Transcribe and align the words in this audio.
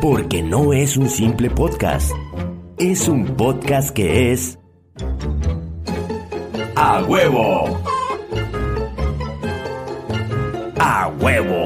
Porque 0.00 0.42
no 0.42 0.72
es 0.72 0.96
un 0.96 1.08
simple 1.08 1.50
podcast. 1.50 2.12
Es 2.78 3.08
un 3.08 3.36
podcast 3.36 3.90
que 3.94 4.32
es... 4.32 4.58
¡A 6.76 7.04
huevo! 7.04 7.82
¡A 10.78 11.08
huevo! 11.20 11.64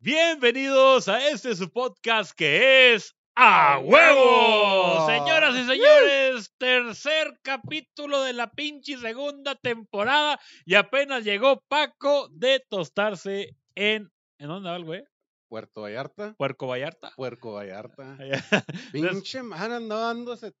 Bienvenidos 0.00 1.08
a 1.08 1.28
este 1.28 1.54
su 1.56 1.70
podcast 1.70 2.32
que 2.32 2.94
es 2.94 3.14
¡A 3.34 3.78
huevo! 3.82 5.06
Señoras 5.06 5.56
y 5.56 5.64
señores, 5.64 6.52
tercer 6.58 7.38
capítulo 7.42 8.22
de 8.22 8.34
la 8.34 8.50
pinche 8.50 8.98
segunda 8.98 9.54
temporada 9.54 10.38
y 10.66 10.74
apenas 10.74 11.24
llegó 11.24 11.62
Paco 11.68 12.28
de 12.30 12.62
tostarse 12.68 13.56
en... 13.74 14.10
¿En 14.38 14.48
dónde 14.48 14.68
va 14.68 14.76
el 14.76 14.84
güey? 14.84 15.02
Puerto 15.52 15.82
Vallarta. 15.82 16.34
Puerco 16.38 16.66
Vallarta. 16.66 17.12
Puerco 17.14 17.52
Vallarta. 17.52 18.16
Pinche 18.90 19.42
man 19.42 19.70
andaba 19.70 20.14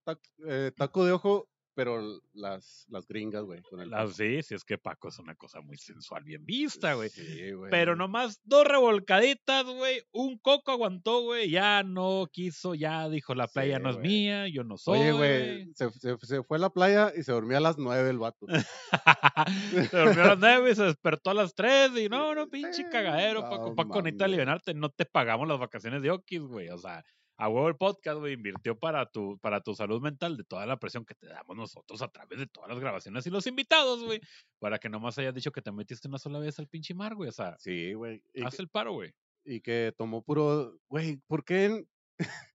taco, 0.04 0.20
eh, 0.46 0.70
taco 0.76 1.06
de 1.06 1.12
ojo, 1.12 1.48
pero 1.74 2.20
las, 2.34 2.86
las 2.88 3.06
gringas, 3.06 3.44
güey. 3.44 3.62
con 3.62 3.80
el 3.80 3.92
Ah, 3.94 3.98
taco. 3.98 4.12
sí, 4.12 4.42
sí, 4.42 4.54
es 4.54 4.64
que 4.64 4.78
Paco 4.78 5.08
es 5.08 5.18
una 5.18 5.34
cosa 5.34 5.60
muy 5.60 5.76
sensual, 5.76 6.22
bien 6.24 6.44
vista, 6.44 6.94
güey. 6.94 7.08
Sí, 7.08 7.50
güey. 7.52 7.70
Pero 7.70 7.96
nomás 7.96 8.40
dos 8.44 8.66
revolcaditas, 8.66 9.64
güey. 9.64 10.02
Un 10.12 10.38
coco 10.38 10.70
aguantó, 10.72 11.22
güey. 11.22 11.50
Ya 11.50 11.82
no 11.82 12.28
quiso, 12.32 12.74
ya 12.74 13.08
dijo, 13.08 13.34
la 13.34 13.48
playa 13.48 13.76
Sí, 13.78 13.82
no 13.82 13.90
es 13.90 13.98
mía, 13.98 14.48
yo 14.48 14.64
no 14.64 14.76
soy. 14.76 14.98
Oye, 15.00 15.12
güey, 15.12 15.72
se, 15.74 15.90
se- 15.90 16.16
se 16.18 16.42
fue 16.42 16.58
a 16.58 16.60
la 16.60 16.70
playa 16.70 17.12
y 17.16 17.22
se 17.22 17.32
dormía 17.32 17.58
a 17.58 17.60
las 17.62 17.78
nueve 17.78 18.10
el 18.10 18.18
vato. 18.18 18.46
se 19.90 19.96
durmió 19.96 20.22
a 20.24 20.26
las 20.28 20.38
nueve 20.38 20.70
y 20.70 20.74
se 20.74 20.84
despertó 20.84 21.30
a 21.30 21.34
las 21.34 21.54
tres 21.54 21.90
y 21.96 22.08
no, 22.08 22.34
no, 22.34 22.48
pinche 22.48 22.88
cagadero, 22.90 23.40
no 23.42 23.50
Paco, 23.50 23.74
Paco, 23.74 24.02
necesita 24.02 24.24
mames. 24.24 24.32
alivianarte, 24.34 24.74
no 24.74 24.90
te 24.90 25.04
pagamos 25.06 25.48
las 25.48 25.58
vacaciones 25.58 26.02
de 26.02 26.10
Okis, 26.10 26.40
güey, 26.42 26.68
o 26.68 26.78
sea, 26.78 27.04
a 27.44 27.48
huevo 27.48 27.68
el 27.68 27.76
podcast, 27.76 28.18
güey, 28.20 28.34
invirtió 28.34 28.78
para 28.78 29.04
tu, 29.06 29.38
para 29.38 29.60
tu 29.60 29.74
salud 29.74 30.00
mental 30.00 30.36
de 30.36 30.44
toda 30.44 30.64
la 30.66 30.78
presión 30.78 31.04
que 31.04 31.14
te 31.14 31.26
damos 31.26 31.56
nosotros 31.56 32.00
a 32.02 32.08
través 32.08 32.38
de 32.38 32.46
todas 32.46 32.68
las 32.68 32.78
grabaciones 32.78 33.26
y 33.26 33.30
los 33.30 33.46
invitados, 33.46 34.04
güey, 34.04 34.20
para 34.60 34.78
que 34.78 34.88
nomás 34.88 35.18
hayas 35.18 35.34
dicho 35.34 35.50
que 35.50 35.62
te 35.62 35.72
metiste 35.72 36.06
una 36.08 36.18
sola 36.18 36.38
vez 36.38 36.58
al 36.58 36.68
pinche 36.68 36.94
mar, 36.94 37.14
güey, 37.14 37.28
o 37.28 37.32
sea, 37.32 37.56
Sí, 37.58 37.94
güey. 37.94 38.22
Haz 38.44 38.58
el 38.60 38.68
paro, 38.68 38.92
güey. 38.92 39.12
y 39.44 39.60
que 39.60 39.92
tomó 39.98 40.22
puro. 40.22 40.78
Güey, 40.88 41.16
¿por 41.26 41.44
qué 41.44 41.64
en, 41.64 41.88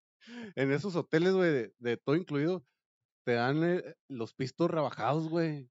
en 0.55 0.71
esos 0.71 0.95
hoteles, 0.95 1.33
güey, 1.33 1.51
de, 1.51 1.73
de 1.79 1.97
todo 1.97 2.15
incluido, 2.15 2.63
te 3.25 3.33
dan 3.33 3.63
eh, 3.63 3.83
los 4.07 4.33
pistos 4.33 4.69
rebajados, 4.71 5.27
güey? 5.27 5.69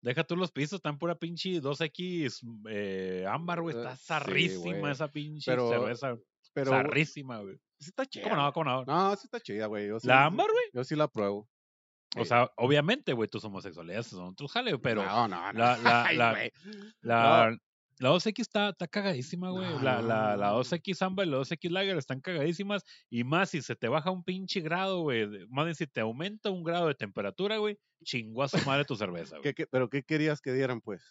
Deja 0.00 0.24
tú 0.24 0.36
los 0.36 0.52
pisos, 0.52 0.76
están 0.78 0.96
pura 0.98 1.16
pinche 1.18 1.60
2X 1.60 2.40
eh, 2.70 3.26
ámbar, 3.28 3.60
güey. 3.60 3.76
Eh, 3.76 3.78
Está 3.80 3.96
zarrísima 3.96 4.90
esa 4.92 5.08
pinche 5.08 5.50
Pero- 5.50 5.68
cerveza. 5.68 6.16
Pero. 6.54 6.70
zarrísima, 6.70 7.40
güey. 7.40 7.58
Sí 7.78 7.90
está 7.90 8.06
chida. 8.06 8.24
¿Cómo 8.24 8.36
no? 8.36 8.52
¿Cómo 8.52 8.64
no? 8.64 8.84
No, 8.84 9.16
sí 9.16 9.22
está 9.24 9.40
chida, 9.40 9.66
güey. 9.66 9.88
yo 9.88 10.00
sí- 10.00 10.06
¿La 10.08 10.24
ámbar, 10.26 10.46
güey? 10.50 10.64
Yo 10.72 10.84
sí 10.84 10.94
la 10.96 11.08
pruebo. 11.08 11.48
O 12.16 12.24
sea, 12.24 12.50
obviamente, 12.56 13.12
güey, 13.12 13.28
tus 13.28 13.44
homosexualidades 13.44 14.06
son 14.06 14.28
otros 14.28 14.50
jale, 14.50 14.72
güey, 14.72 14.82
pero 14.82 15.04
No, 15.04 15.28
no, 15.28 15.52
no. 15.52 15.58
la- 15.58 15.76
la- 15.82 16.04
Ay, 16.06 16.16
la- 16.16 16.30
güey. 16.32 16.52
la, 17.02 17.56
la 17.98 18.10
2X 18.10 18.38
está, 18.40 18.68
está 18.70 18.86
cagadísima, 18.88 19.50
güey. 19.50 19.68
No, 19.68 19.82
la, 19.82 20.00
la, 20.00 20.36
la 20.36 20.46
no. 20.48 20.60
2X 20.60 21.02
ámbar 21.02 21.26
y 21.26 21.30
la 21.30 21.36
2X 21.38 21.70
lager 21.70 21.98
están 21.98 22.20
cagadísimas. 22.20 22.84
Y 23.10 23.24
más 23.24 23.50
si 23.50 23.60
se 23.60 23.76
te 23.76 23.88
baja 23.88 24.10
un 24.10 24.24
pinche 24.24 24.60
grado, 24.60 25.02
güey. 25.02 25.26
Más 25.48 25.64
bien 25.66 25.74
si 25.74 25.86
te 25.86 26.00
aumenta 26.00 26.50
un 26.50 26.62
grado 26.64 26.86
de 26.88 26.94
temperatura, 26.94 27.58
güey. 27.58 27.76
Chingó 28.04 28.42
a 28.44 28.48
su 28.48 28.58
madre 28.64 28.84
tu 28.84 28.96
cerveza, 28.96 29.36
güey. 29.38 29.42
¿Qué- 29.42 29.54
qué- 29.54 29.66
pero 29.66 29.88
qué 29.90 30.02
querías 30.02 30.40
que 30.40 30.52
dieran, 30.52 30.80
pues? 30.80 31.02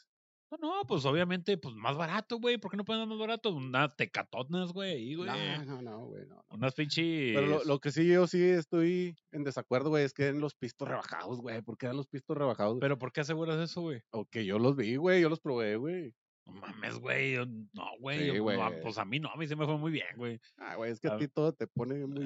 No, 0.52 0.58
no, 0.58 0.88
pues 0.88 1.04
obviamente, 1.06 1.58
pues 1.58 1.76
más 1.76 1.98
barato, 1.98 2.40
güey. 2.40 2.58
¿Por 2.58 2.72
qué 2.72 2.78
no 2.78 2.86
pueden 2.86 3.02
dar 3.02 3.10
más 3.10 3.20
barato? 3.20 3.54
Unas 3.54 3.96
tecatonas, 3.96 4.72
güey, 4.72 5.16
güey. 5.16 5.28
No, 5.28 5.66
no, 5.66 5.82
no, 5.82 6.06
güey. 6.06 6.26
No, 6.26 6.36
no. 6.36 6.44
Unas 6.52 6.74
pinches. 6.74 7.36
Pero 7.36 7.48
lo, 7.48 7.64
lo 7.66 7.80
que 7.80 7.92
sí 7.92 8.08
yo 8.08 8.28
sí 8.28 8.42
estoy 8.42 9.16
en 9.32 9.44
desacuerdo, 9.44 9.90
güey, 9.90 10.06
es 10.06 10.14
que 10.14 10.26
den 10.26 10.40
los 10.40 10.56
pistos 10.56 10.88
rebajados, 10.88 11.42
güey. 11.42 11.62
¿Por 11.62 11.78
qué 11.78 11.88
dan 11.88 11.98
los 11.98 12.08
pistos 12.08 12.38
rebajados? 12.38 12.78
Pero 12.80 12.98
¿por 12.98 13.12
qué 13.12 13.22
aseguras 13.22 13.60
eso, 13.60 13.82
güey? 13.82 14.02
o 14.12 14.26
que 14.26 14.46
yo 14.46 14.58
los 14.60 14.76
vi, 14.76 14.96
güey, 14.96 15.22
yo 15.22 15.30
los 15.30 15.40
probé, 15.40 15.76
güey. 15.76 16.14
No 16.46 16.54
mames, 16.54 16.98
güey. 17.00 17.36
No, 17.74 17.86
güey. 18.00 18.32
Sí, 18.32 18.38
no, 18.38 18.72
pues 18.82 18.98
a 18.98 19.04
mí 19.06 19.20
no, 19.20 19.30
a 19.30 19.36
mí 19.36 19.48
sí 19.48 19.56
me 19.56 19.66
fue 19.66 19.78
muy 19.78 19.92
bien, 19.92 20.08
güey. 20.16 20.40
Ah, 20.58 20.76
güey, 20.76 20.92
es 20.92 21.00
que 21.02 21.10
A 21.10 21.16
a 21.16 21.18
ti 21.18 21.28
todo 21.28 21.52
te 21.52 21.68
pone 21.68 22.06
muy, 22.06 22.26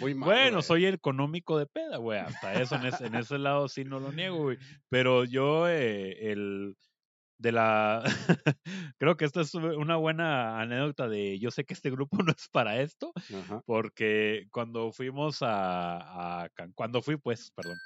muy 0.00 0.14
mal. 0.14 0.28
Bueno, 0.28 0.62
soy 0.62 0.84
el 0.84 0.94
económico 0.94 1.58
de 1.58 1.66
peda, 1.66 1.96
güey. 1.96 2.20
Hasta 2.20 2.60
eso, 2.62 2.76
en 2.76 2.86
ese, 2.86 3.06
en 3.06 3.16
ese 3.16 3.38
lado 3.38 3.68
sí 3.68 3.84
no 3.84 3.98
lo 3.98 4.12
niego, 4.12 4.36
güey. 4.38 4.58
Pero 4.88 5.24
yo, 5.24 5.68
eh, 5.68 6.30
el 6.30 6.76
de 7.38 7.52
la. 7.52 8.02
Creo 8.98 9.16
que 9.16 9.24
esta 9.24 9.40
es 9.42 9.54
una 9.54 9.96
buena 9.96 10.60
anécdota 10.60 11.08
de. 11.08 11.38
Yo 11.38 11.50
sé 11.50 11.64
que 11.64 11.74
este 11.74 11.90
grupo 11.90 12.18
no 12.24 12.32
es 12.32 12.48
para 12.50 12.80
esto, 12.80 13.12
Ajá. 13.16 13.62
porque 13.66 14.46
cuando 14.50 14.92
fuimos 14.92 15.42
a, 15.42 16.42
a 16.44 16.48
Can- 16.50 16.72
cuando 16.74 17.02
fui, 17.02 17.16
pues, 17.16 17.50
perdón, 17.52 17.76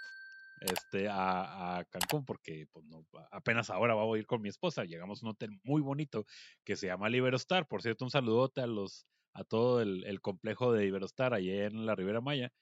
este, 0.60 1.09
a, 1.09 1.78
a 1.78 1.84
Cancún, 1.87 2.25
porque 2.25 2.66
pues, 2.72 2.84
no, 2.87 3.05
apenas 3.31 3.71
ahora 3.71 3.94
voy 3.94 4.19
a 4.19 4.21
ir 4.21 4.27
con 4.27 4.43
mi 4.43 4.49
esposa, 4.50 4.84
llegamos 4.84 5.22
a 5.22 5.27
un 5.27 5.33
hotel 5.33 5.59
muy 5.65 5.81
bonito 5.83 6.27
que 6.65 6.77
se 6.77 6.87
llama 6.87 7.09
Liberostar, 7.09 7.66
por 7.66 7.83
cierto, 7.83 8.05
un 8.05 8.10
saludote 8.10 8.60
a 8.60 8.66
los, 8.66 9.06
a 9.34 9.44
todo 9.44 9.81
el, 9.81 10.05
el 10.05 10.21
complejo 10.21 10.72
de 10.72 10.84
Liberostar 10.84 11.33
allá 11.34 11.65
en 11.66 11.87
la 11.87 11.94
Ribera 11.94 12.21
Maya, 12.21 12.53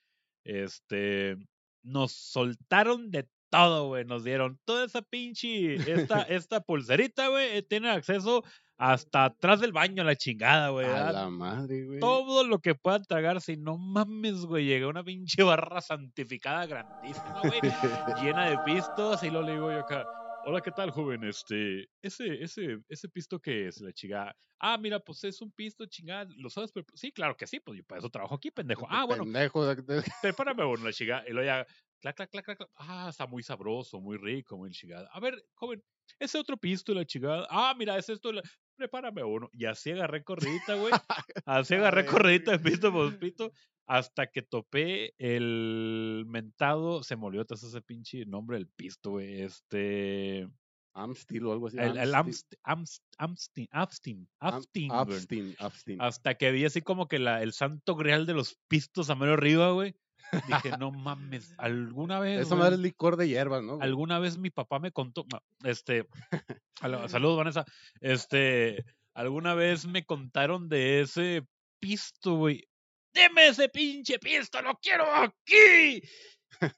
este, 0.44 1.36
nos 1.82 2.12
soltaron 2.12 3.10
de 3.10 3.28
todo, 3.50 3.88
güey, 3.88 4.04
nos 4.04 4.24
dieron 4.24 4.58
toda 4.64 4.84
esa 4.84 5.02
pinche, 5.02 5.74
esta, 5.76 6.22
esta 6.28 6.60
pulserita, 6.60 7.28
güey, 7.28 7.56
eh, 7.58 7.62
tiene 7.62 7.90
acceso 7.90 8.42
hasta 8.76 9.24
atrás 9.24 9.60
del 9.60 9.72
baño, 9.72 10.02
a 10.02 10.06
la 10.06 10.14
chingada, 10.14 10.68
güey. 10.68 10.86
A 10.86 11.10
la 11.12 11.28
madre, 11.28 11.84
güey. 11.84 11.98
todo 12.00 12.44
lo 12.46 12.60
que 12.60 12.74
puedan 12.76 13.02
tragar, 13.04 13.40
si 13.40 13.56
no 13.56 13.76
mames, 13.76 14.44
güey, 14.46 14.66
llega 14.66 14.86
una 14.86 15.02
pinche 15.02 15.42
barra 15.42 15.80
santificada 15.80 16.66
grandísima, 16.66 17.40
güey, 17.42 17.60
llena 18.22 18.50
de 18.50 18.58
pistos, 18.64 19.22
y 19.22 19.30
lo 19.30 19.42
le 19.42 19.52
digo 19.52 19.72
yo 19.72 19.80
acá, 19.80 20.04
hola, 20.44 20.60
¿qué 20.60 20.70
tal, 20.70 20.90
joven? 20.90 21.24
Este, 21.24 21.88
ese, 22.02 22.42
ese, 22.42 22.78
ese 22.88 23.08
pisto 23.08 23.40
que 23.40 23.66
es 23.66 23.80
la 23.80 23.92
chingada. 23.92 24.34
Ah, 24.60 24.76
mira, 24.76 24.98
pues 24.98 25.22
es 25.24 25.40
un 25.40 25.52
pisto 25.52 25.86
chingada, 25.86 26.26
¿lo 26.36 26.50
sabes? 26.50 26.72
Sí, 26.94 27.12
claro 27.12 27.36
que 27.36 27.46
sí, 27.46 27.60
pues 27.60 27.78
yo 27.78 27.84
para 27.84 28.00
eso 28.00 28.10
trabajo 28.10 28.34
aquí, 28.34 28.50
pendejo. 28.50 28.86
Ah, 28.90 29.04
bueno, 29.06 29.24
Pendejo, 29.24 29.66
de- 29.66 29.82
de- 29.82 30.02
prepárame 30.22 30.64
uno, 30.64 30.84
la 30.84 30.92
chingada. 30.92 31.24
Y 31.28 31.32
luego 31.32 31.46
ya, 31.46 31.66
clac, 32.00 32.16
clac, 32.16 32.30
clac, 32.30 32.44
clac. 32.44 32.70
Ah, 32.76 33.08
está 33.10 33.26
muy 33.26 33.42
sabroso, 33.42 34.00
muy 34.00 34.16
rico, 34.16 34.56
muy 34.56 34.70
chingada. 34.70 35.08
A 35.12 35.20
ver, 35.20 35.42
joven, 35.54 35.82
ese 36.18 36.38
otro 36.38 36.56
pisto, 36.56 36.94
la 36.94 37.04
chingada. 37.04 37.46
Ah, 37.50 37.74
mira, 37.78 37.96
es 37.98 38.08
esto, 38.08 38.32
la- 38.32 38.42
prepárame 38.76 39.24
uno. 39.24 39.48
Y 39.52 39.64
así 39.64 39.90
agarré 39.90 40.22
corridita, 40.24 40.74
güey. 40.74 40.92
Así 41.44 41.74
agarré 41.74 42.06
corridita 42.06 42.52
de 42.52 42.58
pisto 42.60 42.92
por 42.92 43.18
pito. 43.18 43.52
Hasta 43.86 44.26
que 44.26 44.42
topé 44.42 45.14
el 45.18 46.24
mentado, 46.28 47.02
se 47.02 47.16
me 47.16 47.24
olvidó 47.26 47.46
ese 47.50 47.80
pinche 47.82 48.26
nombre 48.26 48.58
del 48.58 48.68
pisto, 48.68 49.12
güey. 49.12 49.40
Este. 49.42 50.48
Amstel 50.94 51.46
o 51.46 51.52
algo 51.52 51.68
así. 51.68 51.78
El, 51.78 51.96
el 51.96 52.14
Amstel. 52.14 52.58
Amst, 52.64 53.02
Amst, 53.18 53.64
Amstin, 53.68 53.68
Abstin, 53.70 54.28
Am- 54.40 54.54
Abstin, 54.54 54.88
güey. 54.88 55.00
Abstin, 55.00 55.56
Abstin. 55.58 56.00
Hasta 56.02 56.34
que 56.36 56.50
vi 56.50 56.64
así 56.64 56.82
como 56.82 57.08
que 57.08 57.18
la, 57.18 57.42
el 57.42 57.52
santo 57.52 57.94
grial 57.94 58.26
de 58.26 58.34
los 58.34 58.58
pistos 58.68 59.08
a 59.10 59.14
mero 59.14 59.34
arriba, 59.34 59.70
güey. 59.72 59.94
Dije, 60.32 60.70
no 60.80 60.90
mames, 60.90 61.54
alguna 61.58 62.20
vez. 62.20 62.40
Esa 62.40 62.50
güey, 62.54 62.60
madre 62.60 62.74
es 62.76 62.80
licor 62.80 63.16
de 63.16 63.28
hierbas, 63.28 63.62
¿no? 63.62 63.78
alguna 63.80 64.18
vez 64.18 64.38
mi 64.38 64.50
papá 64.50 64.78
me 64.78 64.92
contó, 64.92 65.24
no, 65.32 65.42
este, 65.68 66.06
saludos 67.08 67.38
Vanessa, 67.38 67.64
este, 68.00 68.84
alguna 69.14 69.54
vez 69.54 69.86
me 69.86 70.04
contaron 70.04 70.68
de 70.68 71.00
ese 71.00 71.46
pisto, 71.80 72.36
güey. 72.36 72.68
Deme 73.14 73.48
ese 73.48 73.68
pinche 73.68 74.18
pisto, 74.18 74.60
lo 74.62 74.74
quiero 74.76 75.04
aquí. 75.14 76.02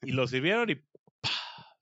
Y 0.02 0.12
lo 0.12 0.26
sirvieron 0.26 0.70
y 0.70 0.76
¡pah! 1.20 1.30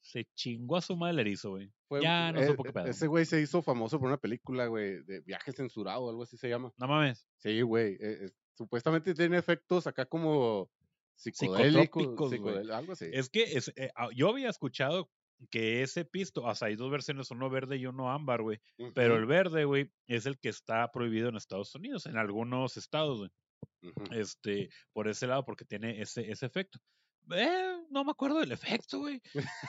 se 0.01 0.27
chingó 0.35 0.77
a 0.77 0.81
su 0.81 0.97
madre 0.97 1.13
el 1.13 1.19
erizo, 1.21 1.51
güey. 1.51 1.71
Fue- 1.87 2.03
ya 2.03 2.33
no 2.33 2.41
eh, 2.41 2.47
supo 2.47 2.65
qué 2.65 2.73
pedo. 2.73 2.87
Ese 2.87 3.07
güey 3.07 3.25
se 3.27 3.41
hizo 3.41 3.63
famoso 3.63 3.99
por 3.99 4.09
una 4.09 4.17
película, 4.17 4.67
güey, 4.67 5.03
de 5.05 5.21
viaje 5.21 5.53
censurado, 5.53 6.09
algo 6.09 6.23
así 6.23 6.37
se 6.37 6.49
llama. 6.49 6.73
No 6.79 6.89
mames. 6.89 7.27
Sí, 7.37 7.61
güey. 7.61 7.95
eh, 7.95 7.99
eh, 8.25 8.31
supuestamente 8.55 9.15
tiene 9.15 9.39
efectos 9.39 9.87
acá 9.87 10.07
como 10.07 10.71
psicodélicos, 11.19 12.33
algo 12.71 12.93
así. 12.93 13.07
Es 13.13 13.29
que 13.29 13.43
es, 13.43 13.73
eh, 13.77 13.91
ah, 13.97 14.09
yo 14.15 14.31
había 14.31 14.49
escuchado 14.49 15.11
que 15.51 15.83
ese 15.83 16.05
pisto, 16.05 16.43
o 16.43 16.55
sea, 16.55 16.69
hay 16.69 16.77
dos 16.77 16.91
versiones, 16.91 17.31
uno 17.31 17.49
verde 17.51 17.77
y 17.77 17.87
uno 17.87 18.11
ámbar, 18.11 18.43
güey. 18.43 18.61
Pero 18.95 19.17
el 19.17 19.27
verde, 19.27 19.65
güey, 19.65 19.91
es 20.07 20.27
el 20.27 20.39
que 20.39 20.49
está 20.49 20.91
prohibido 20.91 21.29
en 21.29 21.37
Estados 21.37 21.75
Unidos, 21.75 22.07
en 22.07 22.17
algunos 22.17 22.77
estados, 22.77 23.19
güey. 23.19 23.31
Este, 24.11 24.69
por 24.93 25.09
ese 25.09 25.27
lado, 25.27 25.45
porque 25.45 25.65
tiene 25.65 26.01
ese, 26.01 26.31
ese 26.31 26.47
efecto. 26.47 26.79
Eh, 27.31 27.77
no 27.91 28.05
me 28.05 28.11
acuerdo 28.11 28.41
del 28.41 28.53
efecto, 28.53 29.01
güey. 29.01 29.21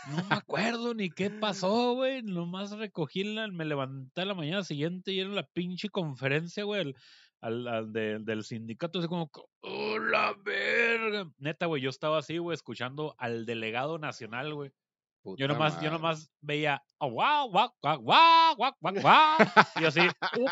No 0.10 0.24
me 0.30 0.36
acuerdo 0.36 0.94
ni 0.94 1.10
qué 1.10 1.30
pasó, 1.30 1.94
güey. 1.94 2.22
Nomás 2.24 2.72
recogí, 2.72 3.24
la, 3.24 3.48
me 3.48 3.66
levanté 3.66 4.22
a 4.22 4.26
la 4.26 4.34
mañana 4.34 4.64
siguiente 4.64 5.12
y 5.12 5.20
era 5.20 5.30
la 5.30 5.44
pinche 5.44 5.90
conferencia, 5.90 6.64
güey, 6.64 6.94
al, 7.42 7.68
al, 7.68 7.94
de- 7.94 8.20
del 8.20 8.44
sindicato, 8.44 9.00
así 9.00 9.08
como, 9.08 9.30
¡oh, 9.62 9.98
la 10.00 10.34
verga! 10.44 11.30
Neta, 11.38 11.66
güey, 11.68 11.82
yo 11.82 11.90
estaba 11.90 12.18
así, 12.20 12.38
güey, 12.38 12.56
escuchando 12.56 13.16
al 13.18 13.46
delegado 13.46 13.98
nacional, 13.98 14.54
güey. 14.54 14.72
Yo 15.38 15.48
nomás, 15.50 15.74
yo 15.82 15.92
nomás 15.92 16.32
veía, 16.42 16.82
oh, 16.98 17.12
wow, 17.12 17.52
wow, 17.52 17.72
wow, 17.84 18.02
wow, 18.02 18.56
wow, 18.58 18.74
wow, 18.82 18.94
wow. 19.02 19.48
Y 19.82 19.86
así, 19.86 20.00
"Uh, 20.38 20.48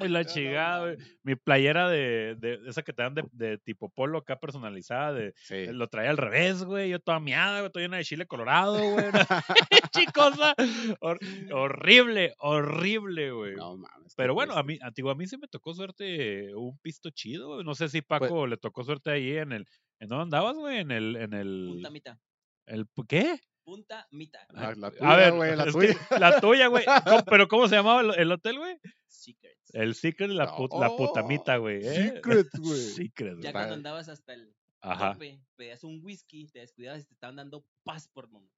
Y 0.00 0.08
la 0.08 0.24
chingada, 0.24 0.80
güey. 0.80 0.96
Mi 1.22 1.34
playera 1.36 1.88
de, 1.88 2.36
de 2.38 2.60
esa 2.66 2.82
que 2.82 2.92
te 2.92 3.02
dan 3.02 3.14
de, 3.14 3.24
de 3.32 3.58
tipo 3.58 3.88
polo 3.90 4.18
acá 4.18 4.36
personalizada, 4.40 5.12
de, 5.12 5.34
Sí. 5.36 5.66
lo 5.66 5.88
traía 5.88 6.10
al 6.10 6.16
revés, 6.16 6.64
güey. 6.64 6.90
Yo 6.90 6.98
toda 7.00 7.20
miada, 7.20 7.60
güey, 7.60 7.70
toda 7.72 7.84
llena 7.84 7.96
de 7.98 8.04
chile 8.04 8.26
colorado, 8.26 8.78
güey. 8.78 9.04
Chicosa. 9.92 10.54
Hor- 11.00 11.18
horrible, 11.52 12.34
horrible, 12.38 13.30
güey. 13.32 13.56
No 13.56 13.76
mames. 13.76 14.14
Pero 14.16 14.34
bueno, 14.34 14.54
a 14.54 14.62
mí, 14.62 14.78
antiguo, 14.82 15.10
a 15.10 15.14
mí 15.14 15.26
sí 15.26 15.36
me 15.38 15.48
tocó 15.48 15.74
suerte 15.74 16.54
un 16.54 16.78
pisto 16.78 17.10
chido. 17.10 17.54
güey. 17.54 17.64
No 17.64 17.74
sé 17.74 17.88
si 17.88 18.02
Pues 18.02 18.20
Paco 18.20 18.46
le 18.46 18.56
tocó 18.56 18.84
suerte 18.84 19.10
ahí 19.10 19.36
en 19.36 19.52
el. 19.52 19.66
¿En 20.00 20.08
dónde 20.08 20.22
andabas, 20.24 20.56
güey? 20.56 20.78
En 20.78 20.90
el. 20.90 21.16
En 21.16 21.32
el, 21.34 21.66
Punta 21.74 21.90
Mita. 21.90 22.18
el 22.66 22.86
¿Qué? 23.08 23.38
Punta 23.64 24.06
Mita. 24.10 24.46
La, 24.50 24.74
la 24.74 24.92
A 25.00 25.16
ver, 25.16 25.32
güey, 25.34 25.54
la 25.56 25.66
tuya. 25.66 25.94
que 26.08 26.18
la 26.18 26.40
tuya, 26.40 26.66
güey. 26.66 26.84
¿Cómo- 27.04 27.24
¿Pero 27.30 27.48
cómo 27.48 27.68
se 27.68 27.76
llamaba 27.76 28.00
el, 28.00 28.14
el 28.18 28.32
hotel, 28.32 28.58
güey? 28.58 28.76
Secrets. 29.06 29.74
El 29.74 29.94
Secret, 29.94 30.30
la, 30.30 30.46
No. 30.46 30.56
put- 30.56 30.80
la 30.80 30.88
putamita, 30.96 31.56
güey. 31.58 31.78
¿eh? 31.84 32.12
Secrets, 32.14 32.50
güey. 32.60 32.80
Secret, 32.80 33.32
güey. 33.34 33.42
Ya 33.44 33.52
cuando 33.52 33.74
andabas 33.74 34.08
hasta 34.08 34.34
el 34.34 34.52
Ajá. 34.80 35.12
tope, 35.12 35.40
pedías 35.56 35.84
un 35.84 36.00
whisky, 36.02 36.48
te 36.48 36.58
descuidabas 36.60 37.02
y 37.02 37.06
te 37.06 37.14
estaban 37.14 37.36
dando 37.36 37.64
passport, 37.84 38.30
mamá. 38.30 38.48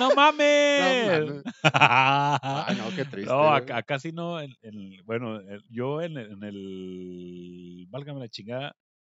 ¡No 0.00 0.10
mames! 0.16 1.42
Ay, 1.62 2.76
no, 2.76 2.88
qué 2.96 3.04
triste. 3.04 3.30
No, 3.30 3.52
acá, 3.54 3.76
acá 3.76 3.98
sí 4.00 4.10
no. 4.10 4.40
en- 4.40 4.56
en- 4.62 5.04
bueno, 5.04 5.36
el- 5.40 5.62
yo 5.68 6.00
en 6.02 6.16
el, 6.16 6.32
en 6.32 6.42
el. 6.44 7.86
Válgame 7.90 8.20
la 8.20 8.28
chingada. 8.28 8.74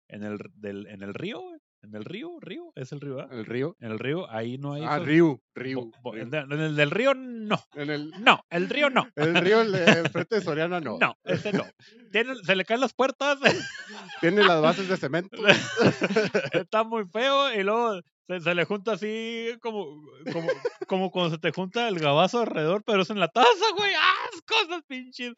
En 0.09 0.25
el, 0.25 0.39
del, 0.57 0.87
en 0.89 1.03
el 1.05 1.15
río, 1.15 1.41
güey. 1.41 1.60
En 1.83 1.95
el 1.95 2.05
río, 2.05 2.33
río, 2.41 2.73
es 2.77 2.93
el 2.93 3.01
río, 3.01 3.17
¿verdad? 3.17 3.33
El 3.39 3.47
río. 3.47 3.75
En 3.81 3.91
el 3.93 3.99
río, 3.99 4.31
ahí 4.31 4.59
no 4.59 4.75
hay. 4.75 4.83
Ah, 4.85 4.97
esos 4.97 5.07
Río, 5.07 5.41
Río. 5.55 5.91
bo- 6.03 6.13
Río. 6.13 6.23
en, 6.25 6.35
el- 6.35 6.53
en 6.53 6.61
el 6.61 6.77
del 6.77 6.91
río, 6.91 7.15
no. 7.15 7.59
En 7.75 7.89
el, 7.91 8.11
No, 8.23 8.45
el 8.51 8.69
río 8.69 8.91
no. 8.91 9.09
el 9.17 9.35
río, 9.37 9.63
el 9.63 9.73
de 9.73 9.85
enfrente 10.01 10.35
de 10.37 10.41
Soriana, 10.43 10.81
no. 10.81 10.99
No, 10.99 11.17
ese 11.25 11.53
no. 11.55 11.65
Tiene- 12.13 12.35
se 12.45 12.55
le 12.55 12.65
caen 12.67 12.81
las 12.81 12.93
puertas. 12.93 13.39
Tiene 14.21 14.43
las 14.45 14.61
bases 14.61 14.89
de 14.89 14.97
cemento. 14.99 15.37
Está 16.53 16.85
muy 16.85 17.07
feo 17.07 17.53
y 17.55 17.63
luego 17.63 18.01
se, 18.39 18.41
se 18.41 18.55
le 18.55 18.65
junta 18.65 18.93
así 18.93 19.49
como, 19.61 20.03
como, 20.33 20.49
como 20.87 21.11
cuando 21.11 21.31
se 21.35 21.39
te 21.41 21.53
junta 21.53 21.89
el 21.89 21.99
gabazo 21.99 22.41
alrededor, 22.41 22.83
pero 22.85 23.03
es 23.03 23.11
en 23.11 23.21
la 23.21 23.29
taza, 23.29 23.49
güey. 23.77 23.93
¡Ah! 23.99 24.17
Cosas 24.47 24.83
pinches. 24.87 25.33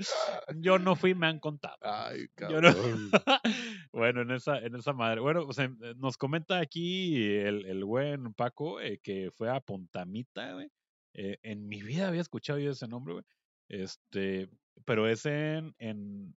Yo 0.56 0.79
no 0.79 0.97
fui, 0.97 1.15
me 1.15 1.27
han 1.27 1.39
contado. 1.39 1.77
Ay, 1.83 2.23
no- 2.23 2.49
cabrón. 2.49 3.11
bueno, 3.93 4.23
en 4.23 4.31
esa, 4.33 4.59
en 4.59 4.75
esa 4.77 4.93
madre. 4.93 5.21
Bueno, 5.21 5.44
o 5.47 5.53
sea, 5.53 5.67
eh, 5.67 5.94
nos 5.97 6.17
comenta 6.17 6.59
aquí 6.59 7.17
el, 7.25 7.67
el 7.67 7.85
buen 7.85 8.33
Paco 8.35 8.81
eh, 8.81 9.00
que 9.03 9.31
fue 9.35 9.50
a 9.50 9.61
Puntamita, 9.61 10.55
güey. 10.55 10.69
Eh, 11.15 11.38
en 11.43 11.69
mi 11.69 11.83
vida 11.83 12.09
había 12.09 12.23
escuchado 12.23 12.59
yo 12.59 12.71
ese 12.71 12.88
nombre, 12.88 13.15
güey. 13.15 13.25
Este, 13.69 14.49
pero 14.85 15.06
es 15.09 15.27
en, 15.27 15.75
en, 15.79 16.35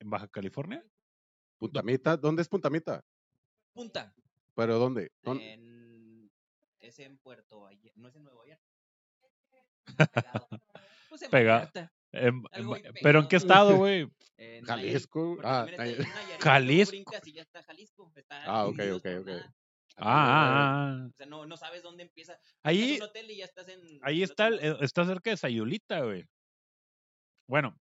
en 0.00 0.10
Baja 0.10 0.28
California. 0.28 0.84
Puntamita, 1.58 2.16
¿dónde 2.16 2.42
es 2.42 2.48
Puntamita? 2.48 3.04
Punta. 3.74 4.14
¿Pero 4.54 4.78
dónde? 4.78 5.10
¿Dónde? 5.22 5.54
En... 5.54 5.71
Es 6.92 6.98
en 6.98 7.16
Puerto 7.16 7.66
Ayer. 7.66 7.90
No 7.96 8.08
es 8.08 8.16
en 8.16 8.24
Nuevo 8.24 8.44
York. 8.44 8.60
Pegado. 10.12 10.48
Pues 11.08 11.22
en 11.22 11.30
Pega- 11.30 11.54
Vallarta, 11.54 11.92
En- 12.12 12.42
en 12.52 12.92
pero 13.02 13.20
¿en 13.20 13.28
qué 13.28 13.36
estado, 13.36 13.76
güey? 13.78 14.00
en 14.36 14.64
Nayarit, 14.64 14.90
Jalisco. 14.92 15.38
Ah, 15.42 15.66
Jalisco. 16.38 16.90
brincas 16.90 17.26
y 17.26 17.32
ya 17.32 17.40
está 17.42 17.62
Jalisco. 17.62 18.12
Está 18.14 18.44
Ah, 18.44 18.66
ok, 18.66 18.78
ok, 18.96 19.06
ok. 19.20 19.26
nada. 19.26 19.54
Ah, 19.96 20.04
ah, 20.04 21.02
ah. 21.02 21.06
O 21.08 21.16
sea, 21.16 21.26
no, 21.26 21.46
no 21.46 21.56
sabes 21.56 21.82
dónde 21.82 22.02
empieza. 22.02 22.34
Estás 22.34 22.50
Ahí, 22.62 22.90
en 22.96 23.02
un 23.02 23.08
hotel 23.08 23.30
y 23.30 23.36
ya 23.38 23.44
estás 23.46 23.68
en. 23.68 23.80
ahí 24.02 24.22
está, 24.22 24.48
eh, 24.50 24.76
está 24.82 25.06
cerca 25.06 25.30
de 25.30 25.36
Sayulita, 25.38 26.00
güey. 26.00 26.26
Bueno, 27.48 27.74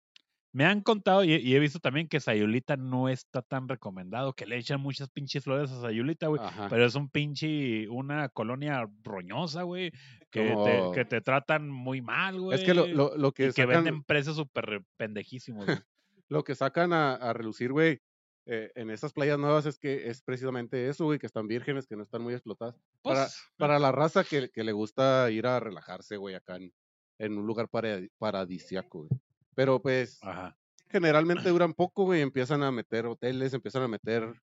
me 0.53 0.65
han 0.65 0.81
contado 0.81 1.23
y, 1.23 1.33
y 1.35 1.55
he 1.55 1.59
visto 1.59 1.79
también 1.79 2.07
que 2.07 2.19
Sayulita 2.19 2.75
no 2.75 3.07
está 3.09 3.41
tan 3.41 3.69
recomendado, 3.69 4.33
que 4.33 4.45
le 4.45 4.57
echan 4.57 4.81
muchas 4.81 5.09
pinches 5.09 5.43
flores 5.43 5.71
a 5.71 5.79
Sayulita, 5.81 6.27
güey. 6.27 6.41
Pero 6.69 6.85
es 6.85 6.95
un 6.95 7.09
pinche, 7.09 7.87
una 7.89 8.27
colonia 8.29 8.85
roñosa, 9.03 9.63
güey, 9.63 9.91
que, 10.29 10.53
te, 10.65 10.81
que 10.93 11.05
te 11.05 11.21
tratan 11.21 11.69
muy 11.69 12.01
mal, 12.01 12.39
güey. 12.39 12.57
Es 12.59 12.65
que 12.65 12.73
lo, 12.73 12.85
lo, 12.87 13.15
lo 13.17 13.31
que 13.31 13.43
y 13.43 13.47
que 13.47 13.63
sacan, 13.63 13.83
venden 13.85 14.03
precios 14.03 14.35
súper 14.35 14.83
pendejísimos, 14.97 15.65
güey. 15.65 15.77
lo 16.29 16.43
que 16.43 16.55
sacan 16.55 16.91
a, 16.93 17.13
a 17.15 17.33
relucir, 17.33 17.71
güey, 17.71 17.99
eh, 18.45 18.71
en 18.75 18.89
estas 18.89 19.13
playas 19.13 19.37
nuevas 19.39 19.65
es 19.65 19.77
que 19.77 20.09
es 20.09 20.21
precisamente 20.21 20.89
eso, 20.89 21.05
güey, 21.05 21.19
que 21.19 21.27
están 21.27 21.47
vírgenes, 21.47 21.87
que 21.87 21.95
no 21.95 22.03
están 22.03 22.23
muy 22.23 22.33
explotadas. 22.33 22.75
Para, 23.03 23.21
Pues, 23.25 23.41
para 23.55 23.79
la 23.79 23.91
raza 23.91 24.23
que, 24.23 24.49
que 24.49 24.63
le 24.63 24.71
gusta 24.73 25.29
ir 25.31 25.45
a 25.47 25.59
relajarse, 25.59 26.17
güey, 26.17 26.35
acá 26.35 26.55
en, 26.57 26.73
en 27.19 27.37
un 27.37 27.45
lugar 27.45 27.69
para- 27.69 28.01
paradisiaco, 28.17 29.05
güey. 29.07 29.09
Pero 29.55 29.81
pues 29.81 30.19
Ajá. 30.23 30.57
generalmente 30.89 31.49
duran 31.49 31.73
poco, 31.73 32.05
güey, 32.05 32.21
empiezan 32.21 32.63
a 32.63 32.71
meter 32.71 33.05
hoteles, 33.05 33.53
empiezan 33.53 33.83
a 33.83 33.87
meter 33.87 34.33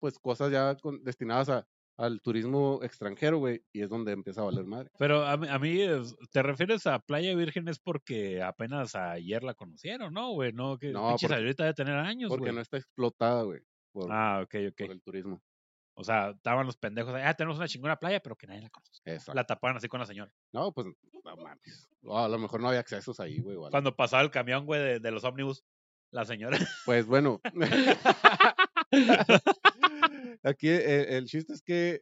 pues 0.00 0.18
cosas 0.18 0.50
ya 0.50 0.74
con- 0.76 1.02
destinadas 1.04 1.48
a, 1.50 1.66
al 1.98 2.22
turismo 2.22 2.80
extranjero, 2.82 3.36
güey, 3.38 3.62
y 3.72 3.82
es 3.82 3.90
donde 3.90 4.12
empieza 4.12 4.40
a 4.40 4.44
valer 4.44 4.64
madre. 4.64 4.88
Pero 4.98 5.26
a 5.26 5.36
mí, 5.36 5.46
a 5.48 5.58
mí 5.58 5.80
es- 5.82 6.16
¿te 6.32 6.42
refieres 6.42 6.86
a 6.86 6.98
Playa 7.00 7.34
Virgen 7.36 7.68
es 7.68 7.78
porque 7.78 8.42
apenas 8.42 8.94
ayer 8.94 9.42
la 9.42 9.52
conocieron, 9.54 10.14
¿no, 10.14 10.32
güey? 10.32 10.52
No, 10.54 10.78
que 10.78 10.90
No, 10.92 11.10
porque- 11.10 11.28
Sayulita 11.28 11.64
debe 11.64 11.74
tener 11.74 11.96
años, 11.96 12.30
Porque 12.30 12.52
no 12.52 12.60
está 12.62 12.78
explotada, 12.78 13.42
güey, 13.42 13.60
por, 13.92 14.10
Ah, 14.10 14.40
ok, 14.42 14.54
ok. 14.70 14.76
por 14.78 14.90
el 14.92 15.02
turismo. 15.02 15.42
O 16.00 16.04
sea, 16.04 16.30
estaban 16.30 16.64
los 16.64 16.78
pendejos, 16.78 17.14
ah, 17.14 17.34
tenemos 17.34 17.58
una 17.58 17.68
chingona 17.68 17.98
playa, 17.98 18.20
pero 18.20 18.34
que 18.34 18.46
nadie 18.46 18.62
la 18.62 18.70
conoce. 18.70 19.02
Exacto. 19.04 19.34
La 19.34 19.44
tapaban 19.44 19.76
así 19.76 19.86
con 19.86 20.00
la 20.00 20.06
señora. 20.06 20.32
No, 20.50 20.72
pues 20.72 20.86
no 20.86 21.36
mames. 21.36 21.90
A 22.10 22.26
lo 22.26 22.38
mejor 22.38 22.62
no 22.62 22.68
había 22.68 22.80
accesos 22.80 23.20
ahí, 23.20 23.38
güey. 23.38 23.56
algo. 23.56 23.70
Cuando 23.70 23.94
pasaba 23.94 24.22
el 24.22 24.30
camión, 24.30 24.64
güey, 24.64 24.80
de, 24.80 24.98
de 24.98 25.10
los 25.10 25.24
ómnibus, 25.24 25.62
la 26.10 26.24
señora. 26.24 26.58
Pues 26.86 27.04
bueno. 27.06 27.40
Aquí 30.42 30.68
eh, 30.68 31.18
el 31.18 31.26
chiste 31.26 31.52
es 31.52 31.62
que 31.62 32.00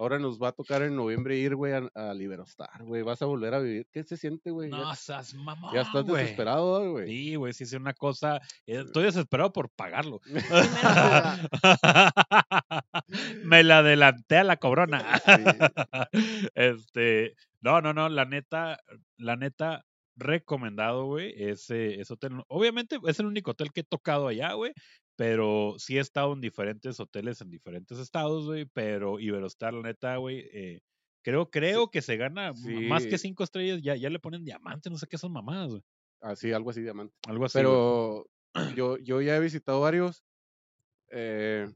ahora 0.00 0.18
nos 0.18 0.40
va 0.40 0.48
a 0.48 0.52
tocar 0.52 0.82
en 0.82 0.96
noviembre 0.96 1.36
ir, 1.36 1.54
güey, 1.54 1.74
a, 1.74 1.82
a 1.94 2.14
Liberostar, 2.14 2.82
güey. 2.84 3.02
Vas 3.02 3.20
a 3.20 3.26
volver 3.26 3.52
a 3.54 3.58
vivir. 3.58 3.86
¿Qué 3.92 4.02
se 4.02 4.16
siente, 4.16 4.50
güey? 4.50 4.70
no 4.70 4.88
ya, 4.90 4.96
seas 4.96 5.34
mamón, 5.34 5.74
ya 5.74 5.82
estás 5.82 6.04
güey. 6.04 6.22
desesperado, 6.22 6.78
¿verdad, 6.80 6.90
güey. 6.90 7.06
Sí, 7.08 7.34
güey, 7.36 7.52
sí 7.52 7.64
es 7.64 7.72
una 7.74 7.92
cosa. 7.92 8.36
eh, 8.66 8.82
Estoy 8.86 9.04
desesperado 9.04 9.52
por 9.52 9.68
pagarlo. 9.70 10.20
Me 13.44 13.62
la 13.62 13.78
adelanté 13.78 14.38
a 14.38 14.44
la 14.44 14.56
cobrona. 14.56 15.04
este, 16.54 17.34
no, 17.60 17.80
no, 17.82 17.92
no, 17.92 18.08
la 18.08 18.24
neta, 18.24 18.78
la 19.18 19.36
neta, 19.36 19.84
recomendado, 20.16 21.04
güey, 21.06 21.32
ese, 21.36 22.00
ese 22.00 22.12
hotel. 22.14 22.42
Obviamente 22.48 22.98
es 23.06 23.20
el 23.20 23.26
único 23.26 23.50
hotel 23.52 23.70
que 23.72 23.80
he 23.80 23.84
tocado 23.84 24.28
allá, 24.28 24.52
güey, 24.54 24.72
pero 25.20 25.74
sí 25.76 25.98
he 25.98 26.00
estado 26.00 26.32
en 26.32 26.40
diferentes 26.40 26.98
hoteles 26.98 27.42
en 27.42 27.50
diferentes 27.50 27.98
estados, 27.98 28.46
güey, 28.46 28.64
pero 28.64 29.20
Iberostar, 29.20 29.74
la 29.74 29.82
neta, 29.82 30.16
güey, 30.16 30.48
eh, 30.50 30.80
creo, 31.22 31.50
creo 31.50 31.90
que 31.90 32.00
se 32.00 32.16
gana 32.16 32.54
más 32.88 33.04
que 33.04 33.18
cinco 33.18 33.44
estrellas, 33.44 33.82
ya, 33.82 33.96
ya 33.96 34.08
le 34.08 34.18
ponen 34.18 34.46
diamante, 34.46 34.88
no 34.88 34.96
sé 34.96 35.06
qué 35.06 35.18
son 35.18 35.32
mamadas, 35.32 35.72
güey. 35.72 35.82
Así, 36.22 36.52
algo 36.52 36.70
así, 36.70 36.80
diamante. 36.80 37.14
Algo 37.28 37.44
así. 37.44 37.58
güey. 37.58 37.64
Pero 37.64 38.30
yo, 38.74 38.96
yo 38.96 39.20
ya 39.20 39.36
he 39.36 39.40
visitado 39.40 39.82
varios. 39.82 40.24
eh, 41.10 41.70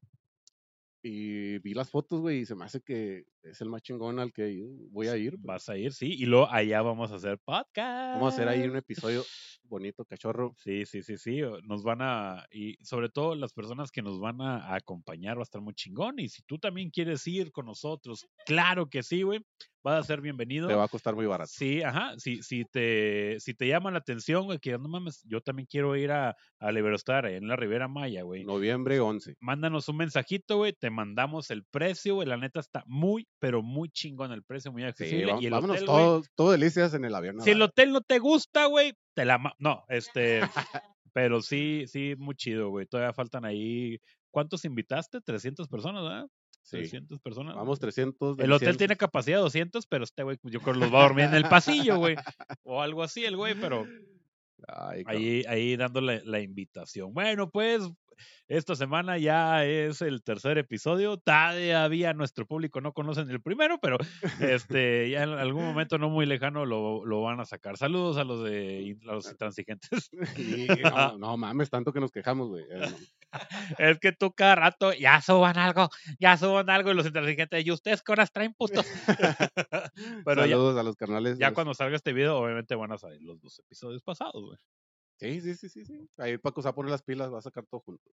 y 1.02 1.58
vi 1.58 1.74
las 1.74 1.90
fotos, 1.90 2.22
güey, 2.22 2.38
y 2.38 2.46
se 2.46 2.54
me 2.54 2.64
hace 2.64 2.80
que 2.80 3.26
es 3.44 3.60
el 3.60 3.68
más 3.68 3.82
chingón 3.82 4.18
al 4.18 4.32
que 4.32 4.62
voy 4.90 5.08
a 5.08 5.16
ir. 5.16 5.36
güey. 5.36 5.46
Vas 5.46 5.68
a 5.68 5.76
ir, 5.76 5.92
sí, 5.92 6.14
y 6.18 6.26
luego 6.26 6.48
allá 6.50 6.82
vamos 6.82 7.12
a 7.12 7.16
hacer 7.16 7.38
podcast. 7.38 8.14
Vamos 8.14 8.32
a 8.32 8.36
hacer 8.36 8.48
ahí 8.48 8.66
un 8.66 8.76
episodio 8.76 9.22
bonito, 9.64 10.04
cachorro. 10.04 10.54
Sí, 10.58 10.86
sí, 10.86 11.02
sí, 11.02 11.16
sí. 11.16 11.40
Nos 11.64 11.82
van 11.82 12.00
a, 12.02 12.46
y 12.50 12.76
sobre 12.84 13.08
todo 13.08 13.34
las 13.34 13.52
personas 13.52 13.90
que 13.90 14.02
nos 14.02 14.18
van 14.18 14.40
a 14.40 14.74
acompañar 14.74 15.36
va 15.36 15.42
a 15.42 15.44
estar 15.44 15.60
muy 15.60 15.74
chingón. 15.74 16.18
Y 16.18 16.28
si 16.28 16.42
tú 16.42 16.58
también 16.58 16.90
quieres 16.90 17.26
ir 17.26 17.52
con 17.52 17.66
nosotros, 17.66 18.26
claro 18.46 18.88
que 18.88 19.02
sí, 19.02 19.22
güey. 19.22 19.44
Vas 19.84 20.00
a 20.00 20.02
ser 20.02 20.22
bienvenido. 20.22 20.66
Te 20.66 20.74
va 20.74 20.84
a 20.84 20.88
costar 20.88 21.14
muy 21.14 21.26
barato. 21.26 21.50
Sí, 21.54 21.82
ajá. 21.82 22.14
Si, 22.16 22.42
si, 22.42 22.64
te, 22.64 23.36
si 23.38 23.52
te 23.52 23.68
llama 23.68 23.90
la 23.90 23.98
atención, 23.98 24.46
güey, 24.46 24.58
que 24.58 24.72
no 24.78 24.88
mames, 24.88 25.22
yo 25.24 25.42
también 25.42 25.66
quiero 25.70 25.94
ir 25.94 26.10
a, 26.10 26.34
a 26.58 26.72
Liberostar, 26.72 27.26
ahí 27.26 27.34
en 27.34 27.48
la 27.48 27.54
Ribera 27.54 27.86
Maya, 27.86 28.22
güey. 28.22 28.44
Noviembre 28.44 28.98
11. 28.98 29.36
Mándanos 29.40 29.86
un 29.90 29.98
mensajito, 29.98 30.56
güey, 30.56 30.72
te 30.72 30.88
mandamos 30.88 31.50
el 31.50 31.64
precio, 31.64 32.14
güey. 32.14 32.26
La 32.26 32.38
neta 32.38 32.60
está 32.60 32.82
muy, 32.86 33.28
pero 33.38 33.62
muy 33.62 33.90
chingón 33.90 34.32
el 34.32 34.42
precio, 34.42 34.72
muy 34.72 34.80
Sí, 34.84 34.88
accesible. 34.88 35.34
y 35.38 35.44
el 35.44 35.50
vámonos 35.50 35.76
hotel, 35.76 35.86
güey, 35.86 36.02
todos, 36.02 36.30
todo 36.34 36.52
delicias 36.52 36.94
en 36.94 37.04
el 37.04 37.14
avión. 37.14 37.42
si 37.42 37.50
el 37.50 37.60
hotel 37.60 37.92
no 37.92 38.00
te 38.00 38.18
gusta, 38.18 38.64
güey, 38.64 38.94
te 39.12 39.26
la... 39.26 39.54
No, 39.58 39.84
este... 39.90 40.40
pero 41.12 41.42
sí, 41.42 41.84
sí, 41.88 42.14
muy 42.16 42.36
chido, 42.36 42.70
güey. 42.70 42.86
Todavía 42.86 43.12
faltan 43.12 43.44
ahí... 43.44 43.98
¿Cuántos 44.30 44.64
invitaste? 44.64 45.20
300 45.20 45.68
personas, 45.68 46.02
¿verdad? 46.02 46.26
Sí. 46.64 46.78
300 46.78 47.20
personas. 47.20 47.54
Vamos 47.54 47.78
300. 47.78 48.38
El 48.38 48.52
hotel 48.52 48.76
tiene 48.76 48.96
capacidad 48.96 49.36
de 49.36 49.42
200, 49.42 49.86
pero 49.86 50.04
este 50.04 50.22
güey, 50.22 50.38
yo 50.42 50.60
creo 50.60 50.74
que 50.74 50.80
los 50.80 50.92
va 50.92 51.00
a 51.00 51.02
dormir 51.02 51.26
en 51.26 51.34
el 51.34 51.44
pasillo, 51.44 51.98
güey. 51.98 52.16
O 52.64 52.80
algo 52.80 53.02
así, 53.02 53.24
el 53.24 53.36
güey, 53.36 53.54
pero 53.54 53.86
Ay, 54.68 55.02
ahí, 55.06 55.44
ahí 55.46 55.76
dándole 55.76 56.22
la 56.24 56.40
invitación. 56.40 57.12
Bueno, 57.12 57.50
pues, 57.50 57.82
esta 58.48 58.76
semana 58.76 59.18
ya 59.18 59.64
es 59.64 60.02
el 60.02 60.22
tercer 60.22 60.58
episodio. 60.58 61.16
Todavía 61.18 62.12
nuestro 62.14 62.46
público 62.46 62.80
no 62.80 62.92
conoce 62.92 63.22
el 63.22 63.40
primero, 63.40 63.78
pero 63.80 63.98
este, 64.40 65.10
ya 65.10 65.24
en 65.24 65.30
algún 65.30 65.64
momento 65.64 65.98
no 65.98 66.08
muy 66.10 66.26
lejano 66.26 66.64
lo, 66.66 67.04
lo 67.04 67.22
van 67.22 67.40
a 67.40 67.44
sacar. 67.44 67.76
Saludos 67.76 68.16
a 68.16 68.24
los 68.24 68.42
de 68.44 68.96
a 69.08 69.14
los 69.14 69.30
intransigentes. 69.30 70.10
Y 70.36 70.66
no, 70.82 71.18
no 71.18 71.36
mames, 71.36 71.70
tanto 71.70 71.92
que 71.92 72.00
nos 72.00 72.12
quejamos, 72.12 72.48
güey. 72.48 72.64
Es 73.78 73.98
que 73.98 74.12
tú 74.12 74.32
cada 74.32 74.54
rato 74.54 74.92
ya 74.92 75.20
suban 75.20 75.56
algo, 75.58 75.88
ya 76.18 76.36
suban 76.36 76.68
algo 76.70 76.90
y 76.90 76.94
los 76.94 77.06
intransigentes, 77.06 77.64
y 77.66 77.70
ustedes 77.70 78.02
qué 78.02 78.12
horas 78.12 78.30
traen 78.32 78.54
putos. 78.54 78.86
Pero 80.24 80.46
ya, 80.46 80.52
Saludos 80.52 80.78
a 80.78 80.82
los 80.82 80.96
carnales. 80.96 81.38
ya 81.38 81.48
los- 81.48 81.54
cuando 81.54 81.74
salga 81.74 81.96
este 81.96 82.12
video, 82.12 82.36
obviamente 82.38 82.74
van 82.74 82.92
a 82.92 82.98
salir 82.98 83.22
los 83.22 83.40
dos 83.40 83.58
episodios 83.60 84.02
pasados, 84.02 84.42
güey. 84.44 84.58
Sí, 85.20 85.40
sí, 85.40 85.54
sí, 85.54 85.68
sí, 85.68 85.84
sí. 85.84 86.08
Ahí 86.18 86.38
Paco 86.38 86.60
se 86.60 86.66
va 86.66 86.70
a 86.70 86.74
poner 86.74 86.90
las 86.90 87.02
pilas, 87.02 87.32
va 87.32 87.38
a 87.38 87.42
sacar 87.42 87.64
todo 87.70 87.80
junto. 87.80 88.10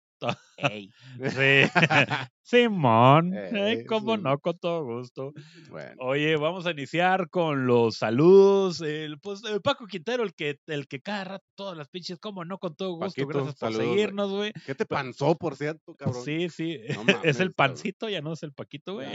Ey, 0.56 0.90
Sí. 1.30 1.62
Simón, 2.46 3.32
Eh, 3.34 3.50
eh, 3.80 3.86
cómo 3.86 4.16
sí. 4.16 4.22
no, 4.22 4.38
con 4.38 4.58
todo 4.58 4.84
gusto. 4.84 5.32
Bueno. 5.70 5.94
Oye, 6.00 6.36
vamos 6.36 6.66
a 6.66 6.72
iniciar 6.72 7.30
con 7.30 7.66
los 7.66 7.96
saludos. 7.96 8.82
El, 8.82 9.18
pues 9.18 9.42
el 9.44 9.62
Paco 9.62 9.86
Quintero, 9.86 10.22
el 10.22 10.34
que, 10.34 10.58
el 10.66 10.86
que 10.86 11.00
cada 11.00 11.24
rato 11.24 11.44
todas 11.56 11.74
las 11.76 11.88
pinches, 11.88 12.18
como 12.18 12.44
no, 12.44 12.58
con 12.58 12.76
todo 12.76 12.90
gusto. 12.96 13.06
Paquito, 13.06 13.28
Gracias 13.28 13.54
por 13.56 13.72
saludos, 13.72 13.94
seguirnos, 13.94 14.30
güey. 14.30 14.52
¿Qué 14.66 14.74
te 14.74 14.84
panzó, 14.84 15.36
por 15.36 15.56
cierto, 15.56 15.94
cabrón? 15.94 16.22
Sí, 16.22 16.50
sí. 16.50 16.80
No 16.94 17.04
es 17.24 17.40
el 17.40 17.52
pancito, 17.54 18.10
ya 18.10 18.20
no 18.20 18.34
es 18.34 18.42
el 18.42 18.52
Paquito, 18.52 18.92
güey. 18.94 19.06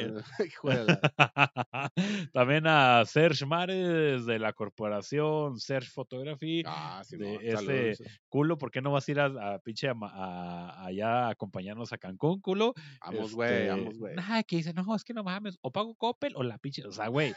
Ah, 1.17 1.89
También 2.33 2.65
a 2.67 3.05
Serge 3.05 3.45
Mares 3.45 4.25
de 4.25 4.39
la 4.39 4.53
corporación 4.53 5.59
Serge 5.59 5.89
Photography. 5.91 6.63
Ah, 6.65 7.03
sí, 7.05 7.17
de 7.17 7.33
no, 7.35 7.39
ese- 7.41 7.55
saludos. 7.95 8.03
Culo, 8.27 8.57
¿por 8.57 8.71
qué 8.71 8.81
no 8.81 8.91
vas 8.91 9.07
a 9.07 9.11
ir 9.11 9.19
a, 9.19 9.25
a 9.53 9.59
pinche 9.59 9.87
a 9.87 9.93
ma- 9.93 10.11
a- 10.13 10.85
allá 11.01 11.27
a 11.27 11.29
acompañarnos 11.31 11.93
a 11.93 11.97
Cancún, 11.97 12.41
culo? 12.41 12.73
Vamos, 13.05 13.33
güey, 13.33 13.49
Este, 13.51 13.69
vamos, 13.69 13.97
güey. 13.97 14.15
Nada, 14.15 14.43
que 14.43 14.57
dice, 14.57 14.73
no, 14.73 14.95
es 14.95 15.03
que 15.03 15.13
no 15.13 15.23
mames, 15.23 15.57
o 15.61 15.71
pago 15.71 15.95
Coppel 15.95 16.33
o 16.35 16.43
la 16.43 16.57
pinche, 16.57 16.85
o 16.85 16.91
sea, 16.91 17.07
güey, 17.07 17.33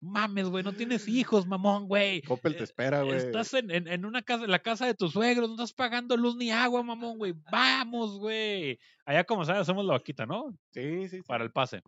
mames, 0.00 0.48
güey, 0.48 0.62
no 0.64 0.72
tienes 0.72 1.08
hijos, 1.08 1.46
mamón, 1.46 1.88
güey. 1.88 2.22
Coppel 2.22 2.54
te 2.54 2.60
eh, 2.60 2.64
espera, 2.64 3.02
güey. 3.02 3.16
Estás 3.16 3.54
en, 3.54 3.70
en, 3.70 3.88
en 3.88 4.04
una 4.04 4.22
casa, 4.22 4.44
en 4.44 4.50
la 4.50 4.58
casa 4.60 4.86
de 4.86 4.94
tus 4.94 5.12
suegros, 5.12 5.48
no 5.48 5.54
estás 5.54 5.72
pagando 5.72 6.16
luz 6.16 6.36
ni 6.36 6.50
agua, 6.50 6.82
mamón, 6.82 7.18
güey. 7.18 7.34
Vamos, 7.50 8.18
güey. 8.18 8.78
Allá 9.04 9.24
como 9.24 9.44
sabes, 9.44 9.62
hacemos 9.62 9.84
la 9.84 9.94
vaquita, 9.94 10.26
¿no? 10.26 10.56
Sí, 10.72 11.08
sí, 11.08 11.22
sí. 11.22 11.22
Para 11.22 11.44
el 11.44 11.52
pase. 11.52 11.82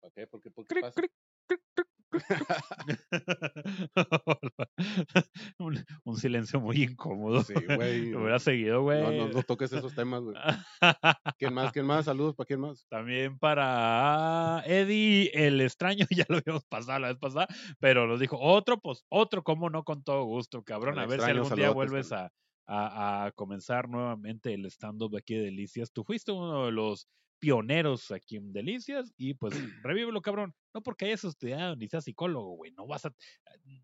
¿Para 0.00 0.12
qué? 0.14 0.26
¿Por 0.26 0.40
qué? 0.40 0.50
¿Por 0.50 0.66
qué 0.66 0.74
Cric, 0.74 0.82
pasa? 0.82 1.00
cric, 1.00 1.12
cric, 1.46 1.60
cric, 1.74 1.88
un, 5.58 5.84
un 6.04 6.16
silencio 6.16 6.60
muy 6.60 6.82
incómodo. 6.82 7.42
Sí, 7.42 7.54
güey. 7.54 8.10
Me 8.10 8.16
hubiera 8.16 8.38
seguido, 8.38 8.82
güey. 8.82 9.02
No, 9.02 9.12
no, 9.12 9.28
no 9.28 9.42
toques 9.42 9.72
esos 9.72 9.94
temas, 9.94 10.22
güey. 10.22 10.36
¿Quién 11.38 11.54
más? 11.54 11.72
¿Quién 11.72 11.86
más? 11.86 12.04
Saludos, 12.04 12.34
¿para 12.34 12.46
quién 12.46 12.60
más? 12.60 12.86
También 12.88 13.38
para 13.38 14.62
Eddie 14.66 15.30
el 15.34 15.60
extraño, 15.60 16.06
ya 16.10 16.24
lo 16.28 16.38
habíamos 16.38 16.64
pasado 16.64 16.98
la 16.98 17.08
vez 17.08 17.18
pasada, 17.18 17.46
pero 17.78 18.06
nos 18.06 18.20
dijo 18.20 18.38
otro, 18.38 18.78
pues 18.78 19.04
otro, 19.08 19.42
cómo 19.42 19.70
no, 19.70 19.84
con 19.84 20.02
todo 20.02 20.24
gusto, 20.24 20.62
cabrón. 20.62 20.98
Al 20.98 21.04
A 21.04 21.08
ver 21.08 21.20
si 21.20 21.30
algún 21.30 21.54
día 21.54 21.70
vuelves 21.70 22.12
a, 22.12 22.30
a, 22.66 23.26
a 23.26 23.32
comenzar 23.32 23.88
nuevamente 23.88 24.54
el 24.54 24.66
stand-up 24.66 25.12
de 25.12 25.18
aquí 25.18 25.34
de 25.34 25.44
Delicias. 25.44 25.92
Tú 25.92 26.04
fuiste 26.04 26.32
uno 26.32 26.66
de 26.66 26.72
los 26.72 27.08
pioneros 27.44 28.10
aquí 28.10 28.36
en 28.36 28.54
Delicias 28.54 29.12
y 29.18 29.34
pues 29.34 29.52
revívelo, 29.84 30.22
cabrón. 30.22 30.54
No 30.72 30.82
porque 30.82 31.04
hayas 31.04 31.24
estudiado 31.24 31.76
ni 31.76 31.88
seas 31.88 32.04
psicólogo, 32.04 32.56
güey. 32.56 32.72
No 32.72 32.86
vas 32.86 33.04
a, 33.04 33.12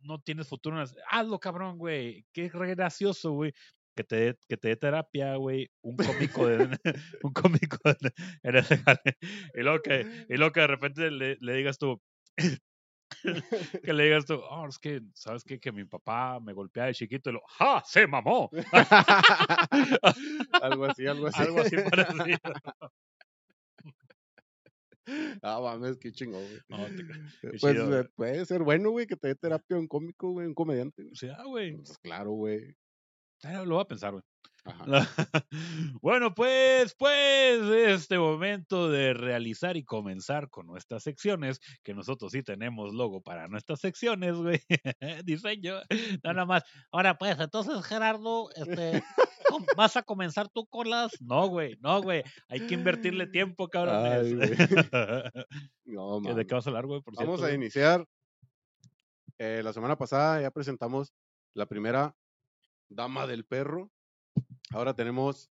no 0.01 0.19
tienes 0.23 0.49
futuro. 0.49 0.77
en 0.77 0.81
las- 0.81 0.97
Hazlo, 1.11 1.39
cabrón, 1.39 1.77
güey. 1.77 2.25
Qué 2.33 2.49
re 2.49 2.75
gracioso, 2.75 3.33
güey. 3.33 3.53
Que 3.95 4.03
te, 4.05 4.17
dé- 4.17 4.39
que 4.49 4.57
te 4.57 4.69
dé 4.69 4.77
terapia, 4.77 5.37
güey. 5.37 5.69
Un 5.83 5.97
cómico 5.97 6.47
de, 6.47 6.57
un 7.23 7.33
cómico 7.35 7.77
de-. 7.85 8.15
Y 9.55 9.61
luego 9.63 9.83
que, 9.83 10.27
y 10.31 10.37
luego 10.39 10.53
que 10.53 10.61
de 10.61 10.67
repente 10.67 11.11
le, 11.11 11.37
le 11.41 11.55
digas 11.55 11.77
tú, 11.77 12.01
que 13.85 13.93
le 13.93 14.05
digas 14.05 14.25
tú, 14.25 14.35
oh, 14.35 14.67
es 14.69 14.79
que, 14.79 15.03
¿sabes 15.15 15.45
qué? 15.45 15.61
Que 15.61 15.71
mi 15.73 15.85
papá 15.85 16.41
me 16.41 16.55
golpea 16.55 16.87
de 16.87 16.95
chiquito 16.95 17.29
y 17.29 17.35
lo, 17.35 17.43
¡ja! 17.59 17.83
¡Se 17.85 18.07
mamó! 18.07 18.49
algo 20.63 20.85
así, 20.87 21.07
algo 21.07 21.27
así. 21.27 21.43
Algo 21.43 21.61
así 21.61 21.77
parecido. 21.77 22.39
Ah, 25.43 25.61
mames, 25.61 25.97
qué 25.99 26.13
chingón, 26.13 26.43
güey. 26.45 26.61
No, 26.69 26.87
te 26.97 27.07
ca- 27.07 27.15
Eh, 27.17 27.23
qué 27.43 27.49
Pues 27.61 27.73
chido, 27.75 28.01
eh, 28.01 28.09
puede 28.15 28.45
ser 28.47 28.63
bueno, 28.63 28.91
güey, 28.91 29.07
que 29.07 29.17
te 29.17 29.29
dé 29.29 29.35
terapia 29.35 29.77
un 29.79 29.89
cómico, 29.89 30.31
güey, 30.31 30.47
un 30.47 30.55
comediante. 30.55 31.03
güey. 31.03 31.13
O 31.13 31.17
sea, 31.17 31.43
güey. 31.45 31.77
Pues 31.77 31.99
claro, 31.99 32.33
güey. 32.33 32.75
Ah, 33.43 33.63
Lo 33.65 33.77
voy 33.77 33.83
a 33.83 33.89
pensar, 33.89 34.13
güey. 34.13 34.23
Ajá. 34.65 34.85
bueno, 36.03 36.35
pues, 36.35 36.95
pues, 36.99 37.63
este 37.63 38.19
momento 38.19 38.91
de 38.91 39.15
realizar 39.15 39.79
y 39.79 39.85
comenzar 39.85 40.51
con 40.51 40.67
nuestras 40.67 41.03
secciones, 41.03 41.61
que 41.83 41.95
nosotros 41.95 42.33
sí 42.33 42.43
tenemos 42.43 42.93
logo 42.93 43.23
para 43.23 43.49
nuestras 43.49 43.81
secciones, 43.81 44.35
güey. 44.37 44.61
Diseño, 45.25 45.77
no 46.23 46.33
nada 46.35 46.45
más. 46.45 46.63
Ahora, 46.93 47.17
pues, 47.17 47.39
entonces, 47.41 47.83
Gerardo, 47.87 48.51
este, 48.55 49.03
¿cómo- 49.17 49.20
¿vas 49.77 49.97
a 49.97 50.03
comenzar 50.03 50.49
tú 50.49 50.67
con 50.67 50.89
las? 50.91 51.21
No, 51.21 51.49
güey, 51.49 51.77
no, 51.81 52.03
güey. 52.03 52.23
Hay 52.49 52.67
que 52.67 52.75
invertirle 52.75 53.27
tiempo, 53.27 53.69
cabrones. 53.69 54.27
Ay. 54.27 54.35
No, 55.85 56.23
¿Que 56.23 56.35
¿De 56.35 56.47
qué 56.47 56.55
vas 56.55 56.67
a 56.67 56.71
hablar, 56.71 56.87
güey? 56.87 57.01
Por 57.03 57.17
Vamos 57.17 57.41
cierto, 57.41 57.53
a 57.53 57.55
iniciar. 57.55 58.07
eh, 59.39 59.61
la 59.65 59.73
semana 59.73 59.97
pasada 59.99 60.41
ya 60.41 60.51
presentamos 60.53 61.13
la 61.55 61.67
primera 61.67 62.15
dama 62.89 63.27
del 63.27 63.45
perro. 63.45 63.91
Ahora 64.71 64.95
tenemos 64.95 65.51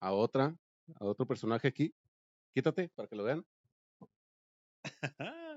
a 0.00 0.12
otra, 0.12 0.56
a 0.98 1.04
otro 1.04 1.24
personaje 1.26 1.68
aquí. 1.68 1.94
Quítate 2.52 2.88
para 2.96 3.06
que 3.08 3.16
lo 3.16 3.22
vean. 3.22 3.46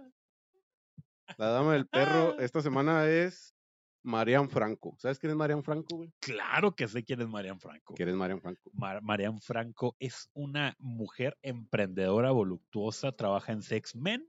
La 1.38 1.50
dama 1.50 1.74
del 1.74 1.88
perro 1.88 2.38
esta 2.40 2.62
semana 2.62 3.08
es 3.08 3.56
Marian 4.04 4.50
Franco. 4.50 4.96
¿Sabes 4.98 5.20
quién 5.20 5.32
es 5.32 5.36
Marian 5.38 5.64
Franco, 5.64 5.98
güey? 5.98 6.12
Claro 6.20 6.74
que 6.76 6.88
sé 6.88 7.04
quién 7.04 7.22
es 7.22 7.28
Marian 7.28 7.60
Franco. 7.60 7.94
¿Quién 7.96 8.10
es 8.10 8.16
Marian 8.16 8.42
Franco? 8.42 8.70
Mar- 8.74 9.02
Marian 9.02 9.40
Franco 9.42 9.96
es 10.00 10.30
una 10.34 10.76
mujer 10.80 11.38
emprendedora 11.42 12.32
voluptuosa, 12.32 13.12
trabaja 13.12 13.52
en 13.52 13.62
Sex 13.62 13.96
Men, 13.96 14.28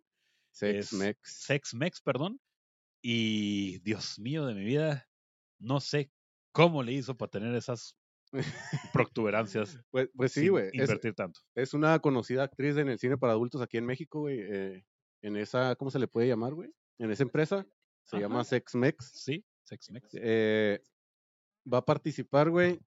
Sex 0.52 0.78
Es- 0.86 0.92
Mex. 0.92 1.18
Sex 1.22 1.74
Mex, 1.74 2.00
perdón. 2.00 2.40
Y 3.02 3.78
Dios 3.78 4.18
mío 4.18 4.44
de 4.46 4.54
mi 4.54 4.64
vida, 4.64 5.08
no 5.58 5.80
sé 5.80 6.10
cómo 6.52 6.82
le 6.82 6.92
hizo 6.92 7.16
para 7.16 7.30
tener 7.30 7.54
esas 7.54 7.96
protuberancias 8.92 9.78
Pues, 9.90 10.08
pues 10.14 10.32
sí, 10.32 10.48
güey. 10.48 10.68
Es, 10.68 10.74
invertir 10.74 11.14
tanto. 11.14 11.40
es 11.54 11.74
una 11.74 11.98
conocida 12.00 12.42
actriz 12.44 12.76
en 12.76 12.88
el 12.88 12.98
cine 12.98 13.16
para 13.16 13.32
adultos 13.32 13.60
aquí 13.62 13.76
en 13.78 13.86
México, 13.86 14.20
güey. 14.20 14.40
eh, 14.40 14.84
en 15.22 15.36
esa, 15.36 15.76
¿cómo 15.76 15.90
se 15.90 15.98
le 15.98 16.08
puede 16.08 16.28
llamar, 16.28 16.54
güey? 16.54 16.72
En 16.98 17.10
esa 17.10 17.22
empresa. 17.22 17.66
Se 18.04 18.16
Ajá. 18.16 18.22
llama 18.22 18.42
Sex 18.44 18.74
Mex. 18.74 19.10
Sí, 19.14 19.44
Sex 19.70 19.90
Mex. 19.90 20.08
eh, 20.14 20.82
va 21.72 21.78
a 21.78 21.84
participar, 21.84 22.50
güey, 22.50 22.78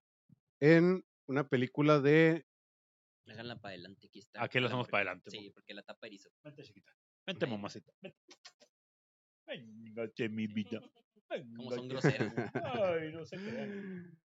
en 0.60 1.04
una 1.26 1.48
película 1.48 1.98
de. 2.00 2.44
Háganla 3.26 3.56
para 3.56 3.72
adelante, 3.74 4.06
aquí 4.06 4.18
está. 4.20 4.42
Aquí 4.44 4.58
la 4.58 4.62
la 4.62 4.66
hacemos 4.68 4.88
para 4.88 5.00
adelante. 5.02 5.30
Sí, 5.30 5.50
porque 5.54 5.72
la 5.74 5.82
tapa 5.82 6.06
erizo. 6.06 6.28
Vente, 6.44 6.62
chiquita. 6.62 6.92
Vente, 7.26 7.46
mamacita. 7.46 7.92
Vente. 8.02 8.18
Venga, 9.46 10.10
che, 10.14 10.28
mi 10.28 10.46
vida. 10.46 10.80
Como 11.56 11.70
son 11.72 11.88
groseros. 11.88 12.32
Ay, 12.54 13.12
no 13.12 13.24
sé 13.24 13.36
qué. 13.38 13.42
Que 13.44 14.22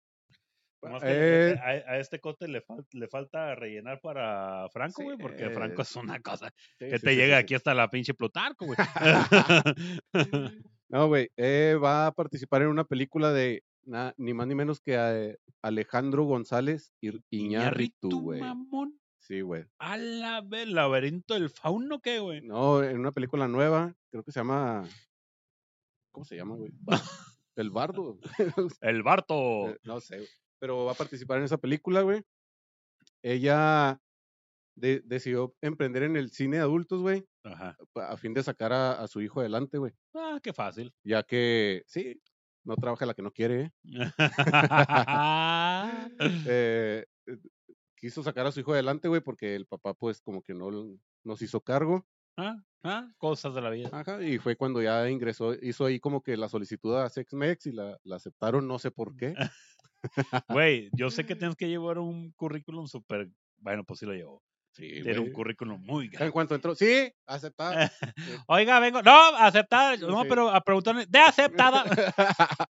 Eh, 1.05 1.59
a, 1.61 1.69
a 1.93 1.99
este 1.99 2.19
cote 2.19 2.49
le, 2.49 2.61
fal- 2.61 2.85
le 2.93 3.07
falta 3.09 3.55
rellenar 3.55 4.01
para 4.01 4.69
Franco, 4.71 5.01
Sí, 5.01 5.05
güey, 5.05 5.17
porque 5.17 5.49
Franco 5.51 5.81
eh, 5.81 5.85
es 5.85 5.95
una 5.97 6.21
cosa. 6.21 6.53
sí, 6.79 6.87
Que 6.91 6.99
sí, 6.99 7.05
te 7.07 7.15
sí, 7.15 7.33
aquí 7.33 7.55
hasta 7.55 7.73
la 7.73 7.89
pinche 7.89 8.15
Plutarco, 8.15 8.67
güey. 8.67 8.77
No, 10.93 11.09
güey, 11.09 11.31
eh, 11.37 11.77
va 11.83 12.07
a 12.07 12.13
participar 12.13 12.63
en 12.63 12.69
una 12.69 12.85
película 12.85 13.33
de 13.33 13.65
na- 13.85 14.15
ni 14.19 14.35
más 14.35 14.47
ni 14.47 14.55
menos 14.55 14.81
que 14.81 15.39
Alejandro 15.63 16.25
González 16.25 16.93
Ir- 17.01 17.23
Iñárritu, 17.31 18.21
güey. 18.21 18.41
Sí, 19.19 19.41
güey. 19.41 19.65
A 19.79 19.97
la 19.97 20.41
vez, 20.43 20.69
laberinto 20.69 21.35
del 21.35 21.49
fauno, 21.49 22.01
¿qué, 22.01 22.19
güey? 22.19 22.41
No, 22.43 22.83
en 22.83 22.99
una 22.99 23.13
película 23.13 23.49
nueva, 23.49 23.95
creo 24.11 24.23
que 24.23 24.33
se 24.33 24.41
llama. 24.41 24.87
¿Cómo 26.13 26.25
se 26.27 26.37
llama, 26.37 26.57
güey? 26.57 26.73
El 27.57 27.71
Bardo. 27.71 28.19
El 28.81 29.03
Barto. 29.05 29.71
Eh, 29.71 29.79
No 29.85 30.01
sé, 30.01 30.17
güey. 30.19 30.29
Pero 30.59 30.85
va 30.85 30.93
a 30.93 30.97
participar 30.97 31.39
en 31.39 31.45
esa 31.45 31.57
película, 31.57 32.03
güey. 32.03 32.23
Ella 33.23 34.01
de- 34.75 35.03
decidió 35.05 35.55
emprender 35.61 36.03
en 36.05 36.17
el 36.17 36.31
cine 36.31 36.57
de 36.59 36.63
adultos, 36.63 37.03
güey, 37.03 37.27
Ajá. 37.45 37.77
a 37.95 38.17
fin 38.17 38.35
de 38.35 38.43
sacar 38.43 38.73
a, 38.73 38.93
a 39.03 39.07
su 39.09 39.21
hijo 39.21 39.41
adelante, 39.41 39.79
güey. 39.79 39.93
Ah, 40.15 40.39
qué 40.43 40.53
fácil. 40.53 40.93
Ya 41.05 41.23
que, 41.23 41.83
sí, 41.87 42.21
no 42.65 42.77
trabaja 42.77 43.07
la 43.07 43.15
que 43.15 43.23
no 43.23 43.33
quiere, 43.33 43.63
¿eh? 43.63 43.73
Eh, 46.47 47.05
eh, 47.27 47.37
quiso 47.97 48.23
sacar 48.23 48.47
a 48.47 48.53
su 48.53 48.61
hijo 48.61 48.73
adelante, 48.73 49.09
güey, 49.09 49.21
porque 49.21 49.55
el 49.55 49.67
papá, 49.67 49.95
pues, 49.95 50.21
como 50.21 50.43
que 50.43 50.55
no 50.55 50.71
nos 51.25 51.43
hizo 51.43 51.61
cargo. 51.61 52.07
ah, 52.37 52.57
ah, 52.83 53.09
cosas 53.19 53.55
de 53.55 53.61
la 53.61 53.71
vida. 53.71 53.89
Ajá, 53.93 54.23
y 54.23 54.39
fue 54.39 54.57
cuando 54.57 54.83
ya 54.83 55.09
ingresó, 55.09 55.55
hizo 55.55 55.85
ahí 55.85 56.01
como 56.01 56.23
que 56.23 56.37
la 56.37 56.49
solicitud 56.49 56.97
a 56.97 57.09
SexMex 57.09 57.67
y 57.67 57.73
la, 57.73 57.99
la 58.05 58.17
aceptaron, 58.17 58.67
no 58.67 58.79
sé 58.79 58.91
por 58.91 59.17
qué. 59.17 59.35
Güey, 60.49 60.91
yo 60.97 61.11
sé 61.11 61.25
que 61.25 61.37
tienes 61.37 61.55
que 61.57 61.69
llevar 61.69 61.99
un 61.99 62.33
currículum 62.33 62.89
súper. 62.89 63.31
Bueno, 63.59 63.85
pues 63.85 64.01
sí 64.01 64.07
lo 64.07 64.13
llevo. 64.13 64.43
Sí, 64.75 65.03
Tiene 65.03 65.19
un 65.19 65.33
currículum 65.33 65.81
muy 65.85 66.07
En 66.07 66.11
grande. 66.13 66.33
cuanto 66.33 66.55
entró, 66.55 66.75
sí, 66.75 67.13
aceptada. 67.27 67.93
Oiga, 68.49 68.81
vengo. 68.81 69.03
No, 69.03 69.37
aceptada. 69.37 69.97
No, 69.99 70.23
Sí. 70.23 70.29
pero 70.31 70.49
a 70.51 70.61
preguntarle. 70.63 71.05
De 71.07 71.19
aceptada. 71.19 71.85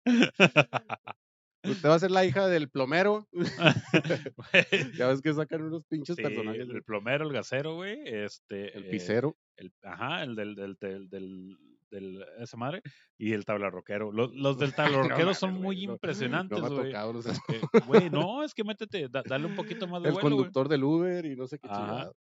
Usted 1.65 1.89
va 1.89 1.95
a 1.97 1.99
ser 1.99 2.11
la 2.13 2.25
hija 2.25 2.47
del 2.47 2.71
plomero. 2.71 3.27
Ya 4.97 5.09
ves 5.09 5.21
que 5.21 5.35
sacan 5.35 5.63
unos 5.63 5.85
pinches 5.87 6.17
sí, 6.17 6.23
personajes. 6.23 6.69
el 6.69 6.83
plomero, 6.85 7.27
el 7.27 7.33
gasero, 7.33 7.75
güey. 7.75 7.99
Este. 8.05 8.77
El 8.79 8.85
eh, 8.87 8.91
pisero. 8.91 9.37
el- 9.57 9.73
ajá, 9.83 10.23
el 10.23 10.37
del, 10.37 10.55
del, 10.55 10.77
del, 10.81 11.09
del, 11.11 11.57
del- 11.91 12.25
esa 12.39 12.57
madre. 12.57 12.83
Y 13.17 13.33
el 13.33 13.45
tablarroquero. 13.45 14.13
Los, 14.13 14.33
los 14.35 14.59
del 14.59 14.75
tablarroquero 15.15 15.27
mames, 15.27 15.39
son 15.39 15.51
güey, 15.53 15.63
muy 15.63 15.87
no- 15.87 15.93
impresionantes, 15.95 16.59
No 16.61 16.69
güey. 16.71 16.93
no. 16.93 17.21
Eh, 17.21 17.61
Güey, 17.87 18.11
no, 18.11 18.43
es 18.45 18.55
que 18.55 18.65
métete, 18.65 19.09
da- 19.09 19.23
dale 19.27 19.47
un 19.47 19.55
poquito 19.55 19.87
más 19.87 20.03
de 20.03 20.09
el 20.11 20.15
vuelo, 20.15 20.37
conductor 20.37 20.69
del 20.69 20.85
Uber 20.85 21.25
y 21.27 21.37
no 21.37 21.47
sé 21.47 21.59
qué 21.59 21.69
chingada. 21.69 22.13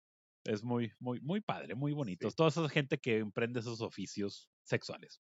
Es 0.44 0.62
muy, 0.62 0.92
muy, 1.00 1.20
muy 1.20 1.40
padre, 1.40 1.75
muy 1.75 1.92
bonito. 1.92 2.30
Toda 2.30 2.50
esa 2.50 2.68
gente 2.68 2.99
que 2.99 3.18
emprende 3.18 3.58
esos 3.61 3.80
oficios 3.80 4.49
sexuales. 4.62 5.20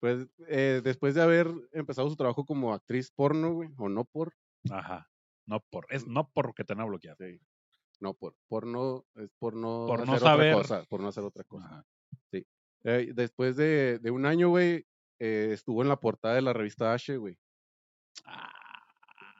Pues 0.00 0.28
eh, 0.46 0.80
después 0.84 1.16
de 1.16 1.22
haber 1.22 1.48
empezado 1.72 2.08
su 2.08 2.14
trabajo 2.14 2.44
como 2.44 2.72
actriz 2.72 3.10
porno, 3.10 3.52
güey, 3.54 3.70
o 3.78 3.88
no 3.88 4.04
por, 4.04 4.32
Ajá. 4.70 5.08
No 5.44 5.58
por, 5.70 5.86
es 5.90 6.06
no 6.06 6.30
porque 6.32 6.62
te 6.62 6.74
van 6.74 6.82
a 6.82 6.86
bloquear. 6.88 7.16
sí, 7.18 7.40
no 7.98 8.14
por, 8.14 8.36
porno 8.46 9.04
es 9.16 9.28
por 9.40 9.54
no, 9.56 9.86
Por 9.88 10.06
no 10.06 10.12
hacer 10.12 10.20
saber. 10.28 10.54
otra 10.54 10.62
cosa, 10.78 10.84
por 10.88 11.00
no 11.00 11.08
hacer 11.08 11.24
otra 11.24 11.42
cosa. 11.42 11.66
Ajá. 11.66 11.84
Eh, 12.84 13.10
después 13.14 13.56
de, 13.56 13.98
de 13.98 14.10
un 14.10 14.24
año, 14.26 14.48
güey, 14.50 14.86
eh, 15.18 15.50
estuvo 15.52 15.82
en 15.82 15.88
la 15.88 15.98
portada 15.98 16.34
de 16.34 16.42
la 16.42 16.52
revista 16.52 16.92
H, 16.94 17.16
güey. 17.16 17.36
Ah, 18.24 18.52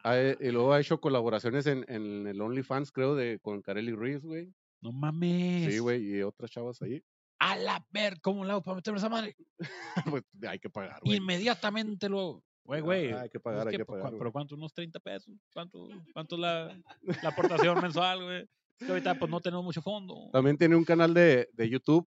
Ha- 0.05 0.17
y 0.41 0.51
luego 0.51 0.73
ha 0.73 0.81
hecho 0.81 1.01
colaboraciones 1.01 1.67
en, 1.67 1.85
en 1.89 2.27
el 2.27 2.41
OnlyFans, 2.41 2.93
creo, 2.93 3.15
de, 3.15 3.39
con 3.41 3.61
Kareli 3.63 3.93
Ruiz, 3.93 4.23
güey. 4.25 4.53
no 4.81 4.93
mames. 4.93 5.73
Sí, 5.73 5.79
güey, 5.81 6.17
y 6.17 6.23
otras 6.23 6.51
chavas 6.51 6.81
ahí. 6.83 7.03
A 7.41 7.57
la 7.57 7.85
ver, 7.91 8.21
¿cómo 8.21 8.45
le 8.45 8.51
hago 8.53 8.63
para 8.63 8.77
meterme 8.77 8.99
esa 8.99 9.09
madre? 9.09 9.37
pues 10.13 10.25
hay 10.49 10.59
que 10.59 10.71
pagar, 10.71 11.01
güey. 11.05 11.17
Inmediatamente 11.19 12.09
lo. 12.09 12.43
Güey, 12.65 12.81
Ah, 12.81 12.85
güey. 12.85 13.13
hay 13.13 13.29
que 13.31 13.41
pagar, 13.41 13.69
es 13.69 13.73
hay 13.73 13.79
que 13.79 13.85
¿cu- 13.85 13.93
pagar, 13.95 14.13
¿Pero 14.19 14.33
cuánto? 14.33 14.55
¿Unos 14.55 14.73
30 14.75 15.01
pesos? 15.01 15.35
¿Cuánto, 15.55 15.89
cuánto 16.13 16.35
es 16.35 16.41
la, 16.41 16.79
la 17.23 17.29
aportación 17.31 17.81
mensual, 17.81 18.23
güey? 18.25 18.41
Es 18.79 18.87
que 18.87 18.93
ahorita 18.93 19.19
pues 19.19 19.31
no 19.31 19.41
tenemos 19.41 19.65
mucho 19.65 19.81
fondo. 19.83 20.29
También 20.33 20.57
tiene 20.59 20.77
un 20.77 20.85
canal 20.85 21.15
de, 21.15 21.49
de 21.53 21.69
YouTube. 21.69 22.07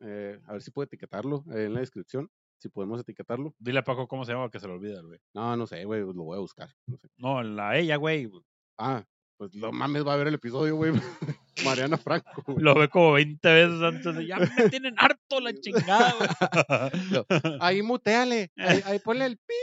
Eh, 0.00 0.40
a 0.46 0.52
ver 0.52 0.62
si 0.62 0.70
puedo 0.70 0.84
etiquetarlo 0.84 1.44
eh, 1.52 1.64
en 1.64 1.74
la 1.74 1.80
descripción. 1.80 2.30
Si 2.58 2.68
podemos 2.68 3.00
etiquetarlo. 3.00 3.54
Dile 3.58 3.80
a 3.80 3.84
Paco 3.84 4.08
cómo 4.08 4.24
se 4.24 4.32
llama 4.32 4.50
que 4.50 4.60
se 4.60 4.66
lo 4.66 4.74
olvida, 4.74 5.02
güey. 5.02 5.20
No, 5.34 5.56
no 5.56 5.66
sé, 5.66 5.84
güey, 5.84 6.00
lo 6.00 6.14
voy 6.14 6.38
a 6.38 6.40
buscar. 6.40 6.70
No 6.86 6.96
sé. 6.96 7.08
No, 7.18 7.42
la 7.42 7.76
ella, 7.76 7.96
güey. 7.96 8.30
Ah, 8.78 9.04
pues 9.36 9.54
lo 9.54 9.70
mames 9.72 10.06
va 10.06 10.14
a 10.14 10.16
ver 10.16 10.28
el 10.28 10.34
episodio, 10.34 10.76
güey. 10.76 10.92
Mariana 11.64 11.98
Franco, 11.98 12.42
güey. 12.46 12.58
Lo 12.60 12.74
ve 12.74 12.88
como 12.88 13.12
20 13.12 13.48
veces 13.48 13.82
antes 13.82 14.16
de 14.16 14.26
ya 14.26 14.38
me 14.38 14.68
tienen 14.70 14.94
harto 14.98 15.40
la 15.40 15.52
chingada, 15.52 16.14
güey. 16.18 17.24
Ahí 17.60 17.82
muteale. 17.82 18.50
Ahí, 18.56 18.80
ahí 18.86 18.98
ponle 18.98 19.26
el 19.26 19.36
pi. 19.36 19.54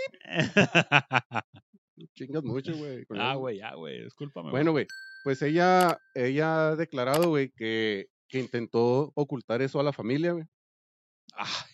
Chingas 2.16 2.44
mucho, 2.44 2.76
güey. 2.78 3.06
ah, 3.18 3.36
güey, 3.36 3.58
ya, 3.58 3.74
güey, 3.74 4.04
discúlpame. 4.04 4.52
Bueno, 4.52 4.72
güey, 4.72 4.86
pues 5.24 5.42
ella, 5.42 5.98
ella 6.14 6.70
ha 6.70 6.76
declarado, 6.76 7.30
güey, 7.30 7.50
que, 7.50 8.08
que 8.34 8.40
intentó 8.40 9.12
ocultar 9.14 9.62
eso 9.62 9.80
a 9.80 9.84
la 9.84 9.94
familia, 9.94 10.32
güey. 10.32 10.44
Ay, 11.36 11.70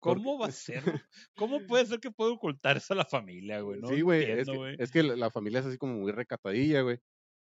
¿Cómo 0.00 0.40
va 0.40 0.46
a 0.46 0.50
ser? 0.50 0.82
¿Cómo 1.36 1.64
puede 1.68 1.86
ser 1.86 2.00
que 2.00 2.10
pueda 2.10 2.32
ocultar 2.32 2.76
eso 2.78 2.94
a 2.94 2.96
la 2.96 3.04
familia, 3.04 3.60
güey? 3.60 3.80
No 3.80 3.86
sí, 3.86 4.00
güey, 4.00 4.28
es, 4.28 4.48
que- 4.48 4.56
güey. 4.56 4.76
es 4.80 4.90
que 4.90 5.04
la, 5.04 5.30
familia 5.30 5.60
es 5.60 5.66
así 5.66 5.78
como 5.78 5.94
muy 5.94 6.10
recatadilla, 6.10 6.82
güey. 6.82 6.98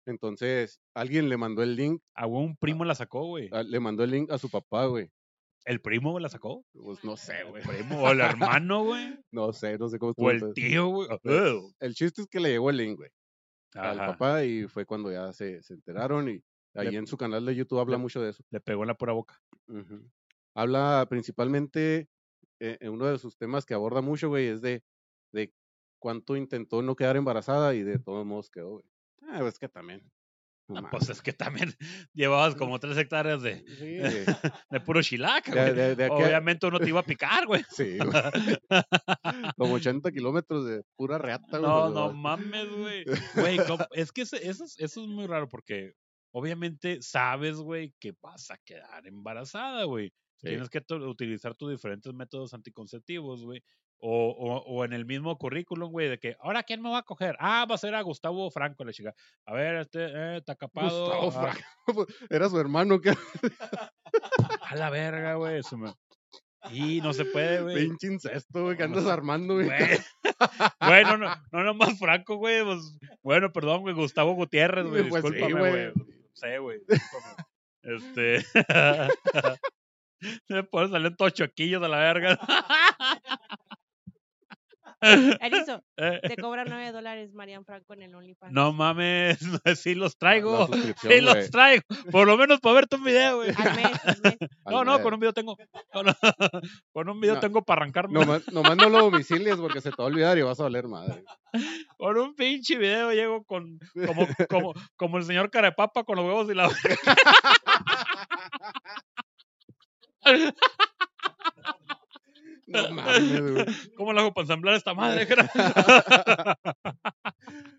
Entonces, 0.06 0.80
alguien 0.92 1.28
le 1.28 1.36
mandó 1.36 1.62
el 1.62 1.76
link, 1.76 2.02
A 2.16 2.26
un 2.26 2.56
primo 2.56 2.84
la 2.84 2.96
sacó, 2.96 3.26
güey. 3.26 3.48
a- 3.52 3.62
le 3.62 3.78
mandó 3.78 4.02
el 4.02 4.10
link 4.10 4.32
a 4.32 4.38
su 4.38 4.50
papá, 4.50 4.86
güey. 4.86 5.08
¿El 5.64 5.80
primo 5.80 6.18
la 6.18 6.28
sacó? 6.28 6.64
Pues 6.72 7.04
no 7.04 7.16
sé, 7.16 7.44
güey. 7.44 7.62
¿El 7.62 7.68
primo 7.68 8.02
o 8.02 8.10
el 8.10 8.20
hermano, 8.20 8.82
güey? 8.86 9.20
No 9.30 9.52
sé, 9.52 9.78
no 9.78 9.88
sé 9.88 10.00
cómo 10.00 10.14
¿O 10.16 10.30
el 10.32 10.52
tío, 10.52 10.88
güey? 10.88 11.08
El 11.78 11.94
chiste 11.94 12.22
es 12.22 12.26
que 12.26 12.40
le 12.40 12.48
llegó 12.48 12.70
el 12.70 12.78
link, 12.78 12.96
güey, 12.96 13.10
al 13.74 13.98
papá 13.98 14.42
y 14.44 14.66
fue 14.66 14.84
cuando 14.84 15.12
ya 15.12 15.32
se, 15.32 15.62
se 15.62 15.74
enteraron 15.74 16.28
y 16.28 16.42
ahí 16.78 16.90
Le- 16.90 16.98
en 16.98 17.06
su 17.06 17.16
canal 17.16 17.44
de 17.44 17.54
YouTube 17.54 17.80
habla 17.80 17.96
le- 17.96 18.02
mucho 18.02 18.20
de 18.20 18.30
eso. 18.30 18.42
Le 18.50 18.60
pegó 18.60 18.82
en 18.82 18.88
la 18.88 18.94
pura 18.94 19.12
boca. 19.12 19.40
Habla 20.54 21.06
principalmente, 21.08 22.08
eh, 22.60 22.78
en 22.80 22.90
uno 22.92 23.06
de 23.06 23.18
sus 23.18 23.36
temas 23.36 23.64
que 23.64 23.74
aborda 23.74 24.00
mucho, 24.00 24.28
güey, 24.28 24.46
es 24.48 24.60
de, 24.60 24.82
de 25.32 25.52
cuánto 26.00 26.36
intentó 26.36 26.82
no 26.82 26.96
quedar 26.96 27.16
embarazada 27.16 27.74
y 27.74 27.82
de 27.82 27.98
todos 27.98 28.24
modos 28.26 28.50
quedó, 28.50 28.70
güey. 28.70 28.84
Ah, 29.22 29.42
es 29.46 29.58
que 29.58 29.68
también. 29.68 30.02
no 30.68 30.80
Ah, 30.80 30.88
pues 30.90 31.08
es 31.10 31.22
que 31.22 31.32
también 31.32 31.74
llevabas 32.12 32.54
como 32.54 32.78
tres 32.80 32.96
hectáreas 32.98 33.42
de, 33.42 33.58
Sí, 33.78 33.96
de 34.70 34.80
puro 34.80 35.00
chilaca, 35.02 35.52
güey. 35.52 35.94
de- 35.96 36.04
a- 36.04 36.12
Obviamente 36.12 36.66
uno 36.66 36.78
te 36.80 36.88
iba 36.88 37.00
a 37.00 37.04
picar, 37.06 37.46
güey. 37.46 37.64
Sí, 37.70 37.98
güey. 37.98 38.58
Como 39.56 39.74
80 39.74 40.10
kilómetros 40.12 40.66
de 40.66 40.82
pura 40.96 41.18
reata, 41.18 41.58
güey. 41.58 41.62
No, 41.62 41.88
no 41.90 42.12
mames, 42.12 42.68
güey. 42.70 43.04
Güey, 43.34 43.58
es 43.92 44.12
que 44.12 44.22
eso, 44.22 44.36
es- 44.36 44.60
eso 44.78 45.02
es 45.02 45.08
muy 45.08 45.26
raro 45.26 45.48
porque 45.48 45.94
obviamente 46.32 47.02
sabes, 47.02 47.56
güey, 47.56 47.94
que 47.98 48.14
vas 48.20 48.50
a 48.50 48.58
quedar 48.58 49.06
embarazada, 49.06 49.84
güey. 49.84 50.12
Sí. 50.36 50.48
Tienes 50.48 50.70
que 50.70 50.82
utilizar 50.94 51.56
tus 51.56 51.70
diferentes 51.70 52.12
métodos 52.14 52.54
anticonceptivos, 52.54 53.44
güey. 53.44 53.62
O, 54.00 54.28
o, 54.28 54.58
o 54.62 54.84
en 54.84 54.92
el 54.92 55.04
mismo 55.04 55.36
currículum, 55.36 55.90
güey, 55.90 56.08
de 56.08 56.18
que, 56.20 56.36
ahora, 56.38 56.62
¿quién 56.62 56.80
me 56.80 56.88
va 56.88 56.98
a 56.98 57.02
coger? 57.02 57.36
Ah, 57.40 57.66
va 57.68 57.74
a 57.74 57.78
ser 57.78 57.96
a 57.96 58.02
Gustavo 58.02 58.48
Franco, 58.48 58.84
la 58.84 58.92
chica. 58.92 59.12
A 59.44 59.52
ver, 59.52 59.74
este, 59.74 60.04
eh, 60.04 60.36
está 60.36 60.54
capado. 60.54 61.06
Gustavo 61.06 61.28
ah, 61.28 61.52
Franco, 61.84 62.06
Era 62.30 62.48
su 62.48 62.60
hermano 62.60 63.00
que 63.00 63.10
a 64.62 64.76
la 64.76 64.90
verga, 64.90 65.34
güey. 65.34 65.62
me- 65.76 65.94
Y 66.70 67.00
no 67.00 67.12
se 67.12 67.24
puede, 67.24 67.60
güey. 67.62 67.88
pinche 67.88 68.06
incesto, 68.06 68.62
güey, 68.62 68.76
que 68.76 68.86
no 68.86 68.98
andas 68.98 69.12
armando, 69.12 69.54
güey. 69.54 69.68
Güey, 69.68 71.04
no, 71.04 71.16
no, 71.16 71.34
no 71.50 71.64
nomás 71.64 71.98
Franco, 71.98 72.36
güey. 72.36 72.62
pues, 72.62 72.96
bueno, 73.24 73.52
perdón, 73.52 73.80
güey, 73.80 73.96
Gustavo 73.96 74.32
Gutiérrez, 74.34 74.86
güey. 74.86 75.08
Pues 75.08 75.24
sí, 75.24 75.30
discúlpame, 75.32 75.58
güey. 75.58 75.92
güey. 75.92 76.17
Sé, 76.38 76.58
güey. 76.58 76.80
Este. 77.82 78.44
Después 80.48 80.90
salen 80.90 81.16
todos 81.16 81.34
choquillos 81.34 81.82
a 81.82 81.88
la 81.88 81.98
verga. 81.98 82.38
Erizo, 85.40 85.82
Eh, 85.96 86.20
te 86.22 86.36
cobra 86.36 86.64
9 86.64 86.92
dólares 86.92 87.32
Marian 87.32 87.64
Franco 87.64 87.94
en 87.94 88.02
el 88.02 88.14
OnlyFans. 88.14 88.52
No 88.52 88.72
mames, 88.72 89.38
sí 89.76 89.94
los 89.94 90.16
traigo. 90.16 90.68
Sí 91.02 91.20
los 91.20 91.50
traigo. 91.50 91.82
Por 92.10 92.26
lo 92.26 92.36
menos 92.36 92.60
para 92.60 92.74
verte 92.76 92.96
un 92.96 93.04
video, 93.04 93.36
güey. 93.36 93.50
Al 93.56 93.76
mes, 93.76 94.04
al 94.04 94.20
mes. 94.22 94.36
al 94.64 94.74
No, 94.74 94.84
no, 94.84 94.94
mes. 94.94 95.02
con 95.02 95.14
un 95.14 95.20
video 95.20 95.32
tengo. 95.32 95.56
Con, 95.92 96.06
con 96.92 97.08
un 97.08 97.20
video 97.20 97.34
No, 97.36 97.40
tengo 97.40 97.62
para 97.62 97.82
arrancarme. 97.82 98.14
Nomás, 98.14 98.52
nomás 98.52 98.76
no 98.76 98.88
lo 98.88 98.98
domicilies 99.02 99.56
porque 99.56 99.80
se 99.80 99.90
te 99.90 99.96
va 99.98 100.04
a 100.04 100.06
olvidar 100.08 100.36
y 100.38 100.42
vas 100.42 100.58
a 100.58 100.64
valer 100.64 100.88
madre. 100.88 101.22
Con 101.96 102.18
un 102.18 102.34
pinche 102.34 102.76
video 102.76 103.12
llego 103.12 103.44
con 103.44 103.78
como, 104.06 104.26
como, 104.48 104.74
como 104.96 105.18
el 105.18 105.24
señor 105.24 105.50
Carapapa 105.50 106.04
con 106.04 106.16
los 106.16 106.26
huevos 106.26 106.50
y 106.50 106.54
la 106.54 106.68
No 112.68 112.90
mames, 112.90 113.52
güey. 113.52 113.64
¿Cómo 113.96 114.12
lo 114.12 114.20
hago 114.20 114.32
para 114.34 114.44
ensamblar 114.44 114.74
esta 114.74 114.94
madre? 114.94 115.26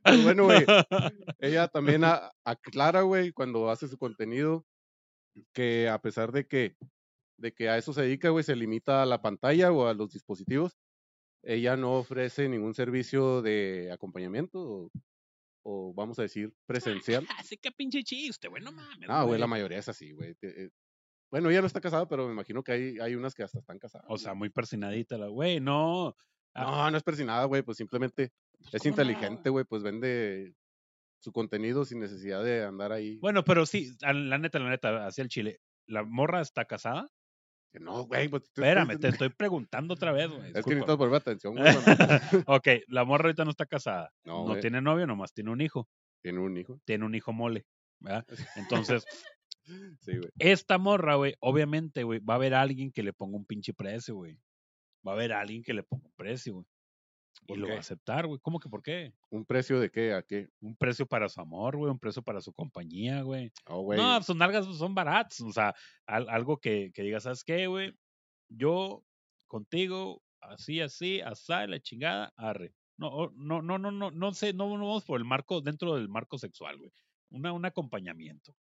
Pues 0.04 0.24
bueno, 0.24 0.46
güey, 0.46 0.66
ella 1.40 1.68
también 1.68 2.04
a- 2.04 2.32
aclara, 2.44 3.02
güey, 3.02 3.32
cuando 3.32 3.70
hace 3.70 3.88
su 3.88 3.98
contenido, 3.98 4.66
que 5.54 5.90
a 5.90 6.00
pesar 6.02 6.32
de 6.32 6.48
que, 6.48 6.76
de 7.38 7.54
que 7.54 7.70
a 7.70 7.78
eso 7.78 7.94
se 7.94 8.02
dedica, 8.02 8.30
güey, 8.30 8.44
se 8.44 8.56
limita 8.56 9.04
a 9.04 9.06
la 9.06 9.22
pantalla 9.22 9.72
o 9.72 9.88
a 9.88 9.94
los 9.94 10.12
dispositivos, 10.12 10.78
ella 11.44 11.78
no 11.78 11.94
ofrece 11.98 12.50
ningún 12.50 12.74
servicio 12.74 13.42
de 13.42 13.92
acompañamiento 13.92 14.60
o, 14.60 14.92
o 15.64 15.94
vamos 15.94 16.18
a 16.18 16.24
decir 16.24 16.54
presencial. 16.66 17.28
Así 17.38 17.58
que 17.58 17.72
pinche 17.72 18.04
chiste, 18.04 18.48
güey, 18.48 18.64
no 18.64 18.72
mames. 18.72 19.10
Ah, 19.10 19.24
güey, 19.24 19.40
la 19.40 19.48
mayoría 19.48 19.78
es 19.78 19.90
así, 19.90 20.12
güey. 20.12 20.36
Bueno, 21.32 21.50
ella 21.50 21.62
no 21.62 21.68
está 21.68 21.80
casada, 21.82 22.08
pero 22.08 22.26
me 22.28 22.34
imagino 22.34 22.64
que 22.64 22.72
hay, 22.72 23.00
hay 23.00 23.16
unas 23.16 23.34
que 23.36 23.44
hasta 23.44 23.60
están 23.60 23.78
casadas. 23.80 24.08
O 24.10 24.18
sea, 24.18 24.34
muy 24.34 24.50
persinadita 24.50 25.18
la 25.18 25.28
güey, 25.28 25.60
no. 25.60 26.16
ah. 26.56 26.64
No, 26.64 26.92
no 26.92 26.98
es 26.98 27.04
persinada, 27.04 27.46
güey, 27.46 27.62
pues 27.62 27.78
simplemente 27.78 28.32
es 28.72 28.82
¿cómo 28.82 28.84
no? 28.84 28.90
inteligente, 28.90 29.50
güey, 29.50 29.66
pues 29.66 29.84
vende 29.84 30.54
su 31.22 31.32
contenido 31.32 31.86
sin 31.86 32.00
necesidad 32.00 32.44
de 32.44 32.64
andar 32.64 32.92
ahí. 32.92 33.18
Bueno, 33.20 33.44
pero 33.44 33.66
sí, 33.66 33.92
la 34.02 34.38
neta, 34.38 34.58
la 34.60 34.70
neta, 34.70 35.06
hacia 35.06 35.22
el 35.22 35.30
chile. 35.30 35.60
¿La 35.86 36.04
morra 36.04 36.42
está 36.42 36.66
casada? 36.66 37.08
No, 37.74 38.06
güey, 38.06 38.28
pues 38.30 38.44
te- 38.52 38.62
Espérame, 38.62 38.98
te- 39.00 39.10
estoy 39.10 39.30
preguntando 39.30 39.94
otra 39.94 40.12
vez, 40.12 40.30
güey. 40.32 40.50
Es 40.56 40.66
que 40.66 40.72
necesitas 40.72 40.98
volver 40.98 41.18
atención, 41.22 41.56
güey. 41.56 41.66
ok, 42.48 42.68
la 42.88 43.04
morra 43.06 43.26
ahorita 43.26 43.44
no 43.46 43.52
está 43.52 43.66
casada. 43.68 44.12
No, 44.24 44.48
No, 44.48 44.60
tiene 44.60 44.82
novio, 44.82 45.06
nomás 45.06 45.34
tiene 45.34 45.52
un 45.52 45.62
hijo. 45.62 45.88
tiene 46.24 46.40
un 46.40 46.58
hijo. 46.58 46.80
Tiene 46.86 47.06
un 47.06 47.14
hijo 47.14 47.32
mole. 47.34 47.66
¿verdad? 48.00 48.26
Entonces, 48.56 49.06
Sí, 50.02 50.18
güey. 50.18 50.30
esta 50.40 50.78
morra, 50.78 51.16
güey, 51.16 51.36
obviamente, 51.40 52.04
güey, 52.04 52.20
va 52.20 52.34
a 52.36 52.38
haber 52.38 52.54
alguien 52.54 52.92
que 52.92 53.04
le 53.04 53.14
ponga 53.14 53.38
un 53.38 53.46
pinche 53.46 53.74
precio, 53.74 54.16
güey. 54.16 54.38
Va 55.08 55.12
a 55.12 55.16
haber 55.16 55.32
alguien 55.34 55.64
que 55.64 55.74
le 55.74 55.84
ponga 55.84 56.06
un 56.06 56.14
precio, 56.16 56.54
güey. 56.56 56.66
Y 57.44 57.46
¿Por 57.48 57.58
lo 57.60 57.68
va 57.70 57.76
a 57.76 57.80
aceptar, 57.80 58.28
güey. 58.28 58.40
¿Cómo 58.42 58.60
que 58.60 58.68
por 58.70 58.82
qué? 58.84 59.14
¿Un 59.30 59.46
precio 59.46 59.80
de 59.80 59.90
qué? 59.90 60.14
¿A 60.14 60.22
qué? 60.24 60.50
Un 60.60 60.76
precio 60.76 61.06
para 61.06 61.30
su 61.30 61.40
amor, 61.40 61.78
güey. 61.78 61.90
Un 61.90 61.98
precio 62.00 62.22
para 62.22 62.42
su 62.42 62.52
compañía, 62.52 63.22
güey. 63.22 63.52
Oh, 63.66 63.82
güey. 63.82 63.98
No, 63.98 64.22
sus 64.22 64.36
nalgas 64.36 64.66
son 64.78 64.94
baratas. 64.94 65.40
O 65.42 65.52
sea, 65.54 65.74
al- 66.06 66.30
algo 66.30 66.58
que, 66.58 66.92
que 66.94 67.02
digas, 67.02 67.24
¿sabes 67.24 67.44
qué, 67.44 67.68
güey? 67.68 67.94
Yo 68.50 69.04
contigo, 69.48 70.22
así, 70.42 70.82
así, 70.82 71.22
asá, 71.22 71.66
la 71.66 71.80
chingada, 71.80 72.34
arre. 72.36 72.74
No, 72.98 73.32
no, 73.36 73.62
no, 73.62 73.78
no, 73.78 73.92
no, 73.92 74.12
no 74.12 74.34
sé, 74.34 74.54
no, 74.54 74.68
no 74.78 74.88
vamos 74.88 75.06
por 75.06 75.18
el 75.20 75.26
marco, 75.26 75.62
dentro 75.62 75.96
del 75.96 76.10
marco 76.10 76.38
sexual, 76.38 76.78
güey. 76.78 76.92
Una, 77.32 77.54
un 77.54 77.64
acompañamiento. 77.66 78.54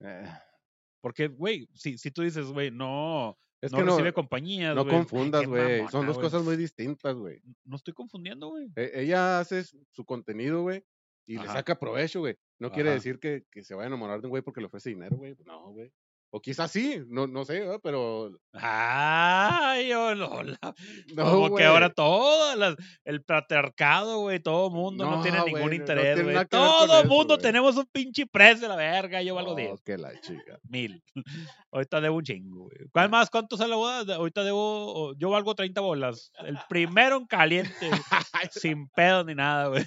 Eh, 0.00 0.28
Porque, 1.00 1.28
güey, 1.28 1.68
si, 1.74 1.98
si 1.98 2.10
tú 2.10 2.22
dices, 2.22 2.46
güey, 2.46 2.70
no, 2.70 3.38
es 3.60 3.72
no 3.72 3.78
que 3.78 3.84
no, 3.84 3.90
recibe 3.92 4.12
compañías, 4.12 4.74
no 4.74 4.84
güey, 4.84 4.94
ay, 4.94 5.00
confundas, 5.00 5.46
güey. 5.46 5.88
Son 5.88 6.06
dos 6.06 6.18
cosas 6.18 6.42
muy 6.42 6.56
distintas, 6.56 7.14
güey. 7.14 7.42
No 7.64 7.76
estoy 7.76 7.94
confundiendo, 7.94 8.48
güey. 8.48 8.68
E- 8.76 8.92
Ella 9.02 9.40
hace 9.40 9.64
su 9.64 10.04
contenido, 10.04 10.62
güey, 10.62 10.84
y 11.26 11.38
le 11.38 11.46
saca 11.46 11.78
provecho, 11.78 12.20
güey. 12.20 12.36
No 12.58 12.70
quiere 12.70 12.90
decir 12.90 13.18
que, 13.18 13.46
que 13.50 13.62
se 13.64 13.74
vaya 13.74 13.84
a 13.84 13.88
enamorar 13.88 14.20
de 14.20 14.26
un 14.26 14.30
güey 14.30 14.42
porque 14.42 14.60
le 14.60 14.66
ofrece 14.66 14.90
dinero, 14.90 15.16
güey. 15.16 15.36
No, 15.46 15.72
güey. 15.72 15.92
O 16.32 16.40
quizás 16.40 16.70
sí, 16.70 17.00
no, 17.08 17.26
no 17.26 17.44
sé, 17.44 17.58
¿verdad? 17.60 17.80
pero 17.82 18.30
Ay, 18.52 19.92
hola. 19.92 20.56
no, 21.16 21.24
Como 21.24 21.48
güey. 21.48 21.56
que 21.62 21.64
ahora 21.64 21.90
todas 21.90 22.56
las, 22.56 22.76
el 23.04 23.22
patriarcado, 23.24 24.20
güey, 24.20 24.38
todo 24.40 24.70
mundo 24.70 25.04
no, 25.10 25.22
tiene 25.22 25.38
No, 25.38 25.44
ningún 25.46 25.62
güey, 25.62 25.78
no 25.78 25.82
interés, 25.82 26.14
tiene 26.16 26.32
güey. 26.32 26.46
todo 26.46 27.04
mundo 27.04 27.36
tenemos 27.38 27.76
un 27.76 27.86
pinche 27.90 28.26
precio 28.26 28.62
de 28.62 28.68
la 28.68 28.76
verga, 28.76 29.22
yo 29.22 29.34
valgo 29.34 29.50
No, 29.52 29.56
10, 29.56 29.80
que 29.82 29.98
la 29.98 30.20
chica. 30.20 30.58
mil. 30.68 31.02
Ahorita 31.72 32.00
debo 32.00 32.16
un 32.18 32.22
chingo, 32.24 32.62
güey. 32.64 32.76
¿Cuál 32.92 33.10
más? 33.10 33.28
¿Cuánto 33.30 33.56
sale 33.56 33.70
la 33.70 33.76
boda? 33.76 34.14
Ahorita 34.16 34.44
debo, 34.44 35.14
yo 35.16 35.30
valgo 35.30 35.54
30 35.54 35.80
bolas. 35.80 36.30
El 36.44 36.58
primero 36.68 37.16
en 37.16 37.26
caliente, 37.26 37.72
sin 38.52 38.88
pedo 38.90 39.24
ni 39.24 39.34
nada, 39.34 39.66
güey. 39.68 39.84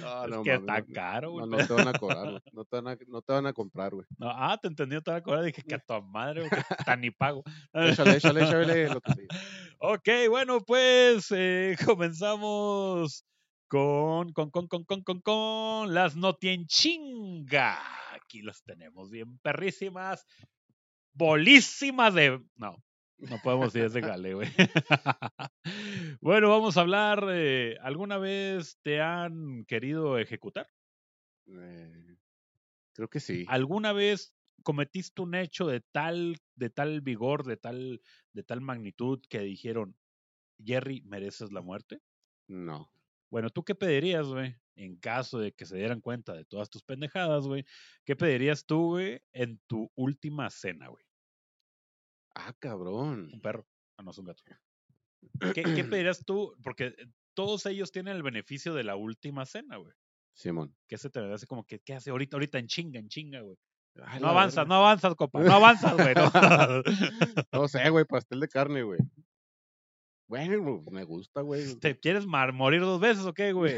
No, 0.00 0.24
es 0.24 0.30
no, 0.30 0.42
que 0.42 0.58
mames, 0.58 0.60
está 0.60 0.78
no, 0.80 0.86
caro, 0.94 1.28
No, 1.28 1.46
güey. 1.46 1.50
no 1.50 1.66
te 1.66 1.72
van 1.74 1.88
a 1.88 1.92
cobrar, 1.98 2.30
güey. 2.30 2.42
No 2.52 2.64
te 2.64 2.76
van 2.80 2.88
a, 2.88 2.98
no 3.08 3.22
te 3.22 3.32
van 3.32 3.46
a 3.46 3.52
comprar, 3.52 3.92
güey. 3.94 4.06
No, 4.18 4.28
ah, 4.30 4.56
te 4.60 4.68
entendí 4.68 4.94
otra 4.96 5.20
vez. 5.20 5.47
Dije 5.48 5.62
que 5.62 5.74
a 5.74 5.78
tu 5.86 6.02
madre, 6.02 6.48
tan 6.84 7.00
ni 7.00 7.10
pago. 7.10 7.42
Échale, 7.72 8.16
échale, 8.16 8.44
échale 8.44 8.88
lo 8.94 9.00
que 9.00 9.12
sí. 9.14 9.26
Ok, 9.78 10.08
bueno, 10.28 10.60
pues 10.60 11.28
eh, 11.30 11.76
comenzamos 11.86 13.24
con, 13.66 14.32
con, 14.32 14.50
con, 14.50 14.66
con, 14.68 14.84
con, 14.84 15.02
con, 15.02 15.20
con 15.22 15.94
las 15.94 16.14
chinga. 16.66 17.78
Aquí 18.12 18.42
las 18.42 18.62
tenemos 18.62 19.10
bien 19.10 19.38
perrísimas, 19.38 20.26
bolísimas 21.14 22.12
de... 22.12 22.42
No, 22.56 22.76
no 23.16 23.38
podemos 23.42 23.72
decir 23.72 23.86
ese 23.86 24.00
gale, 24.00 24.34
güey. 24.34 24.48
bueno, 26.20 26.50
vamos 26.50 26.76
a 26.76 26.82
hablar, 26.82 27.24
eh, 27.30 27.78
¿alguna 27.80 28.18
vez 28.18 28.78
te 28.82 29.00
han 29.00 29.64
querido 29.64 30.18
ejecutar? 30.18 30.68
Eh, 31.46 32.16
creo 32.92 33.08
que 33.08 33.20
sí. 33.20 33.46
¿Alguna 33.48 33.92
vez 33.92 34.34
cometiste 34.62 35.22
un 35.22 35.34
hecho 35.34 35.66
de 35.66 35.80
tal, 35.80 36.36
de 36.54 36.70
tal 36.70 37.00
vigor, 37.00 37.44
de 37.44 37.56
tal, 37.56 38.02
de 38.32 38.42
tal 38.42 38.60
magnitud 38.60 39.20
que 39.28 39.40
dijeron, 39.40 39.96
Jerry, 40.64 41.02
mereces 41.02 41.52
la 41.52 41.62
muerte? 41.62 42.00
No. 42.48 42.90
Bueno, 43.30 43.50
¿tú 43.50 43.64
qué 43.64 43.74
pedirías, 43.74 44.26
güey? 44.26 44.56
En 44.74 44.96
caso 44.96 45.38
de 45.38 45.52
que 45.52 45.66
se 45.66 45.76
dieran 45.76 46.00
cuenta 46.00 46.34
de 46.34 46.44
todas 46.44 46.70
tus 46.70 46.82
pendejadas, 46.82 47.46
güey. 47.46 47.64
¿Qué 48.04 48.16
pedirías 48.16 48.64
tú, 48.64 48.92
güey, 48.92 49.20
en 49.32 49.60
tu 49.66 49.90
última 49.94 50.48
cena, 50.50 50.88
güey? 50.88 51.04
Ah, 52.34 52.54
cabrón. 52.58 53.30
Un 53.32 53.40
perro. 53.40 53.66
Ah, 53.96 54.02
no, 54.02 54.12
es 54.12 54.18
un 54.18 54.26
gato. 54.26 54.42
¿Qué, 55.54 55.62
qué 55.62 55.62
pedirías 56.02 56.24
tú? 56.24 56.56
Porque 56.62 56.94
todos 57.34 57.66
ellos 57.66 57.92
tienen 57.92 58.16
el 58.16 58.22
beneficio 58.22 58.74
de 58.74 58.84
la 58.84 58.96
última 58.96 59.44
cena, 59.44 59.76
güey. 59.76 59.92
Simón. 60.32 60.76
¿Qué 60.86 60.96
se 60.96 61.10
te 61.10 61.20
hace 61.20 61.46
como 61.46 61.64
que, 61.66 61.80
¿qué 61.80 61.94
hace 61.94 62.10
ahorita, 62.10 62.36
ahorita 62.36 62.58
en 62.58 62.68
chinga, 62.68 63.00
en 63.00 63.08
chinga, 63.08 63.40
güey? 63.40 63.58
Ay, 64.06 64.20
No 64.20 64.28
avanzas, 64.28 64.56
verga. 64.56 64.68
no 64.68 64.74
avanzas, 64.76 65.14
copa. 65.14 65.40
No 65.40 65.52
avanzas, 65.52 65.94
güey. 65.94 66.14
No. 66.14 66.30
No 67.52 67.68
sé, 67.68 67.88
güey, 67.90 68.04
pastel 68.04 68.40
de 68.40 68.48
carne, 68.48 68.82
güey. 68.82 69.00
Bueno, 70.28 70.82
me 70.90 71.04
gusta, 71.04 71.40
güey. 71.40 71.62
¿Te 71.80 71.98
quieres 71.98 72.26
mar- 72.26 72.52
morir 72.52 72.82
dos 72.82 73.00
veces 73.00 73.24
o 73.24 73.32
qué, 73.32 73.52
güey? 73.52 73.76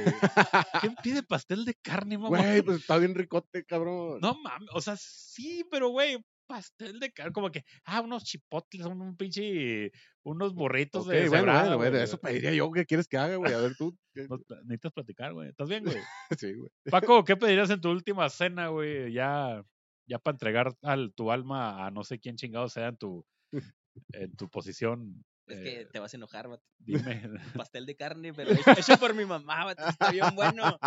¿Quién 0.80 0.94
pide 1.02 1.22
pastel 1.22 1.64
de 1.64 1.74
carne, 1.74 2.18
mamá? 2.18 2.38
Güey, 2.38 2.62
pues 2.62 2.78
está 2.80 2.98
bien 2.98 3.14
ricote, 3.14 3.64
cabrón. 3.64 4.18
No 4.20 4.35
mames, 4.42 4.68
o 4.72 4.80
sea, 4.80 4.96
sí, 4.98 5.64
pero 5.70 5.90
güey, 5.90 6.18
pastel 6.48 6.98
de 6.98 7.12
carne, 7.12 7.33
como 7.33 7.52
que, 7.52 7.64
ah, 7.85 8.00
unos 8.00 8.24
chipotles, 8.24 8.85
un, 8.85 9.00
un 9.00 9.16
pinche, 9.16 9.92
unos 10.24 10.52
burritos 10.52 11.06
Ok, 11.06 11.12
de 11.12 11.20
bueno, 11.28 11.37
cebrada, 11.37 11.76
bueno, 11.76 11.78
bueno, 11.78 11.98
eso 11.98 12.18
pediría 12.18 12.52
yo. 12.52 12.68
¿Qué 12.72 12.85
quieres 12.85 13.06
que 13.06 13.16
haga, 13.16 13.37
güey? 13.37 13.52
A 13.52 13.59
ver 13.59 13.76
tú. 13.76 13.96
No, 14.28 14.37
necesitas 14.64 14.92
platicar, 14.92 15.33
güey. 15.33 15.50
¿Estás 15.50 15.68
bien, 15.68 15.85
güey? 15.85 15.98
Sí, 16.37 16.52
güey. 16.54 16.68
Paco, 16.90 17.24
¿qué 17.24 17.37
pedirías 17.37 17.70
en 17.70 17.80
tu 17.80 17.90
última 17.90 18.28
cena, 18.28 18.66
güey? 18.68 19.12
Ya, 19.12 19.62
ya 20.11 20.18
para 20.18 20.35
entregar 20.35 20.77
al, 20.83 21.12
tu 21.14 21.31
alma 21.31 21.87
a 21.87 21.90
no 21.90 22.03
sé 22.03 22.18
quién 22.18 22.37
chingado 22.37 22.68
sea 22.68 22.88
en 22.88 22.96
tu, 22.96 23.25
en 24.12 24.37
tu 24.37 24.51
posición. 24.51 25.25
Es 25.46 25.59
eh, 25.59 25.62
que 25.62 25.87
te 25.87 25.99
vas 25.99 26.12
a 26.14 26.16
enojar, 26.16 26.49
vato. 26.49 26.64
Dime. 26.79 27.23
Pastel 27.64 27.87
de 27.87 27.96
carne, 27.96 28.33
pero 28.35 28.51
hecho, 28.53 28.99
por 28.99 29.14
mi 29.14 29.25
mamá, 29.25 29.64
vato. 29.64 29.87
Está 29.88 30.11
bien 30.11 30.27
bueno. 30.35 30.79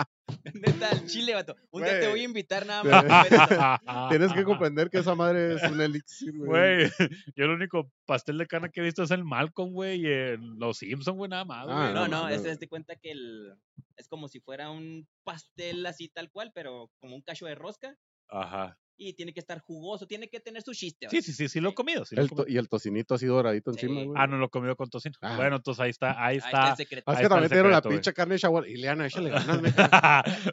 Neta, 0.53 0.89
al 0.89 1.05
chile, 1.05 1.33
vato. 1.33 1.55
Un 1.71 1.83
día 1.83 1.99
te 1.99 2.07
voy 2.07 2.21
a 2.21 2.23
invitar 2.23 2.65
nada 2.65 2.83
más. 2.83 4.09
Tienes 4.09 4.33
que 4.33 4.43
comprender 4.43 4.89
que 4.89 4.99
esa 4.99 5.15
madre 5.15 5.55
es 5.55 5.63
un 5.63 5.79
elixir, 5.79 6.33
güey. 6.37 6.87
Güey, 6.87 6.91
yo 7.35 7.45
el 7.45 7.51
único 7.51 7.91
pastel 8.05 8.37
de 8.37 8.47
carne 8.47 8.69
que 8.71 8.81
he 8.81 8.83
visto 8.83 9.03
es 9.03 9.11
el 9.11 9.23
Malcolm, 9.23 9.71
güey, 9.71 10.01
y 10.01 10.07
en 10.07 10.59
Los 10.59 10.77
Simpsons, 10.77 11.17
güey, 11.17 11.29
nada 11.29 11.45
más. 11.45 11.65
Ah. 11.69 11.91
No, 11.93 12.07
no 12.07 12.23
no, 12.23 12.29
es, 12.29 12.43
de 12.43 12.67
cuenta 12.67 12.95
que 12.95 13.11
el, 13.11 13.53
es 13.97 14.07
como 14.07 14.27
si 14.27 14.39
fuera 14.39 14.69
un 14.69 15.07
pastel 15.23 15.85
así 15.85 16.09
tal 16.09 16.29
cual, 16.31 16.51
pero 16.53 16.89
como 16.99 17.15
un 17.15 17.21
cacho 17.21 17.45
de 17.45 17.55
rosca. 17.55 17.97
Ajá. 18.29 18.77
Y 18.95 19.13
tiene 19.13 19.33
que 19.33 19.39
estar 19.39 19.59
jugoso, 19.59 20.05
tiene 20.05 20.29
que 20.29 20.39
tener 20.39 20.61
su 20.61 20.71
chiste. 20.73 21.07
Sí, 21.09 21.21
sí, 21.23 21.33
sí, 21.33 21.49
sí 21.49 21.59
lo 21.59 21.69
he 21.69 21.73
comido. 21.73 22.05
Sí 22.05 22.15
lo 22.15 22.23
he 22.23 22.27
comido. 22.29 22.47
y 22.47 22.57
el 22.57 22.69
tocinito 22.69 23.15
así 23.15 23.25
doradito 23.25 23.73
Sí. 23.73 23.85
encima, 23.87 24.03
güey. 24.03 24.15
Ah, 24.15 24.27
no 24.27 24.37
lo 24.37 24.45
he 24.45 24.49
comido 24.49 24.75
con 24.75 24.89
tocino. 24.89 25.15
Ah. 25.21 25.35
Bueno, 25.35 25.55
entonces 25.55 25.81
ahí 25.81 25.89
está, 25.89 26.11
ahí 26.11 26.33
Ahí 26.33 26.37
está 26.37 26.47
está. 26.49 26.69
el 26.71 26.77
secreto. 26.77 27.03
Ah, 27.09 27.13
es 27.15 27.19
que 27.21 27.29
también 27.29 27.49
te 27.49 27.55
dieron 27.55 27.71
la 27.71 27.79
güey. 27.81 27.95
pinche 27.95 28.13
carne 28.13 28.37
chaval. 28.37 28.67
Ileana, 28.67 29.07
échale 29.07 29.31
ganas. 29.31 29.61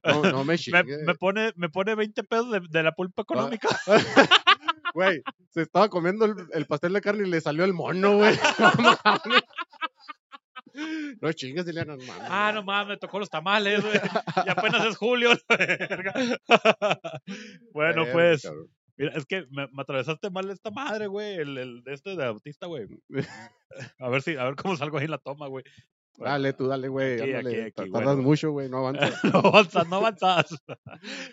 No, 0.05 0.23
no 0.23 0.39
me 0.45 0.53
me, 0.55 0.59
chingue. 0.59 1.05
me 1.07 1.15
pone, 1.15 1.53
me 1.57 1.69
pone 1.69 1.95
20 1.95 2.25
pesos 2.25 2.51
de, 2.51 2.61
de 2.69 2.83
la 2.83 2.89
Ah. 2.91 2.95
pulpa 2.97 3.23
económica. 3.23 3.69
Güey, 4.93 5.23
se 5.51 5.63
estaba 5.63 5.89
comiendo 5.89 6.25
el, 6.25 6.35
el 6.53 6.67
pastel 6.67 6.93
de 6.95 7.01
carne 7.01 7.25
y 7.25 7.31
le 7.31 7.41
salió 7.41 7.63
el 7.65 7.73
mono, 7.73 8.17
güey. 8.17 8.35
No 11.21 11.33
chingues, 11.33 11.67
Ileana, 11.67 11.97
no 11.97 12.05
mames. 12.05 12.29
Ah, 12.31 12.53
no 12.55 12.63
mames, 12.63 12.89
me 12.89 12.97
tocó 12.97 13.19
los 13.19 13.31
tamales, 13.31 13.83
güey. 13.83 14.01
Y 14.47 14.49
apenas 14.49 14.87
es 14.87 14.97
julio. 14.97 15.31
la 15.49 15.57
verga. 15.57 16.15
bueno, 17.73 18.05
pues, 18.13 18.43
cabrón. 18.43 18.69
mira, 18.97 19.13
es 19.15 19.27
que 19.27 19.47
me, 19.51 19.69
me 19.73 19.83
atravesaste 19.83 20.31
mal 20.31 20.51
esta 20.51 20.71
madre, 20.71 21.07
güey. 21.07 21.37
El, 21.37 21.59
el 21.59 21.83
de 21.83 21.95
este 21.95 22.17
de 22.17 22.25
autista, 22.25 22.67
güey. 22.67 22.87
A 23.99 24.09
ver 24.09 24.23
si, 24.23 24.37
a 24.37 24.45
ver 24.45 24.57
cómo 24.57 24.77
salgo 24.77 24.99
ahí 24.99 25.05
en 25.05 25.13
la 25.13 25.19
toma, 25.19 25.47
güey. 25.47 25.65
Bueno, 26.17 26.33
Dale, 26.33 26.53
tú 26.53 26.67
dale, 26.67 26.89
güey. 26.89 27.17
Tardas 27.73 27.91
bueno. 27.91 28.17
mucho, 28.17 28.51
güey, 28.51 28.69
no 28.69 28.79
avanzas. 28.79 29.15
no 29.33 29.39
avanzas, 29.39 29.89
no 29.89 29.97
avanzas. 29.97 30.57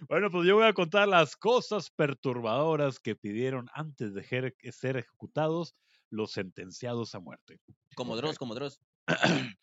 bueno, 0.07 0.29
pues 0.31 0.47
yo 0.47 0.55
voy 0.55 0.65
a 0.65 0.73
contar 0.73 1.07
las 1.07 1.35
cosas 1.35 1.89
perturbadoras 1.89 2.99
que 2.99 3.15
pidieron 3.15 3.67
antes 3.73 4.13
de 4.13 4.23
ser 4.71 4.97
ejecutados 4.97 5.75
los 6.09 6.31
sentenciados 6.31 7.15
a 7.15 7.19
muerte. 7.19 7.59
Como 7.95 8.15
Dross, 8.15 8.37
como 8.37 8.55
Dross. 8.55 8.79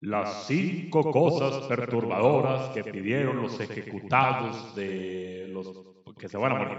Las 0.00 0.46
cinco 0.46 1.10
cosas 1.10 1.66
perturbadoras 1.66 2.74
que 2.74 2.84
pidieron 2.84 3.40
los 3.40 3.58
ejecutados 3.58 4.74
de 4.74 5.46
los 5.48 5.66
que 6.18 6.28
se 6.28 6.36
van 6.36 6.52
a 6.52 6.54
morir. 6.56 6.78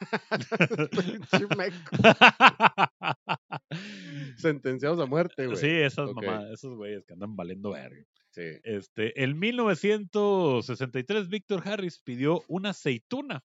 Sentenciados 4.36 5.00
a 5.00 5.06
muerte, 5.06 5.46
güey. 5.46 5.58
sí, 5.58 5.66
esas 5.68 6.10
Ok. 6.10 6.22
mamadas, 6.22 6.52
esos 6.52 6.76
güeyes 6.76 7.04
que 7.04 7.14
andan 7.14 7.34
valiendo 7.34 7.72
verga. 7.72 8.04
Sí. 8.30 8.42
Este, 8.64 9.22
en 9.22 9.38
1963, 9.38 11.28
Víctor 11.28 11.62
Harris 11.66 12.00
pidió 12.00 12.42
una 12.48 12.70
aceituna 12.70 13.44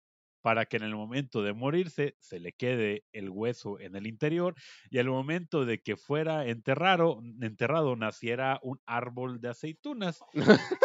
para 0.43 0.65
que 0.65 0.75
en 0.75 0.84
el 0.84 0.93
momento 0.93 1.41
de 1.41 1.53
morirse 1.53 2.17
se 2.19 2.38
le 2.39 2.51
quede 2.51 3.06
el 3.13 3.29
hueso 3.29 3.79
en 3.79 3.95
el 3.95 4.06
interior 4.06 4.56
y 4.91 4.99
al 4.99 5.08
momento 5.08 5.65
de 5.65 5.82
que 5.82 5.95
fuera 5.95 6.45
enterrado, 6.45 7.21
enterrado 7.41 7.95
naciera 7.95 8.60
un 8.62 8.77
árbol 8.86 9.39
de 9.39 9.49
aceitunas 9.49 10.19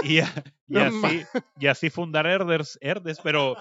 y, 0.04 0.20
así, 0.76 1.24
y 1.58 1.66
así 1.66 1.90
fundar 1.90 2.28
Herders, 2.28 2.78
Herdes, 2.80 3.18
pero 3.20 3.56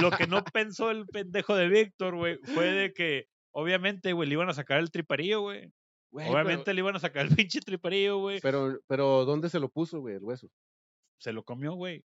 lo 0.00 0.12
que 0.12 0.28
no 0.28 0.44
pensó 0.52 0.92
el 0.92 1.04
pendejo 1.06 1.56
de 1.56 1.68
Víctor, 1.68 2.14
güey, 2.14 2.38
fue 2.54 2.66
de 2.66 2.92
que 2.92 3.26
obviamente, 3.50 4.12
güey, 4.12 4.28
le 4.28 4.34
iban 4.34 4.50
a 4.50 4.54
sacar 4.54 4.78
el 4.78 4.92
triparillo, 4.92 5.40
güey. 5.40 5.72
Obviamente 6.12 6.72
le 6.72 6.80
iban 6.80 6.94
a 6.94 7.00
sacar 7.00 7.26
el 7.26 7.34
pinche 7.34 7.60
triparillo, 7.60 8.18
güey. 8.18 8.38
Pero, 8.40 8.68
pero, 8.68 8.80
pero, 8.86 9.24
¿dónde 9.24 9.50
se 9.50 9.58
lo 9.58 9.68
puso, 9.68 9.98
güey, 9.98 10.14
el 10.14 10.22
hueso? 10.22 10.48
Se 11.18 11.32
lo 11.32 11.42
comió, 11.42 11.74
güey. 11.74 12.04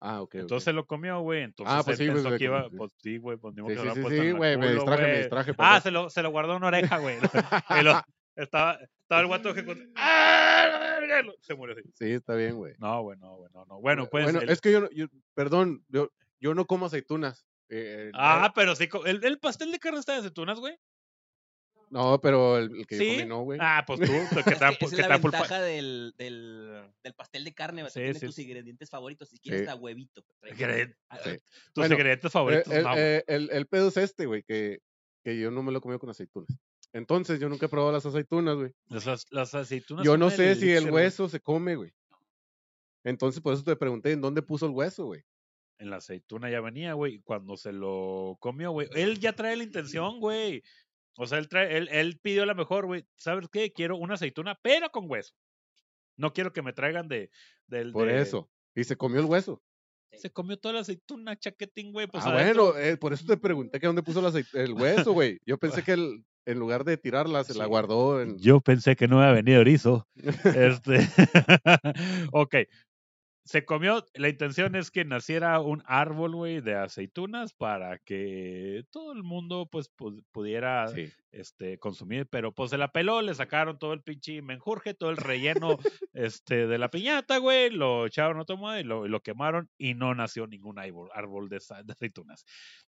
Ah, 0.00 0.20
ok. 0.22 0.34
Entonces 0.36 0.64
se 0.64 0.72
lo 0.72 0.86
comió, 0.86 1.20
güey. 1.20 1.42
Entonces 1.42 1.74
Ah, 1.74 1.82
pues 1.84 1.98
él 2.00 2.06
sí, 2.06 2.10
pues, 2.12 2.16
pensó 2.22 2.28
güey, 2.28 2.38
que 2.38 2.44
iba, 2.44 2.68
pues 2.76 2.92
sí, 2.98 3.16
güey, 3.18 3.36
pues 3.38 3.54
Sí, 3.54 3.62
sí, 3.94 4.02
sí, 4.20 4.30
güey, 4.32 4.56
me 4.56 4.72
distraje, 4.72 5.02
me 5.02 5.08
güey. 5.08 5.18
distraje. 5.18 5.52
Ah, 5.58 5.80
se 5.80 5.90
lo, 5.90 6.10
se 6.10 6.22
lo 6.22 6.30
guardó 6.30 6.52
en 6.52 6.56
una 6.58 6.66
oreja, 6.68 6.98
güey. 6.98 7.16
Estaba, 8.36 8.78
estaba 9.02 9.20
el 9.22 9.26
guato 9.28 9.48
ejecutando. 9.50 9.90
¡Ah! 9.96 10.72
Se 11.40 11.54
murió 11.54 11.74
así. 11.78 11.88
Sí, 11.94 12.10
está 12.12 12.34
bien, 12.34 12.56
güey. 12.56 12.74
No, 12.78 13.02
bueno, 13.02 13.36
bueno, 13.36 13.64
no. 13.66 13.80
Bueno, 13.80 14.08
pues. 14.10 14.24
Bueno, 14.24 14.40
el- 14.40 14.50
es 14.50 14.60
que 14.60 14.72
yo, 14.72 14.80
no- 14.82 14.90
yo- 14.90 15.06
perdón, 15.34 15.84
yo, 15.88 16.10
yo 16.40 16.54
no 16.54 16.66
como 16.66 16.86
aceitunas. 16.86 17.46
eh, 17.70 18.10
Ah, 18.14 18.52
pero 18.54 18.74
sí. 18.76 18.88
El, 19.06 19.24
el 19.24 19.38
pastel 19.38 19.72
de 19.72 19.78
carne 19.78 19.98
está 20.00 20.12
de 20.12 20.18
aceitunas, 20.18 20.58
güey. 20.60 20.76
No, 21.90 22.20
pero 22.20 22.58
el, 22.58 22.74
el 22.80 22.86
que 22.86 22.96
yo 22.96 23.02
¿Sí? 23.02 23.10
comí 23.16 23.28
no, 23.28 23.42
güey. 23.42 23.58
Ah, 23.62 23.84
pues 23.86 24.00
tú, 24.00 24.06
tú, 24.06 24.10
que 24.44 24.44
que 24.78 24.84
es 24.86 24.90
te 24.90 25.08
la 25.08 25.18
pulpa- 25.20 25.38
ventaja 25.40 25.60
del, 25.62 26.14
del, 26.18 26.82
del 27.02 27.14
pastel 27.14 27.44
de 27.44 27.54
carne, 27.54 27.84
Sí, 27.88 28.00
tiene 28.00 28.14
sí, 28.14 28.26
tus 28.26 28.38
ingredientes 28.38 28.90
favoritos. 28.90 29.28
Si 29.28 29.38
quieres, 29.38 29.62
Sí. 29.62 29.66
hasta 29.68 29.80
huevito. 29.80 30.24
Ah, 31.08 31.18
Sí. 31.22 31.30
Tus 31.30 31.42
Bueno, 31.76 31.94
ingredientes 31.94 32.28
Eh, 32.28 32.32
favoritos. 32.32 32.72
el, 32.72 32.82
no, 32.82 32.90
güey. 32.90 33.00
eh, 33.02 33.24
el- 33.28 33.50
el 33.52 33.66
pedo 33.66 33.88
es 33.88 33.96
este, 33.96 34.26
güey, 34.26 34.42
que, 34.42 34.80
que 35.24 35.38
yo 35.38 35.50
no 35.50 35.62
me 35.62 35.70
lo 35.72 35.78
he 35.78 35.80
comido 35.80 35.98
con 35.98 36.10
aceitunas. 36.10 36.48
Entonces, 36.92 37.38
yo 37.40 37.48
nunca 37.48 37.66
he 37.66 37.68
probado 37.68 37.92
las 37.92 38.06
aceitunas, 38.06 38.56
güey. 38.56 38.72
Las, 38.88 39.26
las 39.30 39.54
aceitunas. 39.54 40.04
Yo 40.04 40.16
no 40.16 40.30
sé 40.30 40.54
si 40.54 40.70
el 40.72 40.90
güey. 40.90 41.04
hueso 41.04 41.28
se 41.28 41.40
come, 41.40 41.76
güey. 41.76 41.92
Entonces, 43.04 43.40
por 43.42 43.54
eso 43.54 43.62
te 43.62 43.76
pregunté, 43.76 44.12
¿en 44.12 44.20
dónde 44.20 44.42
puso 44.42 44.66
el 44.66 44.72
hueso, 44.72 45.06
güey? 45.06 45.22
En 45.78 45.90
la 45.90 45.96
aceituna 45.96 46.50
ya 46.50 46.60
venía, 46.60 46.94
güey. 46.94 47.14
y 47.16 47.20
Cuando 47.20 47.56
se 47.56 47.72
lo 47.72 48.36
comió, 48.40 48.70
güey. 48.72 48.88
Él 48.94 49.18
ya 49.20 49.34
trae 49.34 49.56
la 49.56 49.62
intención, 49.64 50.18
güey. 50.20 50.62
O 51.16 51.26
sea, 51.26 51.38
él, 51.38 51.48
trae, 51.48 51.76
él, 51.76 51.88
él 51.90 52.18
pidió 52.20 52.44
la 52.46 52.54
mejor, 52.54 52.86
güey. 52.86 53.06
¿Sabes 53.16 53.48
qué? 53.50 53.72
Quiero 53.72 53.96
una 53.96 54.14
aceituna, 54.14 54.58
pero 54.62 54.90
con 54.90 55.10
hueso. 55.10 55.34
No 56.16 56.32
quiero 56.32 56.52
que 56.52 56.62
me 56.62 56.72
traigan 56.72 57.08
de. 57.08 57.30
Del, 57.66 57.92
Por 57.92 58.08
de- 58.08 58.20
eso. 58.20 58.50
Y 58.74 58.84
se 58.84 58.96
comió 58.96 59.20
el 59.20 59.26
hueso. 59.26 59.62
Se 60.12 60.30
comió 60.30 60.56
toda 60.56 60.74
la 60.74 60.80
aceituna, 60.80 61.36
chaquetín, 61.36 61.92
güey. 61.92 62.06
Pues 62.06 62.24
ah, 62.24 62.30
adentro. 62.30 62.72
bueno, 62.72 62.78
eh, 62.78 62.96
por 62.96 63.12
eso 63.12 63.26
te 63.26 63.36
pregunté 63.36 63.80
que 63.80 63.86
dónde 63.86 64.02
puso 64.02 64.22
la 64.22 64.32
el 64.54 64.72
hueso, 64.72 65.12
güey. 65.12 65.40
Yo 65.44 65.58
pensé 65.58 65.82
que 65.82 65.92
él, 65.92 66.24
en 66.46 66.58
lugar 66.58 66.84
de 66.84 66.96
tirarla, 66.96 67.44
se 67.44 67.54
la 67.54 67.66
guardó 67.66 68.22
en... 68.22 68.38
Yo 68.38 68.60
pensé 68.60 68.96
que 68.96 69.08
no 69.08 69.16
iba 69.16 69.28
a 69.28 69.32
venir 69.32 69.56
erizo. 69.56 70.08
este. 70.44 71.06
ok. 72.32 72.54
Se 73.46 73.64
comió, 73.64 74.04
la 74.14 74.28
intención 74.28 74.74
es 74.74 74.90
que 74.90 75.04
naciera 75.04 75.60
un 75.60 75.82
árbol, 75.86 76.34
güey, 76.34 76.60
de 76.60 76.74
aceitunas 76.74 77.54
para 77.54 77.98
que 77.98 78.84
todo 78.90 79.12
el 79.12 79.22
mundo, 79.22 79.68
pues, 79.70 79.88
pu- 79.96 80.24
pudiera 80.32 80.88
Sí. 80.88 81.08
este, 81.30 81.78
consumir, 81.78 82.26
pero 82.28 82.52
pues 82.52 82.70
se 82.70 82.76
la 82.78 82.90
peló, 82.90 83.22
le 83.22 83.34
sacaron 83.36 83.78
todo 83.78 83.92
el 83.92 84.02
pinche 84.02 84.42
menjurje, 84.42 84.94
todo 84.94 85.10
el 85.10 85.16
relleno 85.16 85.78
este, 86.12 86.66
de 86.66 86.78
la 86.78 86.90
piñata, 86.90 87.38
güey, 87.38 87.70
lo 87.70 88.06
echaron 88.06 88.38
a 88.38 88.42
otro 88.42 88.56
modo 88.56 88.78
y 88.80 88.82
lo, 88.82 89.06
y 89.06 89.08
lo 89.08 89.20
quemaron 89.22 89.70
y 89.78 89.94
no 89.94 90.12
nació 90.14 90.48
ningún 90.48 90.80
árbol, 90.80 91.08
árbol 91.14 91.48
de, 91.48 91.60
de 91.84 91.92
aceitunas. 91.92 92.44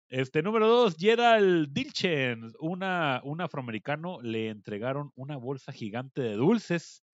Este, 0.08 0.42
número 0.42 0.66
dos, 0.66 0.96
Gerald 0.98 1.72
Dilchen, 1.72 2.50
una, 2.58 3.20
un 3.22 3.40
afroamericano, 3.40 4.20
le 4.20 4.48
entregaron 4.48 5.12
una 5.14 5.36
bolsa 5.36 5.70
gigante 5.70 6.20
de 6.22 6.34
dulces, 6.34 7.04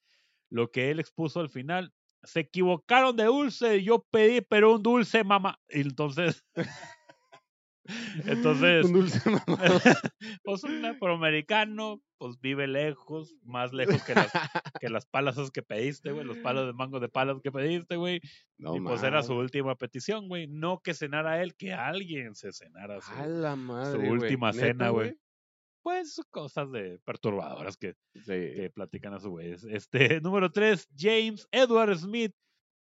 lo 0.48 0.70
que 0.70 0.90
él 0.90 1.00
expuso 1.00 1.40
al 1.40 1.50
final. 1.50 1.92
Se 2.26 2.40
equivocaron 2.40 3.16
de 3.16 3.24
dulce, 3.24 3.82
yo 3.82 4.04
pedí, 4.10 4.40
pero 4.40 4.74
un 4.74 4.82
dulce, 4.82 5.24
mamá. 5.24 5.58
Y 5.68 5.80
entonces, 5.80 6.44
entonces, 8.26 8.84
Un 8.84 8.92
dulce 8.92 9.30
mamá. 9.30 9.44
pues 10.44 10.64
un 10.64 10.84
afroamericano, 10.84 12.02
pues 12.18 12.40
vive 12.40 12.66
lejos, 12.66 13.34
más 13.42 13.72
lejos 13.72 14.02
que 14.02 14.14
las, 14.14 14.32
que 14.80 14.88
las 14.88 15.06
palas 15.06 15.36
que 15.50 15.62
pediste, 15.62 16.12
güey, 16.12 16.24
los 16.24 16.38
palos 16.38 16.66
de 16.66 16.72
mango 16.72 17.00
de 17.00 17.08
palas 17.08 17.38
que 17.42 17.52
pediste, 17.52 17.96
güey. 17.96 18.20
No 18.58 18.76
y 18.76 18.80
pues 18.80 19.02
era 19.02 19.22
su 19.22 19.34
última 19.34 19.76
petición, 19.76 20.28
güey. 20.28 20.46
No 20.48 20.80
que 20.80 20.94
cenara 20.94 21.42
él, 21.42 21.54
que 21.54 21.72
alguien 21.72 22.34
se 22.34 22.52
cenara 22.52 23.00
su, 23.00 23.12
A 23.12 23.26
la 23.26 23.56
madre, 23.56 23.98
güey. 23.98 24.10
última 24.10 24.50
¿Neta, 24.50 24.66
cena, 24.66 24.88
güey? 24.90 25.16
Pues 25.86 26.20
cosas 26.32 26.72
de 26.72 26.98
perturbadoras 27.04 27.76
que, 27.76 27.94
Sí. 28.16 28.22
que 28.24 28.72
platican 28.74 29.14
a 29.14 29.20
su 29.20 29.34
vez. 29.34 29.62
Este, 29.62 30.20
número 30.20 30.50
tres, 30.50 30.88
James 30.98 31.46
Edward 31.52 31.96
Smith 31.96 32.32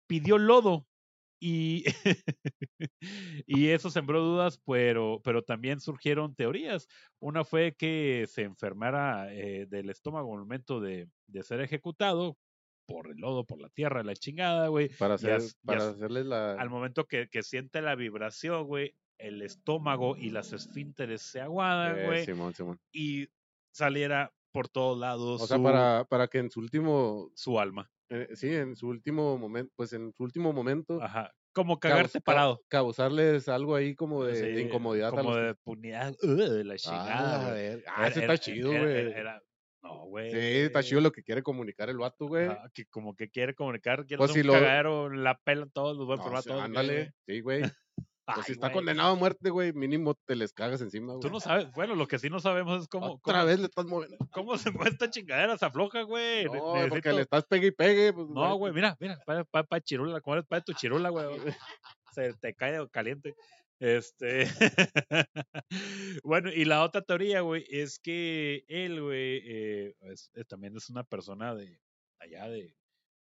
pidió 0.09 0.39
lodo 0.39 0.87
y, 1.43 1.83
y 3.49 3.69
eso 3.71 3.91
sembró 3.91 4.23
dudas, 4.23 4.61
pero, 4.65 5.21
pero 5.25 5.43
también 5.43 5.81
surgieron 5.81 6.37
teorías. 6.37 6.87
Una 7.21 7.43
fue 7.45 7.75
que 7.77 8.27
se 8.29 8.43
enfermara 8.43 9.35
eh, 9.35 9.67
del 9.69 9.91
estómago 9.91 10.33
al 10.35 10.39
momento 10.41 10.79
de, 10.79 11.09
de 11.27 11.43
ser 11.43 11.63
ejecutado 11.63 12.39
por 12.87 13.09
el 13.11 13.17
lodo, 13.17 13.45
por 13.45 13.61
la 13.61 13.71
tierra, 13.71 14.05
la 14.05 14.15
chingada, 14.15 14.69
güey. 14.69 14.89
Para, 14.99 15.15
hacer, 15.15 15.33
as- 15.33 15.57
para 15.65 15.79
as- 15.89 15.97
hacerles 15.97 16.27
la... 16.27 16.53
Al 16.53 16.71
momento 16.71 17.07
que, 17.07 17.29
que 17.29 17.43
siente 17.43 17.83
la 17.83 17.97
vibración, 17.97 18.69
güey, 18.69 18.95
el 19.19 19.43
estómago 19.43 20.17
y 20.17 20.31
las 20.31 20.53
esfínteres 20.53 21.23
se 21.23 21.41
aguadan, 21.41 21.99
Eh, 21.99 22.07
güey, 22.07 22.25
Simón, 22.25 22.55
Simón. 22.55 22.81
y 22.93 23.29
saliera 23.73 24.33
por 24.53 24.69
todos 24.69 24.99
lados 24.99 25.43
O 25.43 25.47
sea, 25.47 25.57
su, 25.57 25.63
para, 25.63 26.05
para 26.05 26.29
que 26.29 26.39
en 26.39 26.51
su 26.51 26.61
último... 26.61 27.31
su 27.35 27.59
alma. 27.59 27.91
eh, 28.11 28.29
sí, 28.35 28.49
en 28.55 28.77
su 28.77 28.89
último 28.89 29.37
momento, 29.39 29.73
pues 29.77 29.93
en 29.93 30.13
su 30.13 30.23
último 30.25 30.53
momento... 30.53 31.03
Ajá. 31.03 31.33
Como 31.53 31.79
caus- 31.79 31.93
cagarte 31.93 32.19
ca- 32.19 32.25
parado. 32.25 32.63
causarles 32.69 33.49
algo 33.49 33.77
ahí 33.77 33.95
como 33.95 34.25
de, 34.25 34.33
de 34.41 34.57
Sí, 34.57 34.63
incomodidad. 34.63 35.09
a 35.09 35.11
Como 35.13 35.31
los 35.37 35.41
de 35.47 35.55
punidad. 35.55 36.13
ugh, 36.23 36.37
de 36.37 36.65
la 36.65 36.75
Ah, 36.75 36.77
chingada. 36.79 37.39
la 37.39 37.51
güey. 37.51 37.63
verga. 37.69 37.93
Ah, 37.95 38.01
Era- 38.01 38.09
ese 38.09 38.25
era- 38.25 38.35
está 38.35 38.45
chido, 38.45 38.69
güey. 38.71 39.15
No, 39.83 40.07
güey. 40.07 40.31
Sí, 40.33 40.39
está 40.39 40.83
chido 40.83 41.01
lo 41.01 41.13
que 41.13 41.23
quiere 41.23 41.43
comunicar 41.43 41.91
el 41.91 41.99
vato, 41.99 42.27
güey. 42.27 42.47
Ajá, 42.47 42.71
que 42.75 42.87
como 42.87 43.15
que 43.15 43.29
quiere 43.31 43.55
comunicar, 43.55 44.05
quiere 44.07 44.19
Pues 44.19 44.31
hacer 44.31 44.43
si 44.43 44.49
un 44.49 44.55
lo- 44.55 44.61
cagadero, 44.61 45.11
la 45.11 45.39
pelan 45.39 45.71
todos, 45.71 45.97
los 45.97 46.07
voy 46.07 46.15
a 46.15 46.17
No, 46.17 46.25
sí, 46.43 46.49
todos. 46.49 46.61
¿qué, 46.61 46.65
ándale, 46.65 47.13
sí, 47.27 47.41
güey. 47.41 47.63
Pues 48.27 48.39
Ay, 48.39 48.43
si 48.47 48.53
está 48.53 48.69
güey. 48.69 48.75
condenado 48.77 49.13
a 49.13 49.17
muerte, 49.17 49.51
güey, 49.51 49.73
mínimo 49.75 50.15
te 50.15 50.35
les 50.35 50.53
cagas 50.55 50.81
encima, 50.81 51.13
güey. 51.13 51.21
Tú 51.21 51.29
no 51.31 51.41
sabes, 51.41 51.71
bueno, 51.73 51.95
lo 51.95 52.07
que 52.09 52.19
sí 52.19 52.31
no 52.31 52.41
sabemos 52.41 52.83
es 52.83 52.89
cómo, 52.89 53.15
Otra 53.17 53.35
cómo, 53.41 53.47
vez 53.47 53.59
le 53.59 53.67
estás 53.67 53.85
moviendo. 53.85 54.17
cómo 54.33 54.57
se 54.57 54.71
mueve 54.71 54.91
esta 54.91 55.11
chingadera, 55.11 55.59
se 55.59 55.67
afloja, 55.67 56.03
güey. 56.03 56.45
No, 56.47 56.53
porque 56.89 57.11
necesito- 57.11 57.13
le 57.17 57.21
estás 57.23 57.45
pegue 57.45 57.67
y 57.67 57.71
pegue. 57.73 58.13
Pues, 58.15 58.27
No, 58.31 58.55
güey, 58.57 58.73
mira, 58.73 58.97
mira, 58.99 59.19
para 59.27 59.45
pa, 59.45 59.63
pa 59.65 59.81
chirula, 59.81 60.21
como 60.23 60.37
eres 60.37 60.47
para 60.47 60.63
tu 60.63 60.73
chirula, 60.73 61.11
güey. 61.11 61.27
Se 62.13 62.33
te 62.35 62.55
cae 62.55 62.89
caliente. 62.91 63.35
Este. 63.79 64.47
bueno, 66.25 66.51
y 66.53 66.65
la 66.65 66.83
otra 66.83 67.03
teoría, 67.03 67.41
güey, 67.43 67.65
es 67.69 67.99
que 67.99 68.65
él, 68.69 69.03
güey, 69.03 69.41
eh, 69.45 69.95
es- 70.03 70.31
eh, 70.35 70.45
también 70.45 70.77
es 70.77 70.89
una 70.91 71.05
persona 71.05 71.55
de 71.55 71.81
allá 72.21 72.49
de, 72.49 72.75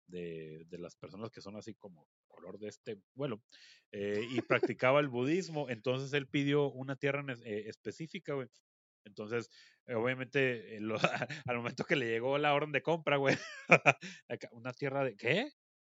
de, 0.08 0.64
de 0.68 0.78
las 0.78 0.96
personas 0.96 1.30
que 1.32 1.42
son 1.42 1.56
así 1.58 1.74
como 1.74 2.08
color 2.34 2.60
de 2.60 2.68
este 2.68 2.98
vuelo, 3.16 3.42
eh, 3.92 4.26
y 4.32 4.42
practicaba 4.42 5.00
el 5.00 5.08
budismo, 5.08 5.70
entonces 5.70 6.12
él 6.14 6.28
pidió 6.28 6.72
una 6.72 6.96
tierra 6.96 7.24
eh, 7.46 7.64
específica, 7.68 8.34
güey. 8.34 8.50
Entonces, 9.06 9.50
eh, 9.86 9.96
obviamente, 9.96 10.78
al 11.46 11.58
momento 11.58 11.84
que 11.86 11.96
le 11.96 12.08
llegó 12.08 12.38
la 12.38 12.54
orden 12.54 12.72
de 12.72 12.82
compra, 12.82 13.18
güey, 13.18 13.38
una 14.52 14.74
tierra 14.74 15.04
de, 15.04 15.16
¿qué? 15.16 15.52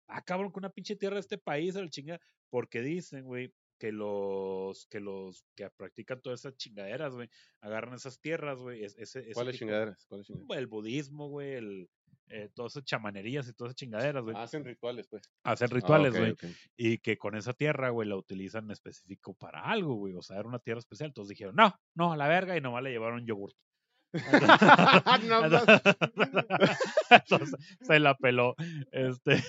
Ah, 0.09 0.23
cabrón, 0.23 0.53
que 0.53 0.59
una 0.59 0.71
pinche 0.71 0.97
tierra 0.97 1.15
de 1.17 1.21
este 1.21 1.39
país, 1.39 1.75
la 1.75 1.89
chinga, 1.89 2.21
porque 2.51 2.81
dicen, 2.81 3.25
güey, 3.25 3.53
que 3.79 3.93
los 3.93 4.87
que 4.87 5.01
los 5.01 5.45
que 5.55 5.69
practican 5.71 6.21
todas 6.23 6.41
esas 6.41 6.57
chingaderas, 6.57 7.15
güey, 7.15 7.29
agarran 7.61 7.95
esas 7.95 8.21
tierras, 8.21 8.59
güey, 8.61 8.85
es- 8.85 8.97
ese, 8.99 9.21
ese 9.21 9.33
¿Cuáles 9.33 9.59
chingaderas? 9.59 10.07
¿Cuáles 10.07 10.27
chingaderas? 10.27 10.59
el 10.59 10.67
budismo, 10.67 11.29
güey, 11.29 11.53
el, 11.55 11.91
eh, 12.29 12.49
todas 12.55 12.73
esas 12.73 12.85
chamanerías 12.85 13.49
y 13.49 13.53
todas 13.53 13.71
esas 13.71 13.77
chingaderas, 13.77 14.25
güey, 14.25 14.37
Hacen 14.37 14.65
rituales, 14.65 15.07
pues. 15.09 15.31
hacen 15.45 15.69
Ah, 15.71 15.75
rituales, 15.75 16.19
güey, 16.19 16.35
y 16.77 16.99
que 16.99 17.17
con 17.19 17.37
esa 17.37 17.53
tierra, 17.53 17.91
güey, 17.91 18.09
la 18.09 18.17
utilizan 18.17 18.65
en 18.65 18.71
específico 18.73 19.35
para 19.35 19.61
algo, 19.63 19.95
güey, 19.95 20.15
o 20.15 20.23
sea, 20.23 20.39
era 20.39 20.49
una 20.49 20.59
tierra 20.59 20.81
especial, 20.81 21.09
entonces 21.11 21.31
dijeron, 21.31 21.55
no, 21.55 21.75
no, 21.95 22.13
a 22.13 22.17
la 22.17 22.27
verga, 22.29 22.57
y 22.57 22.61
nomás 22.61 22.83
le 22.83 22.91
llevaron 22.91 23.25
más. 23.27 24.13
Entonces, 27.11 27.77
se 27.83 28.01
la 28.01 28.15
peló. 28.17 28.55
Este, 28.91 29.43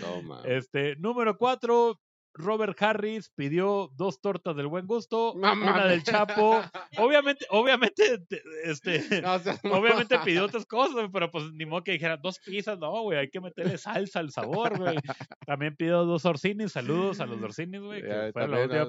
No, 0.00 0.42
este, 0.44 0.96
número 0.96 1.36
cuatro, 1.36 2.00
Robert 2.34 2.80
Harris 2.82 3.28
pidió 3.34 3.90
dos 3.96 4.20
tortas 4.20 4.56
del 4.56 4.66
buen 4.66 4.86
gusto, 4.86 5.34
una 5.34 5.86
del. 5.86 6.02
Chapo. 6.02 6.62
Obviamente, 6.98 7.46
obviamente, 7.50 8.18
te- 8.26 8.42
este, 8.64 9.20
No 9.64 9.74
obviamente 9.78 10.14
pidió 10.24 10.44
otras 10.44 10.64
cosas, 10.66 11.08
pero 11.12 11.30
pues 11.30 11.52
ni 11.52 11.66
modo 11.66 11.84
que 11.84 11.92
dijera 11.92 12.16
dos 12.16 12.38
pizzas, 12.38 12.78
no, 12.78 13.02
güey, 13.02 13.18
hay 13.18 13.28
que 13.30 13.40
meterle 13.40 13.76
salsa 13.78 14.20
al 14.20 14.30
sabor, 14.30 14.78
güey. 14.78 14.96
También 15.46 15.76
pidió 15.76 16.04
dos 16.04 16.24
orcinis, 16.24 16.72
saludos 16.72 17.20
a 17.20 17.26
los 17.26 17.36
orcinis, 17.44 17.80
güey, 17.82 18.00
que 18.02 18.32
fue 18.32 18.42
la 18.48 18.56
última 18.62 18.84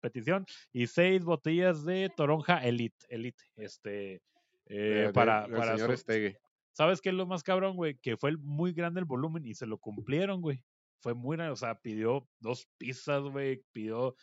petición, 0.00 0.46
y 0.72 0.86
seis 0.86 1.24
botellas 1.24 1.84
de 1.84 2.10
toronja 2.16 2.58
Elite, 2.64 3.04
Elite, 3.08 3.42
este, 3.56 4.22
eh, 4.66 5.04
De- 5.06 5.12
para, 5.12 5.46
para 5.58 5.72
señor 5.76 5.90
su-. 5.90 5.92
¿Sabes 6.72 7.00
qué 7.00 7.10
es 7.10 7.14
lo 7.14 7.26
más 7.26 7.42
cabrón, 7.42 7.76
güey? 7.76 7.96
Que 7.96 8.16
fue 8.16 8.30
el- 8.30 8.38
muy 8.38 8.72
grande 8.72 9.00
el 9.00 9.04
volumen 9.06 9.46
y 9.46 9.54
se 9.54 9.66
lo 9.66 9.78
cumplieron, 9.78 10.40
güey. 10.40 10.60
Fue 11.04 11.14
muy 11.14 11.36
o 11.38 11.56
sea, 11.56 11.74
pidió 11.82 12.26
dos 12.40 12.66
pizzas, 12.78 13.22
güey, 13.24 13.62
pidió 13.72 14.14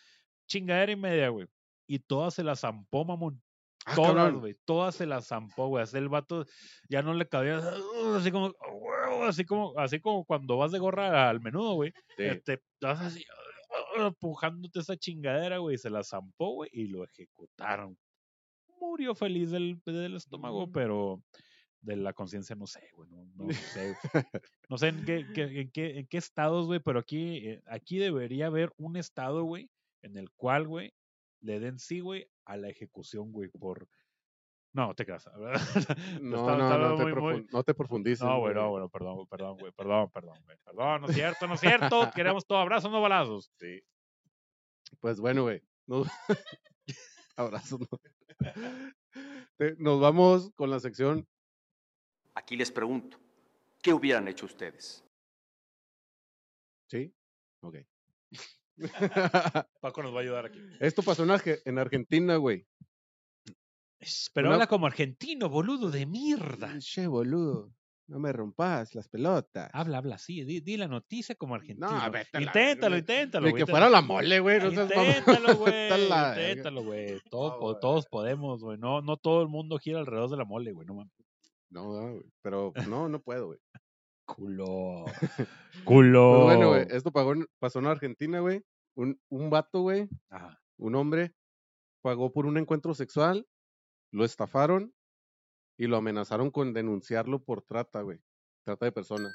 chingadera 0.48 0.92
y 0.94 0.96
media, 0.98 1.30
güey. 1.30 1.48
Y 1.88 2.00
todas 2.00 2.34
se 2.36 2.44
las 2.44 2.62
zampó, 2.62 3.06
mamón. 3.06 3.44
Ah, 3.86 3.96
todas, 3.96 4.34
güey, 4.34 4.56
todas 4.66 4.96
se 4.96 5.06
las 5.06 5.28
zampó, 5.28 5.68
güey. 5.68 5.84
Así 5.84 5.98
el 5.98 6.10
vato 6.10 6.46
ya 6.90 7.04
no 7.04 7.14
le 7.14 7.28
cabía, 7.28 7.60
"Uh", 7.60 8.16
así 8.16 8.32
como, 8.32 8.48
"Ah, 8.48 8.74
huevo", 8.74 9.26
así 9.26 9.46
como, 9.46 9.78
así 9.80 10.00
como 10.02 10.26
cuando 10.26 10.58
vas 10.58 10.72
de 10.72 10.80
gorra 10.80 11.30
al 11.30 11.42
menudo, 11.42 11.76
güey. 11.76 11.94
Sí. 12.18 12.24
Este, 12.24 12.64
vas 12.82 13.00
así, 13.02 13.26
"Ah", 13.98 14.08
empujándote 14.08 14.80
esa 14.80 14.98
chingadera, 14.98 15.60
güey. 15.60 15.78
Se 15.78 15.92
la 15.92 16.04
zampó, 16.04 16.54
güey, 16.56 16.70
y 16.74 16.88
lo 16.88 17.04
ejecutaron. 17.04 17.98
Murió 18.80 19.16
feliz 19.16 19.52
del, 19.52 19.82
del 19.86 20.16
estómago, 20.16 20.68
Mm. 20.68 20.72
pero 20.72 21.24
de 21.82 21.96
la 21.96 22.14
conciencia, 22.14 22.56
no 22.56 22.68
sé, 22.68 22.90
güey, 22.94 23.10
no, 23.10 23.26
no 23.36 23.52
sé. 23.54 23.96
No 24.70 24.78
sé 24.78 24.90
en 24.90 25.04
qué, 25.06 25.26
qué- 25.34 25.62
en 25.62 25.72
qué, 25.72 26.00
en 26.00 26.08
qué 26.08 26.18
estados, 26.18 26.68
güey, 26.68 26.80
pero 26.80 27.00
aquí, 27.00 27.38
eh, 27.50 27.62
aquí 27.66 27.98
debería 27.98 28.48
haber 28.48 28.72
un 28.78 28.96
estado, 28.98 29.44
güey, 29.44 29.70
en 30.04 30.16
el 30.18 30.30
cual, 30.32 30.68
güey, 30.68 30.94
le 31.42 31.60
den 31.60 31.80
sí, 31.80 32.00
güey, 32.00 32.28
a 32.46 32.56
la 32.58 32.70
ejecución, 32.70 33.32
güey, 33.32 33.50
por... 33.50 33.88
No, 34.74 34.94
te 34.96 35.06
creas. 35.06 35.28
No, 35.36 35.52
Está- 35.52 36.58
no, 36.58 36.64
está 36.64 36.78
no, 36.78 36.96
te 36.98 37.16
muy- 37.16 37.48
no 37.52 37.64
te 37.64 37.74
profundices. 37.74 38.22
No, 38.26 38.40
güey, 38.40 38.54
no, 38.54 38.70
bueno, 38.70 38.88
perdón, 38.90 39.28
perdón, 39.28 39.58
güey, 39.58 39.72
perdón, 39.74 40.10
perdón, 40.12 40.38
güey, 40.46 40.58
perdón, 40.64 41.02
no 41.02 41.08
es 41.08 41.16
cierto, 41.16 41.48
no 41.48 41.56
es 41.56 41.60
cierto, 41.60 42.10
queremos 42.16 42.46
todo 42.46 42.60
abrazos, 42.60 42.92
no 42.92 43.02
balazos. 43.02 43.52
Sí. 43.60 43.82
Pues 45.00 45.20
bueno, 45.20 45.44
güey. 45.44 45.62
Nos... 45.88 46.08
Abrazos. 47.36 47.80
¿no? 47.80 47.88
Nos 49.78 50.00
vamos 50.00 50.52
con 50.56 50.70
la 50.70 50.80
sección. 50.80 51.28
Aquí 52.42 52.58
les 52.58 52.72
pregunto, 52.72 53.18
¿qué 53.82 53.94
hubieran 53.94 54.28
hecho 54.28 54.46
ustedes? 54.48 55.04
¿Sí? 56.88 57.14
Ok. 57.62 57.78
Paco 59.80 60.02
nos 60.04 60.14
va 60.14 60.18
a 60.20 60.22
ayudar 60.22 60.46
aquí. 60.48 60.60
Esto 60.80 61.04
pasó 61.04 61.24
en, 61.24 61.30
Arge- 61.30 61.62
en 61.66 61.78
Argentina, 61.78 62.36
güey. 62.38 62.66
Pero 64.34 64.48
Una- 64.48 64.56
habla 64.56 64.68
como 64.68 64.88
argentino, 64.88 65.50
boludo 65.50 65.92
de 65.92 66.06
mierda. 66.08 66.78
Che, 66.80 67.06
boludo. 67.06 67.72
No 68.08 68.20
me 68.20 68.34
rompas 68.34 68.94
las 68.96 69.08
pelotas. 69.08 69.70
Habla, 69.72 70.00
habla 70.00 70.16
así, 70.16 70.44
di, 70.44 70.60
di 70.60 70.76
la 70.76 70.88
noticia 70.88 71.36
como 71.36 71.56
argentino. 71.56 71.88
la 72.10 72.42
inténtalo, 72.42 72.98
inténtalo. 72.98 73.48
Ni 73.48 73.54
que 73.54 73.66
fuera 73.68 73.88
la 73.90 74.02
mole, 74.02 74.40
güey. 74.40 74.60
No. 74.60 74.68
Inténtalo, 74.84 75.56
güey. 75.56 75.90
Inténtalo, 75.92 76.84
güey. 76.84 77.22
Todos, 77.30 77.62
No, 77.62 77.80
todos 77.80 78.08
podemos, 78.08 78.62
güey. 78.62 78.78
No, 78.80 79.02
no 79.02 79.16
todo 79.16 79.44
el 79.44 79.48
mundo 79.48 79.78
gira 79.78 80.00
alrededor 80.00 80.30
de 80.32 80.38
la 80.38 80.46
mole, 80.46 80.74
güey. 80.74 80.86
No 80.88 80.96
mames. 80.96 81.14
No, 81.72 81.94
no, 81.94 82.14
güey. 82.14 82.32
Pero 82.42 82.74
no, 82.88 83.10
no 83.10 83.22
puedo, 83.22 83.48
güey. 83.48 83.60
Culo. 84.26 85.06
Culo. 85.86 86.32
Pues 86.46 86.58
bueno, 86.58 86.70
güey. 86.70 86.86
Esto 86.90 87.12
pagó 87.12 87.34
pasó 87.60 87.80
en 87.80 87.88
Argentina, 87.88 88.40
güey. 88.40 88.64
Un, 88.96 89.20
un 89.30 89.50
vato, 89.50 89.82
güey. 89.82 90.08
Ajá. 90.30 90.62
Un 90.78 90.96
hombre 90.96 91.34
pagó 92.02 92.32
por 92.32 92.46
un 92.46 92.58
encuentro 92.58 92.94
sexual. 92.94 93.48
Lo 94.12 94.26
estafaron. 94.26 94.94
Y 95.78 95.88
lo 95.88 95.98
amenazaron 95.98 96.52
con 96.52 96.74
denunciarlo 96.74 97.44
por 97.44 97.64
trata, 97.64 98.02
güey. 98.02 98.22
Trata 98.64 98.86
de 98.86 98.92
personas. 98.92 99.34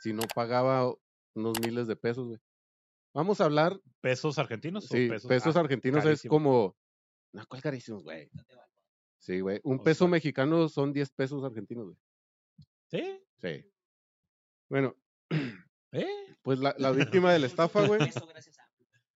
Si 0.00 0.12
no 0.12 0.22
pagaba 0.34 0.92
unos 1.36 1.60
miles 1.60 1.86
de 1.86 1.96
pesos, 1.96 2.26
güey. 2.26 2.40
Vamos 3.14 3.40
a 3.40 3.44
hablar. 3.44 3.80
¿Pesos 4.00 4.38
argentinos? 4.38 4.86
o 4.86 4.88
Sí, 4.88 5.08
pesos, 5.08 5.56
Ah, 5.56 5.60
argentinos 5.60 6.04
es 6.06 6.22
como. 6.28 6.76
No, 7.32 7.46
¿cuál 7.46 7.62
carísimos, 7.62 8.02
güey? 8.02 8.28
Sí, 9.24 9.40
güey. 9.40 9.58
Un 9.64 9.80
O 9.80 9.82
peso 9.82 10.04
sea- 10.04 10.08
mexicano 10.08 10.68
son 10.68 10.92
10 10.92 11.10
pesos 11.12 11.42
argentinos, 11.42 11.86
güey. 11.86 11.96
¿Sí? 12.90 13.20
Sí. 13.40 13.72
Bueno, 14.68 14.94
¿Eh? 15.92 16.36
pues 16.42 16.58
la, 16.58 16.74
la 16.78 16.90
víctima 17.22 17.32
de 17.32 17.38
la 17.38 17.46
estafa, 17.46 17.86
güey. 17.86 18.00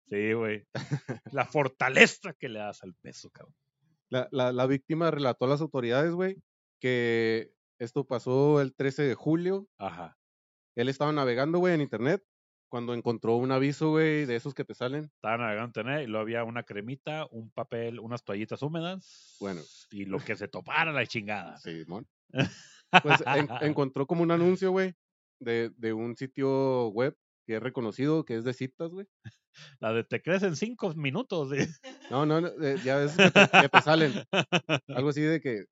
Sí, 0.08 0.32
güey. 0.32 0.64
La 1.32 1.44
fortaleza 1.46 2.32
que 2.34 2.48
le 2.48 2.60
das 2.60 2.84
al 2.84 2.94
peso, 2.94 3.28
cabrón. 3.30 3.56
La, 4.08 4.28
la, 4.30 4.52
la 4.52 4.66
víctima 4.66 5.10
relató 5.10 5.46
a 5.46 5.48
las 5.48 5.60
autoridades, 5.60 6.12
güey, 6.12 6.40
que 6.80 7.52
esto 7.80 8.06
pasó 8.06 8.60
el 8.60 8.72
13 8.76 9.02
de 9.02 9.14
julio. 9.16 9.66
Ajá. 9.78 10.16
Él 10.76 10.88
estaba 10.88 11.10
navegando, 11.10 11.58
güey, 11.58 11.74
en 11.74 11.80
internet 11.80 12.22
cuando 12.68 12.94
encontró 12.94 13.36
un 13.36 13.52
aviso, 13.52 13.90
güey, 13.90 14.26
de 14.26 14.36
esos 14.36 14.54
que 14.54 14.64
te 14.64 14.74
salen. 14.74 15.04
Estaba 15.04 15.38
navegando 15.38 15.68
internet 15.68 16.02
y 16.04 16.06
luego 16.06 16.22
había 16.22 16.44
una 16.44 16.62
cremita, 16.62 17.26
un 17.30 17.50
papel, 17.50 18.00
unas 18.00 18.24
toallitas 18.24 18.62
húmedas. 18.62 19.36
Bueno. 19.40 19.60
Y 19.90 20.04
lo 20.04 20.18
que 20.18 20.36
se 20.36 20.48
topara 20.48 20.92
la 20.92 21.06
chingada. 21.06 21.58
Simón. 21.58 22.06
Pues 23.02 23.22
en- 23.26 23.48
encontró 23.62 24.06
como 24.06 24.22
un 24.22 24.30
anuncio, 24.30 24.70
güey, 24.70 24.94
de, 25.40 25.70
de 25.76 25.92
un 25.92 26.16
sitio 26.16 26.88
web 26.88 27.16
que 27.46 27.56
es 27.56 27.62
reconocido, 27.62 28.24
que 28.24 28.36
es 28.36 28.44
de 28.44 28.52
citas, 28.52 28.90
güey. 28.90 29.06
La 29.78 29.92
de 29.92 30.04
te 30.04 30.20
crees 30.20 30.42
en 30.42 30.56
cinco 30.56 30.92
minutos. 30.94 31.50
¿sí? 31.50 31.64
No, 32.10 32.26
no, 32.26 32.40
no, 32.40 32.50
ya 32.84 32.96
ves 32.96 33.16
que 33.16 33.30
te, 33.30 33.48
que 33.62 33.68
te 33.68 33.80
salen. 33.82 34.12
Algo 34.88 35.10
así 35.10 35.20
de 35.22 35.40
que, 35.40 35.64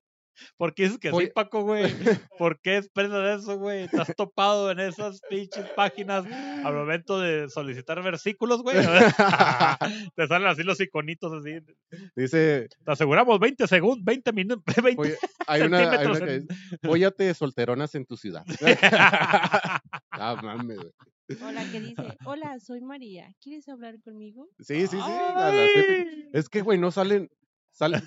¿Por 0.57 0.73
qué 0.73 0.83
dices 0.83 0.97
que 0.99 1.09
sí, 1.09 1.15
Oye. 1.15 1.27
Paco, 1.27 1.63
güey? 1.63 1.83
¿Por 2.39 2.59
qué 2.59 2.77
expresas 2.77 3.41
eso, 3.41 3.57
güey? 3.57 3.83
¿Estás 3.83 4.13
topado 4.15 4.71
en 4.71 4.79
esas 4.79 5.21
pinches 5.29 5.65
páginas 5.75 6.25
al 6.25 6.73
momento 6.73 7.19
de 7.19 7.49
solicitar 7.49 8.01
versículos, 8.03 8.61
güey? 8.61 8.75
Te 10.15 10.27
salen 10.27 10.47
así 10.47 10.63
los 10.63 10.79
iconitos 10.79 11.31
así. 11.33 11.59
dice, 12.15 12.67
Te 12.85 12.91
aseguramos 12.91 13.39
20 13.39 13.67
segundos, 13.67 14.03
20 14.03 14.33
minutos, 14.33 14.63
20 14.83 15.01
oye, 15.01 15.17
hay 15.47 15.61
una, 15.61 15.77
hay 15.79 15.85
una 15.85 15.97
centímetros 15.97 16.19
que 16.19 16.33
en- 16.35 16.47
dice, 16.47 16.77
"Fóllate 16.83 17.33
solteronas 17.33 17.95
en 17.95 18.05
tu 18.05 18.17
ciudad. 18.17 18.43
ah, 20.11 20.39
mames, 20.43 20.77
güey. 20.77 20.91
Hola, 21.41 21.63
que 21.71 21.81
dice, 21.81 22.17
hola, 22.25 22.59
soy 22.59 22.81
María. 22.81 23.33
¿Quieres 23.41 23.67
hablar 23.67 23.99
conmigo? 24.03 24.47
Sí, 24.59 24.85
sí, 24.87 24.97
sí. 24.97 26.29
Es 26.33 26.49
que, 26.49 26.61
güey, 26.61 26.77
no 26.77 26.91
salen. 26.91 27.29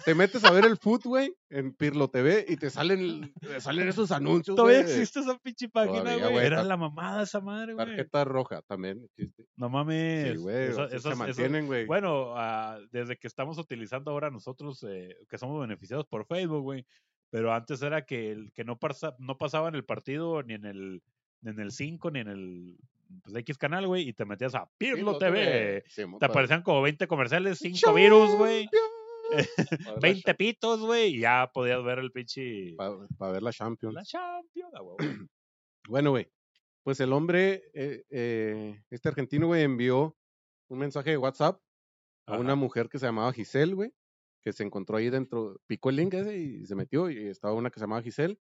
Te 0.05 0.15
metes 0.15 0.45
a 0.45 0.51
ver 0.51 0.65
el 0.65 0.77
food, 0.79 1.03
güey, 1.05 1.35
en 1.51 1.75
Pirlo 1.75 2.09
TV 2.09 2.47
y 2.49 2.57
te 2.57 2.71
salen, 2.71 3.33
te 3.41 3.61
salen 3.61 3.89
esos 3.89 4.11
anuncios, 4.11 4.57
Todavía 4.57 4.81
existe 4.81 5.21
esa 5.21 5.39
pinche 5.39 5.69
página, 5.69 6.17
güey. 6.17 6.47
Era 6.47 6.65
la 6.65 6.77
mamada 6.77 7.23
esa 7.25 7.41
madre, 7.41 7.75
güey. 7.75 7.87
Tarjeta 7.87 8.25
roja 8.25 8.63
también. 8.63 9.05
existe. 9.05 9.45
No 9.57 9.69
mames. 9.69 10.33
Sí, 10.33 10.37
güey. 10.39 11.01
Se 11.01 11.15
mantienen, 11.15 11.67
güey. 11.67 11.87
Bueno, 11.87 12.33
ah, 12.37 12.79
desde 12.93 13.17
que 13.17 13.27
estamos 13.27 13.59
utilizando 13.59 14.11
ahora 14.11 14.31
nosotros, 14.31 14.85
eh, 14.89 15.17
que 15.29 15.39
somos 15.39 15.61
beneficiados 15.61 16.07
por 16.07 16.27
Facebook, 16.27 16.63
güey. 16.63 16.87
Pero 17.31 17.53
antes 17.53 17.83
era 17.83 18.07
que 18.07 18.31
el 18.31 18.53
que 18.53 18.65
no, 18.65 18.79
pasa, 18.79 19.15
no 19.19 19.37
pasaba 19.37 19.69
en 19.69 19.75
el 19.75 19.85
partido, 19.85 20.43
ni 20.43 20.55
en 20.55 20.65
el 20.65 21.03
ni 21.43 21.51
en 21.51 21.61
el 21.61 21.73
5, 21.73 22.11
ni 22.11 22.21
en 22.21 22.29
el 22.29 22.77
pues, 23.23 23.37
X 23.37 23.59
canal, 23.59 23.87
güey, 23.87 24.09
y 24.09 24.13
te 24.13 24.25
metías 24.25 24.55
a 24.55 24.69
Pirlo, 24.79 25.19
TV. 25.19 25.85
Te 25.95 26.27
aparecían 26.27 26.63
como 26.63 26.83
20 26.83 27.07
comerciales, 27.07 27.59
5 27.59 27.93
virus, 27.93 28.35
güey, 28.35 28.69
20 30.03 30.35
pitos, 30.35 30.81
güey, 30.81 31.17
y 31.17 31.21
ya 31.21 31.51
podías 31.53 31.83
ver 31.85 31.99
el 31.99 32.13
pinche... 32.13 32.75
Para 32.77 33.33
ver 33.33 33.43
la 33.43 33.53
Champions. 33.53 33.95
La 33.95 34.05
Champions, 34.05 34.73
ah, 34.75 34.83
huevo. 34.83 34.97
Bueno, 35.89 36.11
güey. 36.11 36.31
Pues 36.83 37.01
el 37.01 37.15
hombre, 37.15 37.71
eh, 37.73 38.05
eh, 38.11 38.83
este 38.91 39.09
argentino, 39.09 39.47
güey, 39.47 39.63
envió 39.63 40.17
un 40.69 40.79
mensaje 40.79 41.11
de 41.11 41.17
WhatsApp 41.17 41.61
a 42.27 42.37
una 42.39 42.55
mujer 42.55 42.91
que 42.91 42.99
se 42.99 43.07
llamaba 43.07 43.33
Giselle, 43.33 43.75
güey, 43.75 43.95
que 44.43 44.53
se 44.53 44.65
encontró 44.65 44.99
ahí 44.99 45.09
dentro, 45.09 45.61
picó 45.67 45.89
el 45.89 45.97
link 45.97 46.13
ese 46.13 46.37
y 46.37 46.67
se 46.67 46.75
metió 46.75 47.09
y 47.09 47.29
estaba 47.29 47.55
una 47.55 47.71
que 47.71 47.79
se 47.79 47.85
llamaba 47.85 48.03
Giselle, 48.03 48.39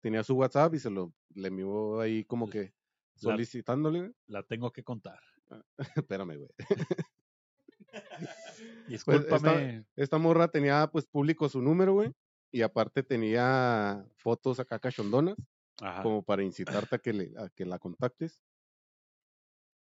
tenía 0.00 0.24
su 0.24 0.34
WhatsApp 0.36 0.74
y 0.74 0.78
se 0.78 0.90
lo 0.90 1.12
le 1.34 1.48
envió 1.48 2.00
ahí 2.00 2.24
como 2.24 2.48
que 2.48 2.72
La- 3.16 3.32
solicitándole, 3.32 3.98
güey. 4.00 4.12
La 4.26 4.42
tengo 4.42 4.72
que 4.72 4.82
contar. 4.82 5.20
espérame, 5.96 6.36
güey. 6.38 6.50
Discúlpame. 8.90 9.86
Esta 9.94 10.18
morra 10.18 10.48
tenía 10.48 10.88
pues 10.88 11.06
público 11.06 11.48
su 11.48 11.62
número, 11.62 11.92
güey, 11.94 12.12
y 12.50 12.62
aparte 12.62 13.04
tenía 13.04 14.04
fotos 14.16 14.58
acá 14.58 14.80
cachondonas, 14.80 15.36
como 16.02 16.24
para 16.24 16.42
incitarte 16.42 16.96
a 16.96 16.98
que, 16.98 17.12
le, 17.12 17.32
a 17.38 17.48
que 17.50 17.64
la 17.64 17.78
contactes. 17.78 18.42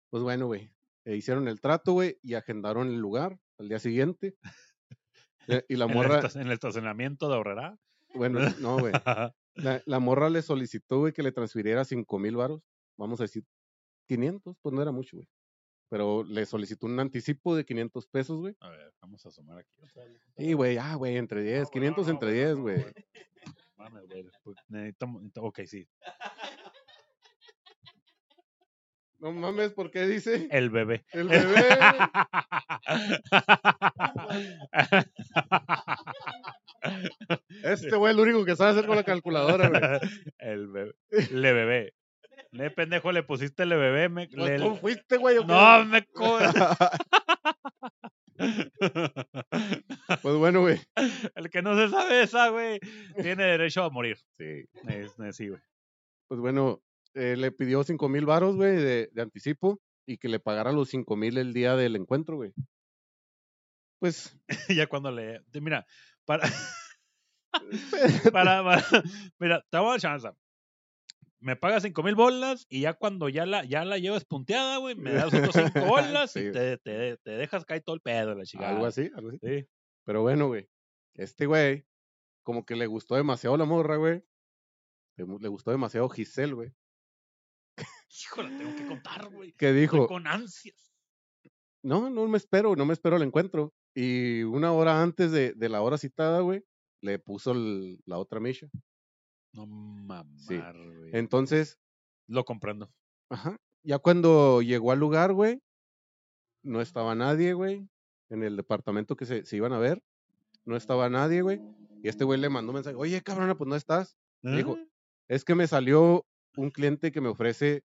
Pues 0.10 0.24
bueno, 0.24 0.48
güey, 0.48 0.72
eh, 1.06 1.16
hicieron 1.16 1.48
el 1.48 1.62
trato, 1.62 1.94
güey, 1.94 2.18
y 2.24 2.34
agendaron 2.34 2.88
el 2.88 2.98
lugar 2.98 3.40
al 3.60 3.70
día 3.70 3.80
siguiente. 3.80 4.36
Eh, 5.48 5.64
y 5.70 5.76
la 5.76 5.86
morra, 6.20 6.22
en 6.34 6.48
el 6.48 6.52
estacionamiento 6.52 7.30
de 7.30 7.36
Ahorrará. 7.36 7.78
bueno, 8.16 8.40
no, 8.60 8.80
güey. 8.80 8.94
La, 9.54 9.84
la 9.86 10.00
morra 10.00 10.30
le 10.30 10.42
solicitó, 10.42 11.00
güey, 11.00 11.14
que 11.14 11.22
le 11.22 11.32
transfiriera 11.32 11.86
cinco 11.86 12.18
mil 12.18 12.36
varos. 12.36 12.62
Vamos 12.98 13.20
a 13.20 13.24
decir 13.24 13.46
500, 14.08 14.58
pues 14.62 14.74
no 14.74 14.82
era 14.82 14.92
mucho, 14.92 15.18
güey. 15.18 15.28
Pero 15.90 16.24
le 16.24 16.46
solicitó 16.46 16.88
un 16.88 17.00
anticipo 17.00 17.56
de 17.56 17.66
500 17.66 18.08
pesos, 18.08 18.40
güey. 18.40 18.56
A 18.60 18.70
ver, 18.70 18.94
vamos 19.02 19.26
a 19.26 19.32
sumar 19.32 19.60
aquí. 19.60 19.70
Y, 20.38 20.54
güey, 20.54 20.78
ah, 20.78 20.96
güey, 20.96 21.18
entre 21.18 21.44
10, 21.44 21.70
500 21.70 22.08
entre 22.08 22.34
10, 22.34 22.56
güey. 22.56 22.86
Mames, 23.78 24.06
güey, 24.08 24.26
pues, 24.44 24.58
necesitamos- 24.70 25.22
necesito- 25.22 25.44
ok, 25.44 25.60
sí. 25.66 25.88
No 29.20 29.32
mames, 29.32 29.74
¿por 29.74 29.92
qué 29.92 30.08
dice? 30.08 30.48
El 30.52 30.70
bebé. 30.70 31.06
El 31.12 31.28
bebé. 31.30 31.70
Este 37.64 37.96
güey 37.96 38.14
es 38.14 38.18
el 38.20 38.24
único 38.24 38.46
que 38.46 38.56
sabe 38.56 38.72
hacer 38.72 38.86
con 38.86 38.96
la 38.96 39.04
calculadora, 39.04 39.70
güey. 39.70 39.82
El 40.38 40.68
bebé. 40.68 40.94
Le 41.32 41.54
bebé. 41.54 41.94
Le 42.56 42.72
pendejo 42.72 43.12
le 43.12 43.24
pusiste 43.24 43.66
le 43.66 43.76
bebé. 43.76 44.10
Me, 44.10 44.28
Pues 44.28 44.50
le- 44.50 44.58
tú 44.66 44.76
fuiste, 44.78 45.18
güey. 45.18 45.38
no 45.46 45.86
me 45.86 46.04
co- 46.06 46.40
Pues 50.22 50.36
bueno, 50.38 50.62
güey. 50.62 50.80
El 51.36 51.50
que 51.50 51.62
no 51.62 51.76
se 51.76 51.90
sabe 51.90 52.24
esa, 52.24 52.50
güey, 52.50 52.80
tiene 53.22 53.44
derecho 53.44 53.84
a 53.84 53.90
morir. 53.90 54.18
Sí. 54.38 54.66
Es- 54.88 55.18
es- 55.20 55.36
sí, 55.36 55.50
güey. 55.50 55.62
Pues 56.28 56.40
bueno, 56.40 56.82
eh, 57.14 57.36
le 57.38 57.52
pidió 57.52 57.84
cinco 57.84 58.10
mil 58.10 58.26
varos, 58.26 58.56
güey, 58.56 58.76
de, 58.78 59.10
de 59.12 59.22
anticipo 59.22 59.80
y 60.08 60.18
que 60.18 60.30
le 60.30 60.40
pagara 60.40 60.72
los 60.72 60.90
cinco 60.90 61.16
mil 61.16 61.38
el 61.38 61.54
día 61.54 61.76
del 61.76 61.96
encuentro, 61.96 62.38
güey. 62.38 62.54
Pues, 64.00 64.38
ya 64.70 64.88
cuando 64.88 65.12
le. 65.12 65.42
Mira, 65.62 65.86
para. 66.26 66.50
para, 68.34 68.64
para- 68.64 68.86
mira, 69.40 69.64
te 69.70 69.78
voy 69.78 69.88
a 69.88 69.92
dar 69.92 70.00
chance. 70.00 70.30
Me 71.46 71.56
pagas 71.56 71.84
cinco 71.84 72.02
mil 72.02 72.16
bolas 72.16 72.66
y 72.70 72.82
ya 72.82 72.96
cuando 72.96 73.30
ya 73.30 73.46
la, 73.46 73.64
ya 73.66 73.86
la 73.86 74.00
llevas 74.00 74.26
punteada, 74.26 74.78
güey, 74.78 74.96
me 74.96 75.12
das 75.14 75.32
otros 75.32 75.54
cinco 75.54 75.86
bolas 75.86 76.32
Sí. 76.32 76.40
y 76.40 76.52
te, 76.52 76.78
te, 76.80 77.18
te 77.18 77.32
dejas 77.32 77.66
caer 77.66 77.84
todo 77.84 77.96
el 77.96 78.02
pedo, 78.02 78.34
la 78.34 78.46
chingada. 78.46 78.72
Algo 78.72 78.88
así, 78.88 79.12
algo 79.16 79.30
así. 79.30 79.40
Sí. 79.44 79.68
Pero 80.06 80.24
bueno, 80.24 80.48
güey. 80.48 80.68
Este 81.14 81.46
güey, 81.46 81.86
como 82.44 82.66
que 82.66 82.76
le 82.76 82.88
gustó 82.88 83.16
demasiado 83.16 83.58
la 83.58 83.66
morra, 83.66 83.98
güey. 83.98 84.24
Le, 85.18 85.48
gustó 85.48 85.70
demasiado 85.70 86.10
Giselle, 86.10 86.54
güey. 86.54 86.74
Híjole, 88.10 88.58
tengo 88.58 88.76
que 88.76 88.88
contar, 88.88 89.30
güey. 89.30 89.50
Estoy 89.50 89.74
dijo, 89.74 90.08
con 90.08 90.26
ansias. 90.28 90.94
no, 91.84 92.10
no 92.10 92.28
me 92.28 92.38
espero, 92.38 92.76
no 92.76 92.86
me 92.86 92.94
espero 92.94 93.18
el 93.18 93.24
encuentro. 93.24 93.72
Y 93.94 94.42
una 94.44 94.72
hora 94.74 95.02
antes 95.02 95.32
de, 95.32 95.54
de 95.54 95.70
la 95.70 95.82
hora 95.82 95.98
citada, 95.98 96.42
güey, 96.42 96.64
le 97.02 97.20
puso 97.20 97.52
el- 97.52 98.00
la 98.06 98.18
otra 98.18 98.40
Misha. 98.40 98.68
No 99.56 100.26
Sí. 100.38 100.58
güey. 100.58 101.10
Entonces, 101.14 101.80
Lo 102.28 102.44
comprendo. 102.44 102.92
ajá, 103.30 103.58
ya 103.84 104.00
cuando 104.00 104.62
llegó 104.62 104.92
al 104.92 105.00
lugar, 105.00 105.34
güey, 105.34 105.62
no 106.64 106.82
estaba 106.82 107.16
nadie, 107.16 107.54
güey. 107.54 107.88
En 108.30 108.44
el 108.44 108.58
departamento 108.58 109.16
que 109.16 109.26
se, 109.26 109.46
se 109.46 109.56
iban 109.58 109.72
a 109.74 109.78
ver, 109.80 110.04
no 110.66 110.76
estaba 110.76 111.10
nadie, 111.10 111.42
güey. 111.44 111.62
Y 112.04 112.10
este 112.10 112.24
güey 112.24 112.40
le 112.40 112.50
mandó 112.50 112.72
un 112.72 112.76
mensaje, 112.76 112.96
oye, 112.96 113.22
cabrona, 113.22 113.56
pues 113.56 113.68
no 113.68 113.76
estás. 113.76 114.18
Le 114.42 114.58
dijo, 114.58 114.78
¿Eh? 114.78 114.88
es 115.28 115.44
que 115.46 115.56
me 115.56 115.68
salió 115.68 116.26
un 116.56 116.70
cliente 116.72 117.12
que 117.12 117.22
me 117.22 117.30
ofrece, 117.30 117.84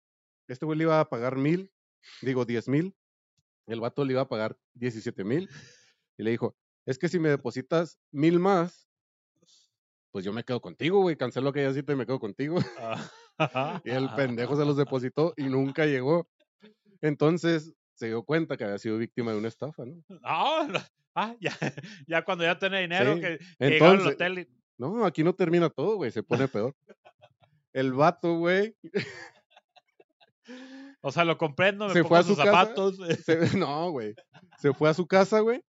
este 0.48 0.64
güey 0.66 0.78
le 0.78 0.84
iba 0.84 1.00
a 1.00 1.08
pagar 1.08 1.36
mil, 1.36 1.70
digo 2.22 2.44
diez 2.44 2.68
mil, 2.68 2.94
el 3.66 3.80
vato 3.80 4.04
le 4.04 4.12
iba 4.12 4.22
a 4.22 4.28
pagar 4.28 4.58
17 4.74 5.24
mil, 5.24 5.48
y 6.18 6.22
le 6.22 6.30
dijo, 6.32 6.56
es 6.86 6.98
que 6.98 7.08
si 7.08 7.18
me 7.18 7.28
depositas 7.28 7.98
mil 8.10 8.38
más, 8.40 8.88
pues 10.12 10.24
yo 10.24 10.32
me 10.32 10.44
quedo 10.44 10.60
contigo, 10.60 11.00
güey, 11.00 11.16
cancelo 11.16 11.50
aquella 11.50 11.72
cita 11.72 11.92
y 11.92 11.96
me 11.96 12.06
quedo 12.06 12.18
contigo. 12.20 12.58
Ah. 12.78 13.00
Y 13.84 13.90
el 13.90 14.08
pendejo 14.16 14.54
se 14.56 14.66
los 14.66 14.76
depositó 14.76 15.32
y 15.36 15.44
nunca 15.44 15.86
llegó. 15.86 16.28
Entonces 17.00 17.72
se 17.94 18.08
dio 18.08 18.22
cuenta 18.22 18.56
que 18.58 18.64
había 18.64 18.76
sido 18.78 18.98
víctima 18.98 19.32
de 19.32 19.38
una 19.38 19.48
estafa, 19.48 19.84
¿no? 19.86 19.94
Ah, 20.22 20.66
no. 20.70 20.78
Ah, 21.14 21.34
ya, 21.40 21.56
ya 22.06 22.22
cuando 22.24 22.44
ya 22.44 22.58
tiene 22.58 22.82
dinero, 22.82 23.14
Sí, 23.14 23.20
que, 23.22 23.38
que 23.58 23.68
llegaron 23.70 23.88
al 23.88 23.94
entonces- 23.96 24.14
hotel 24.14 24.38
y- 24.40 24.48
No, 24.78 25.04
aquí 25.06 25.24
no 25.24 25.34
termina 25.34 25.70
todo, 25.70 25.96
güey, 25.96 26.10
se 26.10 26.22
pone 26.22 26.48
peor. 26.48 26.74
El 27.72 27.92
vato, 27.94 28.36
güey, 28.36 28.76
O 31.02 31.10
sea, 31.12 31.24
lo 31.24 31.38
comprendo, 31.38 31.86
me 31.86 31.92
Se 31.94 32.00
pongo 32.02 32.08
fue 32.10 32.18
a 32.18 32.22
sus 32.22 32.36
su 32.36 32.42
casa. 32.44 32.52
zapatos. 32.52 32.98
Se- 33.24 33.56
no, 33.56 33.90
güey. 33.90 34.14
Se 34.58 34.74
fue 34.74 34.90
a 34.90 34.94
su 34.94 35.06
casa, 35.06 35.40
güey. 35.40 35.62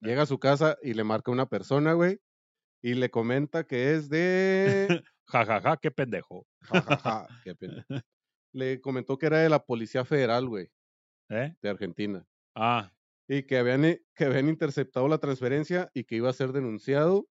Llega 0.00 0.22
a 0.22 0.26
su 0.26 0.38
casa 0.38 0.78
y 0.82 0.94
le 0.94 1.04
marca 1.04 1.30
una 1.30 1.46
persona, 1.46 1.92
güey. 1.92 2.18
Y 2.82 2.94
le 2.94 3.10
comenta 3.10 3.64
que 3.64 3.94
es 3.94 4.08
de. 4.08 4.86
Ja, 5.30 5.44
ja, 5.44 5.60
ja, 5.60 5.76
qué 5.76 5.90
pendejo. 5.90 6.46
Ja, 6.62 6.80
ja, 6.80 6.96
ja, 6.96 7.28
qué 7.44 7.54
pena. 7.54 7.84
Le 8.54 8.80
comentó 8.80 9.18
que 9.18 9.26
era 9.26 9.40
de 9.40 9.50
la 9.50 9.62
Policía 9.62 10.02
Federal, 10.06 10.48
güey, 10.48 10.70
¿Eh? 11.28 11.54
de 11.60 11.68
Argentina. 11.68 12.26
Ah, 12.54 12.90
Y 13.28 13.42
que 13.42 13.58
habían, 13.58 13.82
que 14.14 14.24
habían 14.24 14.48
interceptado 14.48 15.06
la 15.06 15.18
transferencia 15.18 15.90
y 15.92 16.04
que 16.04 16.16
iba 16.16 16.30
a 16.30 16.32
ser 16.32 16.52
denunciado 16.52 17.28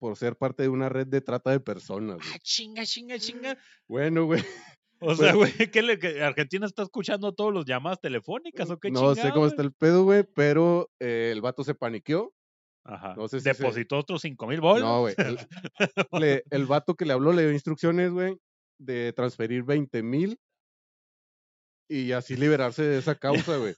por 0.00 0.16
ser 0.16 0.36
parte 0.36 0.64
de 0.64 0.70
una 0.70 0.88
red 0.88 1.06
de 1.06 1.20
trata 1.20 1.52
de 1.52 1.60
personas. 1.60 2.16
güey. 2.16 2.28
ah, 2.34 2.38
chinga, 2.42 2.84
chinga, 2.84 3.16
chinga. 3.18 3.58
Bueno, 3.86 4.24
güey. 4.24 4.42
O 5.02 5.14
sea, 5.14 5.32
güey, 5.32 5.52
¿qué 5.72 5.80
le, 5.80 5.98
que 5.98 6.22
Argentina 6.22 6.66
está 6.66 6.82
escuchando 6.82 7.32
todos 7.32 7.54
los 7.54 7.64
llamadas 7.64 8.00
telefónicas 8.02 8.68
o 8.68 8.78
qué 8.78 8.90
No 8.90 9.14
sé 9.14 9.30
cómo 9.30 9.46
está 9.46 9.62
el 9.62 9.72
pedo, 9.72 10.04
güey, 10.04 10.24
pero 10.24 10.90
eh, 11.00 11.30
el 11.32 11.40
vato 11.40 11.64
se 11.64 11.74
paniqueó. 11.74 12.34
Ajá. 12.84 13.14
no 13.16 13.28
sé 13.28 13.40
si 13.40 13.44
se- 13.44 13.50
Depositó 13.62 13.98
otros 13.98 14.22
cinco 14.22 14.46
mil 14.46 14.60
bolas. 14.60 14.82
No, 14.88 15.00
güey. 15.00 15.14
El, 15.18 15.38
le- 16.24 16.44
el 16.50 16.66
vato 16.66 16.94
que 16.94 17.04
le 17.04 17.12
habló 17.12 17.32
le 17.32 17.42
dio 17.42 17.52
instrucciones, 17.52 18.10
güey, 18.12 18.36
de 18.78 19.12
transferir 19.12 19.62
20 19.64 20.02
mil 20.02 20.38
y 21.88 22.12
así 22.12 22.36
liberarse 22.36 22.82
de 22.84 22.98
esa 22.98 23.14
causa, 23.48 23.56
güey. 23.56 23.74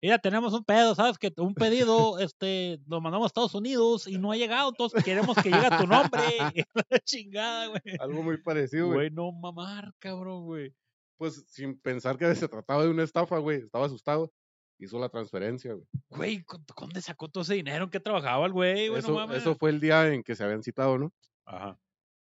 Mira, 0.00 0.18
tenemos 0.18 0.52
un 0.54 0.64
pedo, 0.64 0.94
¿sabes? 0.94 1.18
Que 1.18 1.32
un 1.38 1.54
pedido, 1.54 2.18
este, 2.20 2.78
lo 2.86 3.00
mandamos 3.00 3.26
a 3.26 3.28
Estados 3.28 3.54
Unidos 3.54 4.06
y 4.06 4.18
no 4.18 4.30
ha 4.32 4.36
llegado, 4.36 4.68
entonces 4.70 5.02
queremos 5.04 5.36
que 5.36 5.50
llegue 5.50 5.66
a 5.66 5.78
tu 5.78 5.86
nombre. 5.86 6.22
Chingada, 7.04 7.66
güey. 7.66 7.80
Algo 7.98 8.22
muy 8.22 8.38
parecido, 8.40 8.86
güey. 8.86 8.96
Güey, 8.96 9.10
no 9.10 9.32
mamar, 9.32 9.92
cabrón, 9.98 10.44
güey. 10.44 10.72
Pues 11.18 11.44
sin 11.48 11.78
pensar 11.80 12.16
que 12.18 12.32
se 12.34 12.46
trataba 12.48 12.84
de 12.84 12.90
una 12.90 13.02
estafa, 13.02 13.38
güey. 13.38 13.58
Estaba 13.62 13.86
asustado. 13.86 14.32
Hizo 14.78 14.98
la 14.98 15.08
transferencia, 15.08 15.72
güey. 15.72 15.86
Güey, 16.10 16.42
¿cu- 16.44 16.58
¿dónde 16.78 17.00
sacó 17.00 17.28
todo 17.28 17.42
ese 17.42 17.54
dinero? 17.54 17.84
¿En 17.84 17.90
qué 17.90 17.98
trabajaba 18.00 18.44
el 18.46 18.52
güey? 18.52 18.88
güey? 18.88 18.90
No 18.90 18.98
Eso, 18.98 19.14
mames. 19.14 19.38
eso 19.38 19.54
fue 19.56 19.70
el 19.70 19.80
día 19.80 20.12
en 20.12 20.22
que 20.22 20.34
se 20.34 20.44
habían 20.44 20.62
citado, 20.62 20.98
¿no? 20.98 21.12
Ajá. 21.46 21.78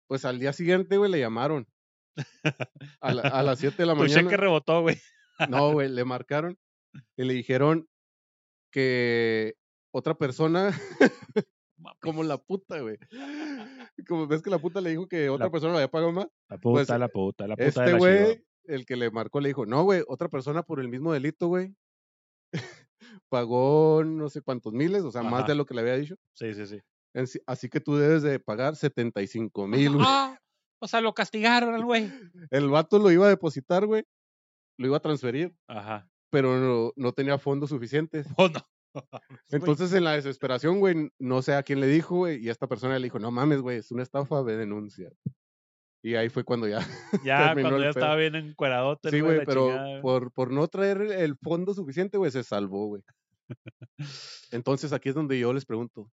Pues 0.07 0.24
al 0.26 0.38
día 0.38 0.53
siguiente, 0.53 0.96
güey, 0.98 1.11
le 1.11 1.18
llamaron. 1.20 1.66
A, 3.00 3.14
la- 3.14 3.22
a 3.22 3.42
las 3.42 3.59
7 3.59 3.76
de 3.78 3.86
la 3.86 3.94
Tu 3.94 4.00
mañana. 4.00 4.22
cheque 4.22 4.36
rebotó, 4.36 4.82
güey. 4.82 4.96
No, 5.48 5.72
güey, 5.72 5.88
le 5.94 6.05
marcaron 6.05 6.59
y 7.16 7.24
le 7.24 7.32
dijeron 7.32 7.88
que 8.70 9.55
otra 9.94 10.14
persona, 10.14 10.70
como 12.00 12.22
la 12.22 12.36
puta, 12.38 12.80
güey. 12.80 12.98
Como 14.07 14.26
ves 14.26 14.42
que 14.42 14.50
la 14.50 14.59
puta 14.59 14.80
le 14.80 14.90
dijo 14.90 15.09
que 15.09 15.28
otra 15.30 15.46
La- 15.46 15.50
persona 15.53 15.72
le 15.72 15.78
había 15.78 15.90
pagado 15.90 16.12
más. 16.12 16.26
La 16.48 16.59
puta, 16.59 16.84
Pues, 16.86 16.88
la 17.00 17.09
puta, 17.09 17.46
la 17.46 17.57
puta 17.57 17.64
de 17.64 17.68
Este 17.68 17.92
güey, 17.98 18.44
el 18.64 18.84
que 18.86 18.96
le 18.96 19.11
marcó, 19.11 19.40
le 19.40 19.48
dijo, 19.48 19.64
no, 19.66 19.82
güey, 19.84 20.03
otra 20.07 20.28
persona 20.28 20.62
por 20.62 20.80
el 20.80 20.88
mismo 20.88 21.12
delito, 21.14 21.48
güey. 21.48 21.74
Pagó 23.28 24.03
no 24.05 24.28
sé 24.28 24.42
cuántos 24.42 24.72
miles, 24.72 25.03
o 25.03 25.11
sea, 25.11 25.22
más 25.22 25.46
de 25.46 25.55
lo 25.55 25.64
que 25.66 25.74
le 25.74 25.80
había 25.80 25.96
dicho. 25.96 26.16
Sí, 26.34 26.55
sí, 26.55 26.66
sí. 26.66 26.80
Así 27.46 27.68
que 27.68 27.80
tú 27.80 27.96
debes 27.96 28.22
de 28.22 28.38
pagar 28.38 28.76
75 28.76 29.66
mil, 29.66 29.92
güey. 29.94 30.07
Ah, 30.09 30.38
o 30.80 30.88
sea, 30.88 31.00
lo 31.00 31.14
castigaron 31.14 31.74
al 31.74 31.84
güey. 31.84 32.11
El 32.50 32.68
vato 32.68 32.98
lo 32.98 33.11
iba 33.11 33.26
a 33.26 33.30
depositar, 33.30 33.86
güey. 33.86 34.05
Lo 34.78 34.86
iba 34.86 34.96
a 34.96 35.00
transferir, 35.00 35.55
Ajá. 35.68 36.09
pero 36.30 36.59
no, 36.59 36.92
no 36.96 37.12
tenía 37.12 37.38
fondos 37.38 37.70
suficientes. 37.70 38.26
Oh, 38.38 38.48
no. 38.48 38.61
Entonces, 39.48 39.90
en 39.94 40.05
la 40.05 40.12
desesperación, 40.12 40.78
güey, 40.78 41.11
no 41.18 41.40
sé 41.40 41.55
a 41.55 41.62
quién 41.62 41.80
le 41.80 41.86
dijo, 41.86 42.16
güey, 42.16 42.44
y 42.44 42.50
esta 42.50 42.66
persona 42.66 42.98
le 42.98 43.05
dijo, 43.05 43.18
no 43.18 43.30
mames, 43.30 43.62
güey, 43.62 43.78
es 43.78 43.90
una 43.90 44.03
estafa, 44.03 44.42
ve 44.42 44.59
denuncia. 44.59 45.11
Y 46.03 46.16
ahí 46.16 46.28
fue 46.28 46.44
cuando 46.44 46.66
ya. 46.68 46.78
Ya 47.24 47.53
cuando 47.53 47.76
ya 47.76 47.76
pedo. 47.76 47.90
estaba 47.90 48.16
bien 48.16 48.34
encueradote. 48.34 49.11
sí, 49.11 49.20
güey, 49.20 49.44
pero 49.44 49.68
chingada, 49.68 50.00
por, 50.03 50.32
por 50.32 50.50
no 50.50 50.66
traer 50.68 51.00
el 51.03 51.36
fondo 51.36 51.74
suficiente, 51.74 52.18
güey, 52.18 52.30
se 52.30 52.42
salvó, 52.42 52.88
güey. 52.88 53.03
Entonces, 54.50 54.92
aquí 54.92 55.11
es 55.11 55.14
donde 55.14 55.38
yo 55.38 55.53
les 55.53 55.64
pregunto, 55.64 56.11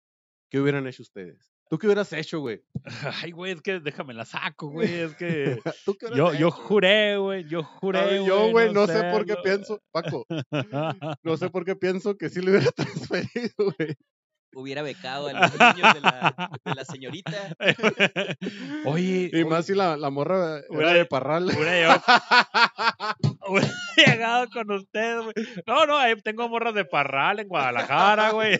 ¿qué 0.49 0.59
hubieran 0.59 0.85
hecho 0.87 1.01
ustedes? 1.01 1.51
¿Tú 1.69 1.77
qué 1.77 1.87
hubieras 1.87 2.11
hecho, 2.13 2.39
güey? 2.39 2.63
Ay, 3.23 3.31
güey, 3.31 3.51
es 3.53 3.61
que 3.61 3.79
déjame 3.79 4.13
la 4.13 4.25
saco, 4.25 4.69
güey. 4.69 4.91
Es 4.91 5.15
que 5.15 5.59
¿Tú 5.85 5.95
qué 5.95 6.07
hubieras 6.07 6.33
yo, 6.33 6.39
yo 6.39 6.51
juré, 6.51 7.17
güey. 7.17 7.43
Yo 7.45 7.63
juré. 7.63 8.05
ver, 8.05 8.23
yo, 8.25 8.49
güey, 8.51 8.73
no 8.73 8.87
sé 8.87 8.93
sé, 8.93 9.11
por 9.11 9.25
qué 9.25 9.35
pienso, 9.43 9.81
Paco, 9.91 10.25
no 11.23 11.37
sé 11.37 11.49
por 11.49 11.65
qué 11.65 11.75
pienso 11.75 12.17
que 12.17 12.29
sí 12.29 12.41
le 12.41 12.51
hubiera 12.51 12.71
transferido, 12.71 13.53
güey. 13.57 13.95
Hubiera 14.53 14.81
becado 14.81 15.27
a 15.27 15.33
los 15.33 15.51
niños 15.75 15.93
de 15.93 16.01
la, 16.01 16.49
de 16.65 16.75
la 16.75 16.85
señorita. 16.85 17.55
Oye, 18.85 19.29
Y 19.33 19.43
más 19.45 19.65
si 19.65 19.75
la, 19.75 19.95
la 19.97 20.09
morra 20.09 20.57
era 20.57 20.65
Hubiera- 20.69 20.93
de 20.93 21.05
parral. 21.05 21.45
Hubiera 21.45 21.73
llegado, 21.73 22.01
hubiera 23.47 23.71
llegado 23.95 24.47
con 24.51 24.71
ustedes, 24.71 25.23
güey. 25.23 25.33
No, 25.67 25.85
no, 25.85 25.97
ahí 25.97 26.15
tengo 26.21 26.47
morras 26.49 26.73
de 26.73 26.85
Parral 26.85 27.39
en 27.39 27.47
Guadalajara, 27.47 28.31
güey. 28.31 28.59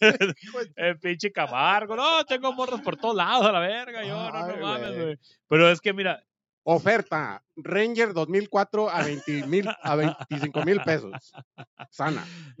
En, 0.00 0.34
en 0.76 0.98
pinche 0.98 1.30
Camargo. 1.32 1.96
No, 1.96 2.24
tengo 2.24 2.52
morras 2.52 2.80
por 2.80 2.96
todos 2.96 3.14
lados 3.16 3.46
a 3.46 3.52
la 3.52 3.60
verga. 3.60 4.04
Yo, 4.04 4.30
no, 4.32 4.46
no 4.48 4.56
mames, 4.56 4.96
güey. 5.00 5.18
Pero 5.48 5.70
es 5.70 5.80
que, 5.80 5.92
mira, 5.92 6.22
Oferta, 6.64 7.44
Ranger 7.56 8.12
2004 8.14 8.88
a 8.88 9.02
20 9.02 9.46
mil, 9.48 9.68
a 9.82 9.96
25 9.96 10.62
mil 10.64 10.80
pesos. 10.82 11.32
Sana. 11.90 12.24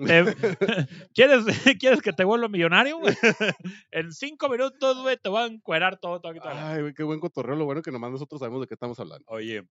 ¿quieres, 1.14 1.44
¿quieres 1.80 2.02
que 2.02 2.12
te 2.12 2.24
vuelva 2.24 2.48
millonario, 2.48 2.98
güey? 2.98 3.14
En 3.92 4.12
cinco 4.12 4.48
minutos, 4.48 5.00
güey, 5.02 5.16
te 5.18 5.28
voy 5.28 5.42
a 5.42 5.46
encuerar 5.46 5.98
todo, 5.98 6.20
todo, 6.20 6.34
todo. 6.34 6.50
Ay, 6.52 6.80
güey, 6.80 6.94
qué 6.94 7.04
buen 7.04 7.20
cotorreo. 7.20 7.54
Lo 7.54 7.64
bueno 7.64 7.82
que 7.82 7.92
nomás 7.92 8.10
nosotros 8.10 8.40
sabemos 8.40 8.60
de 8.62 8.66
qué 8.66 8.74
estamos 8.74 8.98
hablando. 8.98 9.24
Oye, 9.28 9.68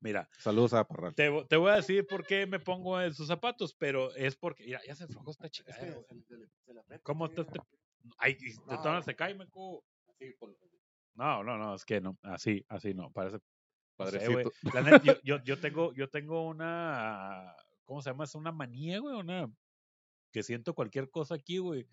mira, 0.00 0.28
Saludos 0.38 0.72
a 0.72 0.84
Parral. 0.84 1.14
te, 1.14 1.30
te 1.48 1.56
voy 1.56 1.70
a 1.72 1.76
decir 1.76 2.06
por 2.06 2.24
qué 2.26 2.46
me 2.46 2.58
pongo 2.58 2.98
en 3.00 3.12
sus 3.12 3.26
zapatos, 3.28 3.74
pero 3.78 4.14
es 4.14 4.34
porque, 4.36 4.64
mira, 4.64 4.80
ya 4.86 4.94
se 4.94 5.04
aflojó 5.04 5.30
esta 5.30 5.50
chica. 5.50 5.76
¿Cómo 7.02 7.28
te, 7.28 7.44
te- 7.44 7.60
Ay, 8.18 8.34
de 8.34 8.54
No. 8.66 8.80
todas 8.80 9.04
se 9.04 9.14
cae, 9.14 9.34
meco. 9.34 9.84
No, 11.16 11.42
no, 11.42 11.56
no, 11.58 11.74
es 11.74 11.84
que 11.84 12.00
no, 12.00 12.16
así, 12.22 12.64
así 12.68 12.94
no, 12.94 13.10
parece. 13.10 13.38
no 13.98 14.06
sé, 14.06 14.28
güey. 14.28 14.44
Padrecito. 14.44 14.82
Neta, 14.82 15.02
yo, 15.02 15.14
yo, 15.22 15.42
yo 15.44 15.58
tengo, 15.60 15.92
yo 15.94 16.08
tengo 16.08 16.46
una, 16.46 17.54
¿cómo 17.84 18.02
se 18.02 18.10
llama? 18.10 18.24
Es 18.24 18.34
una 18.34 18.52
manía, 18.52 18.98
güey, 19.00 19.16
una, 19.16 19.50
que 20.32 20.42
siento 20.42 20.74
cualquier 20.74 21.10
cosa 21.10 21.34
aquí, 21.34 21.58
güey. 21.58 21.86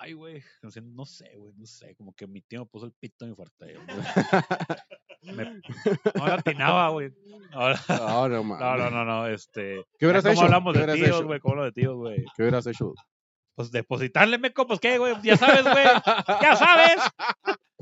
Ay, 0.00 0.12
güey, 0.14 0.42
no 0.62 0.70
sé, 0.70 0.80
no 0.82 1.04
sé, 1.06 1.36
güey, 1.36 1.54
no 1.54 1.66
sé, 1.66 1.94
como 1.96 2.12
que 2.14 2.26
mi 2.26 2.40
tío 2.42 2.60
me 2.60 2.66
puso 2.66 2.86
el 2.86 2.92
pito 2.92 3.24
en 3.24 3.30
mi 3.30 3.36
fuerte. 3.36 3.78
Me, 5.22 5.44
no 6.14 6.26
la 6.26 6.34
atinaba, 6.34 6.88
güey. 6.90 7.12
Ahora- 7.52 7.80
No, 7.88 8.28
no, 8.28 8.42
No, 8.58 8.76
no, 8.76 8.90
no, 8.90 9.04
no, 9.04 9.26
este. 9.28 9.82
¿Qué 9.98 10.04
hubieras 10.06 10.24
ya 10.24 10.30
¿Cómo 10.30 10.32
hecho? 10.32 10.44
hablamos 10.44 10.74
¿Qué 10.74 10.86
de 10.86 10.94
tíos, 10.94 11.08
hecho? 11.08 11.24
güey? 11.26 11.40
¿Cómo 11.40 11.52
hablo 11.52 11.64
de 11.64 11.72
tíos, 11.72 11.94
güey? 11.96 12.24
¿Qué 12.36 12.42
hubieras 12.42 12.66
hecho? 12.66 12.92
Pues 13.54 13.70
depositarle, 13.70 14.36
meco, 14.36 14.66
pues 14.66 14.80
qué, 14.80 14.98
güey, 14.98 15.14
ya 15.22 15.36
sabes, 15.36 15.62
güey, 15.62 15.84
ya 16.42 16.56
sabes. 16.56 17.00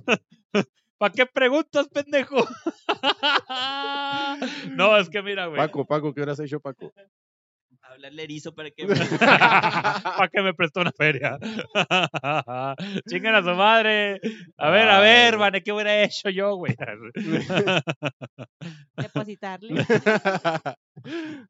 ¿Para 0.98 1.12
qué 1.12 1.26
preguntas, 1.26 1.88
pendejo? 1.88 2.36
no, 4.76 4.96
es 4.96 5.10
que 5.10 5.22
mira, 5.22 5.46
güey. 5.46 5.58
Paco, 5.58 5.84
Paco, 5.84 6.14
¿qué 6.14 6.22
hora 6.22 6.32
has 6.32 6.40
hecho, 6.40 6.60
Paco? 6.60 6.92
Hablarle 7.82 8.22
erizo 8.22 8.54
para 8.54 8.70
que. 8.70 8.86
¿Para 8.86 10.28
qué 10.32 10.40
me 10.40 10.54
prestó 10.54 10.80
una 10.80 10.92
feria? 10.92 11.38
Chingan 13.08 13.34
a 13.34 13.42
su 13.42 13.50
madre. 13.54 14.20
A 14.56 14.70
ver, 14.70 14.88
a 14.88 15.00
ver. 15.00 15.36
Vane, 15.36 15.62
¿qué 15.62 15.72
hubiera 15.72 16.02
hecho 16.02 16.30
yo, 16.30 16.54
güey? 16.56 16.74
Depositarle. 18.96 19.84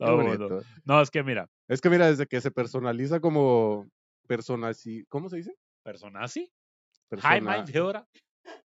No, 0.01 0.17
bonito. 0.17 0.63
no. 0.85 1.01
Es 1.03 1.11
que 1.11 1.23
mira, 1.23 1.47
Es 1.69 1.81
que 1.81 1.91
mira, 1.91 2.09
desde 2.09 2.27
que 2.27 2.41
se 2.41 2.51
personaliza 2.51 3.21
como 3.21 3.87
persona, 4.27 4.73
¿cómo 5.09 5.29
se 5.29 5.37
dice? 5.37 5.55
personazi. 5.85 6.41
Hi, 6.41 6.51
Persona- 7.11 7.67
Fiora. 7.67 8.07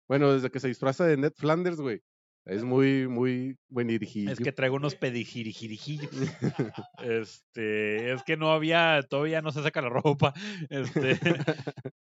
Bueno, 0.06 0.32
desde 0.32 0.50
que 0.50 0.60
se 0.60 0.68
disfraza 0.68 1.06
de 1.06 1.16
Ned 1.16 1.32
Flanders, 1.36 1.80
güey. 1.80 2.02
Es 2.48 2.64
muy, 2.64 3.06
muy 3.06 3.58
buen 3.68 3.88
dirigido. 3.88 4.32
Es 4.32 4.38
que 4.38 4.52
traigo 4.52 4.76
unos 4.76 4.94
pedijirijijillos. 4.94 6.10
Este, 7.02 8.12
es 8.12 8.22
que 8.22 8.38
no 8.38 8.50
había, 8.52 9.02
todavía 9.02 9.42
no 9.42 9.52
se 9.52 9.62
saca 9.62 9.82
la 9.82 9.90
ropa. 9.90 10.32
Este, 10.70 11.18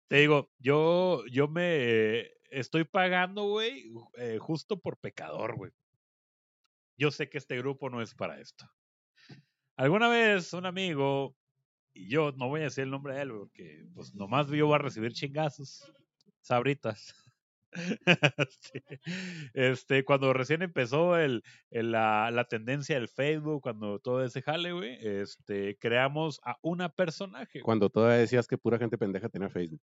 te 0.08 0.16
digo, 0.16 0.50
yo, 0.58 1.24
yo 1.30 1.46
me 1.46 2.32
estoy 2.50 2.84
pagando, 2.84 3.44
güey, 3.44 3.92
eh, 4.18 4.38
justo 4.40 4.80
por 4.80 4.98
pecador, 4.98 5.56
güey. 5.56 5.70
Yo 6.98 7.12
sé 7.12 7.28
que 7.28 7.38
este 7.38 7.56
grupo 7.56 7.88
no 7.88 8.02
es 8.02 8.14
para 8.14 8.40
esto. 8.40 8.68
Alguna 9.76 10.08
vez 10.08 10.52
un 10.52 10.66
amigo, 10.66 11.36
y 11.92 12.08
yo 12.08 12.32
no 12.32 12.48
voy 12.48 12.60
a 12.60 12.64
decir 12.64 12.84
el 12.84 12.90
nombre 12.90 13.14
de 13.14 13.22
él, 13.22 13.30
porque 13.30 13.84
pues 13.94 14.14
nomás 14.14 14.48
yo 14.48 14.66
voy 14.66 14.74
a 14.74 14.78
recibir 14.78 15.12
chingazos, 15.12 15.92
sabritas. 16.40 17.14
Este, 18.39 19.01
este, 19.55 20.05
cuando 20.05 20.33
recién 20.33 20.62
empezó 20.62 21.16
el, 21.18 21.43
el- 21.70 21.93
la, 21.93 22.31
la 22.31 22.45
tendencia 22.45 22.97
del 22.97 23.09
Facebook, 23.09 23.62
cuando 23.62 23.99
todo 23.99 24.25
ese 24.25 24.43
jale, 24.43 24.72
güey, 24.72 24.97
este, 25.01 25.77
creamos 25.79 26.41
a 26.45 26.57
una 26.62 26.89
personaje. 26.89 27.59
güey. 27.61 27.62
Cuando 27.64 27.91
todavía 27.91 28.18
decías 28.18 28.47
que 28.47 28.59
pura 28.59 28.79
gente 28.79 28.99
pendeja 28.99 29.29
tenía 29.29 29.51
Facebook. 29.51 29.81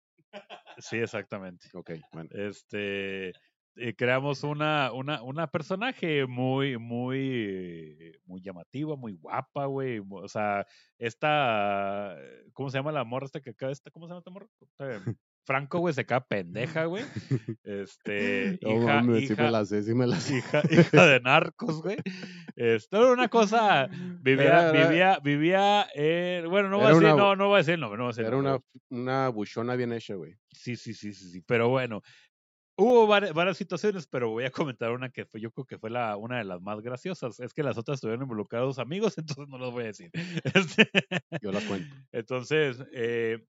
Sí, 0.78 0.96
exactamente. 0.98 1.68
Ok, 1.74 1.90
bueno. 2.12 2.30
Este, 2.32 3.30
eh, 3.76 3.94
creamos 3.96 4.42
una, 4.44 4.92
una, 4.92 5.22
una 5.22 5.46
personaje 5.50 6.26
muy, 6.26 6.78
muy, 6.78 8.12
muy 8.24 8.40
llamativa, 8.42 8.96
muy 8.96 9.12
guapa, 9.12 9.66
güey. 9.66 10.00
O 10.10 10.28
sea, 10.28 10.66
esta, 10.98 12.16
¿cómo 12.52 12.70
se 12.70 12.78
llama 12.78 12.92
la 12.92 13.04
morra 13.04 13.26
esta 13.26 13.40
que 13.40 13.50
acá 13.50 13.70
está? 13.70 13.90
¿Cómo 13.90 14.06
se 14.06 14.10
llama 14.10 14.18
esta 14.18 14.30
morra? 14.30 14.48
Franco, 15.46 15.78
güey, 15.80 15.94
se 15.94 16.04
queda 16.06 16.20
pendeja, 16.24 16.84
güey. 16.84 17.04
Este, 17.64 18.58
No 18.62 18.70
hija, 18.82 19.02
sí 19.18 19.32
hija, 19.32 19.42
me 19.42 19.50
la 19.50 19.64
sé, 19.64 19.82
sí 19.82 19.94
me 19.94 20.06
la 20.06 20.20
sé. 20.20 20.38
hija, 20.38 20.62
hija 20.70 21.06
de 21.06 21.20
narcos, 21.20 21.82
güey. 21.82 21.96
Esto 22.56 22.98
era 23.02 23.12
una 23.12 23.28
cosa, 23.28 23.88
vivía, 24.20 24.70
Era- 24.70 24.72
vivía, 24.72 25.18
vivía, 25.22 25.86
eh, 25.94 26.44
bueno, 26.48 26.68
no 26.68 26.76
voy 26.78 26.86
a 26.86 26.88
decir, 26.90 27.04
una- 27.04 27.16
no, 27.16 27.36
no 27.36 27.46
voy 27.48 27.54
a 27.54 27.58
decir 27.58 27.74
el 27.74 27.80
nombre, 27.80 27.98
no 27.98 28.04
voy 28.04 28.10
a 28.10 28.12
decir 28.12 28.24
Era 28.26 28.36
nombre, 28.36 28.62
una, 28.90 29.00
una 29.02 29.28
buchona 29.28 29.76
bien 29.76 29.92
hecha, 29.92 30.14
güey. 30.14 30.36
Sí, 30.52 30.76
sí, 30.76 30.94
sí, 30.94 31.12
sí, 31.12 31.30
sí. 31.30 31.42
Pero 31.46 31.68
bueno, 31.68 32.02
hubo 32.76 33.06
vari- 33.08 33.32
varias 33.32 33.56
situaciones, 33.56 34.06
pero 34.06 34.30
voy 34.30 34.44
a 34.44 34.50
comentar 34.50 34.90
una 34.92 35.10
que 35.10 35.24
fue, 35.26 35.40
yo 35.40 35.50
creo 35.50 35.64
que 35.64 35.78
fue 35.78 35.90
la, 35.90 36.16
una 36.16 36.38
de 36.38 36.44
las 36.44 36.60
más 36.60 36.80
graciosas. 36.80 37.40
Es 37.40 37.52
que 37.54 37.62
las 37.62 37.76
otras 37.78 37.96
estuvieron 37.96 38.22
involucrados 38.22 38.78
amigos, 38.78 39.16
entonces 39.38 39.48
no 39.48 39.58
los 39.58 39.72
voy 39.72 39.84
a 39.84 39.86
decir. 39.86 40.10
Este, 40.54 40.90
Yo 41.40 41.50
las 41.52 41.64
cuento. 41.64 41.94
entonces, 42.12 42.78
eh, 42.92 43.44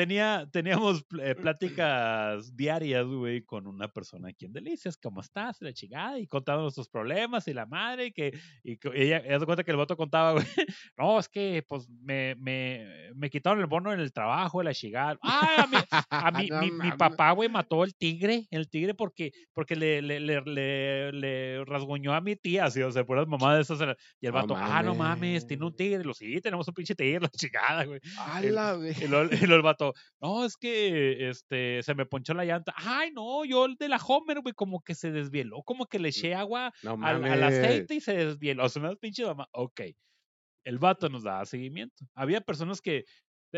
tenía, 0.00 0.48
teníamos 0.50 1.04
eh, 1.20 1.34
pláticas 1.42 2.56
diarias, 2.56 3.04
güey, 3.06 3.42
con 3.42 3.66
una 3.66 3.86
persona 3.88 4.30
aquí 4.30 4.46
en 4.46 4.52
Delicias, 4.54 4.96
¿cómo 4.96 5.20
estás? 5.20 5.60
Y 5.60 5.66
La 5.66 5.74
chingada, 5.74 6.18
y 6.18 6.26
contando 6.26 6.62
nuestros 6.62 6.88
problemas 6.88 7.46
y 7.48 7.52
la 7.52 7.66
madre, 7.66 8.06
y 8.06 8.12
que, 8.12 8.32
y 8.64 8.78
que 8.78 8.88
ella, 8.94 9.18
ella 9.18 9.38
se 9.38 9.44
cuenta 9.44 9.62
que 9.62 9.72
el 9.72 9.76
voto 9.76 9.98
contaba, 9.98 10.32
güey, 10.32 10.46
no, 10.96 11.18
es 11.18 11.28
que, 11.28 11.62
pues, 11.68 11.86
me, 11.90 12.34
me, 12.36 13.10
me 13.14 13.28
quitaron 13.28 13.60
el 13.60 13.66
bono 13.66 13.92
en 13.92 14.00
el 14.00 14.10
trabajo, 14.10 14.62
la 14.62 14.72
chingada. 14.72 15.18
Ah, 15.22 15.64
a 15.64 15.66
mí, 15.66 15.76
a 16.08 16.30
mí, 16.30 16.48
No 16.48 16.60
mi, 16.62 16.70
mi 16.70 16.92
papá, 16.92 17.32
güey, 17.32 17.50
mató 17.50 17.84
el 17.84 17.94
tigre, 17.94 18.46
el 18.50 18.70
tigre 18.70 18.94
porque, 18.94 19.32
porque 19.52 19.76
le, 19.76 20.00
le, 20.00 20.18
le, 20.18 20.40
le, 20.40 21.12
le 21.12 21.64
rasguñó 21.66 22.14
a 22.14 22.22
mi 22.22 22.36
tía, 22.36 22.64
así, 22.64 22.80
o 22.80 22.90
sea, 22.90 23.04
por 23.04 23.18
las 23.18 23.28
mamás 23.28 23.56
de 23.56 23.62
esas. 23.62 23.96
Y 24.18 24.26
el 24.26 24.32
No 24.32 24.38
vato, 24.38 24.56
ah, 24.56 24.82
no 24.82 24.94
mames, 24.94 25.46
tiene 25.46 25.66
un 25.66 25.76
tigre. 25.76 26.00
Y 26.00 26.04
lo, 26.04 26.14
sí, 26.14 26.40
tenemos 26.40 26.66
un 26.66 26.72
pinche 26.72 26.94
tigre, 26.94 27.20
la 27.20 27.28
chingada, 27.28 27.84
güey. 27.84 28.00
¡Hala, 28.16 28.74
güey! 28.76 28.94
Y 28.98 29.08
luego, 29.08 29.30
y 29.30 29.46
luego 29.46 29.56
el 29.56 29.62
vato, 29.62 29.89
no, 30.20 30.44
es 30.44 30.56
que 30.56 31.28
este, 31.28 31.82
se 31.82 31.94
me 31.94 32.06
ponchó 32.06 32.34
la 32.34 32.44
llanta. 32.44 32.74
Ay, 32.76 33.10
no, 33.12 33.44
yo 33.44 33.66
el 33.66 33.76
de 33.76 33.88
la 33.88 33.96
Homer, 33.96 34.40
güey, 34.40 34.54
como 34.54 34.82
que 34.82 34.94
se 34.94 35.10
desvieló, 35.10 35.62
como 35.62 35.86
que 35.86 35.98
le 35.98 36.08
eché 36.08 36.34
agua 36.34 36.72
No 36.82 36.98
al, 37.02 37.42
aceite 37.42 37.94
y 37.94 38.00
se 38.00 38.14
desvieló. 38.14 38.64
O 38.64 38.68
sea, 38.68 38.82
unas 38.82 38.96
pinches 38.96 39.26
mamá. 39.26 39.48
Ok. 39.52 39.82
El 40.64 40.78
vato 40.78 41.08
nos 41.08 41.22
daba 41.22 41.44
seguimiento. 41.46 42.04
Había 42.14 42.40
personas 42.40 42.80
que, 42.80 43.04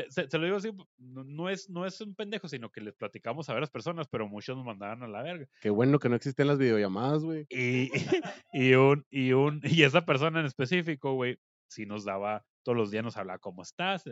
se, 0.08 0.38
lo 0.38 0.44
digo 0.44 0.56
así, 0.56 0.70
no, 0.98 1.24
no 1.24 1.48
es, 1.48 1.68
no 1.68 1.84
es 1.84 2.00
un 2.00 2.14
pendejo, 2.14 2.48
sino 2.48 2.70
que 2.70 2.80
les 2.80 2.94
platicamos 2.94 3.48
a 3.48 3.52
varias 3.52 3.70
personas, 3.70 4.08
pero 4.08 4.28
muchos 4.28 4.56
nos 4.56 4.64
mandaban 4.64 5.02
a 5.02 5.08
la 5.08 5.22
verga. 5.22 5.46
Qué 5.60 5.70
bueno 5.70 5.98
que 5.98 6.08
no 6.08 6.16
existen 6.16 6.46
las 6.46 6.58
videollamadas, 6.58 7.22
güey. 7.22 7.46
Y, 7.50 7.90
y, 8.52 8.74
un, 8.74 9.04
y, 9.10 9.32
un, 9.32 9.60
y 9.64 9.82
esa 9.82 10.04
persona 10.04 10.40
en 10.40 10.46
específico, 10.46 11.14
güey, 11.14 11.38
sí 11.68 11.86
nos 11.86 12.04
daba, 12.04 12.44
todos 12.62 12.76
los 12.76 12.90
días 12.90 13.04
nos 13.04 13.16
hablaba, 13.16 13.38
¿cómo 13.38 13.62
estás? 13.62 14.04
Y 14.06 14.10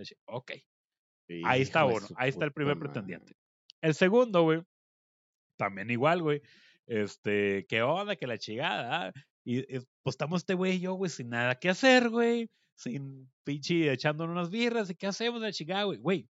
Ahí 1.45 1.63
está 1.63 1.85
uno, 1.85 2.07
ahí 2.17 2.29
está 2.31 2.45
el 2.45 2.53
primer 2.53 2.79
pretendiente. 2.79 3.35
El 3.81 3.95
segundo, 3.95 4.43
güey, 4.43 4.63
también 5.57 5.91
igual, 5.91 6.23
güey. 6.23 6.43
Este, 6.87 7.67
¿qué 7.69 7.83
onda? 7.83 8.17
Que 8.17 8.27
la 8.27 8.39
chingada. 8.39 9.07
ah? 9.09 9.13
Y 9.45 9.59
eh, 9.59 9.83
pues 10.03 10.15
estamos 10.15 10.43
este 10.43 10.55
güey 10.55 10.77
y 10.77 10.81
yo, 10.81 10.95
güey, 10.95 11.11
sin 11.11 11.31
nada 11.31 11.55
que 11.59 11.69
hacer, 11.69 12.09
güey. 12.11 12.51
Sin 12.77 13.31
pinche 13.45 13.93
echándonos 13.93 14.33
unas 14.33 14.51
birras. 14.51 14.91
¿Y 14.91 14.95
qué 14.95 15.07
hacemos 15.07 15.41
la 15.41 15.53
chingada, 15.53 15.85
güey? 15.85 15.99
Güey, 15.99 16.29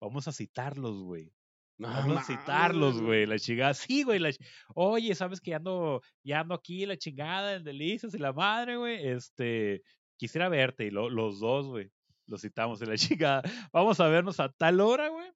vamos 0.00 0.26
a 0.28 0.32
citarlos, 0.32 1.02
güey. 1.02 1.32
No 1.78 1.88
Vamos 1.88 2.18
a 2.18 2.24
citarlos, 2.24 3.00
güey, 3.00 3.24
la 3.24 3.38
chingada. 3.38 3.72
Sí, 3.72 4.02
güey, 4.02 4.18
la 4.18 4.30
Oye, 4.74 5.14
¿sabes 5.14 5.40
que 5.40 5.52
ya 5.52 5.56
ando, 5.56 6.02
ya 6.22 6.40
ando 6.40 6.54
aquí, 6.54 6.84
la 6.84 6.96
chingada, 6.98 7.54
en 7.54 7.64
Delicias 7.64 8.12
y 8.14 8.18
la 8.18 8.34
madre, 8.34 8.76
güey? 8.76 9.06
Este, 9.08 9.82
quisiera 10.18 10.50
verte. 10.50 10.84
Y 10.86 10.90
lo- 10.90 11.08
los 11.08 11.40
dos, 11.40 11.68
güey, 11.68 11.90
los 12.30 12.40
citamos 12.42 12.80
en 12.80 12.88
la 12.88 12.96
chingada. 12.96 13.42
Vamos 13.72 14.00
a 14.00 14.08
vernos 14.08 14.40
a 14.40 14.48
tal 14.50 14.80
hora, 14.80 15.08
güey, 15.08 15.30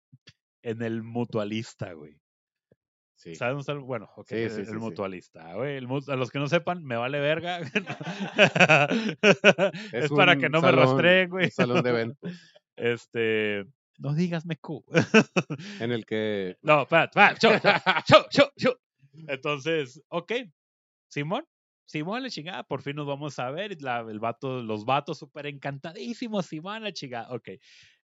en 0.62 0.82
el 0.82 1.03
mutualista, 1.03 1.92
güey. 1.92 2.18
Sí. 3.16 3.34
¿Sabes 3.36 3.64
Bueno, 3.82 4.11
ok, 4.16 4.28
Sí, 4.28 4.34
el, 4.36 4.66
sí, 4.66 4.72
mutualista, 4.74 5.55
güey. 5.55 5.76
el 5.76 5.86
a 6.09 6.16
los 6.16 6.30
que 6.30 6.38
no 6.38 6.49
sepan, 6.49 6.84
me 6.84 6.97
vale 6.97 7.20
verga. 7.20 7.59
es, 9.92 9.92
Es 9.92 10.11
para 10.11 10.36
que 10.36 10.49
no 10.49 10.61
me 10.61 10.72
rastreen, 10.72 11.30
güey. 11.30 11.51
salón 11.51 11.82
de 11.82 11.90
eventos 11.90 12.32
Este, 12.76 13.64
no 13.99 14.14
digas 14.14 14.45
mecu. 14.45 14.84
en 15.80 15.92
el 15.92 16.05
que 16.05 16.59
No, 16.62 16.82
espérate, 16.82 17.18
espérate, 17.18 17.40
show, 17.40 17.53
show, 18.07 18.24
show, 18.30 18.49
show. 18.57 18.74
Entonces, 19.28 20.03
ok, 20.09 20.32
Simón, 21.09 21.47
Simón, 21.87 22.22
la 22.22 22.30
chingada, 22.30 22.62
por 22.64 22.82
fin 22.82 22.97
nos 22.97 23.07
vamos 23.07 23.39
a 23.39 23.51
ver. 23.51 23.80
la- 23.82 24.01
el 24.01 24.18
vato, 24.20 24.62
los 24.62 24.85
vatos 24.85 25.18
súper 25.18 25.47
encantadísimos, 25.47 26.47
Simón, 26.47 26.82
la 26.82 26.93
chingada. 26.93 27.30
Ok, 27.35 27.51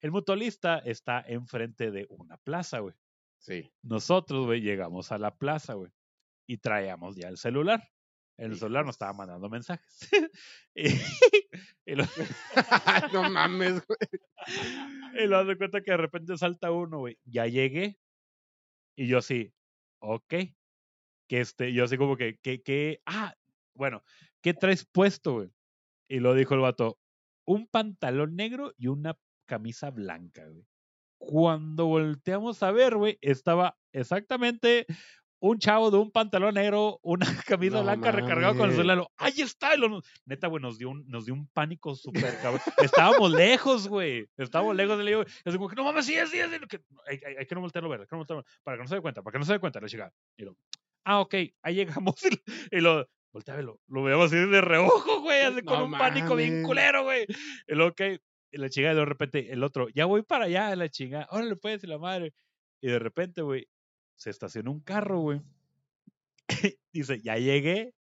el 0.01 0.11
mutualista 0.11 0.79
está 0.79 1.21
enfrente 1.27 1.91
de 1.91 2.05
una 2.09 2.37
plaza, 2.37 2.79
güey. 2.79 2.95
sí. 3.39 3.71
Nosotros, 3.81 4.45
güey, 4.45 4.61
llegamos 4.61 5.11
a 5.11 5.17
la 5.17 5.35
plaza, 5.37 5.73
güey, 5.73 5.91
y 6.47 6.57
traíamos 6.57 7.15
ya 7.15 7.27
el 7.29 7.37
celular. 7.37 7.83
El 8.37 8.57
celular 8.57 8.85
nos 8.85 8.95
estaba 8.95 9.13
mandando 9.13 9.49
mensajes. 9.49 10.09
y, 10.75 10.87
y 11.85 11.95
lo, 11.95 12.03
no 13.13 13.29
mames, 13.29 13.85
güey. 13.85 13.97
Y 15.23 15.27
lo 15.27 15.45
das 15.45 15.57
cuenta 15.57 15.81
que 15.81 15.91
de 15.91 15.97
repente 15.97 16.37
salta 16.37 16.71
uno, 16.71 16.99
güey. 16.99 17.17
Ya 17.23 17.47
llegué. 17.47 17.97
Y 18.97 19.07
yo 19.07 19.19
así, 19.19 19.53
ok. 19.99 20.33
Que 21.27 21.39
este, 21.39 21.71
yo 21.73 21.85
así 21.85 21.97
como 21.97 22.17
que, 22.17 22.37
que, 22.39 22.61
que, 22.61 23.01
ah, 23.05 23.33
bueno, 23.75 24.03
¿qué 24.41 24.53
traes 24.53 24.85
puesto, 24.85 25.33
güey? 25.33 25.49
Y 26.09 26.19
lo 26.19 26.33
dijo 26.33 26.53
el 26.53 26.61
vato, 26.61 26.97
un 27.47 27.67
pantalón 27.67 28.35
negro 28.35 28.73
y 28.77 28.87
una 28.87 29.17
camisa 29.47 29.91
blanca, 29.91 30.45
güey. 30.47 30.65
Cuando 31.17 31.85
volteamos 31.85 32.61
a 32.63 32.71
ver, 32.71 32.95
güey, 32.95 33.17
estaba 33.21 33.77
exactamente 33.93 34.85
un 35.39 35.59
chavo 35.59 35.91
de 35.91 35.97
un 35.97 36.11
pantalón 36.11 36.53
negro, 36.55 36.99
una 37.03 37.25
camisa 37.47 37.77
No 37.77 37.83
blanca 37.83 38.11
recargado 38.11 38.57
con 38.57 38.69
el 38.69 38.75
celular. 38.75 39.07
Ahí 39.17 39.41
está. 39.41 39.75
lo- 39.75 40.01
neta, 40.25 40.47
güey, 40.47 40.61
nos 40.61 40.77
dio 40.77 40.89
un, 40.89 41.05
nos 41.07 41.25
dio 41.25 41.33
un 41.33 41.47
pánico 41.47 41.95
súper 41.95 42.37
cabrón. 42.41 42.61
Estábamos 42.81 43.31
lejos, 43.31 43.87
güey. 43.87 44.27
Estábamos 44.37 44.75
lejos 44.75 44.97
lío. 45.03 45.21
Así 45.21 45.57
como 45.57 45.69
que, 45.69 45.75
no 45.75 45.83
mames, 45.83 46.05
sí, 46.05 46.15
sí, 46.31 46.37
lo 46.59 46.67
que- 46.67 46.81
Hay, 47.07 47.19
hay- 47.25 47.35
hay 47.39 47.45
que 47.45 47.55
no 47.55 47.61
voltearlo 47.61 47.87
a 47.89 47.91
ver, 47.91 48.01
hay 48.01 48.07
que 48.07 48.15
no 48.15 48.19
voltearlo 48.19 48.39
a 48.41 48.43
ver, 48.43 48.59
para 48.63 48.77
que 48.77 48.83
no 48.83 48.87
se 48.89 48.95
dé 48.95 49.01
cuenta, 49.01 49.21
para 49.23 49.31
que 49.33 49.39
no 49.39 49.45
se 49.45 49.53
dé 49.53 49.59
cuenta, 49.59 49.79
la 49.81 49.87
chica. 49.87 50.11
Y 50.37 50.43
lo, 50.45 50.57
ah, 51.05 51.19
ok, 51.21 51.33
ahí 51.63 51.75
llegamos. 51.75 52.15
Y, 52.71 52.81
lo, 52.81 53.07
voltea 53.35 53.57
verlo. 53.57 53.81
Lo 53.87 54.01
veíamos 54.01 54.27
así 54.27 54.37
de 54.37 54.61
reojo, 54.61 55.19
güey, 55.19 55.41
así 55.41 55.61
con 55.61 55.81
un 55.81 55.91
pánico 55.91 56.37
bien 56.37 56.63
culero, 56.63 57.03
güey. 57.03 57.25
Lo, 57.67 57.87
ok. 57.87 58.01
Y 58.51 58.57
la 58.57 58.69
chingada, 58.69 58.93
y 58.93 58.97
de 58.97 59.05
repente 59.05 59.51
el 59.51 59.61
otro, 59.61 59.89
ya 59.89 60.05
voy 60.05 60.23
para 60.23 60.45
allá, 60.45 60.73
la 60.77 60.87
chingada, 60.87 61.27
órale 61.31 61.57
pues, 61.57 61.83
la 61.83 61.97
madre. 61.97 62.33
Y 62.81 62.87
de 62.87 62.97
repente, 62.97 63.41
güey, 63.41 63.67
se 64.15 64.29
estacionó 64.29 64.71
un 64.71 64.79
carro, 64.79 65.19
güey. 65.19 65.41
Dice, 66.93 67.21
ya 67.21 67.37
llegué. 67.37 67.93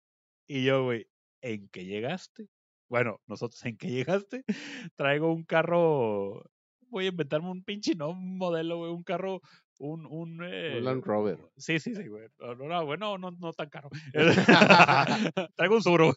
Y 0.47 0.65
yo, 0.65 0.83
güey, 0.83 1.07
¿en 1.41 1.67
qué 1.69 1.85
llegaste? 1.85 2.47
Bueno, 2.87 3.19
nosotros, 3.25 3.65
¿en 3.65 3.75
qué 3.75 3.89
llegaste? 3.89 4.43
Traigo 4.95 5.33
un 5.33 5.45
carro, 5.45 6.43
voy 6.89 7.05
a 7.05 7.09
inventarme 7.09 7.49
un 7.49 7.63
pinche, 7.63 7.95
no, 7.95 8.09
un 8.11 8.37
modelo, 8.37 8.77
güey, 8.77 8.91
un 8.91 9.03
carro, 9.03 9.41
un, 9.79 10.05
un, 10.05 10.39
eh, 10.43 10.77
Un 10.77 10.83
Land 10.85 11.03
Rover. 11.03 11.39
Sí, 11.57 11.79
sí, 11.79 11.95
sí, 11.95 12.07
güey. 12.07 12.27
No, 12.39 12.55
no, 12.55 12.67
no, 12.67 12.85
güey, 12.85 12.97
no, 12.99 13.17
no, 13.17 13.31
no 13.31 13.53
tan 13.53 13.69
caro. 13.69 13.89
traigo 15.55 15.75
un 15.75 15.83
suro. 15.83 16.13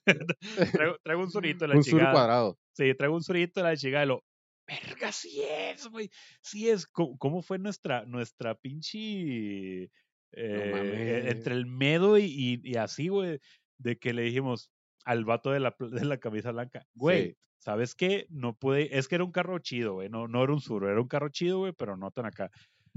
traigo, 0.72 0.96
traigo 1.02 1.22
un 1.22 1.30
surito, 1.30 1.66
la 1.66 1.76
un 1.76 1.82
sur 1.84 1.98
chingada. 1.98 2.12
cuadrado. 2.12 2.58
Sí, 2.72 2.94
traigo 2.94 3.14
un 3.16 3.22
surito, 3.22 3.62
la 3.62 3.76
chingada. 3.76 4.04
Y 4.04 4.08
lo, 4.08 4.24
verga, 4.66 5.12
sí 5.12 5.42
es, 5.42 5.86
güey. 5.88 6.10
Sí 6.42 6.68
es. 6.68 6.86
¿Cómo, 6.86 7.16
cómo 7.18 7.42
fue 7.42 7.58
nuestra, 7.58 8.04
nuestra 8.04 8.54
pinche. 8.54 9.90
eh, 10.32 10.70
mames. 10.72 11.32
entre 11.32 11.54
el 11.54 11.66
medo 11.66 12.18
y, 12.18 12.24
y, 12.24 12.60
y 12.62 12.76
así, 12.76 13.08
güey, 13.08 13.38
de 13.78 13.96
que 13.98 14.12
le 14.12 14.22
dijimos 14.22 14.70
al 15.04 15.24
vato 15.24 15.50
de 15.50 15.60
la, 15.60 15.74
de 15.78 16.04
la 16.04 16.18
camisa 16.18 16.50
blanca, 16.52 16.84
güey, 16.94 17.30
Sí. 17.30 17.36
¿sabes 17.58 17.94
qué? 17.94 18.26
No 18.28 18.54
pude, 18.54 18.96
es 18.98 19.08
que 19.08 19.14
era 19.14 19.24
un 19.24 19.30
carro 19.32 19.58
chido, 19.60 19.94
güey, 19.94 20.08
no, 20.08 20.26
no 20.28 20.42
era 20.42 20.52
un 20.52 20.60
sur, 20.60 20.84
era 20.84 21.00
un 21.00 21.08
carro 21.08 21.28
chido, 21.30 21.58
güey, 21.60 21.72
pero 21.72 21.96
no 21.96 22.10
tan 22.10 22.26
acá. 22.26 22.50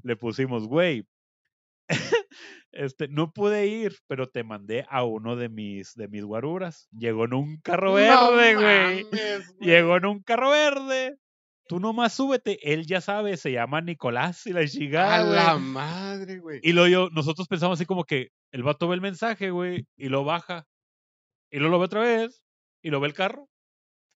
Le 0.03 0.15
pusimos, 0.15 0.67
güey, 0.67 1.05
este, 2.71 3.07
no 3.07 3.31
pude 3.31 3.67
ir, 3.67 3.95
pero 4.07 4.29
te 4.29 4.43
mandé 4.43 4.85
a 4.89 5.03
uno 5.03 5.35
de 5.35 5.49
mis, 5.49 5.95
de 5.95 6.07
mis 6.07 6.23
guaruras. 6.23 6.87
Llegó 6.91 7.25
en 7.25 7.33
un 7.33 7.57
carro 7.61 7.93
verde, 7.93 8.55
güey. 8.55 9.07
Llegó 9.59 9.97
en 9.97 10.05
un 10.05 10.21
carro 10.21 10.51
verde. 10.51 11.17
Tú 11.67 11.79
nomás 11.79 12.13
súbete. 12.13 12.73
Él 12.73 12.85
ya 12.87 12.99
sabe, 13.01 13.37
se 13.37 13.51
llama 13.51 13.81
Nicolás 13.81 14.45
y 14.47 14.53
la 14.53 14.61
A 14.61 14.67
chingada, 14.67 15.23
la 15.23 15.53
güey. 15.53 15.65
madre, 15.65 16.39
güey. 16.39 16.59
Y 16.63 16.73
lo 16.73 16.87
yo, 16.87 17.09
nosotros 17.11 17.47
pensamos 17.47 17.79
así 17.79 17.85
como 17.85 18.03
que 18.05 18.29
el 18.51 18.63
vato 18.63 18.87
ve 18.87 18.95
el 18.95 19.01
mensaje, 19.01 19.51
güey, 19.51 19.85
y 19.95 20.09
lo 20.09 20.23
baja. 20.23 20.65
Y 21.51 21.57
luego 21.57 21.73
lo 21.73 21.79
ve 21.79 21.85
otra 21.85 22.01
vez, 22.01 22.43
y 22.81 22.89
lo 22.89 22.99
ve 22.99 23.07
el 23.07 23.13
carro. 23.13 23.47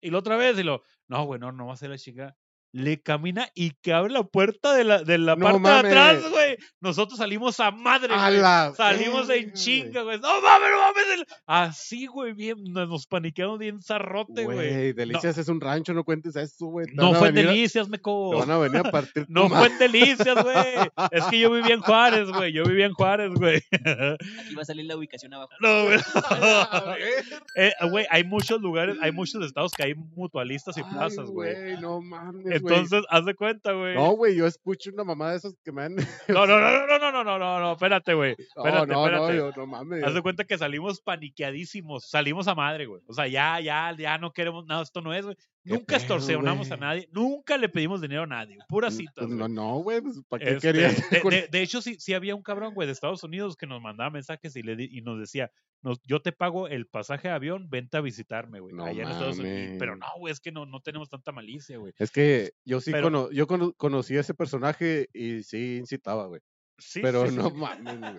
Y 0.01 0.09
lo 0.09 0.19
otra 0.19 0.37
vez, 0.37 0.57
y 0.57 0.63
lo, 0.63 0.83
no, 1.07 1.25
güey, 1.25 1.39
no, 1.39 1.51
no 1.51 1.67
va 1.67 1.73
a 1.73 1.77
ser 1.77 1.89
la 1.89 1.97
chingada. 1.97 2.37
Le 2.73 3.01
camina 3.01 3.49
y 3.53 3.71
que 3.81 3.91
abre 3.91 4.13
la 4.13 4.23
puerta 4.23 4.73
de 4.73 4.85
la, 4.85 5.03
de 5.03 5.17
la 5.17 5.35
No 5.35 5.43
parte 5.43 5.59
mames. 5.59 5.83
de 5.83 5.89
atrás, 5.99 6.29
güey. 6.31 6.57
Nosotros 6.79 7.17
salimos 7.17 7.59
a 7.59 7.71
madre, 7.71 8.13
A 8.15 8.29
güey. 8.29 8.41
la 8.41 8.73
Salimos 8.77 9.29
en 9.29 9.51
chinga, 9.53 10.03
güey. 10.03 10.19
No 10.19 10.41
mames, 10.41 10.69
no 10.71 10.77
mames. 10.77 11.27
Así, 11.45 12.05
güey, 12.07 12.31
bien. 12.33 12.63
Nos, 12.71 13.07
paniqueamos 13.07 13.59
bien 13.59 13.81
zarrote, 13.81 14.45
güey. 14.45 14.55
Güey, 14.55 14.93
Delicias 14.93 15.37
es 15.37 15.49
un 15.49 15.59
rancho, 15.59 15.93
no 15.93 16.05
cuentes 16.05 16.35
eso, 16.37 16.67
güey. 16.67 16.85
Te 16.87 16.93
No 16.93 17.13
fue 17.13 17.27
en 17.29 17.35
Delicias, 17.35 17.85
Te 17.87 17.91
meco. 17.91 18.37
van 18.37 18.51
a 18.51 18.57
venir 18.57 18.77
a 18.85 18.91
partir 18.91 19.25
No 19.29 19.49
fue 19.49 19.67
en 19.67 19.77
Delicias, 19.77 20.41
güey. 20.41 20.65
Es 21.11 21.25
que 21.25 21.39
yo 21.39 21.51
vivía 21.51 21.73
en 21.73 21.81
Juárez, 21.81 22.29
güey. 22.29 22.53
Yo 22.53 22.63
vivía 22.63 22.85
en 22.85 22.93
Juárez, 22.93 23.31
güey. 23.33 23.57
Aquí 23.73 24.55
va 24.55 24.61
a 24.61 24.65
salir 24.65 24.85
la 24.85 24.95
ubicación 24.95 25.33
abajo. 25.33 25.51
No, 25.59 25.83
güey. 25.85 25.99
Eh, 27.55 27.71
güey, 27.89 28.05
hay 28.09 28.23
muchos 28.23 28.61
lugares, 28.61 28.95
hay 29.01 29.11
muchos 29.11 29.43
estados 29.45 29.73
que 29.73 29.83
hay 29.83 29.93
mutualistas 29.95 30.77
y 30.77 30.81
Ay, 30.81 30.87
plazas, 30.91 31.29
güey. 31.29 31.77
No 31.81 32.01
mames. 32.01 32.60
Entonces, 32.61 33.03
haz 33.09 33.25
de 33.25 33.35
cuenta, 33.35 33.73
güey. 33.73 33.95
No, 33.95 34.11
güey, 34.11 34.35
yo 34.35 34.45
escucho 34.47 34.89
una 34.93 35.03
mamá 35.03 35.31
de 35.31 35.37
esas 35.37 35.55
que 35.63 35.71
me 35.71 35.83
han. 35.83 35.95
No, 36.27 36.45
no, 36.45 36.59
no, 36.59 36.87
no, 36.87 36.99
no, 36.99 37.11
no, 37.11 37.23
no, 37.23 37.39
no, 37.39 37.59
no, 37.59 37.71
espérate, 37.73 38.13
güey. 38.13 38.35
No, 38.55 38.85
no, 38.85 39.09
no, 39.09 39.33
yo, 39.33 39.51
no 39.55 39.67
mames. 39.67 40.03
Haz 40.03 40.13
de 40.13 40.21
cuenta 40.21 40.43
que 40.43 40.57
salimos 40.57 41.01
paniqueadísimos, 41.01 42.09
salimos 42.09 42.47
a 42.47 42.55
madre, 42.55 42.85
güey. 42.85 43.01
O 43.07 43.13
sea, 43.13 43.27
ya, 43.27 43.59
ya, 43.59 43.95
ya 43.97 44.17
no 44.17 44.31
queremos 44.31 44.65
nada, 44.65 44.83
esto 44.83 45.01
no 45.01 45.13
es, 45.13 45.25
güey. 45.25 45.37
¿Qué 45.63 45.73
Nunca 45.73 45.95
extorsionamos 45.97 46.71
a 46.71 46.77
nadie, 46.77 47.07
nunca 47.11 47.55
le 47.55 47.69
pedimos 47.69 48.01
dinero 48.01 48.23
a 48.23 48.27
nadie, 48.27 48.57
puras 48.67 48.95
Pues 48.95 49.07
citas. 49.07 49.29
no, 49.29 49.47
no, 49.47 49.77
güey, 49.83 50.01
pues 50.01 50.19
¿para 50.27 50.43
qué 50.43 50.51
Este, 50.55 50.71
querías? 50.71 51.09
de, 51.11 51.21
con- 51.21 51.29
de- 51.31 51.47
de 51.51 51.61
hecho, 51.61 51.81
sí, 51.83 51.97
sí 51.99 52.15
había 52.15 52.33
un 52.33 52.41
cabrón, 52.41 52.73
güey, 52.73 52.87
de 52.87 52.93
Estados 52.93 53.23
Unidos 53.23 53.55
que 53.55 53.67
nos 53.67 53.79
mandaba 53.79 54.09
mensajes 54.09 54.55
y, 54.55 54.63
le 54.63 54.75
di- 54.75 54.89
y 54.91 55.01
nos 55.01 55.19
decía, 55.19 55.51
nos, 55.83 56.01
yo 56.03 56.19
te 56.21 56.31
pago 56.31 56.67
el 56.67 56.87
pasaje 56.87 57.27
de 57.27 57.35
avión, 57.35 57.69
vente 57.69 57.95
a 57.97 58.01
visitarme, 58.01 58.59
güey, 58.59 58.73
No 58.73 58.85
allá 58.85 59.03
en 59.03 59.09
Estados 59.09 59.37
Unidos. 59.37 59.75
Pero 59.77 59.95
no, 59.95 60.07
güey, 60.17 60.31
es 60.31 60.39
que 60.39 60.51
no, 60.51 60.65
no 60.65 60.79
tenemos 60.81 61.09
tanta 61.09 61.31
malicia, 61.31 61.77
güey. 61.77 61.93
Es 61.99 62.09
que 62.09 62.53
yo 62.65 62.81
sí 62.81 62.91
Pero- 62.91 63.03
cono- 63.07 63.29
yo 63.31 63.45
cono- 63.45 63.73
conocí 63.73 64.17
a 64.17 64.21
ese 64.21 64.33
personaje 64.33 65.09
y 65.13 65.43
sí 65.43 65.77
incitaba, 65.77 66.25
güey. 66.25 66.41
Sí, 66.79 67.01
Pero 67.01 67.25
sí, 67.25 67.31
sí, 67.33 67.35
no 67.37 67.51
mames, 67.51 67.99
güey. 67.99 68.13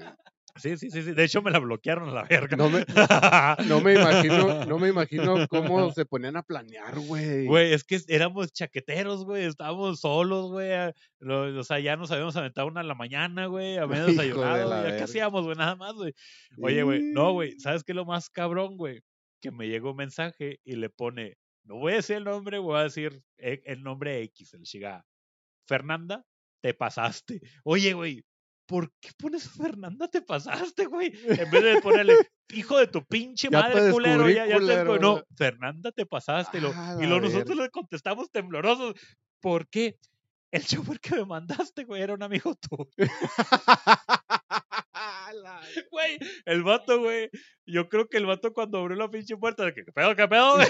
Sí, 0.56 0.76
sí, 0.76 0.90
sí, 0.90 1.02
sí. 1.02 1.12
De 1.12 1.24
hecho, 1.24 1.40
me 1.40 1.50
la 1.50 1.58
bloquearon 1.58 2.10
a 2.10 2.12
la 2.12 2.24
verga. 2.24 2.56
No 2.56 2.68
me, 2.68 2.84
no 3.68 3.80
me 3.80 3.94
imagino, 3.94 4.64
no 4.66 4.78
me 4.78 4.88
imagino 4.88 5.48
cómo 5.48 5.90
se 5.92 6.04
ponían 6.04 6.36
a 6.36 6.42
planear, 6.42 6.98
güey. 7.00 7.46
Güey, 7.46 7.72
es 7.72 7.84
que 7.84 8.00
éramos 8.08 8.52
chaqueteros, 8.52 9.24
güey. 9.24 9.44
Estábamos 9.44 10.00
solos, 10.00 10.50
güey. 10.50 10.70
O 11.20 11.64
sea, 11.64 11.80
ya 11.80 11.96
nos 11.96 12.10
habíamos 12.10 12.36
aventado 12.36 12.66
una 12.66 12.82
en 12.82 12.88
la 12.88 12.94
mañana, 12.94 13.46
güey. 13.46 13.78
Habíamos 13.78 14.06
de 14.08 14.12
desayunado. 14.12 14.68
la 14.68 14.90
Ya 14.90 14.96
qué 14.98 15.02
hacíamos, 15.04 15.44
güey, 15.44 15.56
nada 15.56 15.74
más, 15.74 15.94
güey. 15.94 16.12
Oye, 16.60 16.82
güey, 16.82 17.02
no, 17.02 17.32
güey. 17.32 17.58
¿Sabes 17.58 17.82
qué 17.82 17.92
es 17.92 17.96
lo 17.96 18.04
más 18.04 18.28
cabrón, 18.28 18.76
güey? 18.76 19.00
Que 19.40 19.50
me 19.50 19.68
llegó 19.68 19.92
un 19.92 19.96
mensaje 19.96 20.60
y 20.64 20.76
le 20.76 20.90
pone, 20.90 21.38
no 21.64 21.76
voy 21.76 21.94
a 21.94 21.96
decir 21.96 22.16
el 22.16 22.24
nombre, 22.24 22.58
voy 22.58 22.78
a 22.78 22.82
decir 22.84 23.22
e- 23.38 23.62
el 23.64 23.82
nombre 23.82 24.20
X, 24.22 24.52
el 24.54 24.62
chica. 24.62 25.04
Fernanda, 25.66 26.24
te 26.60 26.74
pasaste. 26.74 27.40
Oye, 27.64 27.94
güey, 27.94 28.22
¿por 28.72 28.90
qué 29.00 29.10
pones 29.18 29.50
Fernanda, 29.50 30.08
te 30.08 30.22
pasaste, 30.22 30.86
güey? 30.86 31.12
En 31.46 31.50
vez 31.50 31.62
de 31.62 31.80
ponerle, 31.82 32.16
hijo 32.54 32.78
de 32.78 32.86
tu 32.86 33.04
pinche 33.04 33.48
te 33.48 33.54
madre, 33.54 33.90
culero, 33.92 34.30
ya, 34.30 34.46
ya 34.46 34.54
te 34.54 34.60
culero, 34.60 34.92
descubrí". 34.92 35.00
No. 35.00 35.22
Fernanda, 35.36 35.92
te 35.92 36.06
pasaste. 36.06 36.56
Y, 36.56 36.60
lo, 36.62 36.72
Ah, 36.74 36.96
y 36.98 37.02
la 37.02 37.08
lo 37.10 37.20
nosotros 37.20 37.58
le 37.58 37.68
contestamos 37.68 38.30
temblorosos. 38.30 38.94
¿Por 39.42 39.68
qué? 39.68 39.98
El 40.50 40.64
chofer 40.64 41.00
que 41.00 41.16
me 41.16 41.26
mandaste, 41.26 41.84
güey, 41.84 42.00
era 42.00 42.14
un 42.14 42.22
amigo 42.22 42.54
tuyo. 42.54 42.88
La- 45.34 45.60
Güey, 45.90 46.18
el 46.46 46.62
vato, 46.62 47.00
güey. 47.00 47.30
Yo 47.64 47.88
creo 47.88 48.08
que 48.08 48.16
el 48.16 48.26
vato 48.26 48.52
cuando 48.52 48.78
abrió 48.78 48.96
la 48.96 49.08
pinche 49.08 49.36
puerta, 49.36 49.64
de 49.64 49.72
que, 49.72 49.84
¿qué 49.84 49.92
pedo, 49.92 50.16
qué 50.16 50.26
pedo, 50.26 50.54
güey? 50.56 50.66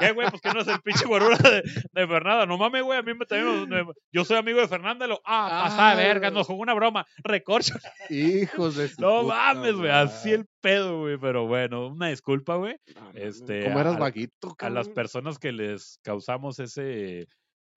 ¿Qué, 0.00 0.12
güey? 0.12 0.30
Pues 0.30 0.40
que 0.40 0.50
no 0.52 0.60
es 0.60 0.68
el 0.68 0.80
pinche 0.80 1.04
guarura 1.06 1.36
de, 1.38 1.62
de 1.92 2.06
Fernanda. 2.06 2.46
No 2.46 2.56
mames, 2.56 2.84
güey, 2.84 2.98
a 2.98 3.02
mí 3.02 3.14
me 3.14 3.26
también. 3.26 3.68
me- 3.68 3.92
yo 4.12 4.24
soy 4.24 4.36
amigo 4.36 4.60
de 4.60 4.68
Fernanda. 4.68 5.06
y 5.06 5.08
Lo, 5.08 5.20
ah, 5.24 5.64
pasada 5.64 5.96
de 5.96 6.04
verga, 6.04 6.28
Ah. 6.28 6.30
nos 6.30 6.46
jugó 6.46 6.62
una 6.62 6.74
broma. 6.74 7.04
Recorcho. 7.24 7.74
Hijos 8.10 8.76
de 8.76 8.88
su 8.88 9.00
No 9.00 9.22
puta 9.22 9.34
mames, 9.34 9.74
güey, 9.74 9.90
así 9.90 10.30
el 10.32 10.46
pedo, 10.60 11.00
güey. 11.00 11.18
Pero 11.18 11.46
bueno, 11.48 11.88
una 11.88 12.08
disculpa, 12.08 12.54
güey. 12.56 12.76
No 12.94 13.10
este, 13.14 13.64
¿Cómo 13.64 13.80
eras 13.80 13.96
a- 13.96 13.98
vaguito, 13.98 14.54
A 14.60 14.70
las 14.70 14.86
cabrón? 14.86 14.94
personas 14.94 15.38
que 15.38 15.50
les 15.52 15.98
causamos 16.04 16.60
ese. 16.60 17.26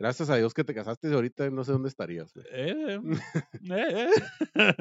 Gracias 0.01 0.31
a 0.31 0.35
Dios 0.35 0.55
que 0.55 0.63
te 0.63 0.73
casaste 0.73 1.11
y 1.11 1.13
ahorita 1.13 1.51
no 1.51 1.63
sé 1.63 1.73
dónde 1.73 1.89
estarías, 1.89 2.33
güey. 2.33 2.43
Eh, 2.49 2.99
eh, 3.71 4.09
eh. 4.55 4.73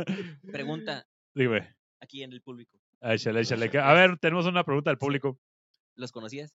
Pregunta 0.51 1.07
Dime, 1.35 1.77
aquí 2.01 2.23
en 2.23 2.33
el 2.33 2.41
público. 2.41 2.79
échale, 3.03 3.43
échale. 3.43 3.71
A 3.79 3.93
ver, 3.93 4.18
tenemos 4.18 4.47
una 4.47 4.64
pregunta 4.64 4.89
del 4.89 4.97
público. 4.97 5.39
¿Los 5.95 6.11
conocías? 6.11 6.55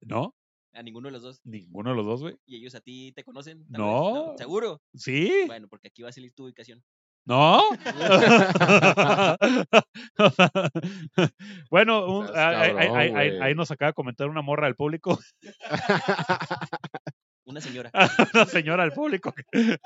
¿No? 0.00 0.34
A 0.72 0.82
ninguno 0.82 1.06
de 1.06 1.12
los 1.12 1.22
dos. 1.22 1.40
Ninguno 1.44 1.90
de 1.90 1.96
los 1.96 2.04
dos, 2.04 2.22
güey. 2.22 2.36
¿Y 2.44 2.56
ellos 2.56 2.74
a 2.74 2.80
ti 2.80 3.12
te 3.12 3.22
conocen? 3.22 3.64
No. 3.68 4.34
¿Seguro? 4.36 4.82
¿Sí? 4.94 5.44
Bueno, 5.46 5.68
porque 5.68 5.86
aquí 5.86 6.02
va 6.02 6.08
a 6.08 6.12
salir 6.12 6.32
tu 6.32 6.46
ubicación. 6.46 6.82
¿No? 7.24 7.62
bueno, 11.70 12.18
un- 12.18 12.26
ahí, 12.34 13.54
nos 13.54 13.70
acaba 13.70 13.90
de 13.90 13.94
comentar 13.94 14.28
una 14.28 14.42
morra 14.42 14.66
del 14.66 14.74
público, 14.74 15.20
Una 17.44 17.60
señora. 17.60 17.90
una 18.34 18.46
señora 18.46 18.84
del 18.84 18.92
público. 18.92 19.34
bueno, 19.52 19.78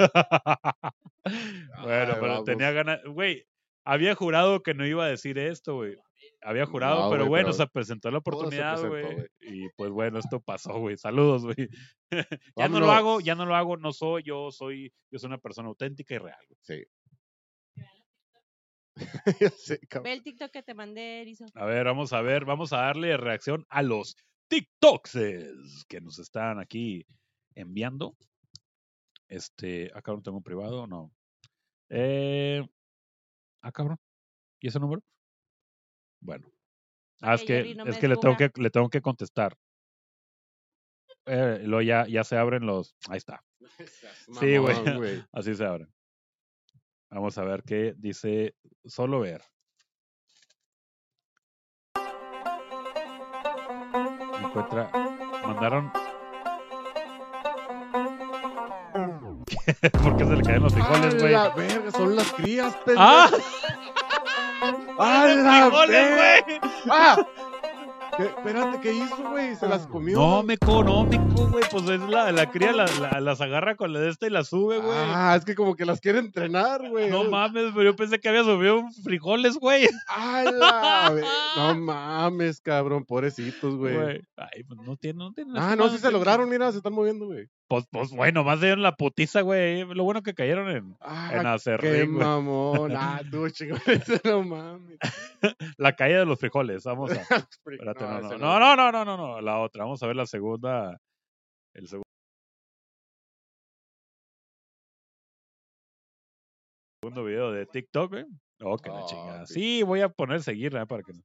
Ay, 1.84 2.16
pero 2.20 2.44
tenía 2.44 2.70
ganas, 2.72 3.02
güey, 3.04 3.46
había 3.84 4.14
jurado 4.14 4.62
que 4.62 4.74
no 4.74 4.86
iba 4.86 5.04
a 5.04 5.08
decir 5.08 5.38
esto, 5.38 5.76
güey. 5.76 5.96
Había 6.42 6.66
jurado, 6.66 7.04
No, 7.04 7.10
pero 7.10 7.26
bueno, 7.26 7.46
pero 7.46 7.56
se 7.56 7.66
presentó 7.68 8.10
la 8.10 8.18
oportunidad, 8.18 8.84
güey. 8.86 9.28
Y 9.40 9.68
pues 9.76 9.90
bueno, 9.90 10.18
esto 10.18 10.40
pasó, 10.40 10.78
güey. 10.78 10.96
Saludos, 10.96 11.44
güey. 11.44 11.68
ya 12.56 12.68
no 12.68 12.80
lo 12.80 12.90
hago, 12.90 13.20
ya 13.20 13.34
no 13.34 13.46
lo 13.46 13.54
hago, 13.54 13.76
no 13.76 13.92
soy, 13.92 14.22
yo 14.24 14.50
soy, 14.50 14.92
yo 15.10 15.18
soy 15.18 15.28
una 15.28 15.38
persona 15.38 15.68
auténtica 15.68 16.14
y 16.14 16.18
real. 16.18 16.38
güey. 16.48 16.58
Sí. 16.62 16.84
Sé. 19.56 19.80
Ve 20.02 20.12
el 20.12 20.22
TikTok 20.22 20.50
que 20.50 20.62
te 20.62 20.74
mandé, 20.74 21.22
Erizo. 21.22 21.46
A 21.54 21.64
ver, 21.64 21.84
vamos 21.84 22.12
a 22.12 22.22
ver, 22.22 22.44
vamos 22.44 22.72
a 22.72 22.78
darle 22.78 23.16
reacción 23.16 23.64
a 23.68 23.82
los 23.82 24.16
TikToks 24.48 25.18
que 25.88 26.00
nos 26.00 26.18
están 26.18 26.58
aquí 26.58 27.06
enviando. 27.56 28.16
Este, 29.28 29.90
acá 29.94 30.12
no 30.12 30.22
tengo 30.22 30.36
un 30.38 30.44
privado, 30.44 30.86
no. 30.86 31.10
Eh, 31.88 32.64
ah, 33.62 33.72
cabrón. 33.72 33.98
¿Y 34.60 34.68
ese 34.68 34.78
número? 34.78 35.02
Bueno. 36.20 36.46
Ah, 37.22 37.34
es 37.34 37.44
Que 37.44 37.74
no 37.74 37.84
es 37.84 37.98
que 37.98 38.08
le 38.08 38.16
tengo 38.16 38.36
que 38.36 38.50
le 38.56 38.70
tengo 38.70 38.88
que 38.88 39.00
contestar. 39.00 39.56
Eh, 41.24 41.60
luego 41.64 41.82
ya, 41.82 42.06
ya 42.06 42.22
se 42.24 42.36
abren 42.36 42.66
los. 42.66 42.96
Ahí 43.08 43.18
está. 43.18 43.42
Sí, 44.40 44.56
güey. 44.58 44.76
Así 45.32 45.54
se 45.54 45.64
abren. 45.64 45.92
Vamos 47.10 47.38
a 47.38 47.44
ver 47.44 47.62
qué 47.62 47.94
dice. 47.96 48.54
Solo 48.84 49.20
ver. 49.20 49.42
Encuentra. 54.42 54.90
Mandaron. 55.46 56.05
¿Por 60.02 60.16
qué 60.16 60.24
se 60.24 60.36
le 60.36 60.42
caen 60.42 60.62
los 60.62 60.72
frijoles, 60.72 61.14
¡A 61.14 61.18
güey? 61.18 61.32
la 61.32 61.48
verga! 61.50 61.90
Son 61.92 62.16
las 62.16 62.32
crías, 62.32 62.74
pendejo. 62.84 63.00
¡Ah! 63.08 63.30
¡A 64.98 65.26
la 65.26 65.70
frijoles, 65.70 66.16
güey! 66.16 66.60
¡Ah! 66.90 67.16
¿Qué- 68.16 68.24
espérate, 68.24 68.80
¿qué 68.80 68.94
hizo, 68.94 69.30
güey? 69.30 69.54
Se 69.56 69.68
las 69.68 69.86
comió. 69.88 70.16
No, 70.18 70.42
me 70.42 70.54
económico, 70.54 71.48
güey. 71.50 71.64
Pues 71.70 71.86
es 71.86 72.00
la, 72.00 72.32
la 72.32 72.50
cría, 72.50 72.72
la- 72.72 72.86
la- 72.98 73.20
las 73.20 73.42
agarra 73.42 73.76
con 73.76 73.92
la 73.92 74.00
de 74.00 74.08
esta 74.08 74.26
y 74.26 74.30
las 74.30 74.48
sube, 74.48 74.78
güey. 74.78 74.96
Ah, 74.98 75.34
es 75.36 75.44
que 75.44 75.54
como 75.54 75.76
que 75.76 75.84
las 75.84 76.00
quiere 76.00 76.20
entrenar, 76.20 76.88
güey. 76.88 77.10
No 77.10 77.24
mames, 77.24 77.72
pero 77.74 77.82
yo 77.82 77.94
pensé 77.96 78.18
que 78.18 78.30
había 78.30 78.42
subido 78.44 78.82
frijoles, 79.04 79.58
güey. 79.58 79.86
¡A 80.08 80.44
la 80.44 81.10
ve- 81.14 81.24
No 81.56 81.74
mames, 81.74 82.62
cabrón, 82.62 83.04
pobrecitos, 83.04 83.76
güey. 83.76 83.94
Güey. 83.94 84.22
Ay, 84.38 84.62
pues 84.62 84.80
no 84.80 84.96
tiene, 84.96 85.18
no 85.18 85.32
tiene. 85.34 85.52
Ah, 85.56 85.76
no, 85.76 85.90
sí 85.90 85.98
se 85.98 86.10
lograron, 86.10 86.48
mira, 86.48 86.70
se 86.72 86.78
están 86.78 86.94
moviendo, 86.94 87.26
güey. 87.26 87.48
Pues, 87.68 87.84
pues 87.90 88.10
bueno, 88.12 88.44
más 88.44 88.60
dieron 88.60 88.82
la 88.82 88.94
putiza, 88.94 89.40
güey. 89.40 89.84
Lo 89.92 90.04
bueno 90.04 90.22
que 90.22 90.34
cayeron 90.34 90.68
en, 90.70 90.76
en 90.76 90.96
Ah, 91.00 91.56
qué 91.80 92.04
güey. 92.04 92.06
mamón. 92.06 92.92
Ah, 92.96 93.20
tú, 93.28 93.46
ese 93.46 94.20
no 94.24 94.42
mames. 94.44 94.98
La 95.76 95.94
caída 95.96 96.20
de 96.20 96.26
los 96.26 96.38
frijoles. 96.38 96.84
Vamos 96.84 97.10
a. 97.10 97.14
Espérate, 97.66 98.04
no, 98.04 98.20
no, 98.20 98.38
no, 98.38 98.58
no, 98.60 98.76
no, 98.76 98.92
no, 98.92 99.04
no, 99.04 99.16
no, 99.16 99.40
la 99.40 99.58
otra. 99.60 99.84
Vamos 99.84 100.00
a 100.02 100.06
ver 100.06 100.16
la 100.16 100.26
segunda. 100.26 100.96
El 101.74 101.88
segundo. 101.88 102.04
Segundo 107.02 107.24
video 107.24 107.52
de 107.52 107.66
TikTok, 107.66 108.10
güey. 108.10 108.24
Oh, 108.62 108.76
que 108.78 108.88
la 108.90 109.00
Oh, 109.02 109.06
chingada. 109.08 109.46
sí. 109.46 109.54
Sí, 109.54 109.82
voy 109.82 110.00
a 110.00 110.08
poner 110.08 110.42
seguir, 110.42 110.74
¿eh? 110.76 110.86
Para 110.86 111.02
que 111.02 111.12
no. 111.12 111.22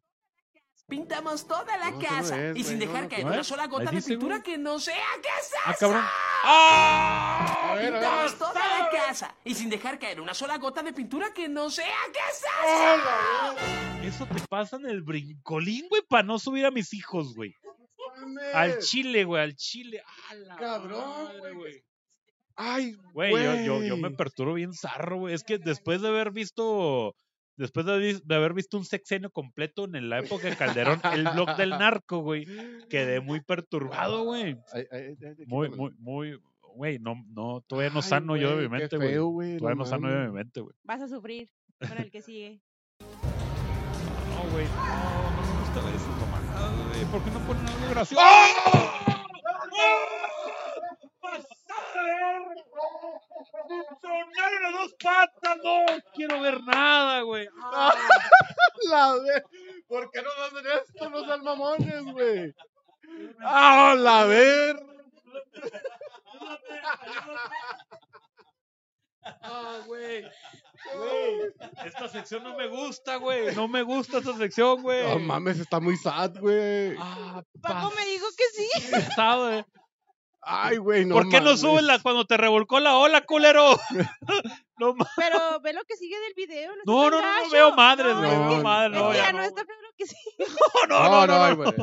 Pintamos 0.92 1.48
toda 1.48 1.78
la 1.78 1.89
No, 1.92 2.00
eso 2.02 2.10
no 2.12 2.16
casa 2.18 2.48
es, 2.50 2.58
y 2.58 2.64
sin 2.66 2.80
no, 2.80 2.86
dejar 2.86 3.04
no, 3.04 3.10
caer 3.10 3.24
¿no 3.26 3.32
una 3.32 3.42
es? 3.42 3.48
sola 3.48 3.68
gota 3.68 3.92
de 3.92 4.02
pintura 4.02 4.36
güey. 4.36 4.44
que 4.44 4.58
no 4.58 4.78
sea 4.78 4.96
casa. 5.24 5.58
Ah, 5.66 5.76
cabrón. 5.80 6.04
¡Ah! 6.44 7.70
A 7.72 7.76
ver, 7.76 7.86
a 7.96 8.00
ver. 8.00 8.02
Pintamos 8.02 8.38
toda 8.38 8.78
la 8.78 8.89
casa 8.89 9.36
y 9.46 9.56
sin 9.56 9.70
dejar 9.70 9.98
caer 10.00 10.20
una 10.20 10.34
sola 10.34 10.58
gota 10.58 10.84
de 10.84 10.92
pintura 10.92 11.34
que 11.34 11.48
no 11.48 11.70
sea 11.70 11.96
casa. 12.14 13.56
Eso 14.04 14.26
te 14.26 14.42
pasa 14.50 14.76
en 14.76 14.86
el 14.88 15.02
brincolín, 15.02 15.88
güey, 15.89 16.02
para 16.10 16.24
no 16.24 16.38
subir 16.39 16.66
a 16.66 16.72
mis 16.72 16.94
hijos, 16.94 17.36
güey. 17.36 17.56
Al 18.54 18.80
chile, 18.80 19.24
güey, 19.24 19.42
al 19.42 19.56
chile. 19.56 20.04
¡A 20.30 20.36
la 20.36 20.56
Cabrón, 20.58 21.24
madre, 21.26 21.54
güey. 21.54 21.84
Ay, 22.56 22.98
Güey, 23.14 23.32
yo, 23.34 23.56
yo, 23.56 23.84
yo 23.84 23.96
me 23.96 24.10
güey. 24.10 24.16
perturbo 24.18 24.54
bien 24.56 24.74
zarro, 24.74 25.18
güey. 25.20 25.34
Es 25.34 25.44
que 25.44 25.58
después 25.58 26.02
de 26.02 26.10
haber 26.10 26.32
visto, 26.32 27.16
después 27.62 27.86
de, 27.86 27.93
haber 27.93 28.03
vis- 28.14 28.28
de 28.28 28.36
haber 28.36 28.53
visto 28.53 28.78
un 28.78 28.86
sexenio 28.86 29.30
completo 29.32 29.86
en 29.86 30.09
la 30.09 30.20
época 30.20 30.49
de 30.49 30.55
Calderón, 30.57 30.99
el 31.14 31.24
blog 31.30 31.55
del 31.55 31.70
narco, 31.72 32.20
güey, 32.20 32.45
quedé 32.89 33.22
muy 33.22 33.39
perturbado, 33.41 34.24
güey. 34.24 34.57
Muy, 35.47 35.70
muy, 35.70 35.91
muy, 35.99 36.39
güey, 36.74 36.99
no, 36.99 37.16
no, 37.30 37.64
todavía 37.68 37.91
no 37.91 37.99
Ay, 38.01 38.09
sano 38.09 38.36
yo 38.36 38.49
de 38.49 38.55
güey, 38.55 38.70
mi 38.70 38.78
mente, 38.80 38.97
güey. 38.97 39.57
Todavía 39.57 39.78
no 39.78 39.86
sano 39.86 40.09
yo 40.09 40.16
de 40.16 40.28
mi 40.28 40.34
mente, 40.34 40.59
güey. 40.62 40.76
Vas 40.84 41.01
a 41.01 41.07
sufrir 41.07 41.49
con 41.88 41.97
el 41.97 42.12
que 42.12 42.22
sigue. 42.22 42.59
No, 42.99 44.49
güey, 44.51 44.66
no, 44.68 45.32
no 45.32 45.41
me 45.41 45.59
gusta 45.59 45.82
ver 45.82 45.95
mamadas, 46.20 46.88
güey. 46.89 47.05
¿Por 47.05 47.24
qué 47.24 47.32
no 47.32 47.39
ponen 47.47 47.68
algo 47.68 47.89
gracioso? 47.91 48.22
¡Ah! 52.02 52.41
¡Sonaron 54.02 54.64
las 54.64 54.74
dos 54.74 54.95
patas! 55.02 55.58
¡No 55.64 55.86
quiero 56.14 56.41
ver 56.41 56.62
nada, 56.64 57.22
güey! 57.22 57.47
¡Ah! 57.62 57.93
La 58.89 59.14
ver... 59.14 59.43
¿Por 59.88 60.10
qué 60.12 60.22
nos 60.22 60.34
hacen 60.39 60.66
esto? 60.82 61.10
No 61.10 61.26
sean 61.26 61.43
mamones, 61.43 62.04
güey. 62.06 62.56
¡Ah, 63.41 63.93
la 63.97 64.26
ver! 64.26 64.76
¡Ah, 69.24 69.80
güey! 69.86 70.24
Güey, 70.95 71.54
esta 71.86 72.08
sección 72.10 72.43
no 72.43 72.56
me 72.58 72.68
gusta, 72.68 73.18
güey. 73.18 73.54
No 73.56 73.68
me 73.68 73.84
gusta 73.84 74.18
esta 74.18 74.36
sección, 74.36 74.82
güey. 74.82 75.04
No 75.04 75.20
mames, 75.20 75.60
está 75.60 75.80
muy 75.80 75.95
sad, 75.97 76.38
güey. 76.39 76.95
Ah, 76.97 77.43
Paco 77.62 77.91
me 77.95 78.06
dijo 78.06 78.26
que 78.36 78.43
sí. 78.62 78.91
pasado, 78.91 79.52
eh. 79.52 79.66
Ay, 80.44 80.78
güey, 80.78 81.06
no 81.06 81.16
¿Por 81.16 81.30
qué 81.30 81.39
no 81.39 81.56
subes 81.56 81.84
la 81.84 82.00
cuando 82.00 82.26
te 82.26 82.36
revolcó 82.36 82.80
la 82.80 82.96
ola, 82.98 83.22
culero? 83.22 83.80
no 84.80 84.94
mames. 84.94 85.14
Pero 85.16 85.60
ve 85.62 85.74
lo 85.74 85.84
que 85.84 85.96
sigue 85.96 86.20
del 86.20 86.34
video. 86.36 86.72
No, 86.86 87.10
no, 87.10 87.22
no, 87.22 87.50
veo 87.52 87.76
madres, 87.76 88.16
güey. 88.18 88.32
no, 88.32 88.50
veo 88.50 88.64
madres, 88.64 89.00
no, 89.00 89.14
ya 89.14 89.32
no. 89.32 89.38
no 89.39 89.44
está 89.44 89.64
que 89.98 90.08
sí. 90.08 90.16
No, 90.89 91.00
No, 91.00 91.10
no, 91.10 91.28
no, 91.28 91.44
ay, 91.44 91.56
no. 91.56 91.58
güey. 91.58 91.74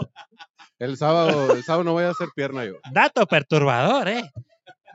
El 0.81 0.97
sábado, 0.97 1.53
el 1.55 1.65
sábado 1.65 1.85
no 1.85 1.93
voy 1.93 2.05
a 2.05 2.11
hacer 2.11 2.29
pierna 2.35 2.65
yo. 2.65 2.75
Dato 2.93 3.27
perturbador, 3.27 4.09
eh. 4.09 4.31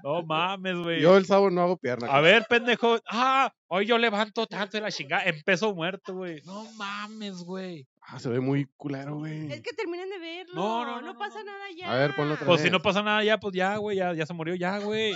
No 0.03 0.22
mames, 0.22 0.76
güey. 0.76 1.01
Yo 1.01 1.16
el 1.16 1.26
sábado 1.26 1.49
no 1.49 1.61
hago 1.61 1.78
pierna. 1.78 2.07
A 2.07 2.20
ver, 2.20 2.45
pendejo. 2.49 2.99
Ah, 3.09 3.53
hoy 3.68 3.86
yo 3.86 3.97
levanto 3.97 4.45
tanto 4.47 4.76
de 4.78 4.82
la 4.82 4.91
chingada. 4.91 5.24
Empezó 5.24 5.74
muerto, 5.74 6.14
güey. 6.14 6.41
No 6.43 6.66
mames, 6.74 7.38
güey. 7.43 7.88
Ah, 8.05 8.19
se 8.19 8.29
ve 8.29 8.39
muy 8.39 8.65
culero, 8.77 9.15
güey. 9.17 9.51
Es 9.51 9.61
que 9.61 9.73
terminen 9.73 10.09
de 10.09 10.19
verlo. 10.19 10.53
No, 10.55 10.85
No, 10.85 11.01
no, 11.01 11.17
pasa 11.17 11.39
no. 11.39 11.45
nada 11.45 11.65
ya. 11.75 11.91
A 11.91 11.95
ver, 11.97 12.15
ponlo 12.15 12.33
otra 12.33 12.45
Pues 12.45 12.59
si 12.59 12.65
vez. 12.65 12.71
no 12.73 12.81
pasa 12.81 13.01
nada 13.01 13.23
ya, 13.23 13.39
pues 13.39 13.55
ya, 13.55 13.77
güey. 13.77 13.97
Ya, 13.97 14.13
ya 14.13 14.25
se 14.25 14.33
murió, 14.33 14.55
ya, 14.55 14.77
güey. 14.79 15.13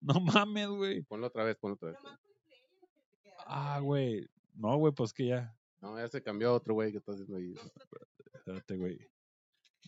No 0.00 0.20
mames, 0.20 0.68
güey. 0.68 1.02
Ponlo 1.02 1.26
otra 1.26 1.44
vez, 1.44 1.56
ponlo 1.56 1.74
otra 1.74 1.90
vez. 1.90 1.98
Ah, 3.46 3.80
güey. 3.80 4.28
No, 4.54 4.76
güey, 4.76 4.92
pues 4.94 5.12
que 5.12 5.26
ya. 5.26 5.54
No, 5.80 5.98
ya 5.98 6.08
se 6.08 6.22
cambió 6.22 6.50
a 6.50 6.52
otro 6.54 6.74
güey 6.74 6.92
que 6.92 6.98
está 6.98 7.12
haciendo 7.12 7.36
ahí. 7.36 7.54
Espérate, 8.34 8.76
güey. 8.76 8.98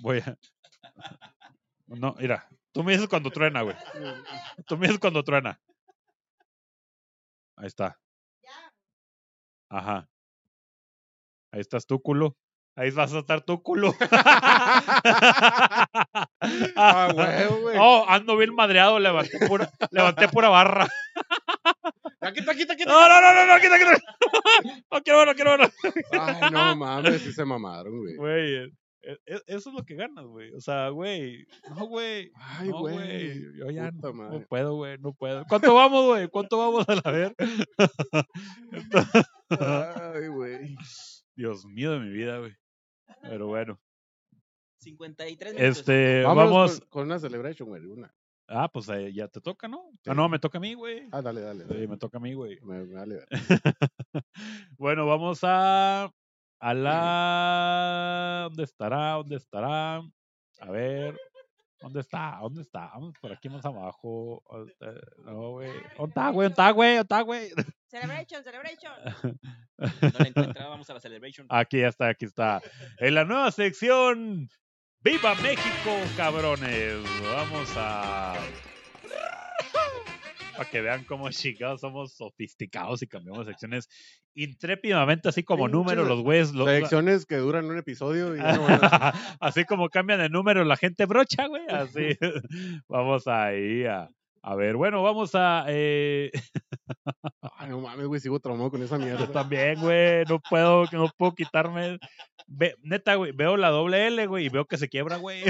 Voy 0.00 0.18
a. 0.18 0.38
No, 1.86 2.14
mira. 2.18 2.48
Tú 2.72 2.82
me 2.82 2.92
dices 2.92 3.06
cuando 3.06 3.30
truena, 3.30 3.60
güey. 3.60 3.76
Tú 4.66 4.78
me 4.78 4.86
dices 4.86 4.98
cuando 4.98 5.22
truena. 5.22 5.60
Ahí 7.56 7.66
está. 7.66 8.00
Ajá. 9.68 10.08
Ahí 11.52 11.60
estás 11.60 11.86
tú, 11.86 12.00
culo. 12.00 12.36
Ahí 12.74 12.90
vas 12.90 13.12
a 13.12 13.18
estar 13.18 13.42
tú, 13.42 13.62
culo. 13.62 13.94
Ah, 16.74 17.12
huevo, 17.14 17.60
güey. 17.60 17.76
Oh, 17.78 18.04
ando 18.08 18.36
bien 18.36 18.54
madreado. 18.54 18.98
Levanté 18.98 19.46
pura, 19.46 19.70
levanté 19.90 20.28
pura 20.28 20.48
barra. 20.48 20.88
Ya, 22.20 22.32
quita, 22.32 22.54
quita, 22.54 22.74
quita. 22.74 22.90
No, 22.90 23.08
no, 23.08 23.20
no, 23.20 23.34
no, 23.34 23.46
no, 23.46 23.60
quita, 23.60 23.78
quita. 23.78 23.98
No 24.90 25.02
quiero 25.02 25.18
verlo, 25.20 25.34
quiero 25.34 25.50
verlo. 25.52 25.68
Ay, 26.12 26.50
no 26.50 26.76
mames, 26.76 27.22
sí 27.22 27.32
se 27.32 27.44
mamaron, 27.44 27.98
güey. 27.98 28.16
Güey, 28.16 28.72
eh, 29.04 29.18
eh, 29.26 29.40
eso 29.46 29.70
es 29.70 29.74
lo 29.74 29.84
que 29.84 29.94
ganas, 29.94 30.24
güey. 30.24 30.52
O 30.54 30.60
sea, 30.60 30.88
güey. 30.88 31.44
No, 31.76 31.86
güey. 31.86 32.30
Ay, 32.36 32.68
no, 32.68 32.80
güey. 32.80 33.40
Yo 33.58 33.70
ya 33.70 33.90
no, 33.90 34.12
no 34.12 34.40
puedo, 34.48 34.74
güey. 34.76 34.98
No 34.98 35.12
puedo. 35.12 35.44
¿Cuánto 35.48 35.74
vamos, 35.74 36.06
güey? 36.06 36.28
¿Cuánto 36.28 36.58
vamos 36.58 36.88
a 36.88 36.94
la 36.94 37.10
ver? 37.10 37.34
Ay, 39.50 40.28
güey. 40.28 40.76
Dios 41.34 41.64
mío 41.66 41.92
de 41.92 42.00
mi 42.00 42.10
vida, 42.10 42.38
güey. 42.38 42.54
Pero 43.22 43.46
bueno. 43.48 43.80
53 44.78 45.54
minutos. 45.54 45.78
Este, 45.78 46.22
Vámonos 46.22 46.52
vamos. 46.52 46.80
Con, 46.80 46.88
con 46.88 47.02
una 47.04 47.18
celebration, 47.18 47.68
güey. 47.68 47.84
Una. 47.84 48.12
Ah, 48.48 48.68
pues 48.70 48.88
eh, 48.88 49.12
ya 49.12 49.28
te 49.28 49.40
toca, 49.40 49.68
¿no? 49.68 49.90
Sí. 50.02 50.10
Ah, 50.10 50.14
no, 50.14 50.28
me 50.28 50.38
toca 50.38 50.58
a 50.58 50.60
mí, 50.60 50.74
güey. 50.74 51.08
Ah, 51.12 51.22
dale, 51.22 51.40
dale. 51.40 51.64
Sí, 51.64 51.72
dale. 51.72 51.88
me 51.88 51.96
toca 51.96 52.18
a 52.18 52.20
mí, 52.20 52.34
güey. 52.34 52.60
Me, 52.62 52.84
me 52.84 52.94
vale 52.94 53.16
ver. 53.16 53.28
Bueno, 54.76 55.06
vamos 55.06 55.40
a. 55.42 56.12
A 56.58 56.74
la. 56.74 58.42
¿Dónde 58.48 58.64
estará? 58.64 59.12
¿Dónde 59.12 59.36
estará? 59.36 60.02
A 60.60 60.70
ver. 60.70 61.18
¿Dónde 61.82 62.00
está? 62.00 62.38
¿Dónde 62.40 62.62
está? 62.62 62.90
Vamos 62.94 63.14
por 63.20 63.32
aquí 63.32 63.48
más 63.48 63.64
abajo. 63.64 64.42
Eh, 64.80 65.00
No, 65.24 65.50
güey. 65.50 65.70
¿Dónde 65.98 66.10
está, 66.10 66.30
güey? 66.30 66.48
¿Dónde 66.48 66.52
está, 66.52 66.70
güey? 66.72 66.90
¿Dónde 66.96 67.02
está, 67.02 67.20
güey? 67.22 67.50
Celebration, 67.92 68.42
celebration. 68.42 68.92
No 69.78 70.18
la 70.18 70.28
encuentra, 70.28 70.66
vamos 70.68 70.88
a 70.88 70.94
la 70.94 71.00
celebration. 71.00 71.46
Aquí 71.50 71.80
ya 71.80 71.88
está, 71.88 72.08
aquí 72.08 72.24
está. 72.24 72.62
En 72.98 73.14
la 73.14 73.24
nueva 73.24 73.50
sección. 73.50 74.48
¡Viva 75.00 75.34
México, 75.36 75.90
cabrones! 76.16 77.02
Vamos 77.34 77.70
a. 77.76 78.34
Para 80.56 80.68
que 80.70 80.80
vean 80.80 81.04
cómo 81.04 81.30
chingados 81.30 81.80
somos 81.80 82.14
sofisticados 82.14 83.02
y 83.02 83.06
cambiamos 83.06 83.46
secciones 83.46 83.88
intrépidamente, 84.34 85.28
así 85.28 85.42
como 85.42 85.64
Pinches 85.64 85.72
números, 85.74 86.08
los 86.08 86.22
güeyes. 86.22 86.52
los- 86.52 86.68
Secciones 86.68 87.26
que 87.26 87.36
duran 87.36 87.66
un 87.66 87.78
episodio 87.78 88.34
y 88.36 88.38
no 88.40 88.66
a- 88.68 89.12
así 89.40 89.64
como 89.64 89.88
cambian 89.88 90.20
de 90.20 90.28
número 90.28 90.64
la 90.64 90.76
gente 90.76 91.06
brocha, 91.06 91.46
güey. 91.46 91.66
Así. 91.68 92.16
vamos 92.88 93.26
ahí 93.26 93.84
a, 93.84 94.08
a 94.42 94.54
ver. 94.56 94.76
Bueno, 94.76 95.02
vamos 95.02 95.34
a. 95.34 95.64
eh, 95.68 96.30
Ay, 97.56 97.70
no 97.70 97.80
mames, 97.80 98.06
güey, 98.06 98.20
sigo 98.20 98.40
traumado 98.40 98.70
con 98.70 98.82
esa 98.82 98.96
yo 98.98 99.04
mierda. 99.04 99.26
también, 99.30 99.80
güey. 99.80 100.24
No 100.28 100.40
puedo, 100.40 100.84
no 100.92 101.08
puedo 101.16 101.34
quitarme. 101.34 101.98
Ve- 102.54 102.76
neta, 102.82 103.14
güey. 103.14 103.32
Veo 103.32 103.56
la 103.56 103.70
doble 103.70 104.06
L, 104.08 104.26
güey, 104.26 104.46
y 104.46 104.48
veo 104.48 104.66
que 104.66 104.76
se 104.76 104.88
quiebra, 104.88 105.16
güey. 105.16 105.42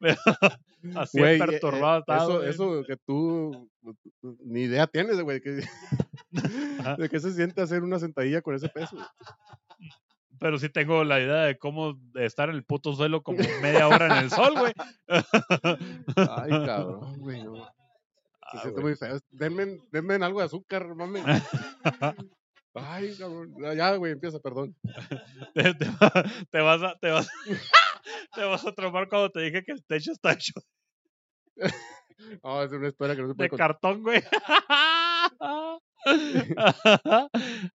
Así 0.96 1.18
Güey, 1.18 1.36
eh, 1.36 1.38
perturbado 1.38 2.04
eh, 2.06 2.14
eso, 2.16 2.38
güey. 2.38 2.50
eso 2.50 2.84
que 2.86 2.96
tú 2.96 3.68
ni 4.44 4.62
idea 4.62 4.86
tienes, 4.86 5.20
güey, 5.20 5.40
que- 5.40 5.62
de 6.98 7.08
qué 7.08 7.20
se 7.20 7.32
siente 7.32 7.60
hacer 7.62 7.82
una 7.82 7.98
sentadilla 7.98 8.42
con 8.42 8.54
ese 8.54 8.68
peso. 8.68 8.96
Pero 10.38 10.56
sí 10.58 10.68
tengo 10.68 11.02
la 11.02 11.18
idea 11.18 11.42
de 11.46 11.58
cómo 11.58 11.98
estar 12.14 12.48
en 12.48 12.54
el 12.54 12.64
puto 12.64 12.92
suelo 12.94 13.22
como 13.22 13.38
media 13.60 13.88
hora 13.88 14.06
en 14.06 14.24
el 14.24 14.30
sol, 14.30 14.54
güey. 14.56 14.72
Ay, 15.06 16.50
cabrón, 16.64 17.18
güey, 17.18 17.42
no. 17.42 17.56
Se 18.50 18.56
Ah, 18.56 18.62
siente 18.62 18.80
muy 18.80 18.94
feo. 18.96 19.18
Denme, 19.30 19.78
denme 19.92 20.14
algo 20.14 20.38
de 20.38 20.46
azúcar, 20.46 20.94
mames. 20.94 21.22
Ay, 22.74 23.16
cabrón. 23.18 23.54
Ya, 23.76 23.94
güey, 23.96 24.12
empieza, 24.12 24.38
perdón. 24.40 24.76
Te, 25.54 25.74
te 25.74 25.86
va- 25.86 26.24
te 26.50 26.60
vas 26.60 26.82
a, 26.82 26.98
te 26.98 27.10
vas, 27.10 27.28
te 28.34 28.44
vas 28.44 28.66
a 28.66 28.72
traumar 28.72 29.08
cuando 29.08 29.30
te 29.30 29.40
dije 29.40 29.64
que 29.64 29.72
el 29.72 29.84
techo 29.84 30.12
está 30.12 30.32
hecho 30.32 30.52
No, 32.42 32.62
es 32.62 32.72
una 32.72 32.88
historia 32.88 33.16
que 33.16 33.22
no 33.22 33.28
se 33.28 33.34
puede 33.34 33.46
de 33.46 33.50
contar. 33.50 33.68
cartón, 33.72 34.02
güey. 34.02 34.22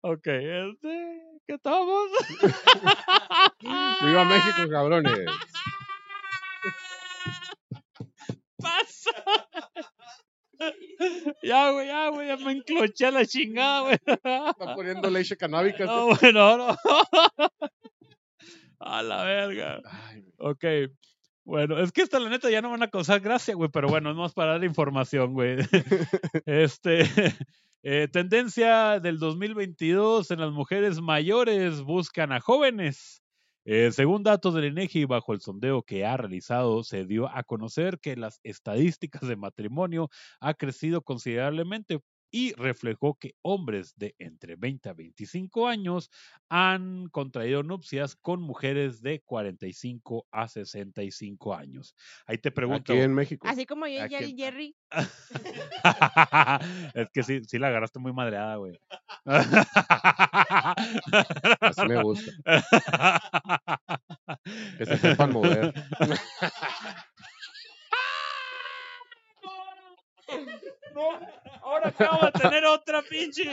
ok, 0.03 0.27
este, 0.27 1.23
¿qué 1.47 1.55
estamos? 1.55 2.11
¡Viva 3.61 4.25
México, 4.25 4.69
cabrones! 4.71 5.27
pasa? 8.59 9.11
Ya, 11.43 11.71
güey, 11.71 11.87
ya, 11.87 12.09
güey, 12.09 12.29
ya 12.29 12.37
me 12.37 12.53
encloché 12.53 13.07
a 13.07 13.11
la 13.11 13.27
chingada, 13.27 13.81
güey. 13.83 13.99
Está 14.07 14.75
poniendo 14.75 15.11
leche 15.11 15.37
canábica. 15.37 15.85
No, 15.85 16.07
güey, 16.07 16.33
no, 16.33 16.57
no. 16.57 16.77
A 18.85 19.03
la 19.03 19.23
verga. 19.23 19.81
Ay, 19.85 20.23
güey. 20.23 20.35
Ok. 20.39 20.65
Bueno, 21.45 21.79
es 21.81 21.91
que 21.91 22.03
esta 22.03 22.21
la 22.21 22.31
neta 22.31 22.51
ya 22.51 22.63
no 22.63 22.71
van 22.71 22.83
a 22.83 22.91
causar 22.91 23.21
gracia, 23.21 23.55
güey, 23.55 23.69
pero 23.73 23.89
bueno, 23.89 24.11
es 24.11 24.17
más 24.17 24.33
para 24.33 24.53
dar 24.53 24.65
información, 24.65 25.33
güey. 25.33 25.57
Este, 26.47 27.03
eh, 27.83 28.09
tendencia 28.09 29.01
del 29.01 29.19
2022 29.19 30.31
en 30.31 30.41
las 30.41 30.53
mujeres 30.53 31.01
mayores 31.01 31.83
buscan 31.83 32.33
a 32.33 32.41
jóvenes. 32.41 33.22
Eh, 33.65 33.93
según 33.93 34.25
datos 34.25 34.55
del 34.55 34.65
INEGI, 34.67 35.05
bajo 35.05 35.33
el 35.33 35.41
sondeo 35.41 35.83
que 35.85 36.05
ha 36.05 36.17
realizado, 36.17 36.83
se 36.83 37.05
dio 37.07 37.29
a 37.29 37.45
conocer 37.45 38.01
que 38.01 38.17
las 38.17 38.41
estadísticas 38.43 39.23
de 39.29 39.37
matrimonio 39.37 40.09
ha 40.41 40.55
crecido 40.55 41.03
considerablemente 41.03 42.01
y 42.33 42.55
reflejó 42.55 43.15
que 43.19 43.37
hombres 43.43 43.95
de 43.97 44.17
entre 44.19 44.57
20 44.57 44.89
a 44.89 44.95
25 44.95 45.69
años 45.69 46.11
han 46.49 47.09
contraído 47.11 47.63
nupcias 47.63 48.17
con 48.17 48.41
mujeres 48.41 49.03
de 49.03 49.21
45 49.21 50.27
a 50.33 50.49
65 50.49 51.55
años. 51.55 51.95
Ahí 52.27 52.39
te 52.39 52.51
pregunto. 52.51 52.95
Aquí 52.95 53.03
en 53.03 53.15
México. 53.15 53.47
Así 53.47 53.67
como 53.67 53.87
yo 53.87 54.07
y 54.07 54.35
Jerry. 54.35 54.75
es 56.95 57.11
que 57.13 57.23
sí, 57.23 57.43
sí 57.47 57.59
la 57.59 57.69
agarraste 57.69 57.99
muy 57.99 58.15
madreada, 58.15 58.57
güey. 58.57 58.79
Así 61.61 61.87
me 61.87 62.03
gusta. 62.03 62.33
Que 64.79 64.87
se 64.87 64.97
sepan 64.97 65.33
mover. 65.33 65.75
No, 70.95 71.21
ahora 71.63 71.89
acabo 71.89 72.27
de 72.27 72.33
tener 72.33 72.65
otra 72.65 73.03
pinche 73.03 73.51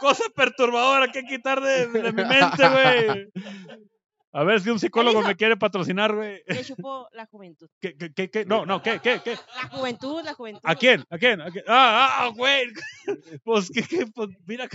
cosa 0.00 0.24
perturbadora 0.34 1.10
que 1.10 1.22
quitar 1.24 1.60
de, 1.60 1.86
de 1.88 2.12
mi 2.12 2.24
mente, 2.24 2.68
güey. 2.68 3.32
A 4.32 4.42
ver 4.42 4.60
si 4.60 4.68
un 4.68 4.80
psicólogo 4.80 5.22
me 5.22 5.36
quiere 5.36 5.56
patrocinar, 5.56 6.12
güey. 6.12 6.42
Le 6.46 6.64
chupó 6.64 7.08
la 7.12 7.24
juventud. 7.26 7.68
¿Qué, 7.80 7.96
qué, 7.96 8.12
qué, 8.12 8.30
qué? 8.30 8.44
No, 8.44 8.66
no, 8.66 8.82
¿qué, 8.82 8.98
qué, 9.00 9.20
qué? 9.22 9.36
La 9.54 9.68
juventud, 9.68 10.22
la 10.24 10.34
juventud. 10.34 10.60
¿A 10.64 10.74
quién? 10.74 11.04
¿A 11.08 11.18
quién? 11.18 11.40
¿A 11.40 11.50
quién? 11.52 11.64
Ah, 11.68 12.18
ah, 12.18 12.28
güey. 12.34 12.72
Pues, 13.44 13.70
¿qué, 13.70 13.82
qué? 13.82 14.06
Pues, 14.12 14.30
mira, 14.44 14.68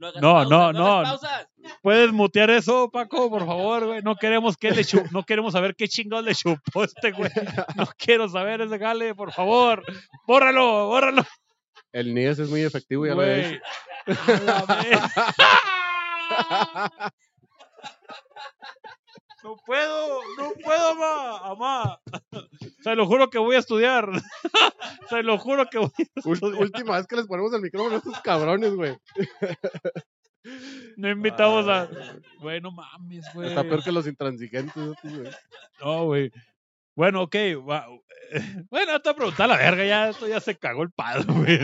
No, 0.00 0.06
hagas 0.08 0.22
No, 0.22 0.32
pausas, 0.32 0.50
no, 0.50 0.64
hagas 0.64 0.74
no. 0.74 1.02
pausas. 1.02 1.48
¿puedes 1.82 2.12
mutear 2.12 2.50
eso, 2.50 2.90
Paco? 2.90 3.28
Por 3.30 3.44
favor, 3.46 3.86
güey. 3.86 4.02
No 4.02 4.16
queremos 4.16 4.56
que 4.56 4.70
le 4.70 4.82
no 5.10 5.22
queremos 5.24 5.52
saber 5.52 5.76
qué 5.76 5.86
chingados 5.88 6.24
le 6.24 6.34
chupó 6.34 6.84
este 6.84 7.12
güey. 7.12 7.30
No 7.76 7.84
quiero 7.98 8.28
saber 8.28 8.62
ese 8.62 8.78
gale, 8.78 9.14
por 9.14 9.32
favor. 9.32 9.84
Bórralo, 10.26 10.86
bórralo. 10.88 11.22
El 11.92 12.14
NIES 12.14 12.38
es 12.38 12.48
muy 12.48 12.62
efectivo, 12.62 13.04
ya 13.06 13.14
lo 13.14 13.22
he 13.24 13.42
Güey. 13.42 13.60
la 14.46 14.64
vez. 14.64 15.00
No 19.42 19.56
puedo, 19.64 20.20
no 20.36 20.52
puedo, 20.62 20.94
ma, 20.96 21.38
amá. 21.38 22.00
Se 22.82 22.94
lo 22.94 23.06
juro 23.06 23.30
que 23.30 23.38
voy 23.38 23.56
a 23.56 23.60
estudiar. 23.60 24.10
Se 25.08 25.22
lo 25.22 25.38
juro 25.38 25.66
que 25.66 25.78
voy 25.78 25.90
a 25.98 26.32
estudiar. 26.32 26.60
Última 26.60 26.96
vez 26.96 27.06
que 27.06 27.16
les 27.16 27.26
ponemos 27.26 27.52
el 27.54 27.62
micrófono 27.62 27.94
a 27.94 27.98
estos 27.98 28.20
cabrones, 28.20 28.74
güey. 28.74 28.96
No 30.96 31.10
invitamos 31.10 31.68
a. 31.68 31.88
Güey, 32.40 32.60
no 32.60 32.70
mames, 32.70 33.26
güey. 33.34 33.48
Está 33.48 33.62
peor 33.62 33.82
que 33.82 33.92
los 33.92 34.06
intransigentes. 34.06 34.94
güey. 35.02 35.30
No, 35.82 36.04
güey. 36.06 36.32
Bueno, 37.00 37.22
ok. 37.22 37.34
va- 37.66 37.86
Bueno, 38.70 38.92
hasta 38.92 39.14
preguntar 39.16 39.48
la 39.48 39.56
verga, 39.56 39.84
ya 39.86 40.10
esto 40.10 40.28
ya 40.28 40.38
se 40.38 40.54
cagó 40.56 40.82
el 40.82 40.90
palo, 40.92 41.24
güey. 41.34 41.58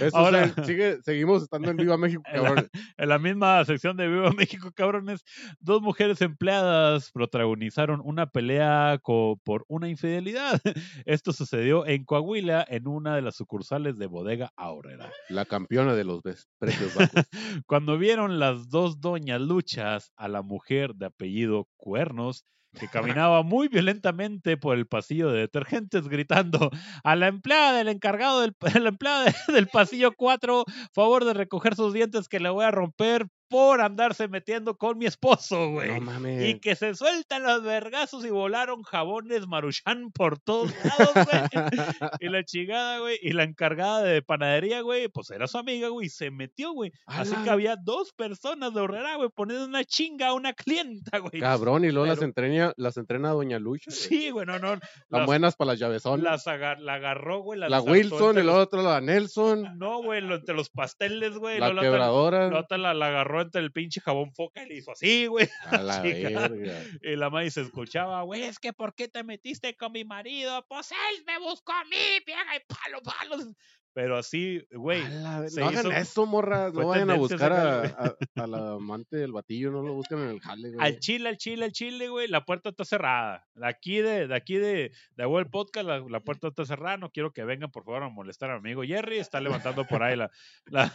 Eso 0.00 0.16
Ahora- 0.16 0.52
sigue, 0.64 1.00
seguimos 1.02 1.44
estando 1.44 1.70
en 1.70 1.76
Viva 1.76 1.96
México, 1.96 2.20
En 2.26 2.42
la- 2.42 2.48
cabrones. 2.48 2.70
En 2.96 3.08
la 3.08 3.18
misma 3.20 3.64
sección 3.64 3.96
de 3.96 4.08
Viva 4.08 4.32
México, 4.32 4.72
cabrones, 4.74 5.22
dos 5.60 5.80
mujeres 5.82 6.20
empleadas 6.20 7.12
protagonizaron 7.12 8.00
una 8.04 8.26
pelea 8.26 8.98
por 9.04 9.64
una 9.68 9.88
infidelidad. 9.88 10.60
Esto 11.04 11.32
sucedió 11.32 11.86
en 11.86 12.04
Coahuila, 12.04 12.66
en 12.68 12.88
una 12.88 13.14
de 13.14 13.22
las 13.22 13.36
sucursales 13.36 13.98
de 13.98 14.06
Bodega 14.06 14.50
Aurrera. 14.56 15.12
La 15.28 15.44
campeona 15.44 15.94
de 15.94 16.02
los 16.02 16.22
precios 16.58 16.92
bajos. 16.94 17.24
Cuando 17.66 17.98
vieron 17.98 18.40
las 18.40 18.68
dos 18.68 19.00
doñas 19.00 19.40
luchas 19.40 20.10
a 20.16 20.26
la 20.26 20.42
mujer 20.42 20.96
de 20.96 21.06
apellido 21.06 21.68
Cuernos, 21.76 22.44
que 22.78 22.88
caminaba 22.88 23.42
muy 23.42 23.68
violentamente 23.68 24.56
por 24.56 24.76
el 24.76 24.86
pasillo 24.86 25.30
de 25.30 25.40
detergentes 25.40 26.08
gritando 26.08 26.70
a 27.04 27.16
la 27.16 27.28
empleada 27.28 27.72
del 27.78 27.88
encargado 27.88 28.40
del, 28.40 28.54
la 28.82 28.88
empleada 28.88 29.24
de- 29.24 29.52
del 29.52 29.68
pasillo 29.68 30.12
4, 30.16 30.64
favor 30.92 31.24
de 31.24 31.34
recoger 31.34 31.74
sus 31.76 31.92
dientes 31.92 32.28
que 32.28 32.40
le 32.40 32.50
voy 32.50 32.64
a 32.64 32.70
romper 32.70 33.26
por 33.54 33.80
andarse 33.80 34.26
metiendo 34.26 34.76
con 34.76 34.98
mi 34.98 35.06
esposo, 35.06 35.70
güey. 35.70 35.88
No 35.90 35.96
Y 35.96 36.00
mames. 36.00 36.60
que 36.60 36.74
se 36.74 36.92
sueltan 36.96 37.44
los 37.44 37.62
vergazos 37.62 38.24
y 38.24 38.30
volaron 38.30 38.82
jabones 38.82 39.46
maruchan 39.46 40.10
por 40.10 40.40
todos 40.40 40.72
lados, 40.84 41.12
güey. 41.14 41.40
Y 42.20 42.28
la 42.30 42.42
chingada, 42.44 42.98
güey. 42.98 43.16
Y 43.22 43.32
la 43.32 43.44
encargada 43.44 44.02
de 44.02 44.22
panadería, 44.22 44.80
güey, 44.80 45.06
pues 45.06 45.30
era 45.30 45.46
su 45.46 45.56
amiga, 45.58 45.86
güey. 45.88 46.06
y 46.06 46.10
Se 46.10 46.32
metió, 46.32 46.72
güey. 46.72 46.90
Así 47.06 47.32
que 47.44 47.50
había 47.50 47.76
dos 47.76 48.12
personas 48.12 48.74
de 48.74 48.80
horrera, 48.80 49.14
güey, 49.14 49.28
poniendo 49.32 49.66
una 49.66 49.84
chinga 49.84 50.28
a 50.28 50.32
una 50.34 50.52
clienta, 50.52 51.18
güey. 51.18 51.40
Cabrón, 51.40 51.84
y 51.84 51.92
luego 51.92 52.06
las 52.08 52.22
entrena, 52.22 52.72
las 52.76 52.96
entrena 52.96 53.30
Doña 53.30 53.60
Lucha. 53.60 53.84
güey. 53.86 53.96
Sí, 53.96 54.30
güey, 54.30 54.46
no, 54.46 54.58
no. 54.58 54.80
Las, 55.10 55.26
buenas 55.26 55.54
para 55.54 55.72
las 55.72 55.78
llavezones. 55.78 56.24
las 56.24 56.48
agar- 56.48 56.80
la 56.80 56.94
agarró, 56.94 57.38
güey. 57.38 57.60
La 57.60 57.80
Wilson 57.80 58.38
y 58.38 58.42
los- 58.42 58.68
la 58.72 58.82
la 58.82 59.00
Nelson. 59.00 59.78
No, 59.78 60.02
güey, 60.02 60.20
lo- 60.22 60.34
entre 60.34 60.56
los 60.56 60.70
pasteles, 60.70 61.38
güey. 61.38 61.60
La 61.60 61.68
otra- 61.70 61.82
quebradora. 61.82 62.50
La 62.50 62.58
otra 62.58 62.78
la, 62.78 62.94
la 62.94 63.06
agarró 63.06 63.43
entre 63.44 63.60
el 63.62 63.72
pinche 63.72 64.00
jabón 64.00 64.32
foca 64.34 64.64
y 64.64 64.68
le 64.68 64.76
hizo 64.76 64.92
así, 64.92 65.26
güey. 65.26 65.48
A 65.66 65.78
la 65.78 66.02
chica. 66.02 66.48
verga. 66.48 66.82
Y 67.02 67.16
la 67.16 67.30
madre 67.30 67.50
se 67.50 67.62
escuchaba, 67.62 68.22
güey, 68.22 68.42
es 68.42 68.58
que 68.58 68.72
¿por 68.72 68.94
qué 68.94 69.08
te 69.08 69.22
metiste 69.24 69.76
con 69.76 69.92
mi 69.92 70.04
marido? 70.04 70.64
Pues 70.68 70.90
él 70.90 71.24
me 71.26 71.38
buscó 71.38 71.72
a 71.72 71.84
mí, 71.84 71.96
vieja, 72.26 72.56
y 72.56 72.60
palo, 72.66 73.00
palo. 73.02 73.54
Pero 73.94 74.18
así, 74.18 74.60
güey, 74.72 75.04
no 75.08 75.68
hagan 75.68 75.92
eso, 75.92 76.26
morra. 76.26 76.70
No 76.72 76.88
vayan 76.88 77.10
a 77.10 77.14
buscar 77.14 77.52
a, 77.52 77.84
ese 77.84 77.94
a, 77.96 78.42
a 78.42 78.46
la 78.48 78.72
amante 78.72 79.16
del 79.16 79.30
batillo. 79.30 79.70
No 79.70 79.82
lo 79.82 79.94
busquen 79.94 80.18
en 80.18 80.30
el 80.30 80.40
jale, 80.40 80.70
güey. 80.72 80.84
al 80.84 80.98
chile, 80.98 81.28
al 81.28 81.36
chile, 81.36 81.64
al 81.66 81.70
chile, 81.72 82.08
güey, 82.08 82.26
la 82.26 82.44
puerta 82.44 82.70
está 82.70 82.84
cerrada. 82.84 83.46
De 83.54 83.68
aquí 83.68 83.98
de, 83.98 84.26
de 84.26 84.34
aquí 84.34 84.56
de, 84.56 84.90
de 85.14 85.26
del 85.28 85.46
Podcast, 85.46 85.86
la, 85.86 86.00
la 86.00 86.18
puerta 86.18 86.48
está 86.48 86.64
cerrada. 86.64 86.96
No 86.96 87.10
quiero 87.12 87.32
que 87.32 87.44
vengan, 87.44 87.70
por 87.70 87.84
favor, 87.84 88.02
a 88.02 88.08
molestar 88.08 88.50
a 88.50 88.54
mi 88.54 88.70
amigo 88.70 88.82
Jerry. 88.82 89.18
Está 89.18 89.40
levantando 89.40 89.84
por 89.84 90.02
ahí 90.02 90.16
la. 90.16 90.28
la... 90.66 90.92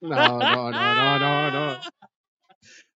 No, 0.00 0.10
no, 0.38 0.70
no, 0.70 1.18
no, 1.18 1.18
no, 1.18 1.50
no. 1.50 1.80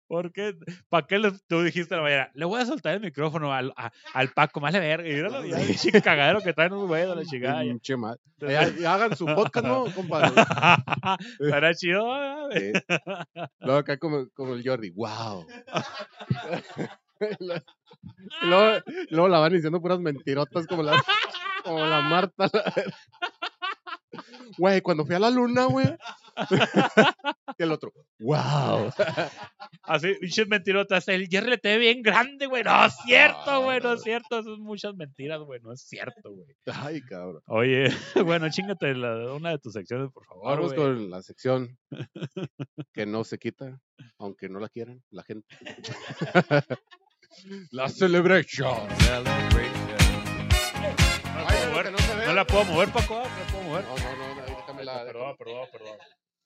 ¿Por 0.06 0.30
qué? 0.30 0.54
¿Para 0.90 1.06
qué 1.06 1.32
tú 1.48 1.62
dijiste 1.62 1.94
a 1.94 1.96
la 1.98 2.02
mañana? 2.02 2.30
Le 2.34 2.44
voy 2.44 2.60
a 2.60 2.66
soltar 2.66 2.92
el 2.94 3.00
micrófono 3.00 3.50
al, 3.54 3.72
a- 3.78 3.90
al 4.12 4.28
Paco, 4.28 4.60
más 4.60 4.74
le 4.74 4.80
verga. 4.80 5.08
Y 5.08 5.14
míralo, 5.14 5.42
ya, 5.46 5.56
el 5.58 6.02
cagadero 6.02 6.42
que 6.42 6.52
traen 6.52 6.74
un 6.74 6.86
güey 6.86 7.06
de 7.06 7.16
la 7.16 7.24
chingada. 7.24 7.64
ya. 8.38 8.92
Hagan 8.92 9.16
su 9.16 9.24
podcast, 9.24 9.66
¿no, 9.66 9.86
compadre? 9.94 10.32
Estará 11.40 11.72
chido. 11.74 12.04
güey. 12.04 12.72
Sí. 12.74 12.82
Luego 13.60 13.78
acá 13.78 13.96
como, 13.96 14.28
como 14.34 14.52
el 14.52 14.62
Jordi. 14.66 14.90
¡Wow! 14.90 15.46
Luego, 18.42 18.82
luego 19.10 19.28
la 19.28 19.38
van 19.38 19.52
diciendo 19.52 19.80
puras 19.80 20.00
mentirotas 20.00 20.66
como 20.66 20.82
la, 20.82 21.00
la 21.66 22.00
Marta. 22.02 22.50
la 22.52 22.72
verga. 22.74 22.96
Güey, 24.58 24.80
cuando 24.82 25.06
fui 25.06 25.14
a 25.14 25.18
la 25.18 25.30
luna, 25.30 25.64
güey. 25.64 25.86
y 27.58 27.62
el 27.62 27.72
otro, 27.72 27.92
wow. 28.20 28.90
Así, 29.82 30.14
pinches 30.20 30.48
mentirotas. 30.48 31.08
El 31.08 31.28
Jerry 31.28 31.50
le 31.50 31.58
te 31.58 31.70
ve 31.70 31.78
bien 31.78 32.02
grande, 32.02 32.46
güey. 32.46 32.62
No 32.62 32.84
es 32.84 32.94
cierto, 33.04 33.62
güey. 33.62 33.80
No 33.80 33.94
es 33.94 34.02
cierto. 34.02 34.38
Eso 34.38 34.54
es 34.54 34.58
muchas 34.58 34.94
mentiras, 34.94 35.40
güey. 35.40 35.60
No 35.60 35.72
es 35.72 35.82
cierto, 35.82 36.30
güey. 36.30 36.54
Ay, 36.66 37.00
cabrón. 37.02 37.42
Oye, 37.46 37.84
bueno, 38.26 38.50
chingate 38.50 38.94
la- 38.94 39.32
una 39.32 39.50
de 39.50 39.58
tus 39.58 39.72
secciones, 39.72 40.10
por 40.12 40.26
favor. 40.26 40.56
Vamos 40.56 40.74
con 40.74 41.10
la 41.10 41.22
sección 41.22 41.78
que 42.92 43.06
no 43.06 43.24
se 43.24 43.38
quita, 43.38 43.80
aunque 44.18 44.48
no 44.48 44.60
la 44.60 44.68
quieran, 44.68 45.02
la 45.10 45.22
gente. 45.22 45.56
La 47.70 47.88
celebration. 47.88 48.88
No 52.32 52.36
la 52.36 52.46
puedo 52.46 52.64
mover, 52.64 52.88
Paco. 52.90 53.18
ah, 53.18 53.28
No 53.28 53.38
la 53.38 53.46
puedo 53.52 53.62
mover. 53.64 53.84
No, 53.84 53.96
no, 53.96 54.16
no, 54.16 54.34
no, 54.34 54.42
déjame 54.56 54.84
la- 54.84 55.04
Perdón, 55.04 55.36
perdón, 55.36 55.68
perdón. 55.70 55.98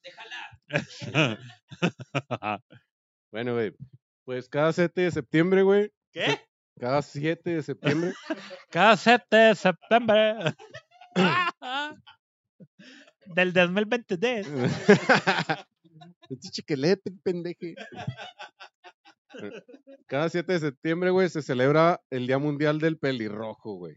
Déjala. 0.03 1.39
Bueno, 3.31 3.53
güey. 3.53 3.73
Pues 4.25 4.49
cada 4.49 4.73
7 4.73 5.01
de 5.01 5.11
septiembre, 5.11 5.61
güey. 5.63 5.91
¿Qué? 6.11 6.39
Cada 6.79 7.01
7 7.01 7.49
de 7.49 7.63
septiembre. 7.63 8.13
Cada 8.69 8.97
7 8.97 9.35
de 9.35 9.55
septiembre 9.55 10.35
del 13.35 13.53
2023. 13.53 14.47
Este 16.29 16.49
chiquelete, 16.51 17.11
pendeje. 17.23 17.75
Cada 20.07 20.29
7 20.29 20.53
de 20.53 20.59
septiembre, 20.59 21.09
güey, 21.11 21.29
se 21.29 21.41
celebra 21.41 22.01
el 22.09 22.27
Día 22.27 22.37
Mundial 22.37 22.79
del 22.79 22.97
Pelirrojo, 22.97 23.75
güey. 23.75 23.95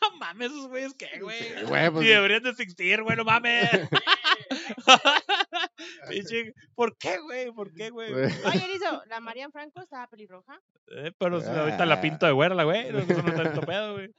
No 0.00 0.16
mames, 0.18 0.50
esos 0.50 0.68
güeyes, 0.68 0.94
¿qué, 0.94 1.20
güey? 1.20 1.64
Güey, 1.64 1.90
pues, 1.90 2.04
Ni 2.04 2.10
deberían 2.10 2.42
de 2.42 2.50
existir, 2.50 3.02
güey, 3.02 3.16
no 3.16 3.24
mames. 3.24 3.68
¿Por 6.74 6.96
qué, 6.96 7.18
güey? 7.20 7.52
¿Por 7.52 7.72
qué, 7.72 7.90
güey? 7.90 8.12
Oye, 8.12 8.64
Erizo, 8.64 9.02
la 9.06 9.20
Marian 9.20 9.52
Franco 9.52 9.80
estaba 9.80 10.06
pelirroja. 10.08 10.58
Eh, 10.88 11.12
pero 11.18 11.40
ahorita 11.40 11.86
la 11.86 12.00
pinto 12.00 12.26
de 12.26 12.32
güera, 12.32 12.54
la 12.54 12.64
güey. 12.64 12.92
No, 12.92 12.98
eso 12.98 13.22
no 13.22 13.28
está 13.28 13.42
tanto 13.44 13.60
pedo, 13.62 13.94
güey. 13.94 14.10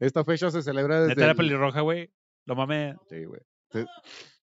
Esta 0.00 0.24
fecha 0.24 0.50
se 0.50 0.62
celebra 0.62 0.96
desde. 1.00 1.08
Neta 1.08 1.22
era 1.22 1.30
el- 1.32 1.36
pelirroja, 1.36 1.80
güey. 1.80 2.10
No 2.46 2.54
mames. 2.54 2.96
Sí, 3.08 3.24
güey. 3.24 3.40
Se, 3.70 3.86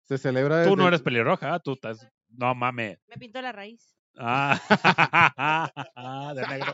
se 0.03 0.17
celebra 0.17 0.57
desde. 0.57 0.69
Tú 0.69 0.77
no 0.77 0.87
eres 0.87 1.01
pelirroja, 1.01 1.53
ah, 1.53 1.59
tú 1.59 1.73
estás. 1.73 2.07
No 2.29 2.53
mames. 2.53 2.99
Me 3.07 3.17
pintó 3.17 3.41
la 3.41 3.51
raíz. 3.51 3.91
Ah, 4.17 4.57
de 6.35 6.47
negro. 6.47 6.73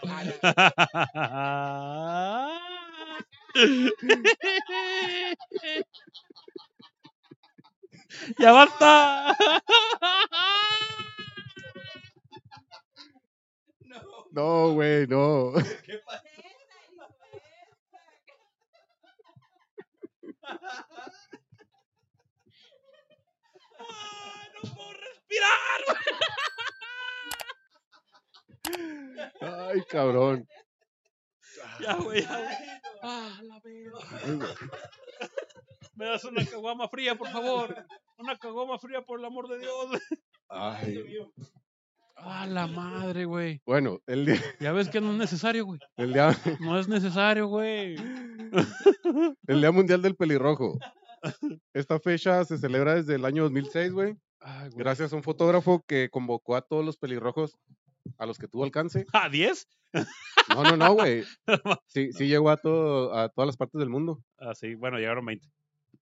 ya 8.39 8.51
basta. 8.51 9.35
No, 14.31 14.73
güey, 14.73 15.07
no. 15.07 15.53
¿Qué 15.85 15.99
pasa? 16.05 16.23
no 24.53 24.61
puedo 24.73 24.93
respirar. 24.93 25.81
Ay, 29.41 29.81
cabrón. 29.89 30.47
Ya, 31.79 31.95
güey, 31.95 32.21
ya, 32.21 32.37
güey. 32.37 32.55
Ah, 33.03 33.39
la 33.43 33.59
verga. 33.63 33.99
Güey. 34.25 34.55
Me 35.95 36.05
das 36.05 36.23
una 36.25 36.45
caguama 36.45 36.87
fría, 36.87 37.15
por 37.17 37.27
favor. 37.29 37.75
Una 38.17 38.37
caguama 38.37 38.77
fría, 38.79 39.01
por 39.01 39.19
el 39.19 39.25
amor 39.25 39.47
de 39.49 39.59
Dios. 39.59 39.87
Ay. 40.49 41.03
Ah, 42.15 42.45
la 42.47 42.67
madre, 42.67 43.25
güey. 43.25 43.61
Bueno, 43.65 43.99
el 44.07 44.25
día, 44.25 44.39
Ya 44.59 44.71
ves 44.71 44.89
que 44.89 45.01
no 45.01 45.11
es 45.11 45.17
necesario, 45.17 45.65
güey. 45.65 45.79
el 45.97 46.13
día, 46.13 46.37
No 46.59 46.79
es 46.79 46.87
necesario, 46.87 47.47
güey. 47.47 47.95
el 49.47 49.61
día 49.61 49.71
Mundial 49.71 50.01
del 50.01 50.15
Pelirrojo. 50.15 50.77
Esta 51.73 51.99
fecha 51.99 52.43
se 52.45 52.57
celebra 52.57 52.95
desde 52.95 53.15
el 53.15 53.25
año 53.25 53.43
2006, 53.43 53.91
güey. 53.91 54.15
Ay, 54.39 54.69
güey. 54.69 54.83
Gracias 54.83 55.13
a 55.13 55.15
un 55.15 55.23
fotógrafo 55.23 55.83
que 55.87 56.09
convocó 56.09 56.55
a 56.55 56.61
todos 56.61 56.83
los 56.85 56.97
pelirrojos 56.97 57.57
a 58.17 58.25
los 58.25 58.37
que 58.37 58.47
tuvo 58.47 58.63
alcance. 58.63 59.05
¿A 59.13 59.29
10? 59.29 59.67
No, 60.49 60.63
no, 60.63 60.77
no, 60.77 60.93
güey. 60.93 61.23
Sí, 61.87 62.11
sí 62.13 62.27
llegó 62.27 62.49
a, 62.49 62.57
todo, 62.57 63.13
a 63.15 63.29
todas 63.29 63.47
las 63.47 63.57
partes 63.57 63.79
del 63.79 63.89
mundo. 63.89 64.23
Ah, 64.37 64.53
sí, 64.55 64.75
bueno, 64.75 64.97
llegaron 64.97 65.25
20. 65.25 65.47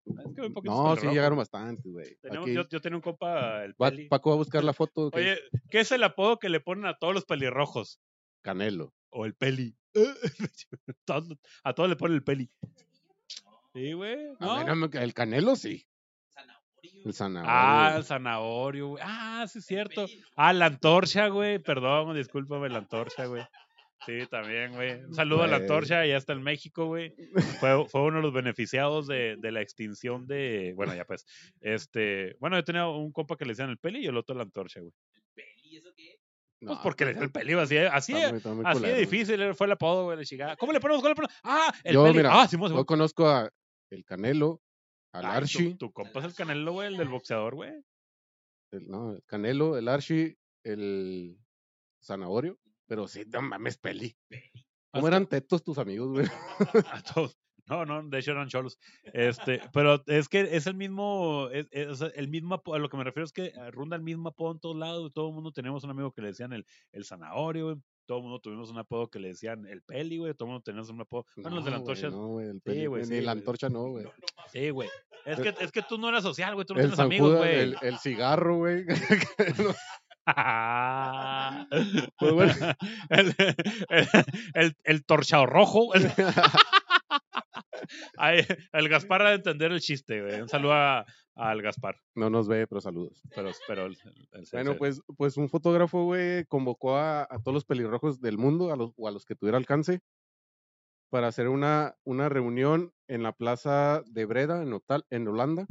Es 0.07 0.34
que 0.34 0.51
poquitos 0.51 0.64
No, 0.64 0.96
sí 0.96 1.07
llegaron 1.09 1.38
bastantes, 1.38 1.84
güey. 1.84 2.18
Yo, 2.55 2.66
yo 2.68 2.80
tenía 2.80 2.96
un 2.96 3.03
compa, 3.03 3.64
el 3.64 3.72
va- 3.72 3.90
Peli. 3.90 4.09
Paco 4.09 4.30
va 4.30 4.34
a 4.34 4.38
buscar 4.38 4.64
la 4.64 4.72
foto. 4.72 5.11
que 5.11 5.18
Oye, 5.18 5.38
¿qué 5.70 5.80
es 5.80 5.92
el 5.92 6.03
apodo 6.05 6.38
que 6.38 6.49
le 6.49 6.61
ponen 6.61 6.86
a 6.86 6.96
todos 6.99 7.14
los 7.14 7.24
pelirrojos? 7.24 8.01
Canelo. 8.42 8.94
O 9.11 9.26
el 9.26 9.34
Peli. 9.34 9.76
A 11.64 11.72
todos 11.74 11.88
le 11.88 11.96
ponen 11.96 12.16
el 12.16 12.24
Peli. 12.24 12.51
Sí, 13.74 13.92
güey. 13.92 14.18
El 14.92 15.14
Canelo 15.14 15.57
sí. 15.57 15.86
El 17.05 17.12
zanahorio. 17.14 17.51
Ah, 17.53 17.95
el 17.97 18.05
zanahorio, 18.05 18.89
güey. 18.89 19.03
Ah, 19.07 19.47
sí, 19.49 19.59
es 19.59 19.66
cierto. 19.66 20.07
Ah, 20.37 20.53
la 20.53 20.66
antorcha, 20.66 21.29
güey. 21.29 21.59
Perdón, 21.59 22.14
discúlpame, 22.16 22.68
la 22.68 22.79
antorcha, 22.79 23.26
güey. 23.26 23.43
Sí, 24.07 24.20
también, 24.31 24.72
güey. 24.74 25.03
Un 25.05 25.12
saludo 25.14 25.43
a 25.43 25.47
la 25.49 25.57
Güey. 25.59 25.62
antorcha, 25.62 26.07
ya 26.07 26.16
está 26.16 26.33
en 26.33 26.43
México, 26.43 26.87
güey. 26.87 27.14
Fue, 27.59 27.85
fue 27.89 28.03
uno 28.03 28.18
de 28.18 28.22
los 28.22 28.33
beneficiados 28.33 29.09
de, 29.09 29.37
de 29.39 29.51
la 29.53 29.61
extinción 29.61 30.26
de. 30.29 30.72
Bueno, 30.76 30.95
ya 30.95 31.05
pues. 31.05 31.26
Este. 31.61 32.37
Bueno, 32.39 32.57
yo 32.57 32.64
tenía 32.64 32.87
un 32.87 33.11
compa 33.11 33.37
que 33.37 33.45
le 33.45 33.51
decían 33.53 33.70
el 33.70 33.79
peli 33.79 34.05
y 34.05 34.07
el 34.07 34.16
otro 34.16 34.37
la 34.37 34.45
antorcha, 34.45 34.81
güey. 34.81 34.93
Peli, 35.35 35.76
¿eso 35.76 35.91
qué? 35.97 36.14
No, 36.61 36.68
Pues 36.72 36.81
porque 36.85 37.05
le 37.05 37.09
decían 37.11 37.24
el 37.24 37.33
peli, 37.33 37.53
güey, 37.55 37.64
así, 37.64 37.76
así, 37.79 38.12
está 38.14 38.29
muy- 38.31 38.37
está 38.39 38.55
muy 38.55 38.64
así 38.66 38.79
culero, 38.81 38.99
difícil 38.99 39.55
fue 39.55 39.66
el 39.66 39.72
apodo, 39.72 40.05
güey, 40.05 40.16
de 40.18 40.24
chingada. 40.26 40.57
¿Cómo 40.57 40.72
le 40.72 40.79
ponemos? 40.81 41.03
¿Cómo 41.03 41.11
le 41.11 41.14
ponemos? 41.16 41.35
Ah, 41.43 41.72
el 41.83 41.95
Yo, 41.95 42.05
peli. 42.05 42.16
mira, 42.18 42.41
ah, 42.41 42.47
Simón, 42.49 42.72
Yo 42.72 42.87
conozco 42.87 43.29
a 43.29 43.51
el 43.91 44.05
Canelo, 44.05 44.61
al 45.12 45.24
Ay, 45.26 45.36
Archie. 45.38 45.74
Tu, 45.76 45.92
compa 45.92 46.20
es 46.20 46.24
el 46.26 46.34
canelo, 46.34 46.72
güey, 46.72 46.88
el 46.88 46.96
del 46.96 47.09
boxeador, 47.09 47.54
güey. 47.54 47.72
el- 48.72 48.88
no, 48.88 49.12
el 49.12 49.22
Canelo, 49.24 49.76
el 49.78 49.88
Archie, 49.88 50.38
el 50.64 51.38
Zanahorio. 52.04 52.59
Pero 52.86 53.06
sí, 53.09 53.24
no 53.26 53.42
mames, 53.42 53.78
peli. 53.78 54.16
¿Cómo 54.92 55.09
eran 55.09 55.26
tetos 55.26 55.62
tus 55.62 55.78
amigos, 55.78 56.09
güey? 56.11 56.26
A 57.00 57.02
todos. 57.02 57.38
No, 57.66 57.84
no, 57.84 58.02
de 58.09 58.18
hecho 58.18 58.30
eran 58.32 58.48
cholos. 58.48 58.78
Este, 59.12 59.61
pero 59.74 60.02
es 60.06 60.28
que 60.30 60.40
es 60.56 60.66
el 60.66 60.74
mismo, 60.74 61.48
es, 61.52 61.66
es- 61.70 62.00
el 62.14 62.28
mismo, 62.28 62.62
a 62.72 62.78
lo 62.78 62.88
que 62.88 62.96
me 62.96 63.04
refiero 63.04 63.24
es 63.26 63.32
que 63.32 63.46
eh, 63.46 63.70
ronda 63.70 63.94
el 63.96 64.02
mismo 64.02 64.30
apodo 64.30 64.52
en 64.52 64.61
todos 64.61 64.76
lados. 64.76 65.12
Todo 65.12 65.28
el 65.28 65.34
mundo 65.34 65.52
tenemos 65.52 65.84
un 65.84 65.90
amigo 65.90 66.11
que 66.12 66.22
le 66.22 66.28
decían 66.28 66.52
el, 66.54 66.64
el 66.92 67.04
zanahorio, 67.04 67.64
güey. 67.66 67.76
Todo 68.09 68.18
el 68.18 68.24
mundo 68.24 68.40
tuvimos 68.40 68.70
un 68.70 68.78
apodo 68.78 69.11
que 69.11 69.18
le 69.18 69.28
decían 69.28 69.66
el 69.66 69.82
peli, 69.82 70.16
güey. 70.16 70.32
Todo 70.32 70.46
el 70.46 70.52
mundo 70.52 70.62
teníamos 70.64 70.88
un 70.88 71.02
apodo. 71.02 71.26
Bueno, 71.36 71.56
los 71.56 71.64
de 71.66 71.70
la 71.70 71.76
No, 71.76 71.82
antorcha. 71.82 72.09
No, 72.09 72.26
güey, 72.28 72.46
el 72.46 72.54
Sí, 72.54 72.61
peli, 72.64 72.86
güey, 72.86 73.02
ni 73.02 73.09
sí, 73.09 73.20
la 73.20 73.32
antorcha 73.32 73.68
no, 73.68 73.90
güey. 73.90 74.06
Sí, 74.50 74.70
güey. 74.70 74.88
Es 75.26 75.38
que, 75.38 75.54
es 75.61 75.70
que 75.70 75.82
tú 75.82 75.98
no 75.98 76.09
eras 76.09 76.22
social, 76.22 76.54
güey. 76.54 76.64
Tú 76.66 76.72
no 76.72 76.80
El 76.80 76.86
tienes 76.86 76.98
amigos, 76.98 77.36
güey. 77.36 77.54
el, 77.61 77.76
el 77.82 77.98
cigarro, 77.98 78.56
güey. 78.56 78.86
No, 79.59 79.74
Pues 82.18 82.32
bueno. 82.32 82.54
el, 83.11 83.34
el, 83.90 84.09
el, 84.54 84.76
el 84.84 85.04
torchao 85.04 85.44
rojo. 85.46 85.92
El, 85.94 86.11
Ay, 88.16 88.44
el 88.72 88.88
Gaspar 88.88 89.22
ha 89.22 89.28
de 89.30 89.36
entender 89.36 89.72
el 89.72 89.80
chiste, 89.80 90.22
güey. 90.22 90.40
Un 90.40 90.48
saludo 90.48 90.72
a- 90.72 91.04
al 91.39 91.62
Gaspar. 91.62 92.01
no 92.14 92.28
nos 92.30 92.49
ve, 92.49 92.66
pero 92.66 92.80
saludos. 92.80 93.22
Pero, 93.34 93.51
pero 93.66 93.86
el- 93.86 93.97
el- 94.32 94.47
Bueno, 94.53 94.76
pues, 94.76 95.01
pues 95.16 95.36
un 95.36 95.49
fotógrafo, 95.49 96.05
güey, 96.05 96.45
convocó 96.47 96.97
a, 96.97 97.22
a 97.22 97.39
todos 97.39 97.55
los 97.55 97.64
pelirrojos 97.64 98.20
del 98.20 98.39
mundo, 98.39 98.72
a 98.72 98.76
los, 98.76 98.93
o 98.97 99.09
a 99.09 99.11
los 99.11 99.24
que 99.24 99.34
tuviera 99.34 99.57
alcance, 99.59 100.01
para 101.11 101.28
hacer 101.28 101.49
una, 101.49 101.97
una 102.05 102.28
reunión 102.28 102.93
en 103.07 103.22
la 103.22 103.32
plaza 103.32 104.03
de 104.07 104.26
Breda, 104.26 104.62
en, 104.62 104.72
Otal- 104.72 105.07
en 105.11 105.26
Holanda. 105.28 105.66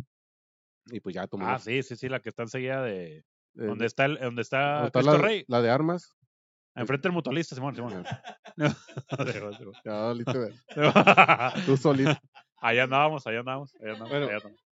Y 0.90 1.00
pues 1.02 1.14
ya 1.16 1.28
tomó. 1.28 1.46
Ah, 1.48 1.60
sí, 1.60 1.84
sí, 1.84 1.96
sí, 1.96 2.08
la 2.10 2.22
que 2.22 2.30
está 2.30 2.44
enseguida 2.44 2.82
de. 2.82 3.18
eh, 3.18 3.24
Donde 3.54 3.86
está, 3.86 4.06
el, 4.06 4.18
donde 4.20 4.42
está, 4.42 4.90
la, 4.94 5.18
Rey. 5.18 5.44
la 5.48 5.62
de 5.62 5.70
armas. 5.70 6.16
Enfrente 6.76 7.08
del 7.08 7.14
mutualista, 7.14 7.56
Simón, 7.56 7.76
Simón. 7.76 8.04
Ver. 8.58 10.54
Tú 11.66 11.76
solito. 11.78 12.12
Allá 12.58 12.84
andábamos, 12.84 13.26
allá 13.28 13.40
andábamos. 13.40 13.74
Allá 13.76 13.92
andábamos, 13.94 14.10
Bueno, 14.10 14.26
allá 14.28 14.36
andábamos. 14.38 14.67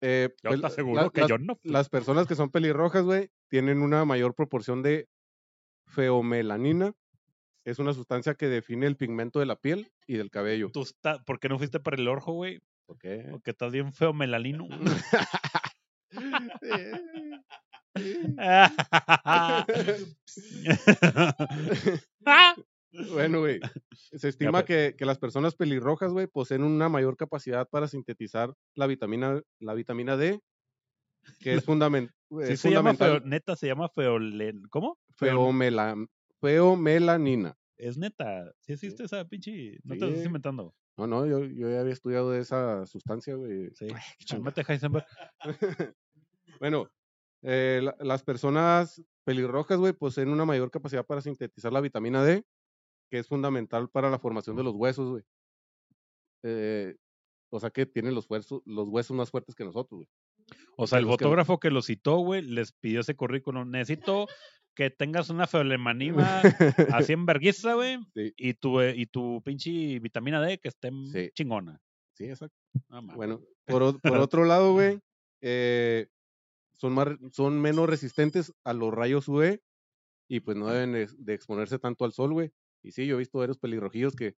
Eh, 0.00 0.28
Yo 0.42 0.50
pues, 0.50 0.56
te 0.60 0.62
la- 0.62 0.68
aseguro 0.68 1.02
la- 1.02 1.10
que 1.10 1.20
las, 1.22 1.28
yo 1.30 1.38
no 1.38 1.56
fui. 1.56 1.70
las 1.70 1.88
personas 1.88 2.26
que 2.26 2.34
son 2.36 2.50
pelirrojas, 2.50 3.02
güey, 3.04 3.30
tienen 3.48 3.82
una 3.82 4.04
mayor 4.04 4.34
proporción 4.34 4.82
de 4.82 5.08
feomelanina. 5.86 6.92
Es 7.64 7.78
una 7.78 7.92
sustancia 7.92 8.34
que 8.34 8.46
define 8.48 8.86
el 8.86 8.96
pigmento 8.96 9.40
de 9.40 9.46
la 9.46 9.56
piel 9.56 9.90
y 10.06 10.16
del 10.16 10.30
cabello. 10.30 10.70
Tú 10.72 10.82
está- 10.82 11.22
¿Por 11.24 11.38
qué 11.40 11.48
no 11.48 11.58
fuiste 11.58 11.80
para 11.80 11.96
el 11.96 12.08
orjo, 12.08 12.32
güey? 12.32 12.60
¿Por 12.86 12.96
qué? 12.98 13.26
Porque 13.30 13.50
estás 13.50 13.72
bien 13.72 13.92
feo 13.92 14.12
melalino. 14.14 14.66
Bueno, 23.12 23.40
güey. 23.40 23.60
Se 23.92 24.28
estima 24.28 24.52
pues. 24.52 24.64
que, 24.64 24.94
que 24.96 25.04
las 25.04 25.18
personas 25.18 25.54
pelirrojas, 25.54 26.12
güey, 26.12 26.26
poseen 26.26 26.62
una 26.62 26.88
mayor 26.88 27.16
capacidad 27.16 27.68
para 27.68 27.88
sintetizar 27.88 28.54
la 28.74 28.86
vitamina, 28.86 29.40
la 29.60 29.74
vitamina 29.74 30.16
D, 30.16 30.40
que 31.40 31.54
es, 31.54 31.64
fundamen- 31.66 32.10
Sí 32.30 32.52
es 32.52 32.60
se 32.60 32.70
llama 32.70 32.90
feo, 32.94 32.98
fundamental. 33.06 33.30
neta, 33.30 33.56
se 33.56 33.66
llama 33.68 33.88
feolen. 33.88 34.62
¿Cómo? 34.70 34.98
Feo- 35.16 35.32
Feomela- 35.50 36.06
feomelanina. 36.40 37.56
Es 37.76 37.96
neta. 37.96 38.52
¿Sí 38.60 38.72
existe 38.72 39.04
esa 39.04 39.24
pinche? 39.26 39.78
No 39.84 39.94
te 39.94 40.00
lo 40.00 40.08
estás 40.08 40.26
inventando. 40.26 40.74
No, 40.96 41.06
no, 41.06 41.24
yo, 41.26 41.44
yo 41.44 41.70
ya 41.70 41.80
había 41.80 41.92
estudiado 41.92 42.34
esa 42.34 42.84
sustancia, 42.86 43.36
güey. 43.36 43.70
Sí. 43.74 43.86
Ay, 43.94 44.64
Heisenberg. 44.66 45.06
Bueno, 46.60 46.90
eh, 47.42 47.80
la- 47.82 47.96
las 48.00 48.22
personas 48.24 49.02
pelirrojas, 49.24 49.78
güey, 49.78 49.92
poseen 49.92 50.28
una 50.30 50.44
mayor 50.44 50.70
capacidad 50.70 51.06
para 51.06 51.20
sintetizar 51.20 51.72
la 51.72 51.80
vitamina 51.80 52.24
D, 52.24 52.44
que 53.10 53.18
es 53.18 53.26
fundamental 53.28 53.88
para 53.88 54.10
la 54.10 54.18
formación 54.18 54.56
de 54.56 54.62
los 54.64 54.74
huesos, 54.74 55.10
güey. 55.10 55.22
Eh, 56.44 56.96
o 57.50 57.60
sea 57.60 57.70
que 57.70 57.86
tienen 57.86 58.14
los, 58.14 58.28
huesos, 58.28 58.62
los 58.64 58.88
huesos 58.88 59.16
más 59.16 59.30
fuertes 59.30 59.54
que 59.54 59.64
nosotros, 59.64 59.98
güey. 60.00 60.08
O 60.76 60.86
sea, 60.86 60.98
el 60.98 61.04
los 61.04 61.16
que- 61.16 61.24
fotógrafo 61.24 61.58
que 61.58 61.70
lo 61.70 61.82
citó, 61.82 62.18
güey, 62.18 62.42
les 62.42 62.72
pidió 62.72 63.00
ese 63.00 63.16
currículum. 63.16 63.70
Necesito 63.70 64.26
que 64.74 64.90
tengas 64.90 65.28
una 65.30 65.46
feulemanima 65.46 66.40
así 66.92 67.12
en 67.12 67.26
vergüenza, 67.26 67.74
güey. 67.74 67.98
Sí. 68.14 68.32
Y 68.36 68.54
tu, 68.54 68.80
eh, 68.80 68.94
y 68.96 69.06
tu 69.06 69.42
pinche 69.42 69.98
vitamina 69.98 70.40
D 70.40 70.58
que 70.58 70.68
esté 70.68 70.90
Sí. 71.12 71.30
chingona. 71.34 71.80
Sí, 72.14 72.24
exacto. 72.24 72.56
Bueno, 73.16 73.40
por, 73.66 73.82
otro 73.82 74.44
lado, 74.44 74.72
güey, 74.72 75.00
eh, 75.42 76.08
son, 76.74 76.94
más, 76.94 77.08
son 77.32 77.60
menos 77.60 77.88
resistentes 77.88 78.52
a 78.64 78.72
los 78.72 78.92
rayos 78.94 79.28
UV 79.28 79.60
y 80.30 80.40
pues 80.40 80.56
no 80.56 80.68
deben 80.68 80.92
de, 80.92 81.08
de 81.18 81.34
exponerse 81.34 81.78
tanto 81.78 82.04
al 82.04 82.12
sol, 82.12 82.32
güey. 82.32 82.52
Y 82.88 82.92
sí, 82.92 83.06
yo 83.06 83.16
he 83.16 83.18
visto 83.18 83.38
varios 83.38 83.58
pelirrojillos 83.58 84.16
que 84.16 84.34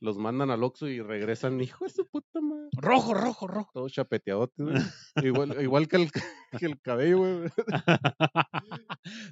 los 0.00 0.18
mandan 0.18 0.50
al 0.52 0.62
Oxxo 0.62 0.86
y 0.86 1.00
regresan, 1.00 1.60
hijo 1.80 1.84
de 1.84 1.90
su 1.90 2.06
puta 2.06 2.40
madre, 2.40 2.68
Rojo, 2.76 3.12
rojo, 3.12 3.48
rojo. 3.48 3.70
todos 3.74 3.92
chapeteadotes, 3.92 4.64
güey. 4.64 4.76
igual, 5.24 5.60
igual 5.60 5.88
que, 5.88 5.96
el, 5.96 6.10
que 6.60 6.66
el 6.66 6.80
cabello, 6.80 7.18
güey. 7.18 7.50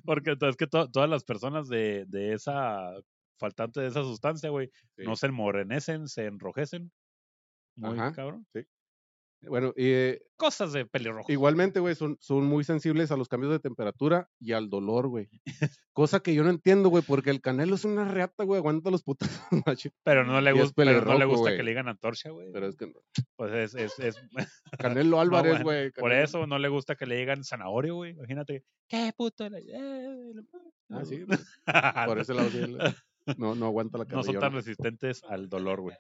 Porque 0.05 0.37
es 0.41 0.57
que 0.57 0.67
to- 0.67 0.91
todas 0.91 1.09
las 1.09 1.23
personas 1.23 1.69
de, 1.69 2.05
de 2.09 2.33
esa 2.33 2.91
faltante 3.39 3.81
de 3.83 3.89
esa 3.89 4.03
sustancia, 4.03 4.51
güey, 4.51 4.71
Sí. 4.97 5.05
no 5.05 5.15
se 5.15 5.27
enmorenecen, 5.27 6.09
se 6.09 6.27
enrojecen. 6.27 6.91
Muy 7.77 7.99
Ajá. 7.99 8.13
cabrón. 8.13 8.47
Bueno, 9.49 9.73
y, 9.77 9.87
eh, 9.91 10.23
Cosas 10.37 10.73
de 10.73 10.85
pelirrojo. 10.85 11.33
igualmente, 11.33 11.81
güey, 11.81 11.95
son, 11.95 12.17
son 12.21 12.45
muy 12.45 12.63
sensibles 12.65 13.11
a 13.11 13.17
los 13.17 13.29
cambios 13.29 13.53
de 13.53 13.59
temperatura 13.59 14.29
y 14.39 14.53
al 14.53 14.69
dolor, 14.69 15.09
güey. 15.09 15.29
Cosa 15.95 16.21
que 16.21 16.35
yo 16.35 16.45
no 16.45 16.51
entiendo, 16.51 16.89
güey, 16.91 17.03
porque 17.07 17.31
el 17.31 17.41
canelo 17.41 17.75
es 17.75 17.85
una 17.85 18.05
reata, 18.05 18.45
güey, 18.45 18.59
aguanta 18.59 18.91
los 18.91 19.03
putos. 19.03 19.29
Pero 20.05 20.25
no 20.25 20.41
le 20.41 20.53
gusta, 20.53 20.75
pero 20.77 21.01
no 21.03 21.19
le 21.19 21.25
gusta 21.25 21.57
que 21.57 21.63
le 21.63 21.71
digan 21.71 21.89
antorcha, 21.89 22.31
güey. 22.31 22.51
Pero 22.53 22.67
es 22.67 22.77
que 22.77 22.87
no. 22.87 23.01
Pues 23.37 23.53
es, 23.53 23.75
es, 23.75 23.99
es 23.99 24.17
Canelo 24.79 25.21
Álvarez, 25.21 25.63
güey. 25.63 25.91
por 25.93 26.13
eso 26.13 26.47
no 26.47 26.59
le 26.59 26.69
gusta 26.69 26.97
que 26.97 27.07
le 27.07 27.17
digan 27.17 27.43
zanahorio, 27.45 27.95
güey. 27.95 28.13
Imagínate. 28.13 28.65
¿Qué 28.89 29.13
puto? 29.17 29.47
eh, 29.47 30.33
Ah, 30.91 31.05
sí, 31.05 31.25
Por 32.07 32.19
ese 32.21 32.35
lado, 32.35 32.51
sí, 32.51 32.77
no, 33.39 33.55
no 33.55 33.67
aguanta 33.67 33.99
la 33.99 34.05
no 34.05 34.23
son 34.23 34.35
tan 34.35 34.41
cabellona. 34.41 34.57
resistentes 34.61 35.25
al 35.25 35.49
dolor, 35.49 35.81
güey. 35.81 35.97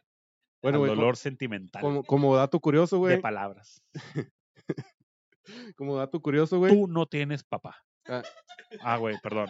Bueno, 0.73 0.83
al 0.85 0.97
dolor 0.97 1.17
sentimental 1.17 1.83
como, 1.83 2.03
como 2.05 2.37
dato 2.37 2.61
curioso, 2.61 2.97
de 2.97 3.01
güey. 3.01 3.21
palabras. 3.21 3.83
Como 5.77 5.97
dato 5.97 6.21
curioso, 6.21 6.59
güey. 6.59 6.73
Tú 6.73 6.89
no 6.89 7.07
tienes 7.07 7.45
papá. 7.45 7.77
Ah. 8.09 8.23
Ah, 8.83 8.97
güey, 8.97 9.17
perdón. 9.23 9.49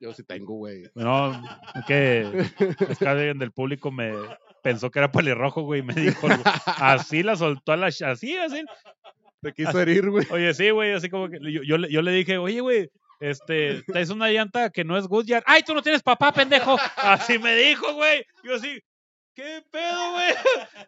Yo 0.00 0.12
sí 0.12 0.24
tengo, 0.24 0.54
güey. 0.54 0.84
No, 0.94 1.32
es 1.74 1.84
que 1.86 2.50
es 2.88 2.98
que 2.98 3.06
alguien 3.08 3.38
del 3.38 3.52
público 3.52 3.90
me 3.90 4.12
pensó 4.62 4.90
que 4.90 4.98
era 4.98 5.10
pelirrojo, 5.12 5.62
güey, 5.62 5.80
y 5.80 5.84
me 5.84 5.94
dijo, 5.94 6.26
así 6.66 7.22
la 7.22 7.36
soltó 7.36 7.72
a 7.72 7.76
la, 7.76 7.86
así, 7.86 8.36
así. 8.36 8.64
Te 9.40 9.52
quiso 9.52 9.80
herir, 9.80 10.10
güey. 10.10 10.26
Oye, 10.30 10.52
sí, 10.54 10.70
güey, 10.70 10.92
así 10.92 11.08
como 11.08 11.28
que 11.28 11.38
yo, 11.40 11.62
yo, 11.62 11.78
le- 11.78 11.90
yo 11.90 12.02
le 12.02 12.10
dije, 12.12 12.38
oye, 12.38 12.60
güey, 12.60 12.90
este, 13.20 13.84
es 13.94 14.10
una 14.10 14.30
llanta 14.30 14.70
que 14.70 14.84
no 14.84 14.96
es 14.96 15.06
Goodyear. 15.06 15.42
¡Ay, 15.46 15.62
tú 15.62 15.74
no 15.74 15.82
tienes 15.82 16.02
papá, 16.02 16.32
pendejo! 16.32 16.76
Así 16.96 17.38
me 17.38 17.54
dijo, 17.54 17.94
güey. 17.94 18.24
Yo 18.44 18.56
así, 18.56 18.80
¿qué 19.38 19.62
pedo, 19.70 20.12
güey? 20.12 20.34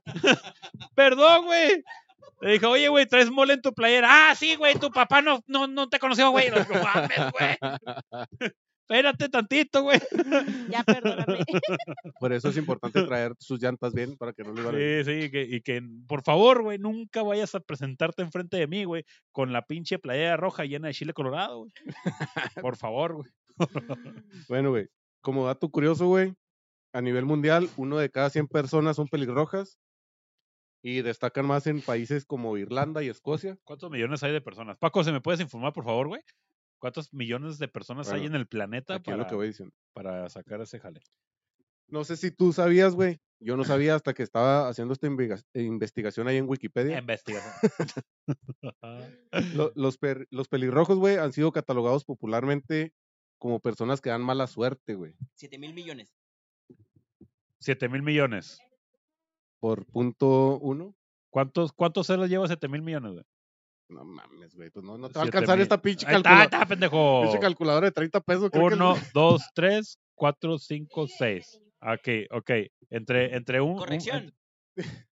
Perdón, 0.97 1.45
güey. 1.47 1.85
Le 2.41 2.53
dije, 2.53 2.67
oye, 2.67 2.89
güey, 2.89 3.07
traes 3.07 3.31
mole 3.31 3.55
en 3.55 3.63
tu 3.63 3.73
playera. 3.73 4.09
Ah, 4.11 4.35
sí, 4.35 4.57
güey, 4.57 4.75
tu 4.75 4.91
papá 4.91 5.23
no, 5.23 5.41
no, 5.47 5.69
no 5.69 5.89
te 5.89 6.01
conoció, 6.01 6.31
güey. 6.31 6.51
No, 6.51 6.57
mames, 6.57 7.33
güey. 7.33 7.57
Espérate 8.83 9.29
tantito, 9.29 9.83
güey. 9.85 10.01
Ya, 10.69 10.83
perdóname. 10.83 11.45
Por 12.19 12.33
eso 12.33 12.49
es 12.49 12.57
importante 12.57 13.03
traer 13.05 13.35
sus 13.39 13.63
llantas 13.63 13.93
bien 13.95 14.17
para 14.17 14.33
que 14.33 14.43
no 14.43 14.53
le 14.53 14.63
vaya. 14.63 15.05
Sí, 15.05 15.23
sí, 15.23 15.31
que, 15.31 15.43
y 15.43 15.61
que 15.61 15.81
por 16.09 16.23
favor, 16.23 16.63
güey, 16.63 16.79
nunca 16.79 17.23
vayas 17.23 17.55
a 17.55 17.61
presentarte 17.61 18.23
enfrente 18.23 18.57
de 18.57 18.67
mí, 18.67 18.83
güey, 18.83 19.05
con 19.31 19.53
la 19.53 19.65
pinche 19.65 20.01
playera 20.01 20.37
roja 20.37 20.65
llena 20.65 20.89
de 20.89 20.95
chile 20.95 21.13
colorado, 21.13 21.59
güey. 21.59 21.73
Por 22.61 22.77
favor, 22.77 23.15
güey. 23.15 23.31
Bueno, 24.49 24.71
güey. 24.71 24.89
Como 25.21 25.47
dato 25.47 25.69
curioso, 25.69 26.09
güey. 26.09 26.35
A 26.93 27.01
nivel 27.01 27.25
mundial, 27.25 27.69
uno 27.77 27.99
de 27.99 28.11
cada 28.11 28.31
100 28.31 28.49
personas 28.49 28.97
son 28.97 29.09
pelirrojas. 29.09 29.79
Y 30.83 31.03
destacan 31.03 31.47
más 31.47 31.67
en 31.67 31.83
países 31.83 32.25
como 32.25 32.57
Irlanda 32.57 33.03
y 33.03 33.09
Escocia. 33.09 33.59
¿Cuántos 33.65 33.91
millones 33.91 34.23
hay 34.23 34.33
de 34.33 34.41
personas? 34.41 34.79
Paco, 34.79 35.05
¿se 35.05 35.13
me 35.13 35.21
puedes 35.21 35.41
informar, 35.41 35.73
por 35.75 35.85
favor, 35.85 36.09
güey? 36.09 36.23
¿Cuántos 36.79 37.13
millones 37.13 37.59
de 37.59 37.69
personas 37.69 38.11
hay 38.11 38.25
en 38.25 38.35
el 38.35 38.47
planeta 38.47 38.99
para, 39.03 39.19
lo 39.19 39.27
que 39.27 39.35
voy 39.35 39.49
diciendo. 39.49 39.75
para 39.93 40.27
sacar 40.31 40.63
ese 40.63 40.81
jale? 40.81 41.01
No 41.89 42.05
sé 42.05 42.17
si 42.17 42.31
tú 42.31 42.55
sabías, 42.55 42.95
güey. 42.95 43.21
Yo 43.41 43.57
no 43.59 43.65
sabía 43.91 43.95
hasta 43.95 44.15
que 44.15 44.23
estaba 44.23 44.69
haciendo 44.69 44.95
esta 44.95 45.07
investiga- 45.07 45.45
investigación 45.53 46.29
ahí 46.29 46.39
en 46.39 46.49
Wikipedia. 46.49 46.99
Investigación. 46.99 47.53
Lo- 49.55 49.73
los, 49.75 49.99
per- 49.99 50.27
los 50.31 50.49
pelirrojos, 50.49 50.99
güey, 50.99 51.17
han 51.17 51.33
sido 51.33 51.53
catalogados 51.53 52.05
popularmente 52.05 52.93
como 53.39 53.61
personas 53.61 54.01
que 54.01 54.11
dan 54.11 54.23
mala 54.23 54.47
suerte, 54.47 54.95
güey. 54.95 55.15
7 55.35 55.59
mil 55.59 55.75
millones. 55.75 56.15
Siete 57.61 57.89
mil 57.89 58.03
millones. 58.03 58.59
Por 59.61 59.85
punto 59.87 60.59
uno. 60.59 60.95
¿Cuántos, 61.33 61.73
cuántos 61.73 62.07
ceros 62.09 62.29
lleva 62.29 62.49
7 62.49 62.67
mil 62.67 62.83
millones, 62.83 63.13
güey? 63.13 63.25
No 63.89 64.05
mames, 64.05 64.55
güey. 64.57 64.69
Pues 64.71 64.85
no, 64.85 64.99
no 64.99 65.09
te 65.09 65.15
va 65.15 65.21
a 65.21 65.25
alcanzar 65.27 65.57
mil. 65.57 65.63
esta 65.63 65.81
pinche, 65.81 66.07
Ahí 66.09 66.17
está, 66.17 66.43
está, 66.45 66.67
pendejo. 66.67 67.23
pinche 67.23 67.39
calculadora 67.39 67.87
de 67.87 67.93
30 67.93 68.21
pesos. 68.21 68.51
creo 68.51 68.67
que 68.69 68.75
es- 68.75 68.81
Uno, 68.81 68.95
dos, 69.15 69.43
tres, 69.55 69.99
cuatro, 70.17 70.59
cinco, 70.59 71.07
seis. 71.07 71.61
Ok, 71.83 72.09
ok. 72.33 72.51
Entre, 72.91 73.37
entre 73.37 73.61
un. 73.61 73.73
un- 73.73 73.79
Corrección. 73.79 74.35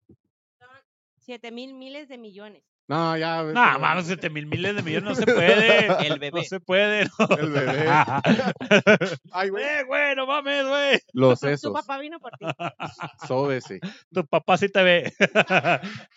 Siete 1.18 1.51
mil 1.51 1.74
miles 1.74 2.09
de 2.09 2.18
millones. 2.18 2.62
No, 2.87 3.16
ya. 3.16 3.39
No, 3.39 3.47
vete, 3.47 3.55
mames, 3.55 4.05
güey. 4.05 4.16
7 4.18 4.30
mil 4.30 4.47
miles 4.47 4.76
de 4.76 4.82
millones 4.82 5.09
no 5.11 5.14
se 5.14 5.24
puede. 5.24 5.87
El 6.07 6.18
bebé. 6.18 6.39
No 6.41 6.45
se 6.45 6.61
puede. 6.61 7.05
no. 7.18 7.37
El 7.37 7.51
bebé. 7.51 7.85
Ay, 9.32 9.49
güey. 9.49 9.64
Eh, 9.64 9.85
güey, 9.87 10.14
no 10.16 10.26
mames, 10.26 10.66
güey. 10.66 10.99
Los 11.14 11.41
Tu 11.41 11.47
sesos. 11.47 11.72
papá 11.72 11.99
vino 11.99 12.18
por 12.20 12.32
ti. 12.32 12.45
Sóbese. 13.26 13.80
Tu 14.12 14.26
papá 14.26 14.59
sí 14.59 14.68
te 14.68 14.82
ve. 14.82 15.12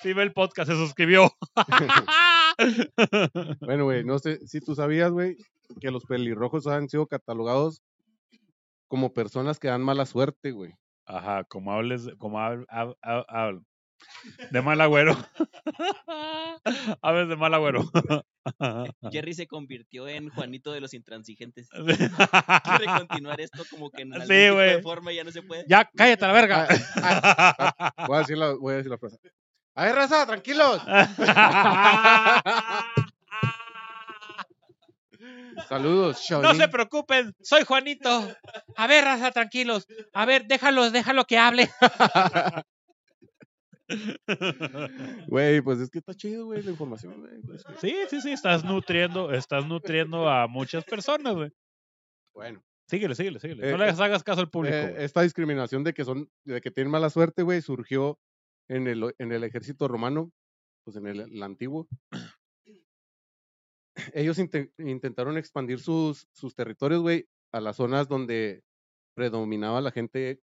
sí 0.02 0.12
ve 0.14 0.24
el 0.24 0.34
podcast, 0.34 0.70
se 0.70 0.76
suscribió. 0.76 1.32
Bueno, 3.62 3.86
güey, 3.86 4.04
no 4.04 4.20
sé 4.20 4.46
si 4.48 4.60
tú 4.60 4.76
sabías, 4.76 5.12
güey, 5.12 5.38
que 5.80 5.92
los 5.92 6.04
pelirrojos 6.06 6.68
han 6.68 6.90
sido 6.90 7.08
catalogados 7.08 7.82
como 8.88 9.14
personas 9.14 9.60
que 9.60 9.68
dan 9.68 9.82
mala 9.84 10.06
suerte, 10.06 10.52
güey. 10.52 10.74
Ajá, 11.06 11.44
como 11.46 11.72
hables, 11.72 12.10
como 12.18 12.40
hab- 12.40 12.66
hab- 12.70 13.64
de 14.52 14.62
mal 14.62 14.80
agüero. 14.82 15.16
Hables 17.02 17.30
de 17.30 17.36
mal 17.36 17.54
agüero. 17.54 17.84
Jerry 19.12 19.34
se 19.34 19.48
convirtió 19.48 20.08
en 20.08 20.30
Juanito 20.30 20.72
de 20.72 20.82
los 20.82 20.94
intransigentes. 20.94 21.70
Quiere 21.70 22.86
continuar 22.98 23.40
esto 23.42 23.64
como 23.70 23.90
que 23.92 24.04
en 24.04 24.14
algún 24.14 24.28
Sí, 24.28 24.34
tipo 24.48 24.58
de 24.60 24.82
forma 24.82 25.12
ya 25.14 25.24
no 25.24 25.32
se 25.32 25.42
puede. 25.42 25.66
ya, 25.68 25.90
cállate 25.96 26.26
a 26.26 26.28
la 26.30 26.34
verga. 26.34 26.68
Voy 28.08 28.16
a 28.16 28.20
decir 28.20 28.38
la, 28.38 28.54
voy 28.54 28.74
a 28.74 28.78
decir 28.78 28.92
la 28.92 28.98
frase. 28.98 29.18
A 29.76 29.86
ver, 29.86 29.96
raza, 29.96 30.26
tranquilos. 30.26 30.82
Saludos, 35.68 36.18
No 36.30 36.42
Shaolin. 36.42 36.58
se 36.62 36.68
preocupen, 36.68 37.36
soy 37.42 37.64
Juanito. 37.64 38.32
A 38.76 38.88
ver, 38.88 39.04
raza, 39.04 39.32
tranquilos. 39.32 39.88
A 40.14 40.26
ver, 40.26 40.46
déjalo, 40.48 40.92
déjalo 40.92 41.26
que 41.26 41.38
hable. 41.38 41.70
Güey, 45.28 45.62
pues 45.62 45.80
es 45.80 45.90
que 45.90 46.00
está 46.00 46.14
chido, 46.14 46.46
güey, 46.46 46.62
la 46.64 46.72
información, 46.72 47.20
güey. 47.22 47.42
pues. 47.42 47.64
Sí, 47.80 47.96
sí, 48.10 48.22
sí, 48.22 48.32
estás 48.32 48.64
nutriendo, 48.64 49.32
estás 49.32 49.66
nutriendo 49.66 50.30
a 50.30 50.48
muchas 50.48 50.84
personas, 50.84 51.36
güey. 51.36 51.52
Bueno, 52.34 52.64
Síguele, 52.90 53.16
síguele, 53.16 53.40
síguele. 53.40 53.68
Eh, 53.68 53.72
no 53.72 53.78
le 53.78 53.86
hagas 53.90 54.24
caso 54.24 54.40
al 54.40 54.50
público. 54.50 54.76
eh, 54.76 54.96
esta 55.04 55.22
discriminación 55.22 55.84
de 55.84 55.94
que 55.94 56.06
son, 56.06 56.30
de 56.46 56.62
que 56.62 56.72
tienen 56.72 56.90
mala 56.92 57.10
suerte, 57.10 57.44
güey, 57.44 57.62
surgió 57.62 58.18
en 58.70 58.88
el, 58.88 59.14
en 59.18 59.32
el 59.34 59.44
ejército 59.44 59.90
romano, 59.90 60.32
pues 60.86 60.96
en 60.96 61.08
el, 61.08 61.20
el 61.20 61.44
antiguo. 61.44 61.88
Ellos 64.14 64.38
inte- 64.40 64.72
intentaron 64.78 65.38
expandir 65.38 65.80
sus, 65.80 66.28
sus 66.32 66.56
territorios, 66.56 67.02
güey, 67.02 67.28
a 67.52 67.60
las 67.60 67.76
zonas 67.78 68.08
donde 68.08 68.64
predominaba 69.16 69.82
la 69.82 69.92
gente 69.92 70.40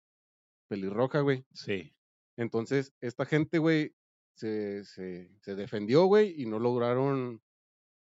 pelirroja, 0.68 1.20
güey. 1.20 1.44
Sí. 1.52 1.92
Entonces, 2.36 2.92
esta 3.00 3.24
gente, 3.24 3.58
güey, 3.58 3.94
se, 4.34 4.84
se, 4.84 5.30
se 5.40 5.54
defendió, 5.54 6.04
güey, 6.06 6.40
y 6.40 6.46
no 6.46 6.58
lograron 6.58 7.42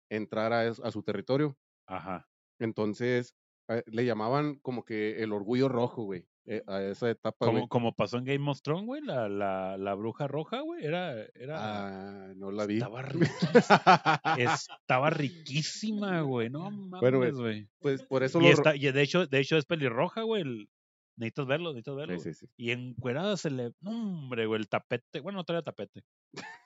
entrar 0.09 0.53
a, 0.53 0.73
su 0.73 1.03
territorio. 1.03 1.57
Ajá. 1.87 2.29
Entonces, 2.59 3.35
eh, 3.67 3.83
le 3.87 4.05
llamaban 4.05 4.55
como 4.55 4.85
que 4.85 5.21
el 5.23 5.33
orgullo 5.33 5.67
rojo, 5.69 6.03
güey, 6.03 6.27
eh, 6.45 6.63
a 6.67 6.81
esa 6.83 7.09
etapa. 7.09 7.45
Como, 7.45 7.67
como 7.67 7.95
pasó 7.95 8.17
en 8.17 8.25
Game 8.25 8.49
of 8.49 8.61
Thrones, 8.61 8.85
güey, 8.85 9.01
la, 9.01 9.27
la, 9.27 9.77
la 9.77 9.93
bruja 9.95 10.27
roja, 10.27 10.61
güey, 10.61 10.85
era, 10.85 11.21
era, 11.35 11.55
Ah, 12.29 12.33
no 12.35 12.51
la 12.51 12.65
vi. 12.65 12.75
estaba, 12.77 13.01
ri- 13.03 13.29
estaba 14.37 15.09
riquísima, 15.09 16.21
güey, 16.21 16.49
no 16.49 16.69
mames, 16.71 17.01
Bueno, 17.01 17.19
güey, 17.19 17.67
pues 17.79 18.03
por 18.03 18.23
eso 18.23 18.39
Y, 18.39 18.43
lo... 18.43 18.49
está, 18.49 18.75
y 18.75 18.91
de 18.91 19.01
hecho, 19.01 19.25
de 19.27 19.39
hecho 19.39 19.57
es 19.57 19.65
pelirroja, 19.65 20.21
güey, 20.23 20.69
Necesitas 21.15 21.45
verlo, 21.47 21.69
necesitas 21.69 21.95
verlo. 21.95 22.19
Sí, 22.19 22.33
sí, 22.33 22.47
sí. 22.47 22.53
Y 22.57 22.71
se 23.37 23.49
le. 23.51 23.73
No, 23.81 23.91
hombre, 23.91 24.45
güey, 24.45 24.59
el 24.61 24.67
tapete. 24.67 25.19
Bueno, 25.19 25.37
no 25.37 25.43
traía 25.43 25.61
tapete. 25.61 26.03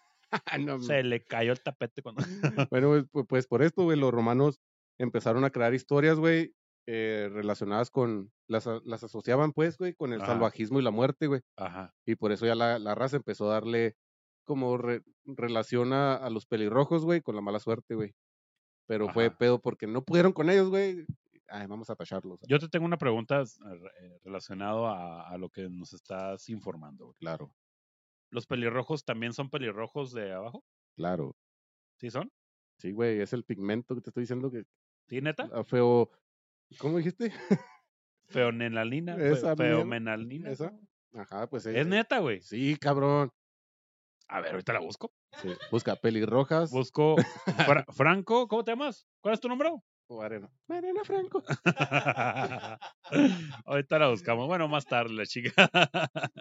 No, 0.59 0.81
Se 0.81 1.03
le 1.03 1.23
cayó 1.23 1.53
el 1.53 1.61
tapete 1.61 2.01
cuando. 2.01 2.21
Bueno, 2.71 2.89
pues, 2.89 3.05
pu- 3.11 3.27
pues 3.27 3.47
por 3.47 3.61
esto, 3.63 3.83
güey, 3.83 3.97
los 3.97 4.11
romanos 4.13 4.59
empezaron 4.99 5.45
a 5.45 5.51
crear 5.51 5.73
historias, 5.73 6.17
güey, 6.19 6.53
eh, 6.85 7.29
relacionadas 7.31 7.89
con, 7.89 8.31
las, 8.47 8.67
las 8.83 9.03
asociaban, 9.03 9.53
pues, 9.53 9.77
güey, 9.77 9.93
con 9.93 10.11
el 10.11 10.21
Ajá. 10.21 10.33
salvajismo 10.33 10.79
y 10.79 10.83
la 10.83 10.91
muerte, 10.91 11.27
güey. 11.27 11.41
Ajá. 11.55 11.93
Y 12.05 12.15
por 12.15 12.31
eso 12.33 12.45
ya 12.45 12.55
la, 12.55 12.77
la 12.79 12.93
raza 12.95 13.15
empezó 13.17 13.49
a 13.49 13.53
darle 13.53 13.95
como 14.45 14.77
re- 14.77 15.03
relación 15.25 15.93
a, 15.93 16.29
los 16.29 16.45
pelirrojos, 16.45 17.05
güey, 17.05 17.21
con 17.21 17.35
la 17.35 17.41
mala 17.41 17.59
suerte, 17.59 17.95
güey. 17.95 18.13
Pero 18.85 19.09
fue 19.09 19.27
Ajá. 19.27 19.37
pedo 19.37 19.59
porque 19.61 19.87
no 19.87 20.01
pudieron 20.03 20.31
con 20.33 20.49
ellos, 20.49 20.69
güey. 20.69 21.05
Ay, 21.49 21.65
vamos 21.67 21.89
a 21.89 21.95
tacharlos. 21.95 22.39
Yo 22.47 22.59
te 22.59 22.67
tengo 22.67 22.85
una 22.85 22.97
pregunta 22.97 23.41
eh, 23.41 24.19
relacionado 24.23 24.87
a, 24.87 25.27
a 25.29 25.37
lo 25.37 25.49
que 25.49 25.69
nos 25.69 25.93
estás 25.93 26.49
informando. 26.49 27.13
Claro, 27.19 27.53
¿Los 28.29 28.45
pelirrojos 28.45 29.05
también 29.05 29.31
son 29.33 29.49
pelirrojos 29.49 30.11
de 30.13 30.33
abajo? 30.33 30.63
claro. 30.95 31.35
¿Sí 31.99 32.11
son? 32.11 32.31
Sí, 32.77 32.91
güey, 32.91 33.21
es 33.21 33.33
el 33.33 33.43
pigmento 33.43 33.95
que 33.95 34.01
te 34.01 34.09
estoy 34.09 34.21
diciendo 34.23 34.51
que 34.51 34.65
¿Sí, 35.07 35.21
neta? 35.21 35.49
ah, 35.53 35.63
feo. 35.63 36.11
¿Cómo 36.79 36.97
dijiste? 36.97 37.31
Feonenalina. 38.27 39.15
fe- 39.15 39.31
Esa 39.31 39.55
Feomenalina. 39.55 40.49
esa. 40.51 40.77
Ajá, 41.13 41.47
pues 41.49 41.65
Es 41.65 41.87
neta, 41.87 42.19
güey. 42.19 42.41
Sí, 42.41 42.75
cabrón. 42.77 43.31
A 44.27 44.41
ver, 44.41 44.51
ahorita 44.51 44.73
la 44.73 44.79
busco. 44.79 45.11
Sí. 45.41 45.49
Busca 45.71 45.95
pelirrojas 45.95 46.69
Busco 46.71 47.15
Fra- 47.81 47.85
Franco, 47.93 48.47
¿cómo 48.47 48.63
te 48.63 48.71
llamas? 48.71 49.07
¿Cuál 49.21 49.33
es 49.35 49.39
tu 49.39 49.47
nombre? 49.47 49.71
O 50.07 50.21
arena. 50.21 50.49
Franco. 51.03 51.43
Ahorita 53.65 53.99
la 53.99 54.09
buscamos. 54.09 54.47
Bueno, 54.47 54.67
más 54.67 54.85
tarde, 54.85 55.13
la 55.13 55.25
chica. 55.25 55.51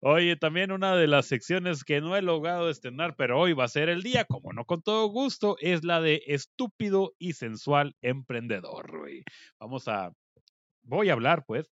Oye, 0.00 0.36
también 0.36 0.72
una 0.72 0.96
de 0.96 1.06
las 1.06 1.26
secciones 1.26 1.84
que 1.84 2.00
no 2.00 2.16
he 2.16 2.22
logrado 2.22 2.70
estrenar, 2.70 3.16
pero 3.16 3.38
hoy 3.38 3.52
va 3.52 3.64
a 3.64 3.68
ser 3.68 3.88
el 3.88 4.02
día, 4.02 4.24
como 4.24 4.52
no 4.52 4.64
con 4.64 4.82
todo 4.82 5.08
gusto, 5.08 5.56
es 5.60 5.84
la 5.84 6.00
de 6.00 6.22
estúpido 6.26 7.14
y 7.18 7.34
sensual 7.34 7.96
emprendedor, 8.02 8.98
güey. 8.98 9.24
Vamos 9.58 9.88
a. 9.88 10.12
Voy 10.82 11.10
a 11.10 11.14
hablar, 11.14 11.44
pues, 11.46 11.68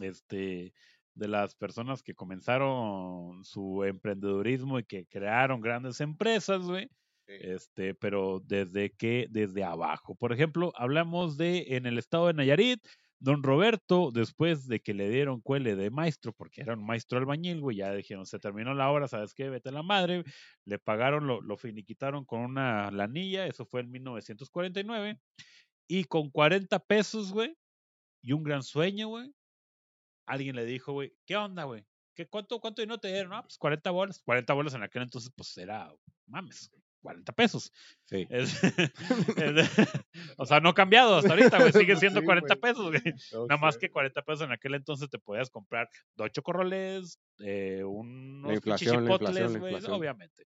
este, 0.00 0.72
de 1.14 1.28
las 1.28 1.54
personas 1.54 2.02
que 2.02 2.14
comenzaron 2.14 3.44
su 3.44 3.84
emprendedurismo 3.84 4.78
y 4.78 4.84
que 4.84 5.06
crearon 5.06 5.60
grandes 5.60 6.00
empresas, 6.00 6.62
güey. 6.62 6.88
Este, 7.26 7.94
pero 7.94 8.40
desde 8.44 8.90
que, 8.92 9.26
desde 9.30 9.64
abajo. 9.64 10.14
Por 10.14 10.32
ejemplo, 10.32 10.72
hablamos 10.76 11.36
de 11.36 11.76
en 11.76 11.86
el 11.86 11.98
estado 11.98 12.26
de 12.26 12.34
Nayarit, 12.34 12.80
don 13.18 13.42
Roberto, 13.42 14.10
después 14.12 14.66
de 14.68 14.80
que 14.80 14.92
le 14.92 15.08
dieron 15.08 15.40
cuele 15.40 15.76
de 15.76 15.90
maestro, 15.90 16.32
porque 16.32 16.60
era 16.60 16.74
un 16.74 16.84
maestro 16.84 17.18
albañil, 17.18 17.60
güey, 17.60 17.78
ya 17.78 17.92
dijeron, 17.94 18.26
se 18.26 18.38
terminó 18.38 18.74
la 18.74 18.90
obra, 18.90 19.08
¿sabes 19.08 19.32
qué? 19.32 19.48
Vete 19.48 19.70
a 19.70 19.72
la 19.72 19.82
madre. 19.82 20.24
Le 20.66 20.78
pagaron, 20.78 21.26
lo, 21.26 21.40
lo 21.40 21.56
finiquitaron 21.56 22.24
con 22.26 22.40
una 22.40 22.90
lanilla, 22.90 23.46
eso 23.46 23.64
fue 23.64 23.80
en 23.80 23.90
1949. 23.90 25.18
Y 25.88 26.04
con 26.04 26.30
40 26.30 26.78
pesos, 26.80 27.32
güey, 27.32 27.56
y 28.22 28.32
un 28.32 28.42
gran 28.42 28.62
sueño, 28.62 29.08
güey, 29.08 29.34
alguien 30.26 30.56
le 30.56 30.64
dijo, 30.64 30.92
güey, 30.92 31.14
¿qué 31.26 31.36
onda, 31.36 31.64
güey? 31.64 31.84
¿Qué, 32.14 32.26
cuánto, 32.26 32.60
¿Cuánto 32.60 32.80
dinero 32.80 32.98
te 32.98 33.08
dieron? 33.08 33.32
Ah, 33.32 33.42
pues 33.42 33.58
40 33.58 33.90
bolas. 33.90 34.20
40 34.24 34.52
bolas 34.52 34.74
en 34.74 34.82
aquel 34.82 35.02
entonces, 35.02 35.30
pues 35.34 35.56
era, 35.58 35.92
mames, 36.26 36.70
40 37.04 37.32
pesos. 37.34 37.70
Sí. 38.06 38.26
Es- 38.30 38.58
es- 39.36 39.70
o 40.38 40.46
sea, 40.46 40.58
no 40.60 40.70
ha 40.70 40.74
cambiado 40.74 41.16
hasta 41.16 41.34
ahorita, 41.34 41.58
güey. 41.58 41.72
Sigue 41.72 41.96
siendo 41.96 42.20
Sí, 42.20 42.26
40 42.26 42.54
güey. 42.54 42.60
pesos, 42.60 42.88
güey. 42.90 43.46
Nada 43.46 43.60
más 43.60 43.76
que 43.78 43.90
40 43.90 44.22
pesos 44.22 44.46
en 44.46 44.52
aquel 44.52 44.74
entonces 44.74 45.10
te 45.10 45.18
podías 45.18 45.50
comprar 45.50 45.88
dos 46.16 46.30
chocorroles, 46.32 47.20
eh, 47.40 47.84
unos 47.84 48.60
chichipotles, 48.78 49.58
güey, 49.58 49.74
obviamente. 49.88 50.46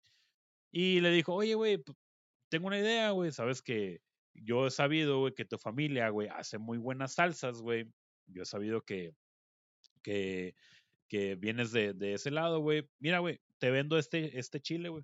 Y 0.72 1.00
le 1.00 1.12
dijo, 1.12 1.34
oye, 1.36 1.54
güey, 1.54 1.82
tengo 2.50 2.68
una 2.68 2.80
idea, 2.80 3.12
güey. 3.12 3.32
Sabes 3.32 3.62
que 3.62 4.00
yo 4.34 4.66
he 4.68 4.72
sabido, 4.72 5.20
güey, 5.20 5.34
que 5.34 5.46
tu 5.46 5.58
familia, 5.60 6.10
güey, 6.10 6.28
hace 6.28 6.58
muy 6.58 6.78
buenas 6.80 7.14
salsas, 7.14 7.62
güey. 7.62 7.86
Yo 8.28 8.42
he 8.42 8.46
sabido 8.46 8.82
que, 8.82 9.14
que, 10.04 10.56
que 11.08 11.36
vienes 11.36 11.72
de, 11.72 11.94
de 11.94 12.14
ese 12.14 12.32
lado, 12.32 12.60
güey. 12.60 12.90
Mira, 13.00 13.20
güey, 13.20 13.40
te 13.60 13.70
vendo 13.72 13.98
este, 13.98 14.38
este 14.40 14.60
chile, 14.60 14.90
güey. 14.90 15.04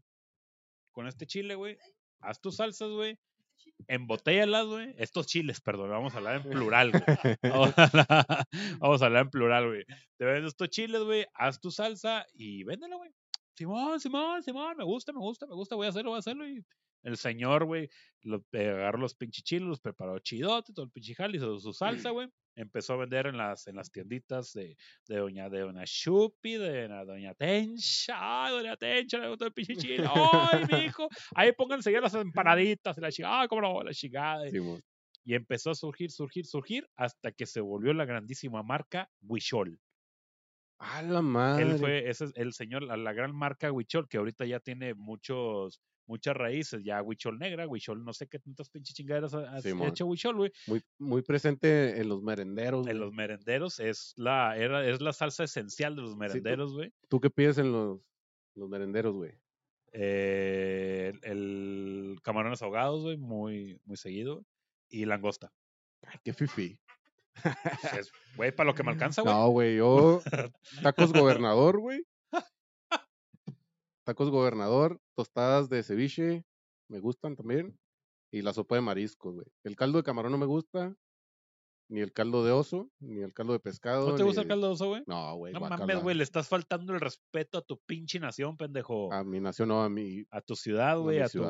Con 0.93 1.07
este 1.07 1.27
chile, 1.27 1.55
güey, 1.55 1.77
haz 2.21 2.39
tus 2.39 2.55
salsas, 2.55 2.89
güey. 2.89 3.17
Embotéllalas, 3.87 4.65
güey. 4.65 4.93
Estos 4.97 5.27
chiles, 5.27 5.59
perdón, 5.61 5.89
vamos 5.89 6.13
a 6.13 6.17
hablar 6.17 6.35
en 6.37 6.49
plural, 6.49 6.91
güey. 6.91 7.37
Vamos 7.43 7.73
a 7.77 7.83
hablar, 7.85 8.47
vamos 8.79 9.01
a 9.01 9.05
hablar 9.05 9.23
en 9.23 9.29
plural, 9.29 9.67
güey. 9.67 9.83
Te 10.17 10.25
vendo 10.25 10.47
estos 10.47 10.69
chiles, 10.69 11.01
güey. 11.01 11.25
Haz 11.33 11.59
tu 11.59 11.71
salsa 11.71 12.25
y 12.33 12.63
véndela, 12.63 12.95
güey. 12.95 13.11
Simón, 13.55 13.99
Simón, 13.99 14.41
Simón, 14.43 14.75
me 14.77 14.83
gusta, 14.83 15.11
me 15.13 15.19
gusta, 15.19 15.45
me 15.45 15.53
gusta, 15.55 15.75
voy 15.75 15.85
a 15.85 15.89
hacerlo, 15.89 16.11
voy 16.11 16.17
a 16.17 16.19
hacerlo. 16.19 16.47
Y 16.47 16.63
el 17.03 17.17
señor, 17.17 17.65
güey, 17.65 17.89
lo- 18.21 18.43
eh, 18.53 18.69
agarró 18.69 18.99
los 18.99 19.15
pinches 19.15 19.43
chiles, 19.43 19.67
los 19.67 19.79
preparó 19.81 20.17
chidote, 20.19 20.73
todo 20.73 20.85
el 20.85 20.91
pinche 20.91 21.13
jale, 21.15 21.37
hizo 21.37 21.59
su 21.59 21.73
salsa, 21.73 22.09
güey. 22.11 22.29
Empezó 22.55 22.93
a 22.93 22.97
vender 22.97 23.27
en 23.27 23.37
las, 23.37 23.67
en 23.67 23.75
las 23.75 23.91
tienditas 23.91 24.53
de, 24.53 24.77
de 25.07 25.17
doña, 25.17 25.49
de 25.49 25.61
doña 25.61 25.83
Chupi, 25.85 26.57
de 26.57 26.87
doña 26.87 27.33
Tencha. 27.33 28.45
Ay, 28.45 28.53
doña 28.53 28.77
Tencha, 28.77 29.17
le 29.17 29.29
gustó 29.29 29.45
el 29.45 29.53
pinche 29.53 29.75
chile. 29.75 30.07
Ay, 30.13 30.63
mi 30.71 30.85
hijo. 30.85 31.07
Ahí 31.35 31.51
pónganse 31.51 31.91
ya 31.91 31.99
las 31.99 32.13
empanaditas 32.13 32.97
y 32.97 33.01
la 33.01 33.11
chingada. 33.11 33.41
Ay, 33.41 33.47
cómo 33.47 33.61
no, 33.61 33.83
la 33.83 33.93
chingada. 33.93 34.47
Y 35.25 35.35
empezó 35.35 35.71
a 35.71 35.75
surgir, 35.75 36.11
surgir, 36.11 36.45
surgir, 36.45 36.87
hasta 36.95 37.31
que 37.31 37.45
se 37.45 37.61
volvió 37.61 37.93
la 37.93 38.05
grandísima 38.05 38.61
marca 38.61 39.09
Huichol. 39.21 39.79
A 40.83 41.01
la 41.01 41.21
madre. 41.21 41.63
Él 41.63 41.77
fue, 41.79 42.09
ese 42.09 42.25
es 42.25 42.31
el 42.35 42.53
señor, 42.53 42.83
la, 42.83 42.97
la 42.97 43.13
gran 43.13 43.35
marca 43.35 43.71
Huichol, 43.71 44.07
que 44.07 44.17
ahorita 44.17 44.45
ya 44.45 44.59
tiene 44.59 44.93
muchos, 44.93 45.81
muchas 46.07 46.35
raíces, 46.35 46.83
ya 46.83 47.01
Huichol 47.01 47.39
negra, 47.39 47.67
Huichol, 47.67 48.03
no 48.03 48.11
sé 48.11 48.27
qué 48.27 48.39
tantas 48.39 48.69
pinches 48.69 48.93
chingaderas 48.95 49.33
ha, 49.33 49.55
ha 49.55 49.61
Simón. 49.61 49.87
hecho 49.89 50.05
Huichol, 50.05 50.35
güey. 50.35 50.51
muy, 50.67 50.81
muy 50.99 51.21
presente 51.21 51.99
en 52.01 52.09
los 52.09 52.21
merenderos. 52.21 52.85
En 52.87 52.99
los 52.99 53.13
merenderos 53.13 53.79
es 53.79 54.13
la, 54.17 54.57
era, 54.57 54.85
es 54.87 54.99
la 55.01 55.13
salsa 55.13 55.45
esencial 55.45 55.95
de 55.95 56.01
los 56.01 56.17
merenderos, 56.17 56.73
güey. 56.73 56.91
¿Tú 57.07 57.19
qué 57.21 57.29
pides 57.29 57.57
en 57.57 57.71
los, 57.71 58.01
los 58.55 58.69
merenderos, 58.69 59.13
güey? 59.15 59.31
Eh, 59.93 61.13
el, 61.23 61.31
el 61.31 62.19
camarones 62.23 62.61
ahogados, 62.61 63.03
güey, 63.03 63.17
muy, 63.17 63.79
muy 63.85 63.95
seguido. 63.95 64.45
Y 64.89 65.05
langosta. 65.05 65.51
Ay, 66.05 66.19
qué 66.23 66.33
fifi. 66.33 66.79
Pues 67.91 68.11
Güey, 68.35 68.51
para 68.51 68.67
lo 68.67 68.75
que 68.75 68.83
me 68.83 68.91
alcanza, 68.91 69.21
güey. 69.21 69.33
No, 69.33 69.49
güey, 69.49 69.77
yo. 69.77 70.21
Tacos 70.83 71.13
gobernador, 71.13 71.79
güey. 71.79 72.05
Tacos 74.05 74.29
gobernador, 74.29 74.99
tostadas 75.15 75.69
de 75.69 75.81
ceviche, 75.83 76.43
me 76.89 76.99
gustan 76.99 77.35
también. 77.35 77.77
Y 78.31 78.41
la 78.41 78.51
sopa 78.51 78.75
de 78.75 78.81
mariscos, 78.81 79.35
güey. 79.35 79.47
El 79.63 79.75
caldo 79.75 79.99
de 79.99 80.03
camarón 80.03 80.31
no 80.31 80.37
me 80.37 80.45
gusta. 80.45 80.95
Ni 81.89 81.99
el 82.01 82.11
caldo 82.11 82.43
de 82.43 82.51
oso, 82.51 82.89
ni 82.99 83.21
el 83.21 83.33
caldo 83.33 83.53
de 83.53 83.59
pescado. 83.59 84.09
¿No 84.09 84.15
te 84.15 84.23
gusta 84.23 84.41
ni 84.41 84.45
el 84.45 84.49
caldo 84.49 84.67
de 84.67 84.73
oso, 84.73 84.87
güey? 84.87 85.03
No, 85.05 85.35
güey. 85.35 85.53
No 85.53 85.59
mames, 85.59 86.01
güey, 86.01 86.15
le 86.15 86.23
estás 86.23 86.47
faltando 86.47 86.93
el 86.93 86.99
respeto 86.99 87.59
a 87.59 87.61
tu 87.61 87.77
pinche 87.85 88.19
nación, 88.19 88.57
pendejo. 88.57 89.13
A 89.13 89.23
mi 89.23 89.39
nación, 89.39 89.69
no, 89.69 89.83
a 89.83 89.89
mi, 89.89 90.25
A 90.31 90.41
tu 90.41 90.55
ciudad, 90.55 90.93
no, 90.93 91.01
a 91.01 91.03
güey, 91.03 91.19
a 91.19 91.29
tu... 91.29 91.43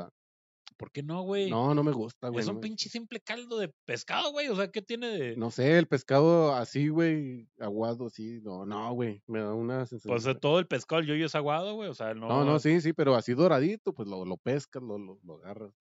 ¿Por 0.73 0.91
qué 0.91 1.03
no, 1.03 1.21
güey? 1.23 1.49
No, 1.49 1.73
no 1.73 1.83
me 1.83 1.91
gusta, 1.91 2.29
güey. 2.29 2.41
es 2.41 2.45
no 2.47 2.51
un 2.53 2.57
me- 2.57 2.61
pinche 2.63 2.89
simple 2.89 3.19
caldo 3.21 3.57
de 3.57 3.69
pescado, 3.85 4.31
güey. 4.31 4.47
O 4.49 4.55
sea, 4.55 4.69
¿qué 4.69 4.81
tiene 4.81 5.07
de...? 5.07 5.35
No 5.37 5.51
sé, 5.51 5.77
el 5.77 5.87
pescado 5.87 6.53
así, 6.55 6.89
güey, 6.89 7.47
aguado, 7.59 8.07
así. 8.07 8.39
No, 8.43 8.65
no, 8.65 8.93
güey. 8.93 9.21
Me 9.27 9.39
da 9.39 9.53
una 9.53 9.85
sensación. 9.85 10.11
Pues 10.13 10.23
de 10.23 10.35
todo 10.35 10.59
el 10.59 10.67
pescado, 10.67 11.01
el 11.01 11.07
yoyo 11.07 11.25
es 11.25 11.35
aguado, 11.35 11.75
güey. 11.75 11.89
O 11.89 11.93
sea, 11.93 12.13
no... 12.13 12.27
no, 12.27 12.43
no, 12.45 12.59
sí, 12.59 12.81
sí, 12.81 12.93
pero 12.93 13.15
así 13.15 13.33
doradito, 13.33 13.93
pues 13.93 14.07
lo, 14.07 14.25
lo 14.25 14.37
pescas, 14.37 14.81
lo, 14.83 14.97
lo, 14.97 15.19
lo 15.23 15.35
agarras. 15.37 15.71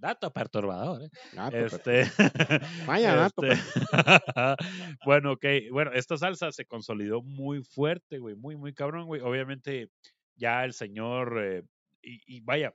Dato 0.00 0.32
perturbador, 0.32 1.02
¿eh? 1.02 1.10
Pues, 1.50 1.72
Este... 1.72 2.04
Vaya 2.86 3.16
dato, 3.16 3.42
este, 3.42 3.60
bueno, 5.04 5.32
ok. 5.32 5.44
Bueno, 5.72 5.92
esta 5.92 6.16
salsa 6.16 6.52
se 6.52 6.64
consolidó 6.66 7.22
muy 7.22 7.62
fuerte, 7.64 8.18
güey. 8.18 8.34
Muy, 8.34 8.56
muy 8.56 8.72
cabrón, 8.74 9.06
güey. 9.06 9.20
Obviamente, 9.20 9.90
ya 10.36 10.64
el 10.64 10.72
señor... 10.72 11.42
eh, 11.42 11.62
y, 12.00 12.36
y 12.36 12.40
vaya, 12.42 12.72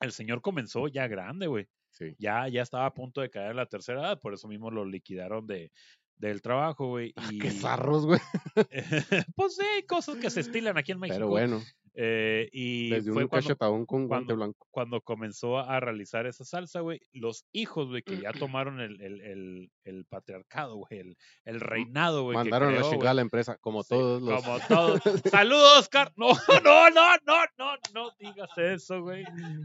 el 0.00 0.12
señor 0.12 0.42
comenzó 0.42 0.88
ya 0.88 1.06
grande, 1.08 1.46
güey. 1.46 1.68
Sí. 1.90 2.14
Ya, 2.18 2.46
ya 2.48 2.62
estaba 2.62 2.86
a 2.86 2.94
punto 2.94 3.20
de 3.20 3.30
caer 3.30 3.52
en 3.52 3.56
la 3.56 3.66
tercera 3.66 4.00
edad, 4.00 4.20
por 4.20 4.34
eso 4.34 4.48
mismo 4.48 4.70
lo 4.70 4.84
liquidaron 4.84 5.46
de, 5.46 5.72
del 6.18 6.42
trabajo, 6.42 6.88
güey. 6.88 7.14
Y, 7.30 7.38
Qué 7.38 7.50
zarros, 7.50 8.06
güey. 8.06 8.20
pues 9.36 9.56
sí, 9.56 9.86
cosas 9.86 10.16
que 10.16 10.30
se 10.30 10.40
estilan 10.40 10.76
aquí 10.76 10.92
en 10.92 10.98
México. 10.98 11.16
Pero 11.16 11.28
bueno, 11.28 11.62
Eh, 11.98 12.50
y 12.52 12.90
desde 12.90 13.10
fue 13.10 13.22
un 13.22 13.28
cuando, 13.28 13.56
con 13.86 14.06
guante 14.06 14.06
cuando- 14.08 14.36
blanco. 14.36 14.66
cuando 14.70 15.00
comenzó 15.00 15.58
a 15.58 15.80
realizar 15.80 16.26
esa 16.26 16.44
salsa, 16.44 16.80
güey, 16.80 17.00
los 17.12 17.46
hijos, 17.52 17.88
güey, 17.88 18.02
que 18.02 18.20
ya 18.20 18.32
tomaron 18.50 18.80
el, 18.80 19.00
el, 19.00 19.20
el, 19.22 19.70
el 19.84 20.04
patriarcado, 20.04 20.76
güey, 20.76 21.00
el, 21.00 21.16
el 21.46 21.60
reinado, 21.60 22.24
güey. 22.24 22.34
que 22.34 22.38
Mandaron 22.44 22.68
a 22.68 22.72
la 22.72 22.76
creó, 22.80 22.90
chingada 22.90 23.10
a 23.10 23.12
güey. 23.12 23.16
la 23.16 23.22
empresa, 23.22 23.56
como 23.62 23.82
Sí, 23.82 23.88
todos 23.90 24.20
los. 24.22 24.42
Como 24.44 24.58
todos. 24.68 25.00
¡Saludos, 25.30 25.78
Oscar! 25.80 26.12
No, 26.16 26.26
no, 26.64 26.90
no, 26.90 27.16
no, 27.26 27.36
no, 27.58 27.76
no 27.94 28.10
digas 28.18 28.50
eso, 28.58 29.00
güey. 29.00 29.24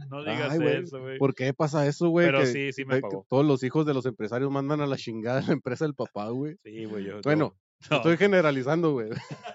No 0.10 0.20
digas 0.24 0.52
Ay, 0.58 0.68
eso, 0.84 1.02
güey. 1.02 1.18
¿Por 1.18 1.36
qué 1.36 1.54
pasa 1.54 1.86
eso, 1.86 2.08
güey? 2.10 2.28
Pero 2.28 2.40
que, 2.40 2.46
sí, 2.48 2.72
sí 2.72 2.86
me 2.86 2.96
que 2.96 3.02
pagó. 3.02 3.26
todos 3.30 3.46
los 3.46 3.62
hijos 3.64 3.86
de 3.86 3.94
los 3.94 4.06
empresarios 4.06 4.50
mandan 4.50 4.80
a 4.80 4.88
la 4.88 4.96
chingada 4.96 5.40
a 5.42 5.48
la 5.48 5.52
empresa 5.54 5.84
del 5.84 5.96
papá, 5.96 6.30
güey. 6.30 6.56
Sí, 6.64 6.86
güey. 6.86 7.08
Bueno, 7.24 7.56
No, 7.90 7.98
Estoy 7.98 8.18
generalizando, 8.18 8.92
güey. 8.94 9.10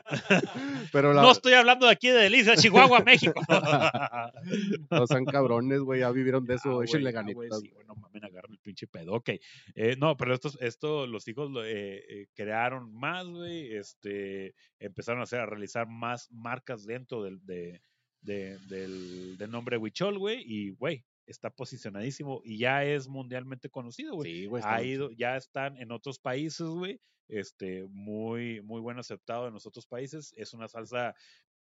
Pero 0.92 1.12
la, 1.14 1.22
no 1.22 1.32
estoy 1.32 1.52
hablando 1.54 1.86
de 1.86 1.92
aquí 1.92 2.08
de 2.08 2.18
Delicia, 2.22 2.56
Chihuahua, 2.56 3.00
México. 3.00 3.40
no 4.90 5.06
sean 5.06 5.24
cabrones, 5.24 5.80
güey. 5.80 6.00
Ya 6.00 6.10
vivieron 6.10 6.44
de 6.44 6.54
eso. 6.54 6.70
Ah, 6.70 6.74
güey, 6.74 6.88
échenle 6.88 7.10
ah, 7.10 7.12
ganitas. 7.12 7.60
sí, 7.60 7.72
no 7.86 7.94
mames, 7.94 8.22
agarra 8.22 8.48
el 8.50 8.58
pinche 8.58 8.86
pedo. 8.86 9.14
Ok. 9.14 9.30
Eh, 9.74 9.96
no, 9.98 10.16
pero 10.16 10.34
estos, 10.34 10.58
esto, 10.60 11.06
los 11.06 11.26
hijos 11.28 11.50
eh, 11.64 12.02
eh, 12.08 12.26
crearon 12.34 12.92
más, 12.94 13.26
güey. 13.26 13.74
Este, 13.74 14.54
empezaron 14.78 15.20
a 15.20 15.24
hacer, 15.24 15.40
a 15.40 15.46
realizar 15.46 15.86
más 15.86 16.30
marcas 16.30 16.84
dentro 16.84 17.22
del, 17.22 17.44
de, 17.44 17.80
de- 18.22 18.58
del, 18.68 19.36
del 19.38 19.50
nombre 19.50 19.76
Huichol, 19.78 20.18
güey. 20.18 20.42
Y, 20.44 20.70
güey, 20.70 21.04
está 21.26 21.50
posicionadísimo 21.50 22.40
y 22.44 22.58
ya 22.58 22.84
es 22.84 23.08
mundialmente 23.08 23.68
conocido, 23.68 24.14
güey. 24.14 24.32
Sí, 24.32 24.46
güey. 24.46 24.62
ha 24.66 24.82
ido, 24.82 25.10
ya 25.12 25.36
están 25.36 25.76
en 25.78 25.92
otros 25.92 26.18
países, 26.18 26.66
güey. 26.66 27.00
Este, 27.28 27.84
muy, 27.88 28.60
muy 28.62 28.80
bueno 28.80 29.00
aceptado 29.00 29.48
en 29.48 29.54
los 29.54 29.66
otros 29.66 29.86
países. 29.86 30.32
Es 30.36 30.54
una 30.54 30.68
salsa 30.68 31.14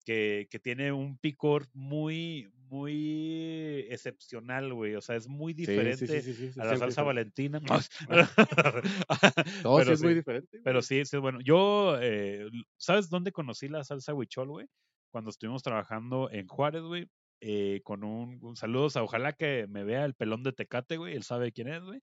que, 0.05 0.49
que 0.51 0.59
tiene 0.59 0.93
un 0.93 1.19
picor 1.19 1.69
muy, 1.73 2.51
muy 2.69 3.87
excepcional, 3.89 4.73
güey. 4.75 4.95
O 4.97 5.01
sea, 5.01 5.17
es 5.17 5.29
muy 5.29 5.55
diferente 5.55 6.07
sí, 6.07 6.23
sí, 6.23 6.35
sí, 6.35 6.53
se 6.53 6.61
a 6.61 6.65
la 6.65 6.77
salsa 6.77 7.03
diferente. 7.03 7.03
valentina. 7.03 7.61
No, 9.63 9.81
sí 9.81 9.85
pero 9.85 9.93
es 9.95 10.03
muy 10.03 10.15
diferente. 10.15 10.59
pero 10.63 10.83
sí, 10.83 11.05
sí, 11.05 11.17
es 11.17 11.17
bueno. 11.21 11.41
Yo, 11.43 11.97
eh, 12.01 12.49
¿sabes 12.77 13.09
dónde 13.11 13.33
conocí 13.33 13.69
la 13.69 13.85
salsa 13.85 14.15
huichol, 14.15 14.49
güey? 14.49 14.67
Cuando 15.11 15.31
estuvimos 15.31 15.63
trabajando 15.63 16.31
en 16.31 16.47
Juárez, 16.49 16.83
güey. 16.83 17.09
eh, 17.41 17.81
con 17.85 18.05
un, 18.05 18.39
un 18.43 18.57
saludos 18.57 18.97
a 18.97 19.03
ojalá 19.03 19.35
que 19.35 19.67
me 19.69 19.85
vea 19.85 20.05
el 20.05 20.15
pelón 20.15 20.43
de 20.43 20.53
Tecate, 20.53 20.97
güey. 20.97 21.15
Él 21.15 21.23
sabe 21.25 21.53
quién 21.53 21.69
es, 21.69 21.83
güey. 21.83 22.01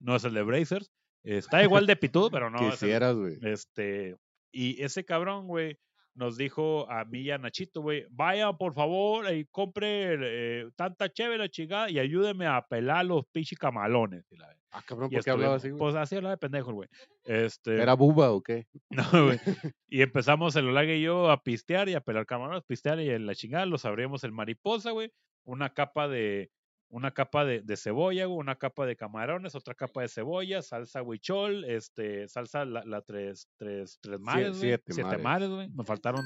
No 0.00 0.16
es 0.16 0.24
el 0.24 0.34
de 0.34 0.42
Brazers. 0.42 0.90
Está 1.24 1.62
igual 1.62 1.86
de 1.86 1.96
pitudo, 1.96 2.30
pero 2.30 2.50
no. 2.50 2.58
Quisieras, 2.70 3.16
güey. 3.16 3.38
este, 3.42 4.16
y 4.52 4.80
ese 4.82 5.04
cabrón, 5.04 5.46
güey, 5.48 5.78
nos 6.14 6.36
dijo 6.36 6.88
a 6.90 7.04
mí 7.04 7.20
y 7.22 7.30
a 7.32 7.38
Nachito, 7.38 7.80
güey, 7.80 8.06
vaya 8.10 8.52
por 8.52 8.72
favor 8.74 9.32
y 9.34 9.46
compre 9.46 10.16
eh, 10.20 10.68
tanta 10.76 11.08
chévere 11.12 11.48
chingada 11.50 11.90
y 11.90 11.98
ayúdeme 11.98 12.46
a 12.46 12.64
pelar 12.66 13.04
los 13.06 13.26
pinches 13.32 13.58
camalones. 13.58 14.24
Y, 14.30 14.36
la- 14.36 14.54
Ah, 14.76 14.82
cabrón, 14.84 15.08
¿por 15.08 15.22
qué 15.22 15.30
hablaba 15.30 15.54
así, 15.54 15.68
güey? 15.70 15.78
Pues 15.78 15.94
así 15.94 16.16
hablaba 16.16 16.32
de 16.34 16.38
pendejo, 16.38 16.72
güey. 16.72 16.88
Este, 17.24 17.80
¿Era 17.80 17.94
buba 17.94 18.32
o 18.32 18.42
qué? 18.42 18.66
no, 18.90 19.04
güey. 19.26 19.38
Y 19.88 20.02
empezamos 20.02 20.56
el 20.56 20.68
Olague 20.68 20.96
y 20.96 21.02
yo 21.02 21.30
a 21.30 21.42
pistear 21.44 21.88
y 21.88 21.94
a 21.94 22.00
pelar 22.00 22.26
camarones, 22.26 22.64
pistear 22.64 22.98
y 23.00 23.08
en 23.10 23.24
la 23.26 23.36
chingada 23.36 23.66
los 23.66 23.84
abríamos 23.84 24.24
el 24.24 24.32
mariposa, 24.32 24.90
güey. 24.90 25.12
Una 25.44 25.72
capa 25.74 26.08
de 26.08 26.50
una 26.94 27.10
capa 27.10 27.44
de, 27.44 27.60
de 27.60 27.76
cebolla, 27.76 28.28
una 28.28 28.54
capa 28.54 28.86
de 28.86 28.94
camarones, 28.94 29.56
otra 29.56 29.74
capa 29.74 30.02
de 30.02 30.08
cebolla, 30.08 30.62
salsa 30.62 31.02
huichol, 31.02 31.64
este, 31.64 32.28
salsa 32.28 32.64
la, 32.64 32.84
la 32.84 33.02
tres, 33.02 33.48
tres, 33.58 33.98
tres 34.00 34.20
mares, 34.20 34.50
güey, 34.50 34.60
siete 34.60 34.92
siete 34.92 35.18
mares. 35.18 35.50
güey. 35.50 35.68
Me 35.70 35.82
faltaron, 35.84 36.24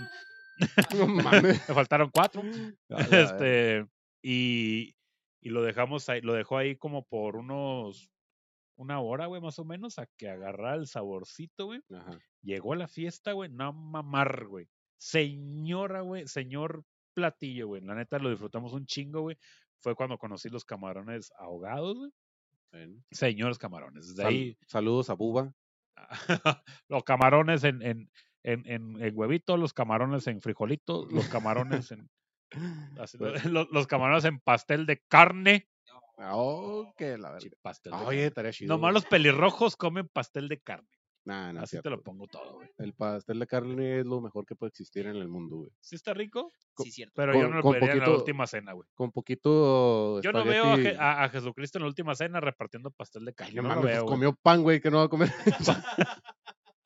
No 0.99 1.07
me 1.09 1.23
faltaron 1.75 2.11
cuatro. 2.13 2.43
A 2.91 3.01
este, 3.41 3.87
y, 4.23 4.95
y 5.41 5.49
lo 5.49 5.63
dejamos 5.63 6.07
ahí, 6.11 6.21
lo 6.21 6.35
dejó 6.35 6.59
ahí 6.59 6.77
como 6.77 7.03
por 7.03 7.37
unos 7.37 8.11
una 8.77 9.01
hora, 9.01 9.25
güey, 9.25 9.41
más 9.41 9.59
o 9.59 9.65
menos, 9.65 9.99
a 9.99 10.07
que 10.19 10.29
agarrara 10.29 10.75
el 10.75 10.87
saborcito, 10.87 11.65
güey. 11.65 11.81
Ajá. 11.91 12.19
Llegó 12.43 12.75
la 12.75 12.89
fiesta, 12.89 13.33
güey, 13.33 13.49
no 13.51 13.73
mamar, 13.73 14.47
güey. 14.47 14.69
Señora, 14.99 16.03
güey, 16.03 16.29
señor 16.29 16.85
platillo, 17.15 17.69
güey. 17.69 17.81
La 17.81 17.95
neta 17.95 18.19
lo 18.19 18.29
disfrutamos 18.29 18.75
un 18.75 18.85
chingo, 18.85 19.23
güey. 19.23 19.39
Fue 19.81 19.95
cuando 19.95 20.19
conocí 20.19 20.49
los 20.49 20.65
camarones 20.65 21.33
ahogados, 21.39 21.97
güey. 21.99 22.11
Bueno. 22.73 23.03
Señores 23.11 23.59
camarones. 23.59 24.09
Desde 24.09 24.23
Sal- 24.23 24.27
ahí, 24.33 24.59
Saludos 24.67 25.09
a 25.11 25.15
Buba. 25.15 25.53
los 26.89 27.03
camarones 27.05 27.65
en, 27.65 27.83
en, 27.83 28.11
en, 28.45 28.63
en, 28.67 29.03
en 29.03 29.13
huevito, 29.19 29.57
los 29.57 29.73
camarones 29.73 30.27
en 30.27 30.41
frijolito, 30.41 31.07
los 31.11 31.29
camarones 31.29 31.91
en. 31.93 32.09
así, 33.01 33.19
Pues- 33.19 33.45
los, 33.47 33.69
los 33.71 33.87
camarones 33.87 34.25
en 34.25 34.41
pastel 34.41 34.87
de 34.87 35.01
carne. 35.09 35.69
Ah, 36.21 36.33
Oh, 36.35 36.93
que 36.97 37.17
la 37.17 37.31
verdad. 37.31 37.49
pastel 37.63 37.93
de 37.93 37.99
Oye, 37.99 38.33
carne. 38.33 38.53
chido. 38.53 38.75
Nomás 38.75 38.93
los 38.93 39.07
pelirrojos 39.07 39.77
comen 39.77 40.09
pastel 40.09 40.49
de 40.49 40.61
carne. 40.61 40.89
Nah, 41.29 41.53
no 41.53 41.59
es 41.59 41.65
Así 41.65 41.83
te 41.83 41.91
lo 41.91 42.01
pongo 42.01 42.27
todo, 42.27 42.55
güey. 42.55 42.69
El 42.79 42.95
pastel 42.95 43.39
de 43.39 43.47
carne 43.47 44.01
es 44.01 44.07
lo 44.07 44.23
mejor 44.23 44.47
que 44.47 44.55
puede 44.57 44.69
existir 44.71 45.07
en 45.07 45.17
el 45.17 45.29
mundo, 45.29 45.57
güey. 45.57 45.71
Sí 45.79 45.95
está 45.95 46.15
rico, 46.15 46.51
Sí, 46.83 46.91
cierto. 46.91 47.13
pero 47.17 47.35
yo 47.35 47.49
no 47.49 47.57
lo 47.57 47.63
con 47.63 47.73
pediría 47.75 47.93
en 47.93 48.01
la 48.01 48.11
última 48.17 48.47
cena, 48.47 48.73
güey. 48.73 48.89
Con 48.95 49.13
poquito. 49.13 50.23
Yo 50.23 50.33
no 50.33 50.43
veo 50.47 50.65
a, 50.65 50.77
Je- 50.79 50.95
espagueti- 50.95 50.97
a- 50.99 51.25
a 51.25 51.29
Jesucristo 51.29 51.77
en 51.77 51.83
la 51.83 51.89
última 51.89 52.15
cena 52.15 52.41
repartiendo 52.41 52.91
pastel 52.91 53.27
de 53.27 53.33
Ay, 53.33 53.35
carne. 53.35 53.55
no 53.57 53.63
No, 53.63 53.69
lo 53.69 53.75
mames, 53.75 53.83
pues 53.85 53.95
veo, 53.97 54.07
comió 54.07 54.33
pan, 54.43 54.63
güey, 54.63 54.81
que 54.81 54.91
no 54.91 54.97
va 54.99 55.05
a 55.05 55.09
comer. 55.09 55.29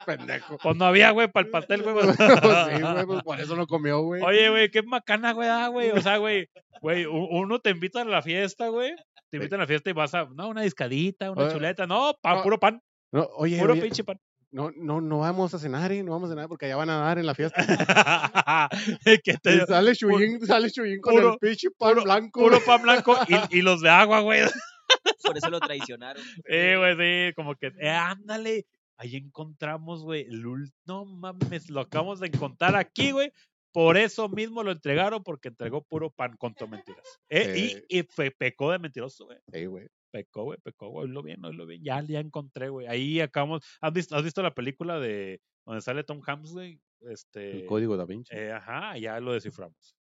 Pendejo. 0.05 0.59
Pues 0.59 0.77
no 0.77 0.85
había, 0.87 1.13
güey, 1.13 1.31
para 1.31 1.47
el 1.47 1.51
pastel, 1.53 1.83
güey. 1.85 1.95
Pues 2.17 2.17
sí, 2.17 2.83
güey, 2.83 3.07
pues 3.07 3.23
por 3.23 3.41
eso 3.41 3.55
no 3.55 3.67
comió, 3.69 4.01
güey. 4.01 4.21
Oye, 4.23 4.51
güey, 4.51 4.71
qué 4.71 4.83
macana, 4.83 5.33
güey, 5.33 5.49
ah, 5.49 5.69
güey. 5.69 5.91
O 5.91 6.01
sea, 6.01 6.17
güey, 6.17 6.49
güey, 6.81 7.07
uno 7.07 7.61
te 7.61 7.71
invita 7.71 8.01
a 8.01 8.05
la 8.05 8.23
fiesta, 8.23 8.69
güey. 8.69 8.93
Te 9.31 9.37
invitan 9.37 9.61
a 9.61 9.63
la 9.63 9.67
fiesta 9.69 9.91
y 9.91 9.93
vas 9.93 10.13
a, 10.15 10.25
no, 10.35 10.49
una 10.49 10.63
discadita, 10.63 11.31
una 11.31 11.45
Oye, 11.45 11.53
chuleta. 11.53 11.87
No, 11.87 12.13
pan, 12.21 12.37
no, 12.39 12.43
puro 12.43 12.59
pan, 12.59 12.83
No, 13.13 13.29
oye, 13.37 13.59
puro 13.61 13.75
oye, 13.75 13.83
pinche 13.83 14.03
pan. 14.05 14.19
No, 14.53 14.71
no, 14.77 15.01
no 15.01 15.19
vamos 15.19 15.53
a 15.55 15.59
cenar, 15.59 15.91
¿eh? 15.93 16.03
No 16.03 16.13
vamos 16.13 16.29
a 16.31 16.33
cenar 16.35 16.49
porque 16.49 16.67
allá 16.67 16.77
van 16.77 16.91
a 16.91 16.99
dar 16.99 17.19
en 17.19 17.27
la 17.27 17.35
fiesta. 17.35 17.57
que 19.25 19.33
Y 19.33 19.37
te, 19.39 19.67
sale 19.67 19.95
Chuyín, 19.97 20.45
sale 20.47 20.71
Chuyín 20.71 21.01
con 21.01 21.15
puro- 21.15 21.33
el 21.33 21.39
pinche 21.39 21.71
pan 21.71 21.91
puro- 21.95 22.05
blanco. 22.05 22.41
puro 22.41 22.59
pan 22.65 22.83
blanco 22.83 23.17
y, 23.51 23.59
y 23.59 23.63
los 23.63 23.81
de 23.81 23.89
agua, 23.91 24.21
güey. 24.21 24.43
Por 25.25 25.37
eso 25.37 25.51
lo 25.51 25.59
traicionaron. 25.61 26.23
Sí, 26.47 26.75
güey, 26.77 26.97
sí, 27.29 27.35
como 27.35 27.55
que, 27.57 27.73
eh, 27.81 27.89
ándale. 27.89 28.67
Ahí 28.99 29.17
encontramos, 29.17 30.05
güey, 30.05 30.23
el 30.23 30.43
no 30.87 31.05
mames, 31.07 31.71
lo 31.71 31.81
acabamos 31.81 32.21
de 32.21 32.29
encontrar 32.29 32.77
aquí, 32.77 33.11
güey. 33.11 33.33
Por 33.73 33.97
eso 33.97 34.29
mismo 34.29 34.63
lo 34.63 34.71
entregaron, 34.71 35.23
porque 35.25 35.49
entregó 35.49 35.83
puro 35.83 36.11
pan 36.11 36.37
con 36.37 36.55
todo 36.55 36.69
mentiras. 36.69 37.03
Eh. 37.31 37.83
Y, 37.89 37.99
y 37.99 38.03
fe- 38.03 38.31
pecó 38.31 38.71
de 38.71 38.79
mentiroso, 38.79 39.25
güey. 39.25 39.39
Sí, 39.51 39.65
güey. 39.65 39.89
Pecó, 40.13 40.45
güey, 40.45 40.59
pecó, 40.63 40.91
güey. 40.91 41.09
Lo 41.09 41.23
bien, 41.23 41.41
lo 41.41 41.67
bien. 41.67 41.83
Ya, 41.83 42.03
ya 42.03 42.21
encontré, 42.21 42.69
güey. 42.69 42.87
Ahí 42.87 43.21
acabamos. 43.21 43.65
¿Has 43.81 43.93
visto, 43.93 44.15
¿Has 44.15 44.23
visto 44.23 44.43
la 44.43 44.55
película 44.55 45.01
de 45.01 45.41
donde 45.65 45.81
sale 45.81 46.05
Tom 46.05 46.21
Hanks, 46.25 46.53
güey? 46.53 46.79
Este. 47.01 47.61
El 47.61 47.67
código 47.67 47.97
da 47.97 48.05
Vinci. 48.05 48.35
eh, 48.35 48.53
ajá, 48.53 48.97
ya 48.99 49.19
lo 49.21 49.33
desciframos. 49.33 49.97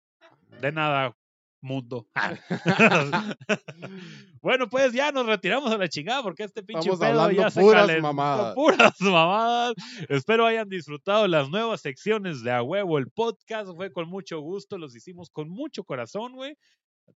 De 0.61 0.71
nada, 0.71 1.17
mundo. 1.61 2.07
bueno, 4.41 4.69
pues 4.69 4.93
ya 4.93 5.13
nos 5.13 5.27
retiramos 5.27 5.71
a 5.73 5.79
la 5.79 5.89
chingada 5.89 6.23
porque 6.23 6.45
este 6.45 6.63
pinche 6.63 6.91
Estamos 6.91 7.01
pedo 7.01 7.21
hablando 7.21 7.43
ya 7.43 7.51
se 7.51 7.61
puras 7.61 7.83
calentó, 7.83 8.03
mamadas. 8.03 8.55
Puras 8.55 8.95
mamadas. 9.01 9.75
Espero 10.09 10.47
hayan 10.47 10.69
disfrutado 10.69 11.27
las 11.27 11.51
nuevas 11.51 11.81
secciones 11.81 12.43
de 12.43 12.53
A 12.53 12.63
Huevo, 12.63 12.99
el 12.99 13.11
podcast. 13.11 13.75
Fue 13.75 13.93
con 13.93 14.09
mucho 14.09 14.41
gusto, 14.41 14.79
los 14.79 14.95
hicimos 14.95 15.31
con 15.31 15.49
mucho 15.49 15.85
corazón, 15.85 16.35
güey. 16.35 16.57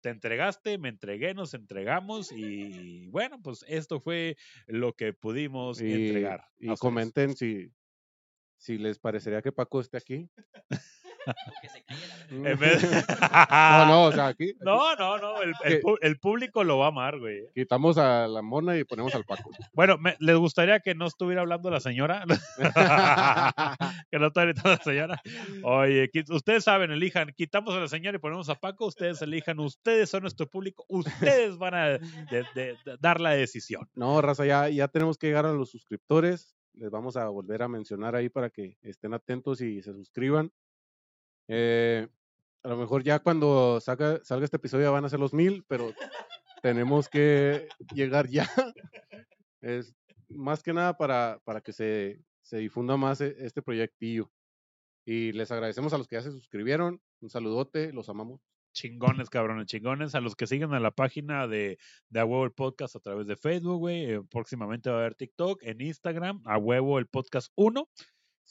Te 0.01 0.09
entregaste, 0.11 0.79
me 0.79 0.89
entregué, 0.89 1.35
nos 1.35 1.53
entregamos 1.55 2.33
y 2.33 3.09
bueno, 3.09 3.41
pues 3.43 3.65
esto 3.69 4.01
fue 4.01 4.37
lo 4.67 4.95
que 4.95 5.13
pudimos 5.13 5.81
Y, 5.81 5.93
entregar. 5.93 6.45
y 6.59 6.75
comenten 6.77 7.37
si, 7.37 7.73
si 8.57 8.79
les 8.79 8.99
parecería 8.99 9.43
que 9.43 9.53
Paco 9.53 9.81
esté 9.81 9.97
aquí. 9.99 10.31
Que 11.63 11.69
se 11.69 11.83
calle 11.85 12.07
la 12.09 12.17
verga. 12.17 12.51
En 12.51 12.59
vez- 12.61 12.83
no, 12.83 13.87
no, 13.87 14.05
o 14.05 14.13
sea, 14.13 14.27
aquí, 14.29 14.51
aquí 14.51 14.59
No, 14.61 14.95
no, 14.97 15.19
no, 15.19 15.35
el, 16.01 16.19
público 16.19 16.65
lo 16.65 16.79
va 16.79 16.87
a 16.87 16.89
amar, 16.89 17.19
güey. 17.19 17.49
quitamos 17.55 17.99
a 17.99 18.27
la 18.29 18.43
mona 18.43 18.77
y 18.79 18.85
ponemos 18.85 19.15
al 19.15 19.25
Paco. 19.25 19.51
Bueno, 19.73 19.99
me- 19.99 20.17
¿les 20.19 20.37
gustaría 20.37 20.81
que 20.81 20.95
no 20.95 21.07
estuviera 21.07 21.43
hablando 21.43 21.71
la 21.71 21.81
señora? 21.81 22.25
que 24.11 24.19
no 24.19 24.27
estuviera 24.27 24.53
gritando 24.53 24.71
la 24.71 24.83
señora. 24.83 25.23
Oye, 25.63 26.11
ustedes 26.31 26.65
saben, 26.65 26.91
elijan, 26.91 27.33
quitamos 27.37 27.75
a 27.75 27.81
la 27.81 27.89
señora 27.89 28.17
y 28.17 28.21
ponemos 28.21 28.49
a 28.49 28.55
Paco, 28.55 28.87
ustedes 28.87 29.23
elijan, 29.23 29.59
ustedes 29.61 30.11
son 30.11 30.23
nuestro 30.23 30.47
público, 30.47 30.85
ustedes 30.89 31.57
van 31.59 31.75
a 31.75 31.89
de- 31.89 32.01
de- 32.55 32.77
de- 32.85 32.97
dar 33.01 33.21
la 33.21 33.31
decisión. 33.31 33.89
No, 33.95 34.21
raza, 34.23 34.45
ya, 34.47 34.69
ya 34.69 34.89
tenemos 34.89 35.19
que 35.19 35.29
llegar 35.29 35.47
a 35.47 35.53
los 35.53 35.71
suscriptores. 35.71 36.57
Les 36.75 36.91
vamos 36.91 37.17
a 37.17 37.29
volver 37.29 37.63
a 37.63 37.69
mencionar 37.69 38.15
ahí 38.15 38.29
para 38.29 38.49
que 38.51 38.77
estén 38.83 39.13
atentos 39.15 39.61
y 39.61 39.83
se 39.83 39.93
suscriban. 39.93 40.53
Eh, 41.53 42.07
a 42.63 42.69
lo 42.69 42.77
mejor 42.77 43.03
ya 43.03 43.19
cuando 43.19 43.81
salga, 43.81 44.21
salga 44.23 44.45
este 44.45 44.59
episodio 44.59 44.93
van 44.93 45.05
a 45.05 45.09
ser 45.09 45.19
los 45.19 45.35
mil, 45.35 45.65
pero 45.67 45.93
tenemos 46.63 47.09
que 47.09 47.67
llegar 47.93 48.29
ya. 48.29 48.49
Más 50.29 50.63
que 50.63 50.73
nada 50.73 50.97
para, 50.97 51.41
que 51.65 51.73
se, 51.73 52.21
se 52.43 52.59
difunda 52.59 52.97
más 52.97 53.21
e- 53.21 53.35
este 53.41 53.63
proyectillo. 53.63 54.31
Y 55.05 55.33
les 55.33 55.51
agradecemos 55.51 55.93
a 55.93 55.99
los 55.99 56.07
que 56.07 56.17
ya 56.17 56.23
se 56.23 56.31
suscribieron. 56.31 57.01
Un 57.21 57.31
saludote, 57.31 57.93
los 57.93 58.09
amamos. 58.09 58.41
Chingones, 58.73 59.29
cabrones, 59.29 59.67
chingones. 59.67 60.15
A 60.15 60.21
los 60.21 60.37
que 60.37 60.47
siguen 60.47 60.73
a 60.73 60.79
la 60.81 60.93
página 60.93 61.49
de, 61.49 61.79
de 62.11 62.21
A 62.21 62.25
Huevo 62.25 62.45
el 62.45 62.53
Podcast 62.53 62.95
a 62.95 63.01
través 63.01 63.27
de 63.27 63.37
Facebook, 63.37 63.79
güey. 63.79 64.05
eh, 64.13 64.21
próximamente 64.31 64.89
va 64.91 64.97
a 64.97 65.01
haber 65.01 65.17
TikTok, 65.17 65.63
en 65.65 65.81
Instagram, 65.81 66.43
A 66.45 66.59
Huevo 66.59 66.99
el 66.99 67.07
Podcast 67.07 67.51
1. 67.57 67.89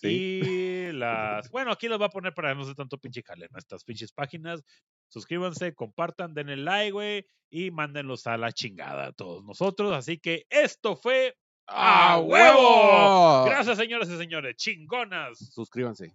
Sí. 0.02 0.42
Y 0.44 0.92
las. 0.94 1.50
Bueno, 1.52 1.72
aquí 1.72 1.88
los 1.88 2.00
va 2.00 2.06
a 2.06 2.10
poner 2.10 2.34
para 2.34 2.56
no 2.56 2.64
ser 2.64 2.76
tanto 2.76 2.98
pinche 2.98 3.22
jale, 3.24 3.48
nuestras 3.52 3.84
pinches 3.84 4.12
páginas. 4.12 4.64
Suscríbanse, 5.10 5.74
compartan, 5.74 6.34
denle 6.34 6.58
like, 6.58 6.92
güey. 6.92 7.26
Y 7.50 7.72
mándenlos 7.72 8.28
a 8.28 8.38
la 8.38 8.52
chingada 8.52 9.08
a 9.08 9.12
todos 9.12 9.44
nosotros. 9.44 9.92
Así 9.94 10.20
que 10.20 10.46
esto 10.50 10.96
fue 10.96 11.36
¡A 11.72 12.20
huevo! 12.20 13.46
Gracias, 13.46 13.78
señoras 13.78 14.10
y 14.10 14.18
señores. 14.18 14.56
Chingonas. 14.56 15.38
Suscríbanse. 15.54 16.14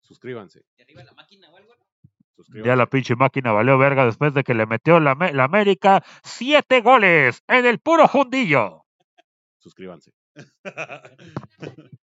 Suscríbanse. 0.00 0.64
¿De 0.76 0.82
arriba 0.82 1.04
la 1.04 1.12
máquina 1.12 1.50
o 1.50 1.56
algo? 1.56 1.74
no? 1.74 1.86
suscríbanse. 2.34 2.68
Ya 2.68 2.76
la 2.76 2.86
pinche 2.86 3.14
máquina 3.14 3.52
valió 3.52 3.78
verga 3.78 4.04
después 4.04 4.34
de 4.34 4.42
que 4.42 4.54
le 4.54 4.66
metió 4.66 4.98
la, 4.98 5.14
la 5.32 5.44
América 5.44 6.02
siete 6.24 6.80
goles 6.80 7.42
en 7.46 7.66
el 7.66 7.78
puro 7.78 8.08
fundillo. 8.08 8.84
Suscríbanse. 9.58 10.12